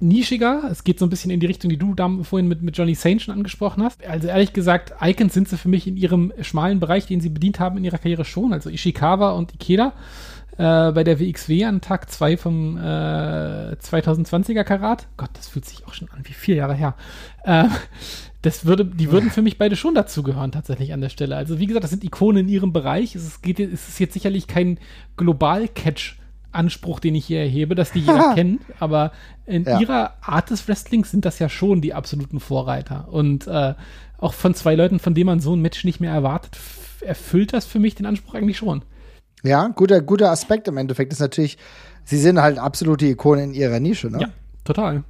nischiger. 0.00 0.68
Es 0.70 0.84
geht 0.84 0.98
so 0.98 1.06
ein 1.06 1.10
bisschen 1.10 1.30
in 1.30 1.40
die 1.40 1.46
Richtung, 1.46 1.70
die 1.70 1.78
du 1.78 1.94
vorhin 2.22 2.48
mit, 2.48 2.62
mit 2.62 2.76
Johnny 2.76 2.94
Saint 2.94 3.22
schon 3.22 3.34
angesprochen 3.34 3.82
hast. 3.82 4.04
Also 4.06 4.28
ehrlich 4.28 4.52
gesagt, 4.52 4.94
Icons 5.00 5.34
sind 5.34 5.48
sie 5.48 5.56
für 5.56 5.68
mich 5.68 5.86
in 5.86 5.96
ihrem 5.96 6.32
schmalen 6.40 6.80
Bereich, 6.80 7.06
den 7.06 7.20
sie 7.20 7.28
bedient 7.28 7.60
haben 7.60 7.78
in 7.78 7.84
ihrer 7.84 7.98
Karriere 7.98 8.24
schon. 8.24 8.52
Also 8.52 8.70
Ishikawa 8.70 9.32
und 9.32 9.54
Ikeda 9.54 9.92
äh, 10.58 10.92
bei 10.92 11.04
der 11.04 11.20
WXW 11.20 11.64
an 11.64 11.80
Tag 11.80 12.10
2 12.10 12.36
vom 12.36 12.76
äh, 12.76 12.80
2020er 12.80 14.64
Karat. 14.64 15.06
Gott, 15.16 15.30
das 15.34 15.48
fühlt 15.48 15.64
sich 15.64 15.86
auch 15.86 15.94
schon 15.94 16.08
an 16.10 16.20
wie 16.24 16.32
vier 16.32 16.56
Jahre 16.56 16.74
her. 16.74 16.94
Äh, 17.44 17.64
das 18.42 18.64
würde, 18.64 18.84
die 18.84 19.10
würden 19.10 19.30
für 19.30 19.42
mich 19.42 19.58
beide 19.58 19.76
schon 19.76 19.94
dazugehören, 19.94 20.52
tatsächlich 20.52 20.92
an 20.92 21.00
der 21.00 21.08
Stelle. 21.08 21.36
Also, 21.36 21.58
wie 21.58 21.66
gesagt, 21.66 21.84
das 21.84 21.90
sind 21.90 22.04
Ikonen 22.04 22.46
in 22.46 22.48
ihrem 22.48 22.72
Bereich. 22.72 23.14
Es, 23.16 23.42
geht, 23.42 23.58
es 23.58 23.88
ist 23.88 23.98
jetzt 23.98 24.14
sicherlich 24.14 24.46
kein 24.46 24.78
Global-Catch 25.16 26.16
Anspruch, 26.56 27.00
den 27.00 27.14
ich 27.14 27.26
hier 27.26 27.40
erhebe, 27.40 27.74
dass 27.74 27.92
die 27.92 28.00
jeder 28.00 28.32
kennt, 28.34 28.62
aber 28.80 29.12
in 29.46 29.64
ja. 29.64 29.78
ihrer 29.78 30.14
Art 30.20 30.50
des 30.50 30.66
Wrestlings 30.66 31.10
sind 31.10 31.24
das 31.24 31.38
ja 31.38 31.48
schon 31.48 31.80
die 31.80 31.94
absoluten 31.94 32.40
Vorreiter. 32.40 33.08
Und 33.10 33.46
äh, 33.46 33.74
auch 34.18 34.34
von 34.34 34.54
zwei 34.54 34.74
Leuten, 34.74 34.98
von 34.98 35.14
denen 35.14 35.26
man 35.26 35.40
so 35.40 35.54
ein 35.54 35.60
Match 35.60 35.84
nicht 35.84 36.00
mehr 36.00 36.12
erwartet, 36.12 36.58
erfüllt 37.00 37.52
das 37.52 37.66
für 37.66 37.78
mich 37.78 37.94
den 37.94 38.06
Anspruch 38.06 38.34
eigentlich 38.34 38.58
schon. 38.58 38.82
Ja, 39.42 39.68
guter, 39.68 40.00
guter 40.00 40.30
Aspekt 40.30 40.66
im 40.66 40.76
Endeffekt 40.76 41.12
ist 41.12 41.20
natürlich, 41.20 41.58
sie 42.04 42.18
sind 42.18 42.40
halt 42.40 42.58
absolute 42.58 43.06
Ikone 43.06 43.44
in 43.44 43.54
ihrer 43.54 43.78
Nische, 43.80 44.08
ne? 44.10 44.20
Ja, 44.20 44.28
total. 44.64 45.04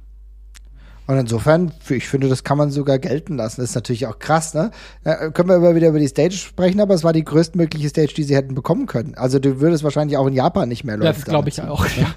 Und 1.07 1.17
insofern, 1.17 1.71
ich 1.89 2.07
finde, 2.07 2.27
das 2.27 2.43
kann 2.43 2.57
man 2.57 2.69
sogar 2.69 2.99
gelten 2.99 3.37
lassen. 3.37 3.61
Das 3.61 3.69
ist 3.69 3.75
natürlich 3.75 4.07
auch 4.07 4.19
krass, 4.19 4.53
ne? 4.53 4.71
Ja, 5.05 5.29
können 5.31 5.47
wir 5.47 5.55
immer 5.55 5.73
wieder 5.73 5.87
über 5.87 5.99
die 5.99 6.07
Stage 6.07 6.35
sprechen, 6.35 6.81
aber 6.81 6.93
es 6.93 7.05
war 7.05 7.13
die 7.13 7.23
größtmögliche 7.23 7.87
Stage, 7.87 8.13
die 8.15 8.23
sie 8.23 8.35
hätten 8.35 8.55
bekommen 8.55 8.87
können. 8.87 9.15
Also 9.15 9.39
du 9.39 9.61
würdest 9.61 9.85
wahrscheinlich 9.85 10.17
auch 10.17 10.27
in 10.27 10.33
Japan 10.33 10.67
nicht 10.67 10.83
mehr 10.83 10.97
laufen. 10.97 11.15
Das 11.15 11.23
glaube 11.23 11.47
ich 11.47 11.61
auch, 11.61 11.85
ja. 11.85 12.13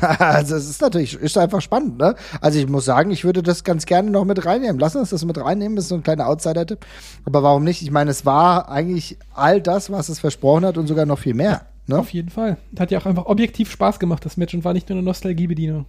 also 0.18 0.56
es 0.56 0.68
ist 0.68 0.82
natürlich, 0.82 1.14
ist 1.14 1.36
einfach 1.36 1.60
spannend, 1.60 1.98
ne? 1.98 2.14
Also 2.40 2.58
ich 2.58 2.68
muss 2.68 2.84
sagen, 2.84 3.10
ich 3.10 3.24
würde 3.24 3.42
das 3.42 3.64
ganz 3.64 3.86
gerne 3.86 4.10
noch 4.10 4.24
mit 4.24 4.44
reinnehmen. 4.44 4.78
Lass 4.78 4.96
uns 4.96 5.10
das 5.10 5.24
mit 5.24 5.38
reinnehmen, 5.38 5.76
das 5.76 5.86
ist 5.86 5.88
so 5.90 5.96
ein 5.96 6.02
kleiner 6.02 6.28
Outsider-Tipp. 6.28 6.84
Aber 7.24 7.42
warum 7.42 7.64
nicht? 7.64 7.82
Ich 7.82 7.90
meine, 7.90 8.10
es 8.10 8.26
war 8.26 8.68
eigentlich 8.68 9.18
all 9.34 9.60
das, 9.60 9.90
was 9.90 10.08
es 10.08 10.18
versprochen 10.18 10.64
hat 10.64 10.78
und 10.78 10.86
sogar 10.86 11.06
noch 11.06 11.18
viel 11.18 11.34
mehr. 11.34 11.62
Ne? 11.86 11.98
Auf 11.98 12.10
jeden 12.10 12.30
Fall. 12.30 12.56
Hat 12.78 12.90
ja 12.90 13.00
auch 13.00 13.06
einfach 13.06 13.26
objektiv 13.26 13.70
Spaß 13.70 13.98
gemacht, 13.98 14.24
das 14.24 14.36
Match, 14.36 14.54
und 14.54 14.64
war 14.64 14.72
nicht 14.72 14.88
nur 14.88 14.98
eine 14.98 15.04
Nostalgiebedienung. 15.04 15.86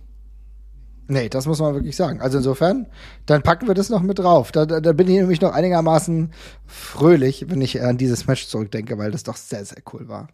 Nee, 1.12 1.28
das 1.28 1.46
muss 1.46 1.60
man 1.60 1.74
wirklich 1.74 1.98
sagen. 1.98 2.22
Also 2.22 2.38
insofern, 2.38 2.88
dann 3.26 3.42
packen 3.42 3.68
wir 3.68 3.74
das 3.74 3.90
noch 3.90 4.02
mit 4.02 4.20
drauf. 4.20 4.54
Da, 4.54 4.66
da, 4.66 4.80
da 4.80 4.94
bin 4.94 5.10
ich 5.10 5.16
nämlich 5.16 5.42
noch 5.42 5.52
einigermaßen 5.52 6.32
fröhlich, 6.66 7.48
wenn 7.50 7.62
ich 7.62 7.82
an 7.82 7.98
dieses 7.98 8.28
Match 8.28 8.48
zurückdenke, 8.48 8.98
weil 8.98 9.12
das 9.12 9.24
doch 9.24 9.36
sehr, 9.36 9.66
sehr 9.66 9.80
cool 9.92 10.08
war. 10.08 10.30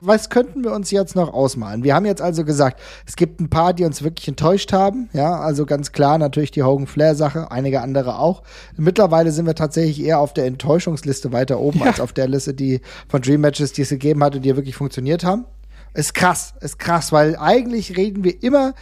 Was 0.00 0.30
könnten 0.30 0.62
wir 0.62 0.70
uns 0.70 0.92
jetzt 0.92 1.16
noch 1.16 1.34
ausmalen? 1.34 1.82
Wir 1.82 1.96
haben 1.96 2.06
jetzt 2.06 2.22
also 2.22 2.44
gesagt, 2.44 2.80
es 3.08 3.16
gibt 3.16 3.40
ein 3.40 3.50
paar, 3.50 3.74
die 3.74 3.84
uns 3.84 4.04
wirklich 4.04 4.28
enttäuscht 4.28 4.72
haben. 4.72 5.08
Ja, 5.12 5.40
also 5.40 5.66
ganz 5.66 5.90
klar 5.90 6.16
natürlich 6.16 6.52
die 6.52 6.62
Hogan 6.62 6.86
Flair 6.86 7.16
Sache, 7.16 7.50
einige 7.50 7.80
andere 7.80 8.20
auch. 8.20 8.44
Mittlerweile 8.76 9.32
sind 9.32 9.46
wir 9.46 9.56
tatsächlich 9.56 10.00
eher 10.00 10.20
auf 10.20 10.32
der 10.32 10.46
Enttäuschungsliste 10.46 11.32
weiter 11.32 11.58
oben 11.58 11.80
ja. 11.80 11.86
als 11.86 11.98
auf 11.98 12.12
der 12.12 12.28
Liste, 12.28 12.54
die 12.54 12.82
von 13.08 13.20
Dream 13.20 13.40
Matches, 13.40 13.72
die 13.72 13.82
es 13.82 13.88
gegeben 13.88 14.22
hatte, 14.22 14.38
die 14.38 14.54
wirklich 14.54 14.76
funktioniert 14.76 15.24
haben. 15.24 15.44
Ist 15.92 16.14
krass, 16.14 16.54
ist 16.60 16.78
krass, 16.78 17.10
weil 17.10 17.34
eigentlich 17.36 17.96
reden 17.96 18.22
wir 18.22 18.44
immer 18.44 18.74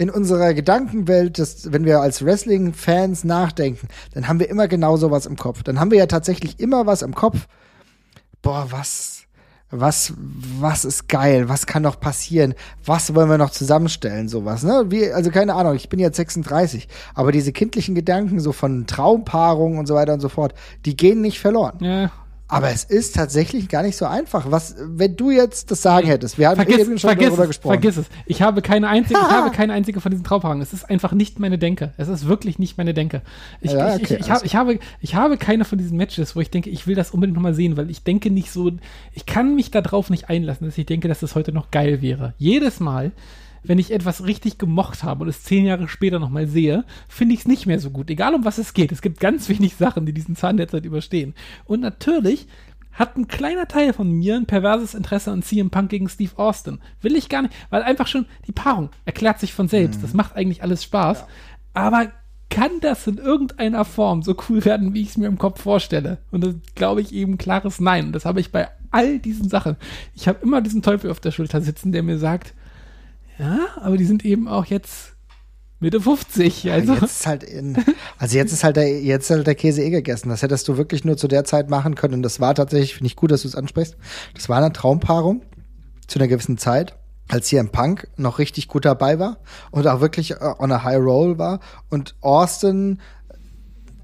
in 0.00 0.08
unserer 0.08 0.54
Gedankenwelt, 0.54 1.38
dass, 1.38 1.74
wenn 1.74 1.84
wir 1.84 2.00
als 2.00 2.24
Wrestling-Fans 2.24 3.24
nachdenken, 3.24 3.86
dann 4.14 4.28
haben 4.28 4.40
wir 4.40 4.48
immer 4.48 4.66
genau 4.66 4.96
sowas 4.96 5.26
im 5.26 5.36
Kopf. 5.36 5.62
Dann 5.62 5.78
haben 5.78 5.90
wir 5.90 5.98
ja 5.98 6.06
tatsächlich 6.06 6.58
immer 6.58 6.86
was 6.86 7.02
im 7.02 7.14
Kopf. 7.14 7.46
Boah, 8.40 8.68
was, 8.70 9.24
was, 9.70 10.14
was 10.16 10.86
ist 10.86 11.10
geil? 11.10 11.50
Was 11.50 11.66
kann 11.66 11.82
noch 11.82 12.00
passieren? 12.00 12.54
Was 12.82 13.14
wollen 13.14 13.28
wir 13.28 13.36
noch 13.36 13.50
zusammenstellen? 13.50 14.30
Sowas, 14.30 14.62
ne? 14.62 14.86
Wie, 14.86 15.12
also 15.12 15.30
keine 15.30 15.54
Ahnung, 15.54 15.74
ich 15.74 15.90
bin 15.90 15.98
jetzt 16.00 16.16
36, 16.16 16.88
aber 17.14 17.30
diese 17.30 17.52
kindlichen 17.52 17.94
Gedanken 17.94 18.40
so 18.40 18.52
von 18.52 18.86
Traumpaarung 18.86 19.76
und 19.76 19.86
so 19.86 19.94
weiter 19.96 20.14
und 20.14 20.20
so 20.20 20.30
fort, 20.30 20.54
die 20.86 20.96
gehen 20.96 21.20
nicht 21.20 21.40
verloren. 21.40 21.76
Ja. 21.82 22.10
Aber 22.50 22.70
es 22.70 22.84
ist 22.84 23.14
tatsächlich 23.14 23.68
gar 23.68 23.82
nicht 23.82 23.96
so 23.96 24.06
einfach. 24.06 24.50
Was, 24.50 24.74
wenn 24.78 25.16
du 25.16 25.30
jetzt 25.30 25.70
das 25.70 25.82
sagen 25.82 26.06
hättest, 26.06 26.36
wir 26.38 26.48
haben 26.48 26.56
vergiss, 26.56 26.78
eben 26.78 26.98
schon 26.98 27.16
darüber 27.18 27.42
es, 27.42 27.48
gesprochen. 27.48 27.80
Vergiss 27.80 27.96
es. 27.96 28.06
Ich 28.26 28.42
habe 28.42 28.60
keine 28.60 28.88
einzige, 28.88 29.18
ich 29.18 29.30
habe 29.30 29.50
keine 29.50 29.72
einzige 29.72 30.00
von 30.00 30.10
diesen 30.10 30.24
Traumpaarungen. 30.24 30.62
Es 30.62 30.72
ist 30.72 30.88
einfach 30.90 31.12
nicht 31.12 31.38
meine 31.38 31.58
Denke. 31.58 31.92
Es 31.96 32.08
ist 32.08 32.26
wirklich 32.26 32.58
nicht 32.58 32.76
meine 32.76 32.92
Denke. 32.92 33.22
Ich, 33.60 33.72
ja, 33.72 33.94
okay, 33.94 34.02
ich, 34.02 34.10
ich, 34.10 34.20
ich, 34.20 34.30
hab, 34.30 34.44
ich, 34.44 34.56
habe, 34.56 34.78
ich 35.00 35.14
habe 35.14 35.36
keine 35.36 35.64
von 35.64 35.78
diesen 35.78 35.96
Matches, 35.96 36.34
wo 36.34 36.40
ich 36.40 36.50
denke, 36.50 36.70
ich 36.70 36.86
will 36.86 36.94
das 36.94 37.12
unbedingt 37.12 37.36
nochmal 37.36 37.54
sehen, 37.54 37.76
weil 37.76 37.90
ich 37.90 38.02
denke 38.02 38.30
nicht 38.30 38.50
so, 38.50 38.70
ich 39.12 39.26
kann 39.26 39.54
mich 39.54 39.70
darauf 39.70 40.10
nicht 40.10 40.28
einlassen, 40.28 40.66
dass 40.66 40.76
ich 40.76 40.86
denke, 40.86 41.08
dass 41.08 41.20
das 41.20 41.34
heute 41.34 41.52
noch 41.52 41.70
geil 41.70 42.02
wäre. 42.02 42.34
Jedes 42.38 42.80
Mal, 42.80 43.12
wenn 43.62 43.78
ich 43.78 43.92
etwas 43.92 44.24
richtig 44.24 44.58
gemocht 44.58 45.04
habe 45.04 45.22
und 45.22 45.28
es 45.28 45.42
zehn 45.42 45.66
Jahre 45.66 45.88
später 45.88 46.18
nochmal 46.18 46.46
sehe, 46.46 46.84
finde 47.08 47.34
ich 47.34 47.40
es 47.40 47.48
nicht 47.48 47.66
mehr 47.66 47.78
so 47.78 47.90
gut. 47.90 48.10
Egal 48.10 48.34
um 48.34 48.44
was 48.44 48.58
es 48.58 48.74
geht. 48.74 48.92
Es 48.92 49.02
gibt 49.02 49.20
ganz 49.20 49.48
wenig 49.48 49.76
Sachen, 49.76 50.06
die 50.06 50.12
diesen 50.12 50.36
Zahn 50.36 50.56
derzeit 50.56 50.84
überstehen. 50.84 51.34
Und 51.64 51.80
natürlich 51.80 52.46
hat 52.92 53.16
ein 53.16 53.28
kleiner 53.28 53.68
Teil 53.68 53.92
von 53.92 54.10
mir 54.10 54.36
ein 54.36 54.46
perverses 54.46 54.94
Interesse 54.94 55.30
an 55.30 55.42
CM 55.42 55.70
Punk 55.70 55.90
gegen 55.90 56.08
Steve 56.08 56.36
Austin. 56.36 56.80
Will 57.00 57.16
ich 57.16 57.28
gar 57.28 57.42
nicht, 57.42 57.54
weil 57.70 57.82
einfach 57.82 58.06
schon 58.06 58.26
die 58.46 58.52
Paarung 58.52 58.90
erklärt 59.04 59.40
sich 59.40 59.52
von 59.52 59.68
selbst. 59.68 59.98
Mhm. 59.98 60.02
Das 60.02 60.14
macht 60.14 60.36
eigentlich 60.36 60.62
alles 60.62 60.84
Spaß. 60.84 61.20
Ja. 61.20 61.26
Aber 61.74 62.08
kann 62.50 62.80
das 62.80 63.06
in 63.06 63.18
irgendeiner 63.18 63.84
Form 63.84 64.22
so 64.22 64.34
cool 64.48 64.64
werden, 64.64 64.92
wie 64.92 65.02
ich 65.02 65.10
es 65.10 65.16
mir 65.16 65.28
im 65.28 65.38
Kopf 65.38 65.62
vorstelle? 65.62 66.18
Und 66.32 66.42
das 66.42 66.54
glaube 66.74 67.00
ich 67.00 67.14
eben 67.14 67.38
klares 67.38 67.80
Nein. 67.80 68.06
Und 68.06 68.12
das 68.12 68.24
habe 68.24 68.40
ich 68.40 68.50
bei 68.50 68.68
all 68.90 69.20
diesen 69.20 69.48
Sachen. 69.48 69.76
Ich 70.14 70.26
habe 70.26 70.40
immer 70.42 70.60
diesen 70.60 70.82
Teufel 70.82 71.10
auf 71.10 71.20
der 71.20 71.30
Schulter 71.30 71.60
sitzen, 71.60 71.92
der 71.92 72.02
mir 72.02 72.18
sagt, 72.18 72.54
ja, 73.40 73.66
aber 73.80 73.96
die 73.96 74.04
sind 74.04 74.24
eben 74.24 74.48
auch 74.48 74.66
jetzt 74.66 75.16
Mitte 75.78 75.98
50. 75.98 76.70
Also. 76.70 76.92
Ja, 76.92 77.00
jetzt 77.00 77.10
ist 77.10 77.26
halt 77.26 77.42
in, 77.42 77.76
also 78.18 78.36
jetzt 78.36 78.52
ist 78.52 78.64
halt 78.64 78.76
der, 78.76 79.02
jetzt 79.02 79.30
ist 79.30 79.36
halt 79.36 79.46
der 79.46 79.54
Käse 79.54 79.82
eh 79.82 79.88
gegessen. 79.88 80.28
Das 80.28 80.42
hättest 80.42 80.68
du 80.68 80.76
wirklich 80.76 81.04
nur 81.04 81.16
zu 81.16 81.26
der 81.26 81.44
Zeit 81.44 81.70
machen 81.70 81.94
können. 81.94 82.14
Und 82.14 82.22
das 82.22 82.38
war 82.38 82.54
tatsächlich, 82.54 82.94
finde 82.94 83.06
ich 83.06 83.16
gut, 83.16 83.30
dass 83.30 83.42
du 83.42 83.48
es 83.48 83.56
ansprichst. 83.56 83.96
Das 84.34 84.50
war 84.50 84.58
eine 84.58 84.72
Traumpaarung 84.72 85.42
zu 86.06 86.18
einer 86.18 86.28
gewissen 86.28 86.58
Zeit, 86.58 86.96
als 87.28 87.48
hier 87.48 87.60
im 87.60 87.70
Punk 87.70 88.08
noch 88.16 88.38
richtig 88.38 88.68
gut 88.68 88.84
dabei 88.84 89.18
war 89.18 89.38
und 89.70 89.86
auch 89.86 90.02
wirklich 90.02 90.32
äh, 90.32 90.54
on 90.58 90.70
a 90.70 90.84
high 90.84 90.98
roll 90.98 91.38
war 91.38 91.60
und 91.88 92.16
Austin 92.20 93.00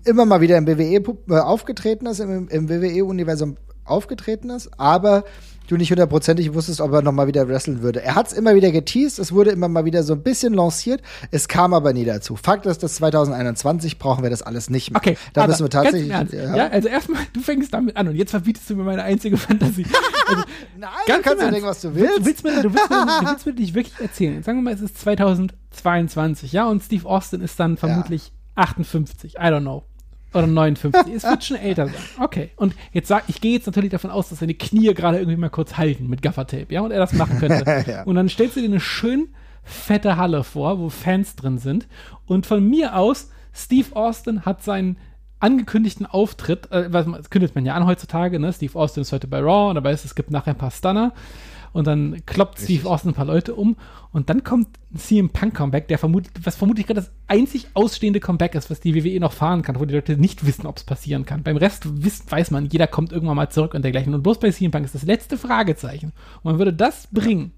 immer 0.05 0.24
mal 0.24 0.41
wieder 0.41 0.57
im 0.57 0.66
WWE 0.66 1.03
äh, 1.28 1.39
aufgetreten 1.41 2.07
ist, 2.07 2.20
im, 2.20 2.49
im 2.49 2.68
WWE-Universum 2.70 3.57
aufgetreten 3.84 4.51
ist, 4.51 4.70
aber 4.78 5.24
du 5.67 5.77
nicht 5.77 5.91
hundertprozentig 5.91 6.55
wusstest, 6.55 6.81
ob 6.81 6.93
er 6.93 7.03
nochmal 7.03 7.27
wieder 7.27 7.49
wresteln 7.49 7.83
würde. 7.83 8.03
Er 8.03 8.14
hat 8.14 8.29
es 8.29 8.33
immer 8.33 8.55
wieder 8.55 8.71
geteased, 8.71 9.19
es 9.19 9.33
wurde 9.33 9.51
immer 9.51 9.69
mal 9.69 9.85
wieder 9.85 10.03
so 10.03 10.14
ein 10.14 10.23
bisschen 10.23 10.55
lanciert, 10.55 11.03
es 11.31 11.49
kam 11.49 11.75
aber 11.75 11.93
nie 11.93 12.05
dazu. 12.05 12.37
Fakt 12.37 12.67
ist, 12.67 12.83
dass 12.83 12.95
2021 12.97 13.99
brauchen 13.99 14.23
wir 14.23 14.31
das 14.31 14.43
alles 14.43 14.71
nicht 14.71 14.91
mehr. 14.91 15.01
Okay, 15.01 15.17
da 15.33 15.47
müssen 15.47 15.64
wir 15.64 15.71
tatsächlich. 15.71 16.09
Ja. 16.09 16.25
ja. 16.57 16.69
also 16.69 16.89
erstmal, 16.89 17.23
du 17.33 17.41
fängst 17.41 17.73
damit 17.73 17.97
an 17.97 18.09
und 18.09 18.17
jetzt 18.17 18.31
verbietest 18.31 18.69
du 18.71 18.77
mir 18.77 18.85
meine 18.85 19.03
einzige 19.03 19.37
Fantasie. 19.37 19.87
Also, 20.29 20.43
Nein, 20.77 20.91
ganz 21.07 21.23
du 21.23 21.23
kannst 21.23 21.43
ja 21.45 21.51
denken, 21.53 21.69
was 21.69 21.81
du 21.83 21.95
willst. 21.95 22.19
Du 22.19 22.25
willst, 22.25 22.43
mir, 22.43 22.61
du, 22.61 22.75
willst 22.75 22.91
mir, 22.91 23.21
du 23.21 23.29
willst 23.29 23.47
mir 23.47 23.53
nicht 23.53 23.75
wirklich 23.75 23.95
erzählen. 24.01 24.43
Sagen 24.43 24.59
wir 24.59 24.62
mal, 24.62 24.75
es 24.75 24.81
ist 24.81 24.99
2022, 24.99 26.51
ja, 26.51 26.67
und 26.67 26.83
Steve 26.83 27.09
Austin 27.09 27.43
ist 27.43 27.61
dann 27.61 27.77
vermutlich 27.77 28.33
ja. 28.57 28.62
58, 28.64 29.35
I 29.35 29.39
don't 29.39 29.61
know. 29.61 29.85
Oder 30.35 30.47
59. 30.47 31.14
es 31.14 31.24
wird 31.24 31.45
schon 31.45 31.57
älter 31.57 31.87
sein. 31.87 31.95
Okay. 32.20 32.51
Und 32.57 32.74
jetzt 32.93 33.09
sag 33.09 33.24
ich 33.29 33.41
gehe 33.41 33.55
jetzt 33.55 33.66
natürlich 33.66 33.91
davon 33.91 34.11
aus, 34.11 34.29
dass 34.29 34.41
seine 34.41 34.55
Knie 34.55 34.93
gerade 34.93 35.18
irgendwie 35.18 35.37
mal 35.37 35.51
kurz 35.51 35.77
halten 35.77 36.09
mit 36.09 36.22
Gaffertape, 36.22 36.66
ja, 36.70 36.81
und 36.83 36.91
er 36.91 36.99
das 36.99 37.12
machen 37.12 37.39
könnte. 37.39 37.85
ja. 37.91 38.03
Und 38.03 38.16
dann 38.16 38.29
stellst 38.29 38.57
du 38.57 38.61
dir 38.61 38.66
eine 38.66 38.81
schön 38.81 39.29
fette 39.62 40.16
Halle 40.16 40.45
vor, 40.45 40.79
wo 40.79 40.89
Fans 40.89 41.37
drin 41.37 41.59
sind. 41.59 41.89
Und 42.27 42.47
von 42.47 42.66
mir 42.68 42.97
aus, 42.97 43.31
Steve 43.53 43.97
Austin 43.97 44.45
hat 44.45 44.62
seinen 44.62 44.99
angekündigten 45.39 46.07
Auftritt, 46.07 46.70
äh, 46.70 46.93
was 46.93 47.31
kündigt 47.31 47.55
man 47.55 47.66
ja 47.66 47.74
an 47.74 47.87
heutzutage, 47.87 48.39
ne? 48.39 48.53
Steve 48.53 48.79
Austin 48.79 49.03
ist 49.03 49.12
heute 49.12 49.27
bei 49.27 49.41
Raw, 49.41 49.70
und 49.70 49.74
dabei 49.74 49.93
ist 49.93 50.05
es 50.05 50.14
gibt 50.14 50.31
nachher 50.31 50.53
ein 50.53 50.59
paar 50.59 50.70
Stunner 50.70 51.12
und 51.77 51.87
dann 51.87 52.24
kloppt 52.24 52.59
Richtig. 52.59 52.79
Steve 52.79 52.91
Austin 52.91 53.11
ein 53.11 53.14
paar 53.14 53.27
Leute 53.27 53.55
um 53.55 53.77
und 54.11 54.31
dann 54.31 54.45
kommt 54.45 54.68
ein 54.95 54.99
CM 54.99 55.29
Punk 55.29 55.55
Comeback, 55.55 55.89
der 55.89 55.99
vermutlich, 55.99 56.33
was 56.43 56.57
vermutlich 56.57 56.87
gerade 56.87 57.03
das 57.03 57.11
einzig 57.27 57.66
ausstehende 57.74 58.18
Comeback 58.18 58.55
ist, 58.55 58.70
was 58.70 58.81
die 58.81 58.95
WWE 58.95 59.20
noch 59.20 59.35
fahren 59.35 59.61
kann, 59.61 59.79
wo 59.79 59.85
die 59.85 59.93
Leute 59.93 60.16
nicht 60.16 60.47
wissen, 60.47 60.66
ob 60.66 60.79
es 60.79 60.85
passieren 60.85 61.27
kann. 61.27 61.43
Beim 61.43 61.59
Rest 61.59 62.03
wisst, 62.03 62.33
weiß 62.33 62.51
man, 62.51 62.64
jeder 62.64 62.87
kommt 62.87 63.12
irgendwann 63.12 63.37
mal 63.37 63.51
zurück 63.51 63.74
und 63.74 63.83
dergleichen. 63.83 64.14
Und 64.14 64.22
bloß 64.22 64.41
bei 64.41 64.51
CM 64.51 64.70
Punk 64.70 64.87
ist 64.87 64.95
das 64.95 65.03
letzte 65.03 65.37
Fragezeichen. 65.37 66.14
Und 66.43 66.45
man 66.45 66.59
würde 66.59 66.72
das 66.72 67.09
bringen, 67.12 67.53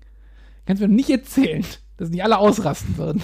kannst 0.67 0.83
du 0.83 0.89
mir 0.89 0.95
nicht 0.97 1.11
erzählen, 1.11 1.65
dass 1.97 2.11
nicht 2.11 2.25
alle 2.25 2.39
ausrasten 2.39 2.99
würden. 2.99 3.23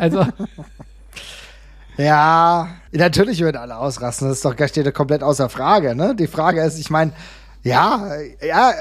Also. 0.00 0.26
Ja, 1.98 2.76
natürlich 2.92 3.40
würden 3.40 3.56
alle 3.56 3.78
ausrasten. 3.78 4.28
Das 4.28 4.36
ist 4.36 4.44
doch 4.44 4.54
steht 4.68 4.92
komplett 4.92 5.22
außer 5.22 5.48
Frage. 5.48 5.94
Ne? 5.94 6.14
Die 6.14 6.26
Frage 6.26 6.60
ist, 6.60 6.78
ich 6.78 6.90
meine, 6.90 7.12
ja, 7.66 8.10
ja, 8.46 8.70
äh, 8.70 8.74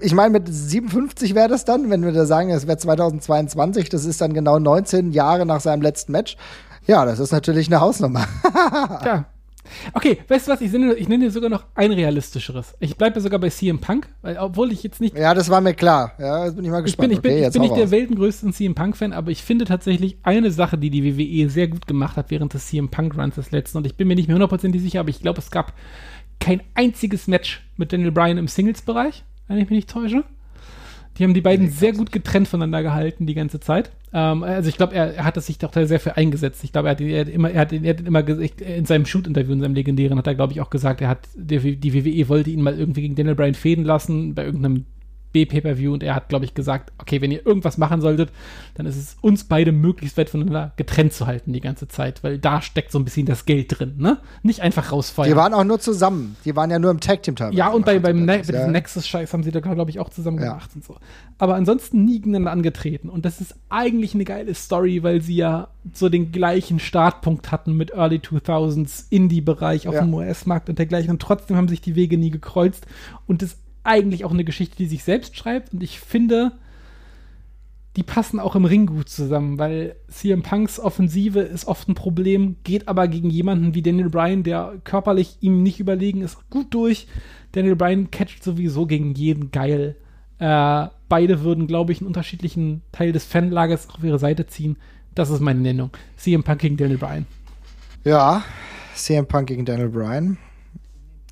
ich 0.00 0.14
meine, 0.14 0.30
mit 0.30 0.48
57 0.48 1.34
wäre 1.34 1.48
das 1.48 1.64
dann, 1.64 1.90
wenn 1.90 2.02
wir 2.04 2.12
da 2.12 2.26
sagen, 2.26 2.50
es 2.50 2.66
wäre 2.66 2.78
2022, 2.78 3.88
das 3.88 4.04
ist 4.04 4.20
dann 4.20 4.34
genau 4.34 4.58
19 4.58 5.12
Jahre 5.12 5.46
nach 5.46 5.60
seinem 5.60 5.82
letzten 5.82 6.12
Match. 6.12 6.36
Ja, 6.86 7.04
das 7.04 7.18
ist 7.18 7.32
natürlich 7.32 7.68
eine 7.68 7.80
Hausnummer. 7.80 8.26
ja. 9.04 9.26
Okay, 9.92 10.18
weißt 10.28 10.46
du 10.46 10.52
was? 10.52 10.60
Ich 10.60 10.72
nenne, 10.72 10.94
ich 10.94 11.08
nenne 11.08 11.24
dir 11.24 11.30
sogar 11.30 11.50
noch 11.50 11.64
ein 11.74 11.92
realistischeres. 11.92 12.74
Ich 12.80 12.96
bleibe 12.96 13.20
sogar 13.20 13.40
bei 13.40 13.48
CM 13.48 13.80
Punk, 13.80 14.08
weil, 14.22 14.36
obwohl 14.36 14.72
ich 14.72 14.82
jetzt 14.82 15.00
nicht. 15.00 15.16
Ja, 15.16 15.34
das 15.34 15.48
war 15.48 15.60
mir 15.60 15.74
klar. 15.74 16.12
Ja, 16.18 16.44
jetzt 16.44 16.56
bin 16.56 16.64
ich 16.64 16.70
mal 16.70 16.82
gespannt. 16.82 17.12
Ich 17.12 17.20
bin, 17.20 17.32
ich 17.32 17.36
bin, 17.38 17.44
okay, 17.44 17.48
ich 17.48 17.52
bin 17.52 17.62
nicht 17.62 17.76
der 17.76 17.90
weltengrößten 17.90 18.52
CM 18.52 18.74
Punk-Fan, 18.74 19.12
aber 19.12 19.30
ich 19.30 19.42
finde 19.42 19.64
tatsächlich 19.64 20.18
eine 20.22 20.50
Sache, 20.50 20.78
die 20.78 20.90
die 20.90 21.04
WWE 21.04 21.48
sehr 21.48 21.68
gut 21.68 21.86
gemacht 21.86 22.16
hat 22.16 22.30
während 22.30 22.52
des 22.54 22.66
CM 22.66 22.88
Punk-Runs 22.90 23.36
des 23.36 23.50
letzten. 23.50 23.78
Und 23.78 23.86
ich 23.86 23.96
bin 23.96 24.08
mir 24.08 24.16
nicht 24.16 24.28
mehr 24.28 24.34
hundertprozentig 24.34 24.82
sicher, 24.82 25.00
aber 25.00 25.10
ich 25.10 25.20
glaube, 25.20 25.40
es 25.40 25.50
gab 25.50 25.72
kein 26.40 26.62
einziges 26.74 27.26
Match 27.26 27.62
mit 27.76 27.92
Daniel 27.92 28.12
Bryan 28.12 28.38
im 28.38 28.48
Singles-Bereich, 28.48 29.24
wenn 29.48 29.58
ich 29.58 29.70
mich 29.70 29.76
nicht 29.76 29.90
täusche. 29.90 30.24
Die 31.16 31.22
haben 31.22 31.34
die 31.34 31.40
beiden 31.40 31.70
sehr 31.70 31.92
gut 31.92 32.10
getrennt 32.10 32.48
voneinander 32.48 32.82
gehalten 32.82 33.26
die 33.26 33.34
ganze 33.34 33.60
Zeit. 33.60 33.90
Ähm, 34.12 34.42
also 34.42 34.68
ich 34.68 34.76
glaube, 34.76 34.94
er, 34.94 35.14
er, 35.14 35.24
hat 35.24 35.40
sich 35.40 35.58
doch 35.58 35.70
da 35.70 35.86
sehr 35.86 36.00
für 36.00 36.16
eingesetzt. 36.16 36.64
Ich 36.64 36.72
glaube, 36.72 36.88
er 36.88 36.92
hat, 36.92 37.00
er 37.00 37.20
hat 37.20 37.28
immer, 37.28 37.50
er 37.50 37.60
hat, 37.60 37.72
er 37.72 37.90
hat 37.90 38.00
immer 38.00 38.24
gesagt, 38.24 38.60
in 38.60 38.84
seinem 38.84 39.06
Shoot-Interview, 39.06 39.52
in 39.52 39.60
seinem 39.60 39.74
legendären, 39.74 40.18
hat 40.18 40.26
er, 40.26 40.34
glaube 40.34 40.52
ich, 40.52 40.60
auch 40.60 40.70
gesagt, 40.70 41.00
er 41.00 41.08
hat, 41.08 41.28
die, 41.36 41.76
die 41.76 41.94
WWE 41.94 42.28
wollte 42.28 42.50
ihn 42.50 42.62
mal 42.62 42.76
irgendwie 42.76 43.02
gegen 43.02 43.14
Daniel 43.14 43.36
Bryan 43.36 43.54
fäden 43.54 43.84
lassen 43.84 44.34
bei 44.34 44.44
irgendeinem 44.44 44.86
B-Pay-Per-View 45.34 45.92
und 45.92 46.02
er 46.04 46.14
hat, 46.14 46.28
glaube 46.28 46.44
ich, 46.44 46.54
gesagt, 46.54 46.92
okay, 46.98 47.20
wenn 47.20 47.32
ihr 47.32 47.44
irgendwas 47.44 47.76
machen 47.76 48.00
solltet, 48.00 48.30
dann 48.74 48.86
ist 48.86 48.96
es 48.96 49.16
uns 49.20 49.44
beide 49.44 49.72
möglichst 49.72 50.16
weit 50.16 50.30
voneinander 50.30 50.72
getrennt 50.76 51.12
zu 51.12 51.26
halten 51.26 51.52
die 51.52 51.60
ganze 51.60 51.88
Zeit, 51.88 52.22
weil 52.22 52.38
da 52.38 52.62
steckt 52.62 52.92
so 52.92 52.98
ein 52.98 53.04
bisschen 53.04 53.26
das 53.26 53.44
Geld 53.44 53.78
drin, 53.78 53.96
ne? 53.98 54.18
Nicht 54.44 54.60
einfach 54.60 54.92
rausfallen. 54.92 55.32
Die 55.32 55.36
waren 55.36 55.52
auch 55.52 55.64
nur 55.64 55.80
zusammen. 55.80 56.36
Die 56.44 56.54
waren 56.54 56.70
ja 56.70 56.78
nur 56.78 56.92
im 56.92 57.00
Tag-Team 57.00 57.34
teilweise. 57.34 57.58
Ja, 57.58 57.68
und 57.68 57.84
bei, 57.84 57.98
beim 57.98 58.24
ne 58.24 58.42
ja. 58.42 58.68
Nexus-Scheiß 58.68 59.32
haben 59.32 59.42
sie 59.42 59.50
da, 59.50 59.58
glaube 59.58 59.90
ich, 59.90 59.98
auch 59.98 60.08
zusammen 60.08 60.38
ja. 60.38 60.50
gemacht 60.50 60.70
und 60.76 60.84
so. 60.84 60.96
Aber 61.38 61.56
ansonsten 61.56 62.04
nie 62.04 62.20
gegeneinander 62.20 62.52
angetreten. 62.52 63.08
Und 63.08 63.24
das 63.24 63.40
ist 63.40 63.56
eigentlich 63.68 64.14
eine 64.14 64.24
geile 64.24 64.54
Story, 64.54 65.02
weil 65.02 65.20
sie 65.20 65.34
ja 65.34 65.68
so 65.92 66.08
den 66.08 66.30
gleichen 66.30 66.78
Startpunkt 66.78 67.50
hatten 67.50 67.76
mit 67.76 67.90
Early 67.90 68.18
2000s 68.18 69.06
Indie-Bereich 69.10 69.88
auf 69.88 69.94
ja. 69.94 70.02
dem 70.02 70.14
US-Markt 70.14 70.68
und 70.68 70.78
dergleichen. 70.78 71.10
Und 71.10 71.20
trotzdem 71.20 71.56
haben 71.56 71.68
sich 71.68 71.80
die 71.80 71.96
Wege 71.96 72.18
nie 72.18 72.30
gekreuzt. 72.30 72.86
Und 73.26 73.42
das 73.42 73.56
eigentlich 73.84 74.24
auch 74.24 74.32
eine 74.32 74.44
Geschichte, 74.44 74.76
die 74.76 74.86
sich 74.86 75.04
selbst 75.04 75.36
schreibt. 75.36 75.72
Und 75.72 75.82
ich 75.82 76.00
finde, 76.00 76.52
die 77.96 78.02
passen 78.02 78.40
auch 78.40 78.56
im 78.56 78.64
Ring 78.64 78.86
gut 78.86 79.08
zusammen, 79.08 79.58
weil 79.58 79.94
CM 80.08 80.42
Punks 80.42 80.80
Offensive 80.80 81.40
ist 81.40 81.66
oft 81.66 81.88
ein 81.88 81.94
Problem, 81.94 82.56
geht 82.64 82.88
aber 82.88 83.06
gegen 83.06 83.30
jemanden 83.30 83.74
wie 83.74 83.82
Daniel 83.82 84.10
Bryan, 84.10 84.42
der 84.42 84.80
körperlich 84.82 85.36
ihm 85.40 85.62
nicht 85.62 85.78
überlegen 85.78 86.22
ist, 86.22 86.50
gut 86.50 86.74
durch. 86.74 87.06
Daniel 87.52 87.76
Bryan 87.76 88.10
catcht 88.10 88.42
sowieso 88.42 88.86
gegen 88.86 89.14
jeden 89.14 89.52
geil. 89.52 89.96
Äh, 90.38 90.88
beide 91.08 91.42
würden, 91.42 91.68
glaube 91.68 91.92
ich, 91.92 92.00
einen 92.00 92.08
unterschiedlichen 92.08 92.82
Teil 92.90 93.12
des 93.12 93.24
Fanlagers 93.24 93.88
auf 93.90 94.02
ihre 94.02 94.18
Seite 94.18 94.46
ziehen. 94.46 94.76
Das 95.14 95.30
ist 95.30 95.40
meine 95.40 95.60
Nennung. 95.60 95.90
CM 96.16 96.42
Punk 96.42 96.60
gegen 96.60 96.76
Daniel 96.76 96.98
Bryan. 96.98 97.26
Ja, 98.02 98.42
CM 98.96 99.26
Punk 99.26 99.46
gegen 99.46 99.64
Daniel 99.64 99.88
Bryan. 99.88 100.36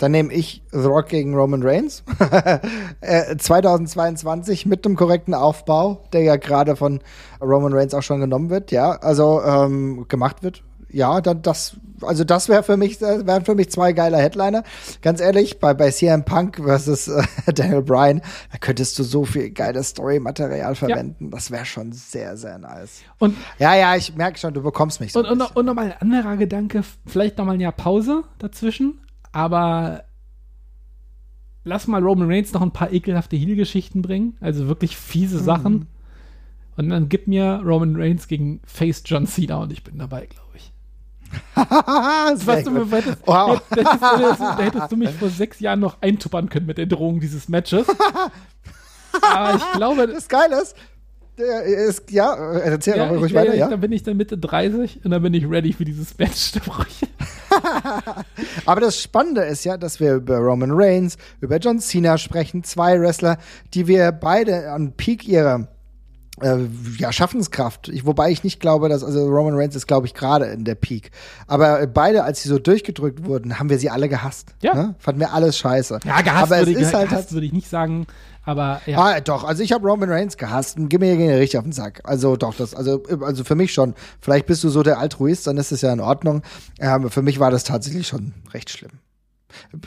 Dann 0.03 0.11
nehme 0.11 0.33
ich 0.33 0.61
The 0.73 0.79
Rock 0.79 1.07
gegen 1.07 1.33
Roman 1.33 1.63
Reigns. 1.63 2.03
äh, 2.99 3.37
2022 3.37 4.65
mit 4.65 4.85
einem 4.85 4.97
korrekten 4.97 5.33
Aufbau, 5.33 6.03
der 6.11 6.23
ja 6.23 6.35
gerade 6.35 6.75
von 6.75 6.99
Roman 7.41 7.71
Reigns 7.71 7.93
auch 7.93 8.01
schon 8.01 8.19
genommen 8.19 8.49
wird, 8.49 8.71
ja, 8.71 8.91
also 8.97 9.41
ähm, 9.41 10.05
gemacht 10.09 10.43
wird. 10.43 10.61
Ja, 10.89 11.21
dann 11.21 11.41
das, 11.41 11.77
also 12.01 12.25
das 12.25 12.49
wäre 12.49 12.63
für 12.63 12.75
mich, 12.75 13.01
äh, 13.01 13.25
wären 13.25 13.45
für 13.45 13.55
mich 13.55 13.71
zwei 13.71 13.93
geile 13.93 14.17
Headliner. 14.17 14.63
Ganz 15.01 15.21
ehrlich, 15.21 15.61
bei, 15.61 15.73
bei 15.73 15.89
CM 15.89 16.25
Punk 16.25 16.57
versus 16.57 17.07
äh, 17.07 17.23
Daniel 17.55 17.81
Bryan, 17.81 18.21
da 18.51 18.57
könntest 18.59 18.99
du 18.99 19.03
so 19.03 19.23
viel 19.23 19.51
geiles 19.51 19.91
Story-Material 19.91 20.75
verwenden. 20.75 21.27
Ja. 21.27 21.31
Das 21.31 21.49
wäre 21.49 21.63
schon 21.63 21.93
sehr, 21.93 22.35
sehr 22.35 22.57
nice. 22.57 23.03
Und 23.19 23.37
ja, 23.57 23.73
ja, 23.73 23.95
ich 23.95 24.17
merke 24.17 24.37
schon, 24.37 24.53
du 24.53 24.61
bekommst 24.61 24.99
mich 24.99 25.13
so. 25.13 25.19
Und, 25.19 25.27
und, 25.27 25.55
und 25.55 25.65
nochmal 25.65 25.95
ein 25.97 26.13
anderer 26.13 26.35
Gedanke, 26.35 26.83
vielleicht 27.05 27.37
nochmal 27.37 27.55
ein 27.55 27.61
Jahr 27.61 27.71
Pause 27.71 28.23
dazwischen 28.37 28.99
aber 29.33 30.05
lass 31.65 31.87
mal 31.87 32.01
Roman 32.01 32.29
Reigns 32.29 32.53
noch 32.53 32.61
ein 32.61 32.71
paar 32.71 32.93
ekelhafte 32.93 33.35
Heal-Geschichten 33.35 34.01
bringen, 34.01 34.37
also 34.39 34.67
wirklich 34.67 34.95
fiese 34.95 35.39
mhm. 35.39 35.43
Sachen. 35.43 35.87
Und 36.75 36.89
dann 36.89 37.09
gib 37.09 37.27
mir 37.27 37.61
Roman 37.63 37.95
Reigns 37.95 38.27
gegen 38.27 38.61
Face 38.65 39.03
John 39.05 39.27
Cena 39.27 39.57
und 39.57 39.71
ich 39.71 39.83
bin 39.83 39.97
dabei, 39.97 40.27
glaube 40.27 40.49
ich. 40.55 40.71
weißt 41.55 42.67
du, 42.67 42.91
hättest, 42.91 43.27
wow. 43.27 43.61
hättest, 43.71 44.01
hättest, 44.01 44.41
da 44.41 44.57
hättest 44.59 44.91
du 44.91 44.97
mich 44.97 45.09
vor 45.09 45.29
sechs 45.29 45.59
Jahren 45.59 45.79
noch 45.79 46.01
eintuppern 46.01 46.49
können 46.49 46.65
mit 46.65 46.77
der 46.77 46.85
Drohung 46.85 47.19
dieses 47.19 47.49
Matches. 47.49 47.87
Aber 49.21 49.55
ich 49.55 49.71
glaube. 49.73 50.07
Das 50.07 50.27
Geile 50.27 50.61
ist, 50.61 50.75
der 51.37 51.63
ist, 51.63 52.11
ja, 52.11 52.33
erzähl 52.57 52.97
ja, 52.97 53.07
ruhig 53.07 53.33
weiter, 53.33 53.55
ja. 53.55 53.67
Dann 53.67 53.79
bin 53.79 53.91
ich 53.91 54.03
dann 54.03 54.17
Mitte 54.17 54.37
30 54.37 55.03
und 55.03 55.11
dann 55.11 55.21
bin 55.21 55.33
ich 55.33 55.49
ready 55.49 55.73
für 55.73 55.85
dieses 55.85 56.17
Match. 56.17 56.53
Aber 58.65 58.81
das 58.81 59.01
Spannende 59.01 59.41
ist 59.41 59.63
ja, 59.63 59.77
dass 59.77 59.99
wir 59.99 60.15
über 60.15 60.37
Roman 60.37 60.71
Reigns, 60.71 61.17
über 61.41 61.57
John 61.57 61.79
Cena 61.79 62.17
sprechen, 62.17 62.63
zwei 62.63 62.99
Wrestler, 62.99 63.37
die 63.73 63.87
wir 63.87 64.11
beide 64.11 64.71
an 64.71 64.93
Peak 64.93 65.27
ihrer 65.27 65.67
äh, 66.41 66.57
ja, 66.97 67.11
Schaffenskraft. 67.11 67.89
Ich, 67.89 68.05
wobei 68.05 68.31
ich 68.31 68.43
nicht 68.43 68.59
glaube, 68.59 68.89
dass, 68.89 69.03
also 69.03 69.27
Roman 69.27 69.55
Reigns 69.55 69.75
ist, 69.75 69.87
glaube 69.87 70.07
ich, 70.07 70.13
gerade 70.13 70.45
in 70.45 70.65
der 70.65 70.75
Peak. 70.75 71.11
Aber 71.47 71.85
beide, 71.87 72.23
als 72.23 72.41
sie 72.41 72.49
so 72.49 72.59
durchgedrückt 72.59 73.25
wurden, 73.25 73.59
haben 73.59 73.69
wir 73.69 73.77
sie 73.77 73.89
alle 73.89 74.09
gehasst. 74.09 74.55
Ja. 74.61 74.73
Ne? 74.73 74.95
Fanden 74.97 75.21
wir 75.21 75.33
alles 75.33 75.57
scheiße. 75.57 75.99
Ja, 76.05 76.21
gehasst, 76.21 76.51
Aber 76.51 76.59
würde, 76.59 76.73
es 76.73 76.87
ist 76.87 76.93
halt, 76.93 77.09
gehasst 77.09 77.33
würde 77.33 77.45
ich 77.45 77.53
nicht 77.53 77.69
sagen. 77.69 78.07
Aber 78.45 78.81
ja. 78.85 78.97
Ah, 78.99 79.19
doch, 79.21 79.43
also 79.43 79.63
ich 79.63 79.71
habe 79.71 79.87
Roman 79.87 80.09
Reigns 80.09 80.37
gehasst 80.37 80.77
und 80.77 80.89
gib 80.89 81.01
mir 81.01 81.15
hier 81.15 81.37
richtig 81.37 81.57
auf 81.57 81.63
den 81.63 81.71
Sack. 81.71 82.01
Also 82.03 82.35
doch, 82.35 82.55
das, 82.55 82.75
also, 82.75 83.03
also 83.21 83.43
für 83.43 83.55
mich 83.55 83.73
schon. 83.73 83.93
Vielleicht 84.19 84.47
bist 84.47 84.63
du 84.63 84.69
so 84.69 84.83
der 84.83 84.99
Altruist, 84.99 85.47
dann 85.47 85.57
ist 85.57 85.71
es 85.71 85.81
ja 85.81 85.93
in 85.93 86.01
Ordnung. 86.01 86.41
Ähm, 86.79 87.09
für 87.09 87.21
mich 87.21 87.39
war 87.39 87.51
das 87.51 87.63
tatsächlich 87.63 88.07
schon 88.07 88.33
recht 88.53 88.69
schlimm. 88.69 89.02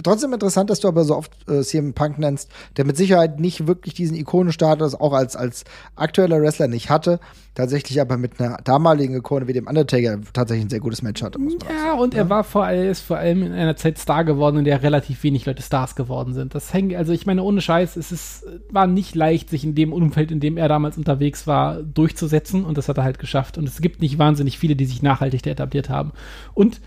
Trotzdem 0.02 0.32
interessant, 0.32 0.70
dass 0.70 0.80
du 0.80 0.88
aber 0.88 1.04
so 1.04 1.16
oft 1.16 1.32
äh, 1.48 1.62
CM 1.62 1.94
Punk 1.94 2.18
nennst, 2.18 2.50
der 2.76 2.84
mit 2.84 2.96
Sicherheit 2.96 3.40
nicht 3.40 3.66
wirklich 3.66 3.94
diesen 3.94 4.16
Ikonenstatus 4.16 4.94
auch 4.94 5.12
als, 5.12 5.36
als 5.36 5.64
aktueller 5.94 6.40
Wrestler 6.40 6.68
nicht 6.68 6.90
hatte, 6.90 7.20
tatsächlich 7.54 8.00
aber 8.00 8.16
mit 8.18 8.40
einer 8.40 8.58
damaligen 8.64 9.16
Ikone 9.16 9.48
wie 9.48 9.52
dem 9.52 9.66
Undertaker 9.66 10.18
tatsächlich 10.32 10.66
ein 10.66 10.70
sehr 10.70 10.80
gutes 10.80 11.02
Match 11.02 11.22
hatte. 11.22 11.38
Ja, 11.68 11.94
und 11.94 12.14
er 12.14 12.28
war 12.28 12.44
vor 12.44 12.64
allem, 12.64 12.90
ist 12.90 13.00
vor 13.00 13.16
allem 13.16 13.42
in 13.42 13.52
einer 13.52 13.76
Zeit 13.76 13.98
Star 13.98 14.24
geworden, 14.24 14.58
in 14.58 14.64
der 14.64 14.82
relativ 14.82 15.22
wenig 15.22 15.46
Leute 15.46 15.62
Stars 15.62 15.96
geworden 15.96 16.34
sind. 16.34 16.54
Das 16.54 16.72
hängt, 16.72 16.94
also 16.94 17.12
ich 17.12 17.26
meine, 17.26 17.42
ohne 17.42 17.60
Scheiß, 17.60 17.96
es 17.96 18.12
ist, 18.12 18.46
war 18.70 18.86
nicht 18.86 19.14
leicht, 19.14 19.50
sich 19.50 19.64
in 19.64 19.74
dem 19.74 19.92
Umfeld, 19.92 20.30
in 20.30 20.40
dem 20.40 20.56
er 20.56 20.68
damals 20.68 20.98
unterwegs 20.98 21.46
war, 21.46 21.82
durchzusetzen 21.82 22.64
und 22.64 22.78
das 22.78 22.88
hat 22.88 22.98
er 22.98 23.04
halt 23.04 23.18
geschafft. 23.18 23.58
Und 23.58 23.68
es 23.68 23.80
gibt 23.80 24.00
nicht 24.00 24.18
wahnsinnig 24.18 24.58
viele, 24.58 24.76
die 24.76 24.86
sich 24.86 25.02
nachhaltig 25.02 25.46
etabliert 25.46 25.88
haben. 25.88 26.12
Und 26.54 26.80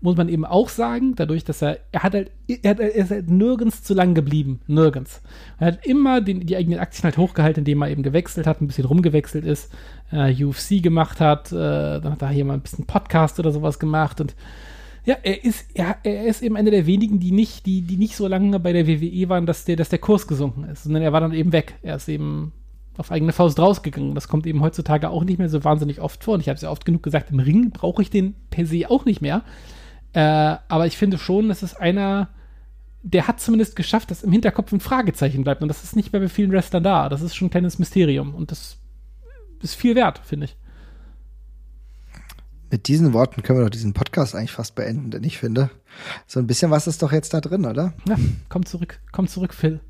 muss 0.00 0.16
man 0.16 0.28
eben 0.28 0.44
auch 0.44 0.68
sagen, 0.68 1.14
dadurch, 1.16 1.44
dass 1.44 1.62
er, 1.62 1.78
er 1.90 2.02
hat 2.02 2.14
halt, 2.14 2.30
er, 2.48 2.70
hat, 2.70 2.80
er 2.80 2.94
ist 2.94 3.10
halt 3.10 3.30
nirgends 3.30 3.82
zu 3.82 3.94
lang 3.94 4.14
geblieben. 4.14 4.60
Nirgends. 4.66 5.22
Er 5.58 5.68
hat 5.68 5.86
immer 5.86 6.20
den, 6.20 6.40
die 6.40 6.56
eigenen 6.56 6.78
Aktien 6.78 7.04
halt 7.04 7.16
hochgehalten, 7.16 7.62
indem 7.62 7.82
er 7.82 7.90
eben 7.90 8.02
gewechselt 8.02 8.46
hat, 8.46 8.60
ein 8.60 8.66
bisschen 8.66 8.84
rumgewechselt 8.84 9.44
ist, 9.44 9.72
äh, 10.12 10.44
UFC 10.44 10.82
gemacht 10.82 11.20
hat, 11.20 11.50
äh, 11.50 12.00
dann 12.00 12.12
hat 12.12 12.22
er 12.22 12.28
hier 12.28 12.44
mal 12.44 12.54
ein 12.54 12.60
bisschen 12.60 12.86
Podcast 12.86 13.38
oder 13.38 13.52
sowas 13.52 13.78
gemacht 13.78 14.20
und 14.20 14.34
ja, 15.06 15.16
er 15.22 15.44
ist, 15.44 15.66
er, 15.74 15.98
er 16.02 16.26
ist 16.26 16.42
eben 16.42 16.56
einer 16.56 16.72
der 16.72 16.84
wenigen, 16.84 17.20
die 17.20 17.30
nicht, 17.30 17.64
die, 17.64 17.82
die 17.82 17.96
nicht 17.96 18.16
so 18.16 18.26
lange 18.26 18.58
bei 18.58 18.72
der 18.72 18.88
WWE 18.88 19.28
waren, 19.28 19.46
dass 19.46 19.64
der, 19.64 19.76
dass 19.76 19.88
der 19.88 20.00
Kurs 20.00 20.26
gesunken 20.26 20.64
ist, 20.64 20.82
sondern 20.82 21.02
er 21.02 21.12
war 21.12 21.20
dann 21.20 21.32
eben 21.32 21.52
weg. 21.52 21.74
Er 21.82 21.94
ist 21.94 22.08
eben 22.08 22.52
auf 22.96 23.12
eigene 23.12 23.32
Faust 23.32 23.60
rausgegangen. 23.60 24.16
Das 24.16 24.26
kommt 24.26 24.48
eben 24.48 24.62
heutzutage 24.62 25.08
auch 25.10 25.22
nicht 25.22 25.38
mehr 25.38 25.48
so 25.48 25.62
wahnsinnig 25.62 26.00
oft 26.00 26.24
vor. 26.24 26.34
Und 26.34 26.40
ich 26.40 26.48
habe 26.48 26.56
es 26.56 26.62
ja 26.62 26.70
oft 26.70 26.84
genug 26.84 27.04
gesagt, 27.04 27.30
im 27.30 27.38
Ring 27.38 27.70
brauche 27.70 28.02
ich 28.02 28.10
den 28.10 28.34
per 28.50 28.66
se 28.66 28.90
auch 28.90 29.04
nicht 29.04 29.22
mehr. 29.22 29.42
Äh, 30.12 30.20
aber 30.20 30.86
ich 30.86 30.96
finde 30.96 31.18
schon, 31.18 31.48
dass 31.48 31.62
es 31.62 31.74
einer, 31.74 32.28
der 33.02 33.28
hat 33.28 33.40
zumindest 33.40 33.76
geschafft, 33.76 34.10
dass 34.10 34.22
im 34.22 34.32
Hinterkopf 34.32 34.72
ein 34.72 34.80
Fragezeichen 34.80 35.44
bleibt. 35.44 35.62
Und 35.62 35.68
das 35.68 35.84
ist 35.84 35.96
nicht 35.96 36.12
mehr 36.12 36.20
bei 36.20 36.28
vielen 36.28 36.52
Wrestlern 36.52 36.82
da. 36.82 37.08
Das 37.08 37.22
ist 37.22 37.34
schon 37.34 37.46
ein 37.46 37.50
kleines 37.50 37.78
Mysterium. 37.78 38.34
Und 38.34 38.50
das 38.50 38.78
ist 39.62 39.74
viel 39.74 39.94
wert, 39.94 40.20
finde 40.24 40.46
ich. 40.46 40.56
Mit 42.70 42.88
diesen 42.88 43.12
Worten 43.12 43.42
können 43.42 43.60
wir 43.60 43.64
doch 43.64 43.70
diesen 43.70 43.92
Podcast 43.92 44.34
eigentlich 44.34 44.50
fast 44.50 44.74
beenden, 44.74 45.12
denn 45.12 45.22
ich 45.22 45.38
finde, 45.38 45.70
so 46.26 46.40
ein 46.40 46.48
bisschen 46.48 46.72
was 46.72 46.88
ist 46.88 47.00
doch 47.00 47.12
jetzt 47.12 47.32
da 47.32 47.40
drin, 47.40 47.64
oder? 47.64 47.92
Ja, 48.08 48.16
komm 48.48 48.66
zurück, 48.66 48.98
komm 49.12 49.28
zurück, 49.28 49.54
Phil. 49.54 49.80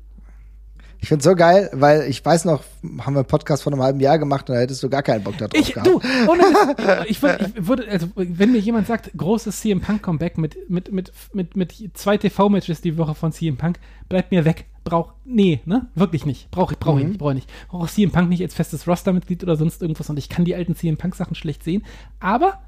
Ich 0.99 1.09
find's 1.09 1.25
so 1.25 1.35
geil, 1.35 1.69
weil 1.73 2.03
ich 2.09 2.23
weiß 2.25 2.45
noch, 2.45 2.63
haben 2.99 3.13
wir 3.13 3.19
einen 3.19 3.25
Podcast 3.27 3.63
vor 3.63 3.71
einem 3.71 3.81
halben 3.81 3.99
Jahr 3.99 4.17
gemacht 4.17 4.49
und 4.49 4.55
da 4.55 4.61
hättest 4.61 4.81
du 4.81 4.89
gar 4.89 5.03
keinen 5.03 5.23
Bock 5.23 5.37
darauf 5.37 5.53
ich, 5.53 5.73
gehabt. 5.73 5.87
Du, 5.87 6.01
ohne, 6.27 7.05
ich, 7.07 7.21
würd, 7.21 7.53
ich 7.55 7.67
würde, 7.67 7.87
also 7.87 8.07
wenn 8.15 8.51
mir 8.51 8.59
jemand 8.59 8.87
sagt, 8.87 9.11
großes 9.15 9.61
CM 9.61 9.81
Punk 9.81 10.01
Comeback 10.01 10.37
mit, 10.37 10.69
mit, 10.69 10.91
mit, 10.91 11.11
mit, 11.33 11.55
mit 11.55 11.91
zwei 11.93 12.17
TV-Matches 12.17 12.81
die 12.81 12.97
Woche 12.97 13.13
von 13.15 13.31
CM 13.31 13.57
Punk, 13.57 13.79
bleibt 14.09 14.31
mir 14.31 14.43
weg. 14.45 14.65
Brauch, 14.83 15.13
nee, 15.23 15.61
ne? 15.65 15.87
Wirklich 15.95 16.25
nicht. 16.25 16.49
Brauche 16.49 16.73
ich, 16.73 16.79
brauche 16.79 16.95
mhm. 16.95 17.01
ich 17.01 17.07
nicht, 17.09 17.19
brauche 17.19 17.31
ich 17.31 17.35
nicht. 17.35 17.49
Brauche 17.67 17.83
auch 17.83 17.89
CM 17.89 18.11
Punk 18.11 18.29
nicht 18.29 18.41
als 18.41 18.55
festes 18.55 18.87
Roster-Mitglied 18.87 19.43
oder 19.43 19.55
sonst 19.55 19.81
irgendwas 19.81 20.09
und 20.09 20.17
ich 20.17 20.29
kann 20.29 20.45
die 20.45 20.55
alten 20.55 20.75
CM 20.75 20.97
Punk 20.97 21.15
Sachen 21.15 21.35
schlecht 21.35 21.63
sehen. 21.63 21.85
Aber, 22.19 22.59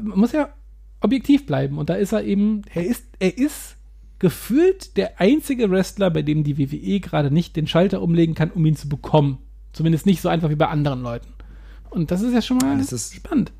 man 0.00 0.18
muss 0.18 0.32
ja 0.32 0.48
objektiv 1.00 1.46
bleiben 1.46 1.78
und 1.78 1.90
da 1.90 1.94
ist 1.94 2.12
er 2.12 2.24
eben, 2.24 2.62
er 2.72 2.86
ist, 2.86 3.04
er 3.18 3.36
ist 3.36 3.76
gefühlt 4.20 4.96
der 4.96 5.20
einzige 5.20 5.70
Wrestler, 5.70 6.10
bei 6.10 6.22
dem 6.22 6.44
die 6.44 6.58
WWE 6.58 7.00
gerade 7.00 7.32
nicht 7.32 7.56
den 7.56 7.66
Schalter 7.66 8.00
umlegen 8.00 8.36
kann, 8.36 8.52
um 8.52 8.64
ihn 8.64 8.76
zu 8.76 8.88
bekommen. 8.88 9.38
Zumindest 9.72 10.06
nicht 10.06 10.20
so 10.20 10.28
einfach 10.28 10.50
wie 10.50 10.56
bei 10.56 10.68
anderen 10.68 11.02
Leuten. 11.02 11.28
Und 11.90 12.12
das 12.12 12.22
ist 12.22 12.32
ja 12.32 12.42
schon 12.42 12.58
mal 12.58 12.78
ja, 12.78 12.98
spannend. 12.98 13.52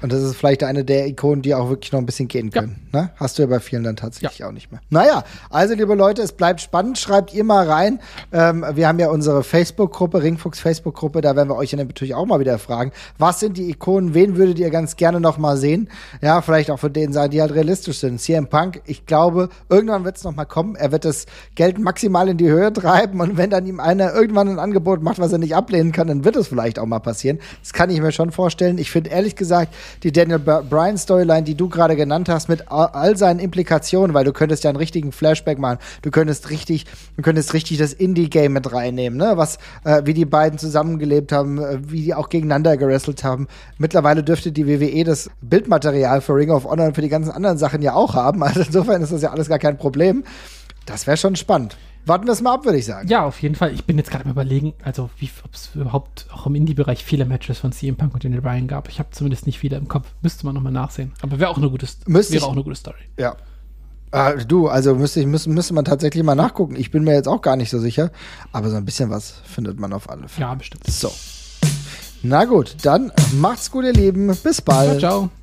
Und 0.00 0.12
das 0.12 0.22
ist 0.22 0.36
vielleicht 0.36 0.62
eine 0.62 0.84
der 0.84 1.06
Ikonen, 1.06 1.42
die 1.42 1.54
auch 1.54 1.68
wirklich 1.68 1.92
noch 1.92 1.98
ein 1.98 2.06
bisschen 2.06 2.28
gehen 2.28 2.50
können. 2.50 2.88
Ja. 2.92 3.02
Ne? 3.02 3.10
Hast 3.16 3.38
du 3.38 3.42
ja 3.42 3.48
bei 3.48 3.60
vielen 3.60 3.82
dann 3.82 3.96
tatsächlich 3.96 4.38
ja. 4.38 4.48
auch 4.48 4.52
nicht 4.52 4.70
mehr. 4.70 4.80
Naja, 4.90 5.24
also 5.50 5.74
liebe 5.74 5.94
Leute, 5.94 6.22
es 6.22 6.32
bleibt 6.32 6.60
spannend. 6.60 6.98
Schreibt 6.98 7.34
ihr 7.34 7.44
mal 7.44 7.68
rein. 7.68 8.00
Ähm, 8.32 8.64
wir 8.74 8.86
haben 8.86 8.98
ja 8.98 9.08
unsere 9.08 9.42
Facebook-Gruppe, 9.42 10.22
Ringfuchs 10.22 10.60
Facebook-Gruppe, 10.60 11.20
da 11.20 11.34
werden 11.34 11.48
wir 11.48 11.56
euch 11.56 11.72
ja 11.72 11.78
natürlich 11.78 12.14
auch 12.14 12.26
mal 12.26 12.40
wieder 12.40 12.58
fragen. 12.58 12.92
Was 13.18 13.40
sind 13.40 13.56
die 13.56 13.70
Ikonen? 13.70 14.14
Wen 14.14 14.36
würdet 14.36 14.58
ihr 14.58 14.70
ganz 14.70 14.96
gerne 14.96 15.20
noch 15.20 15.38
mal 15.38 15.56
sehen? 15.56 15.88
Ja, 16.22 16.42
vielleicht 16.42 16.70
auch 16.70 16.78
von 16.78 16.92
denen 16.92 17.12
sein, 17.12 17.30
die 17.30 17.40
halt 17.40 17.54
realistisch 17.54 17.98
sind. 17.98 18.20
CM 18.20 18.48
Punk, 18.48 18.82
ich 18.86 19.06
glaube, 19.06 19.48
irgendwann 19.68 20.04
wird 20.04 20.16
es 20.16 20.24
noch 20.24 20.34
mal 20.34 20.44
kommen. 20.44 20.76
Er 20.76 20.92
wird 20.92 21.04
das 21.04 21.26
Geld 21.54 21.78
maximal 21.78 22.28
in 22.28 22.36
die 22.36 22.48
Höhe 22.48 22.72
treiben 22.72 23.20
und 23.20 23.36
wenn 23.36 23.50
dann 23.50 23.66
ihm 23.66 23.80
einer 23.80 24.14
irgendwann 24.14 24.48
ein 24.48 24.58
Angebot 24.58 25.02
macht, 25.02 25.18
was 25.18 25.32
er 25.32 25.38
nicht 25.38 25.56
ablehnen 25.56 25.92
kann, 25.92 26.06
dann 26.06 26.24
wird 26.24 26.36
es 26.36 26.48
vielleicht 26.48 26.78
auch 26.78 26.86
mal 26.86 27.00
passieren. 27.00 27.38
Das 27.62 27.72
kann 27.72 27.90
ich 27.90 28.00
mir 28.00 28.12
schon 28.12 28.30
vorstellen. 28.30 28.78
Ich 28.78 28.90
finde 28.90 29.10
ehrlich 29.10 29.36
gesagt, 29.36 29.74
die 30.02 30.12
Daniel 30.12 30.38
Bryan 30.38 30.98
Storyline, 30.98 31.42
die 31.42 31.54
du 31.54 31.68
gerade 31.68 31.96
genannt 31.96 32.28
hast, 32.28 32.48
mit 32.48 32.70
all 32.70 33.16
seinen 33.16 33.40
Implikationen, 33.40 34.14
weil 34.14 34.24
du 34.24 34.32
könntest 34.32 34.64
ja 34.64 34.70
einen 34.70 34.76
richtigen 34.76 35.12
Flashback 35.12 35.58
machen. 35.58 35.78
Du 36.02 36.10
könntest 36.10 36.50
richtig, 36.50 36.86
du 37.16 37.22
könntest 37.22 37.54
richtig 37.54 37.78
das 37.78 37.92
Indie-Game 37.92 38.52
mit 38.52 38.72
reinnehmen, 38.72 39.18
ne? 39.18 39.32
Was, 39.36 39.58
äh, 39.84 40.02
wie 40.04 40.14
die 40.14 40.24
beiden 40.24 40.58
zusammengelebt 40.58 41.32
haben, 41.32 41.58
äh, 41.58 41.78
wie 41.82 42.02
die 42.02 42.14
auch 42.14 42.28
gegeneinander 42.28 42.76
gerestelt 42.76 43.24
haben. 43.24 43.48
Mittlerweile 43.78 44.22
dürfte 44.22 44.52
die 44.52 44.66
WWE 44.66 45.04
das 45.04 45.30
Bildmaterial 45.40 46.20
für 46.20 46.34
Ring 46.34 46.50
of 46.50 46.64
Honor 46.64 46.86
und 46.86 46.94
für 46.94 47.02
die 47.02 47.08
ganzen 47.08 47.30
anderen 47.30 47.58
Sachen 47.58 47.82
ja 47.82 47.94
auch 47.94 48.14
haben. 48.14 48.42
Also 48.48 48.62
insofern 48.62 49.02
ist 49.02 49.12
das 49.12 49.20
ja 49.20 49.30
alles 49.30 49.48
gar 49.50 49.58
kein 49.58 49.76
Problem. 49.76 50.24
Das 50.86 51.06
wäre 51.06 51.18
schon 51.18 51.36
spannend 51.36 51.76
warten 52.08 52.26
wir 52.26 52.32
es 52.32 52.40
mal 52.40 52.54
ab, 52.54 52.64
würde 52.64 52.78
ich 52.78 52.86
sagen. 52.86 53.08
Ja, 53.08 53.24
auf 53.24 53.40
jeden 53.42 53.54
Fall. 53.54 53.72
Ich 53.72 53.84
bin 53.84 53.98
jetzt 53.98 54.10
gerade 54.10 54.24
mal 54.24 54.32
überlegen, 54.32 54.74
also 54.82 55.04
ob 55.04 55.12
es 55.52 55.70
überhaupt 55.74 56.26
auch 56.32 56.46
im 56.46 56.54
Indie-Bereich 56.54 57.04
viele 57.04 57.24
Matches 57.24 57.58
von 57.58 57.72
CM 57.72 57.96
Punk 57.96 58.14
und 58.14 58.24
Daniel 58.24 58.40
Bryan 58.40 58.66
gab. 58.66 58.88
Ich 58.88 58.98
habe 58.98 59.10
zumindest 59.10 59.46
nicht 59.46 59.58
viele 59.58 59.76
im 59.76 59.88
Kopf. 59.88 60.08
Müsste 60.22 60.46
man 60.46 60.54
nochmal 60.54 60.72
nachsehen. 60.72 61.12
Aber 61.22 61.38
wäre 61.38 61.50
auch 61.50 61.58
eine 61.58 61.70
gute, 61.70 61.86
müsste 62.06 62.34
wäre 62.34 62.46
auch 62.46 62.52
eine 62.52 62.64
gute 62.64 62.76
Story. 62.76 62.98
Ja. 63.18 63.36
Äh, 64.10 64.44
du, 64.46 64.68
also 64.68 64.94
müsste, 64.94 65.20
ich, 65.20 65.26
müsste, 65.26 65.50
müsste 65.50 65.74
man 65.74 65.84
tatsächlich 65.84 66.24
mal 66.24 66.34
nachgucken. 66.34 66.76
Ich 66.76 66.90
bin 66.90 67.04
mir 67.04 67.14
jetzt 67.14 67.28
auch 67.28 67.42
gar 67.42 67.56
nicht 67.56 67.70
so 67.70 67.78
sicher. 67.78 68.10
Aber 68.52 68.70
so 68.70 68.76
ein 68.76 68.84
bisschen 68.84 69.10
was 69.10 69.34
findet 69.44 69.78
man 69.78 69.92
auf 69.92 70.08
alle 70.08 70.28
Fälle. 70.28 70.48
Ja, 70.48 70.54
bestimmt. 70.54 70.86
So. 70.86 71.12
Na 72.22 72.46
gut, 72.46 72.76
dann 72.82 73.12
macht's 73.34 73.70
gut, 73.70 73.84
ihr 73.84 73.92
Lieben. 73.92 74.34
Bis 74.42 74.60
bald. 74.60 75.00
Ciao, 75.00 75.20
ciao. 75.20 75.37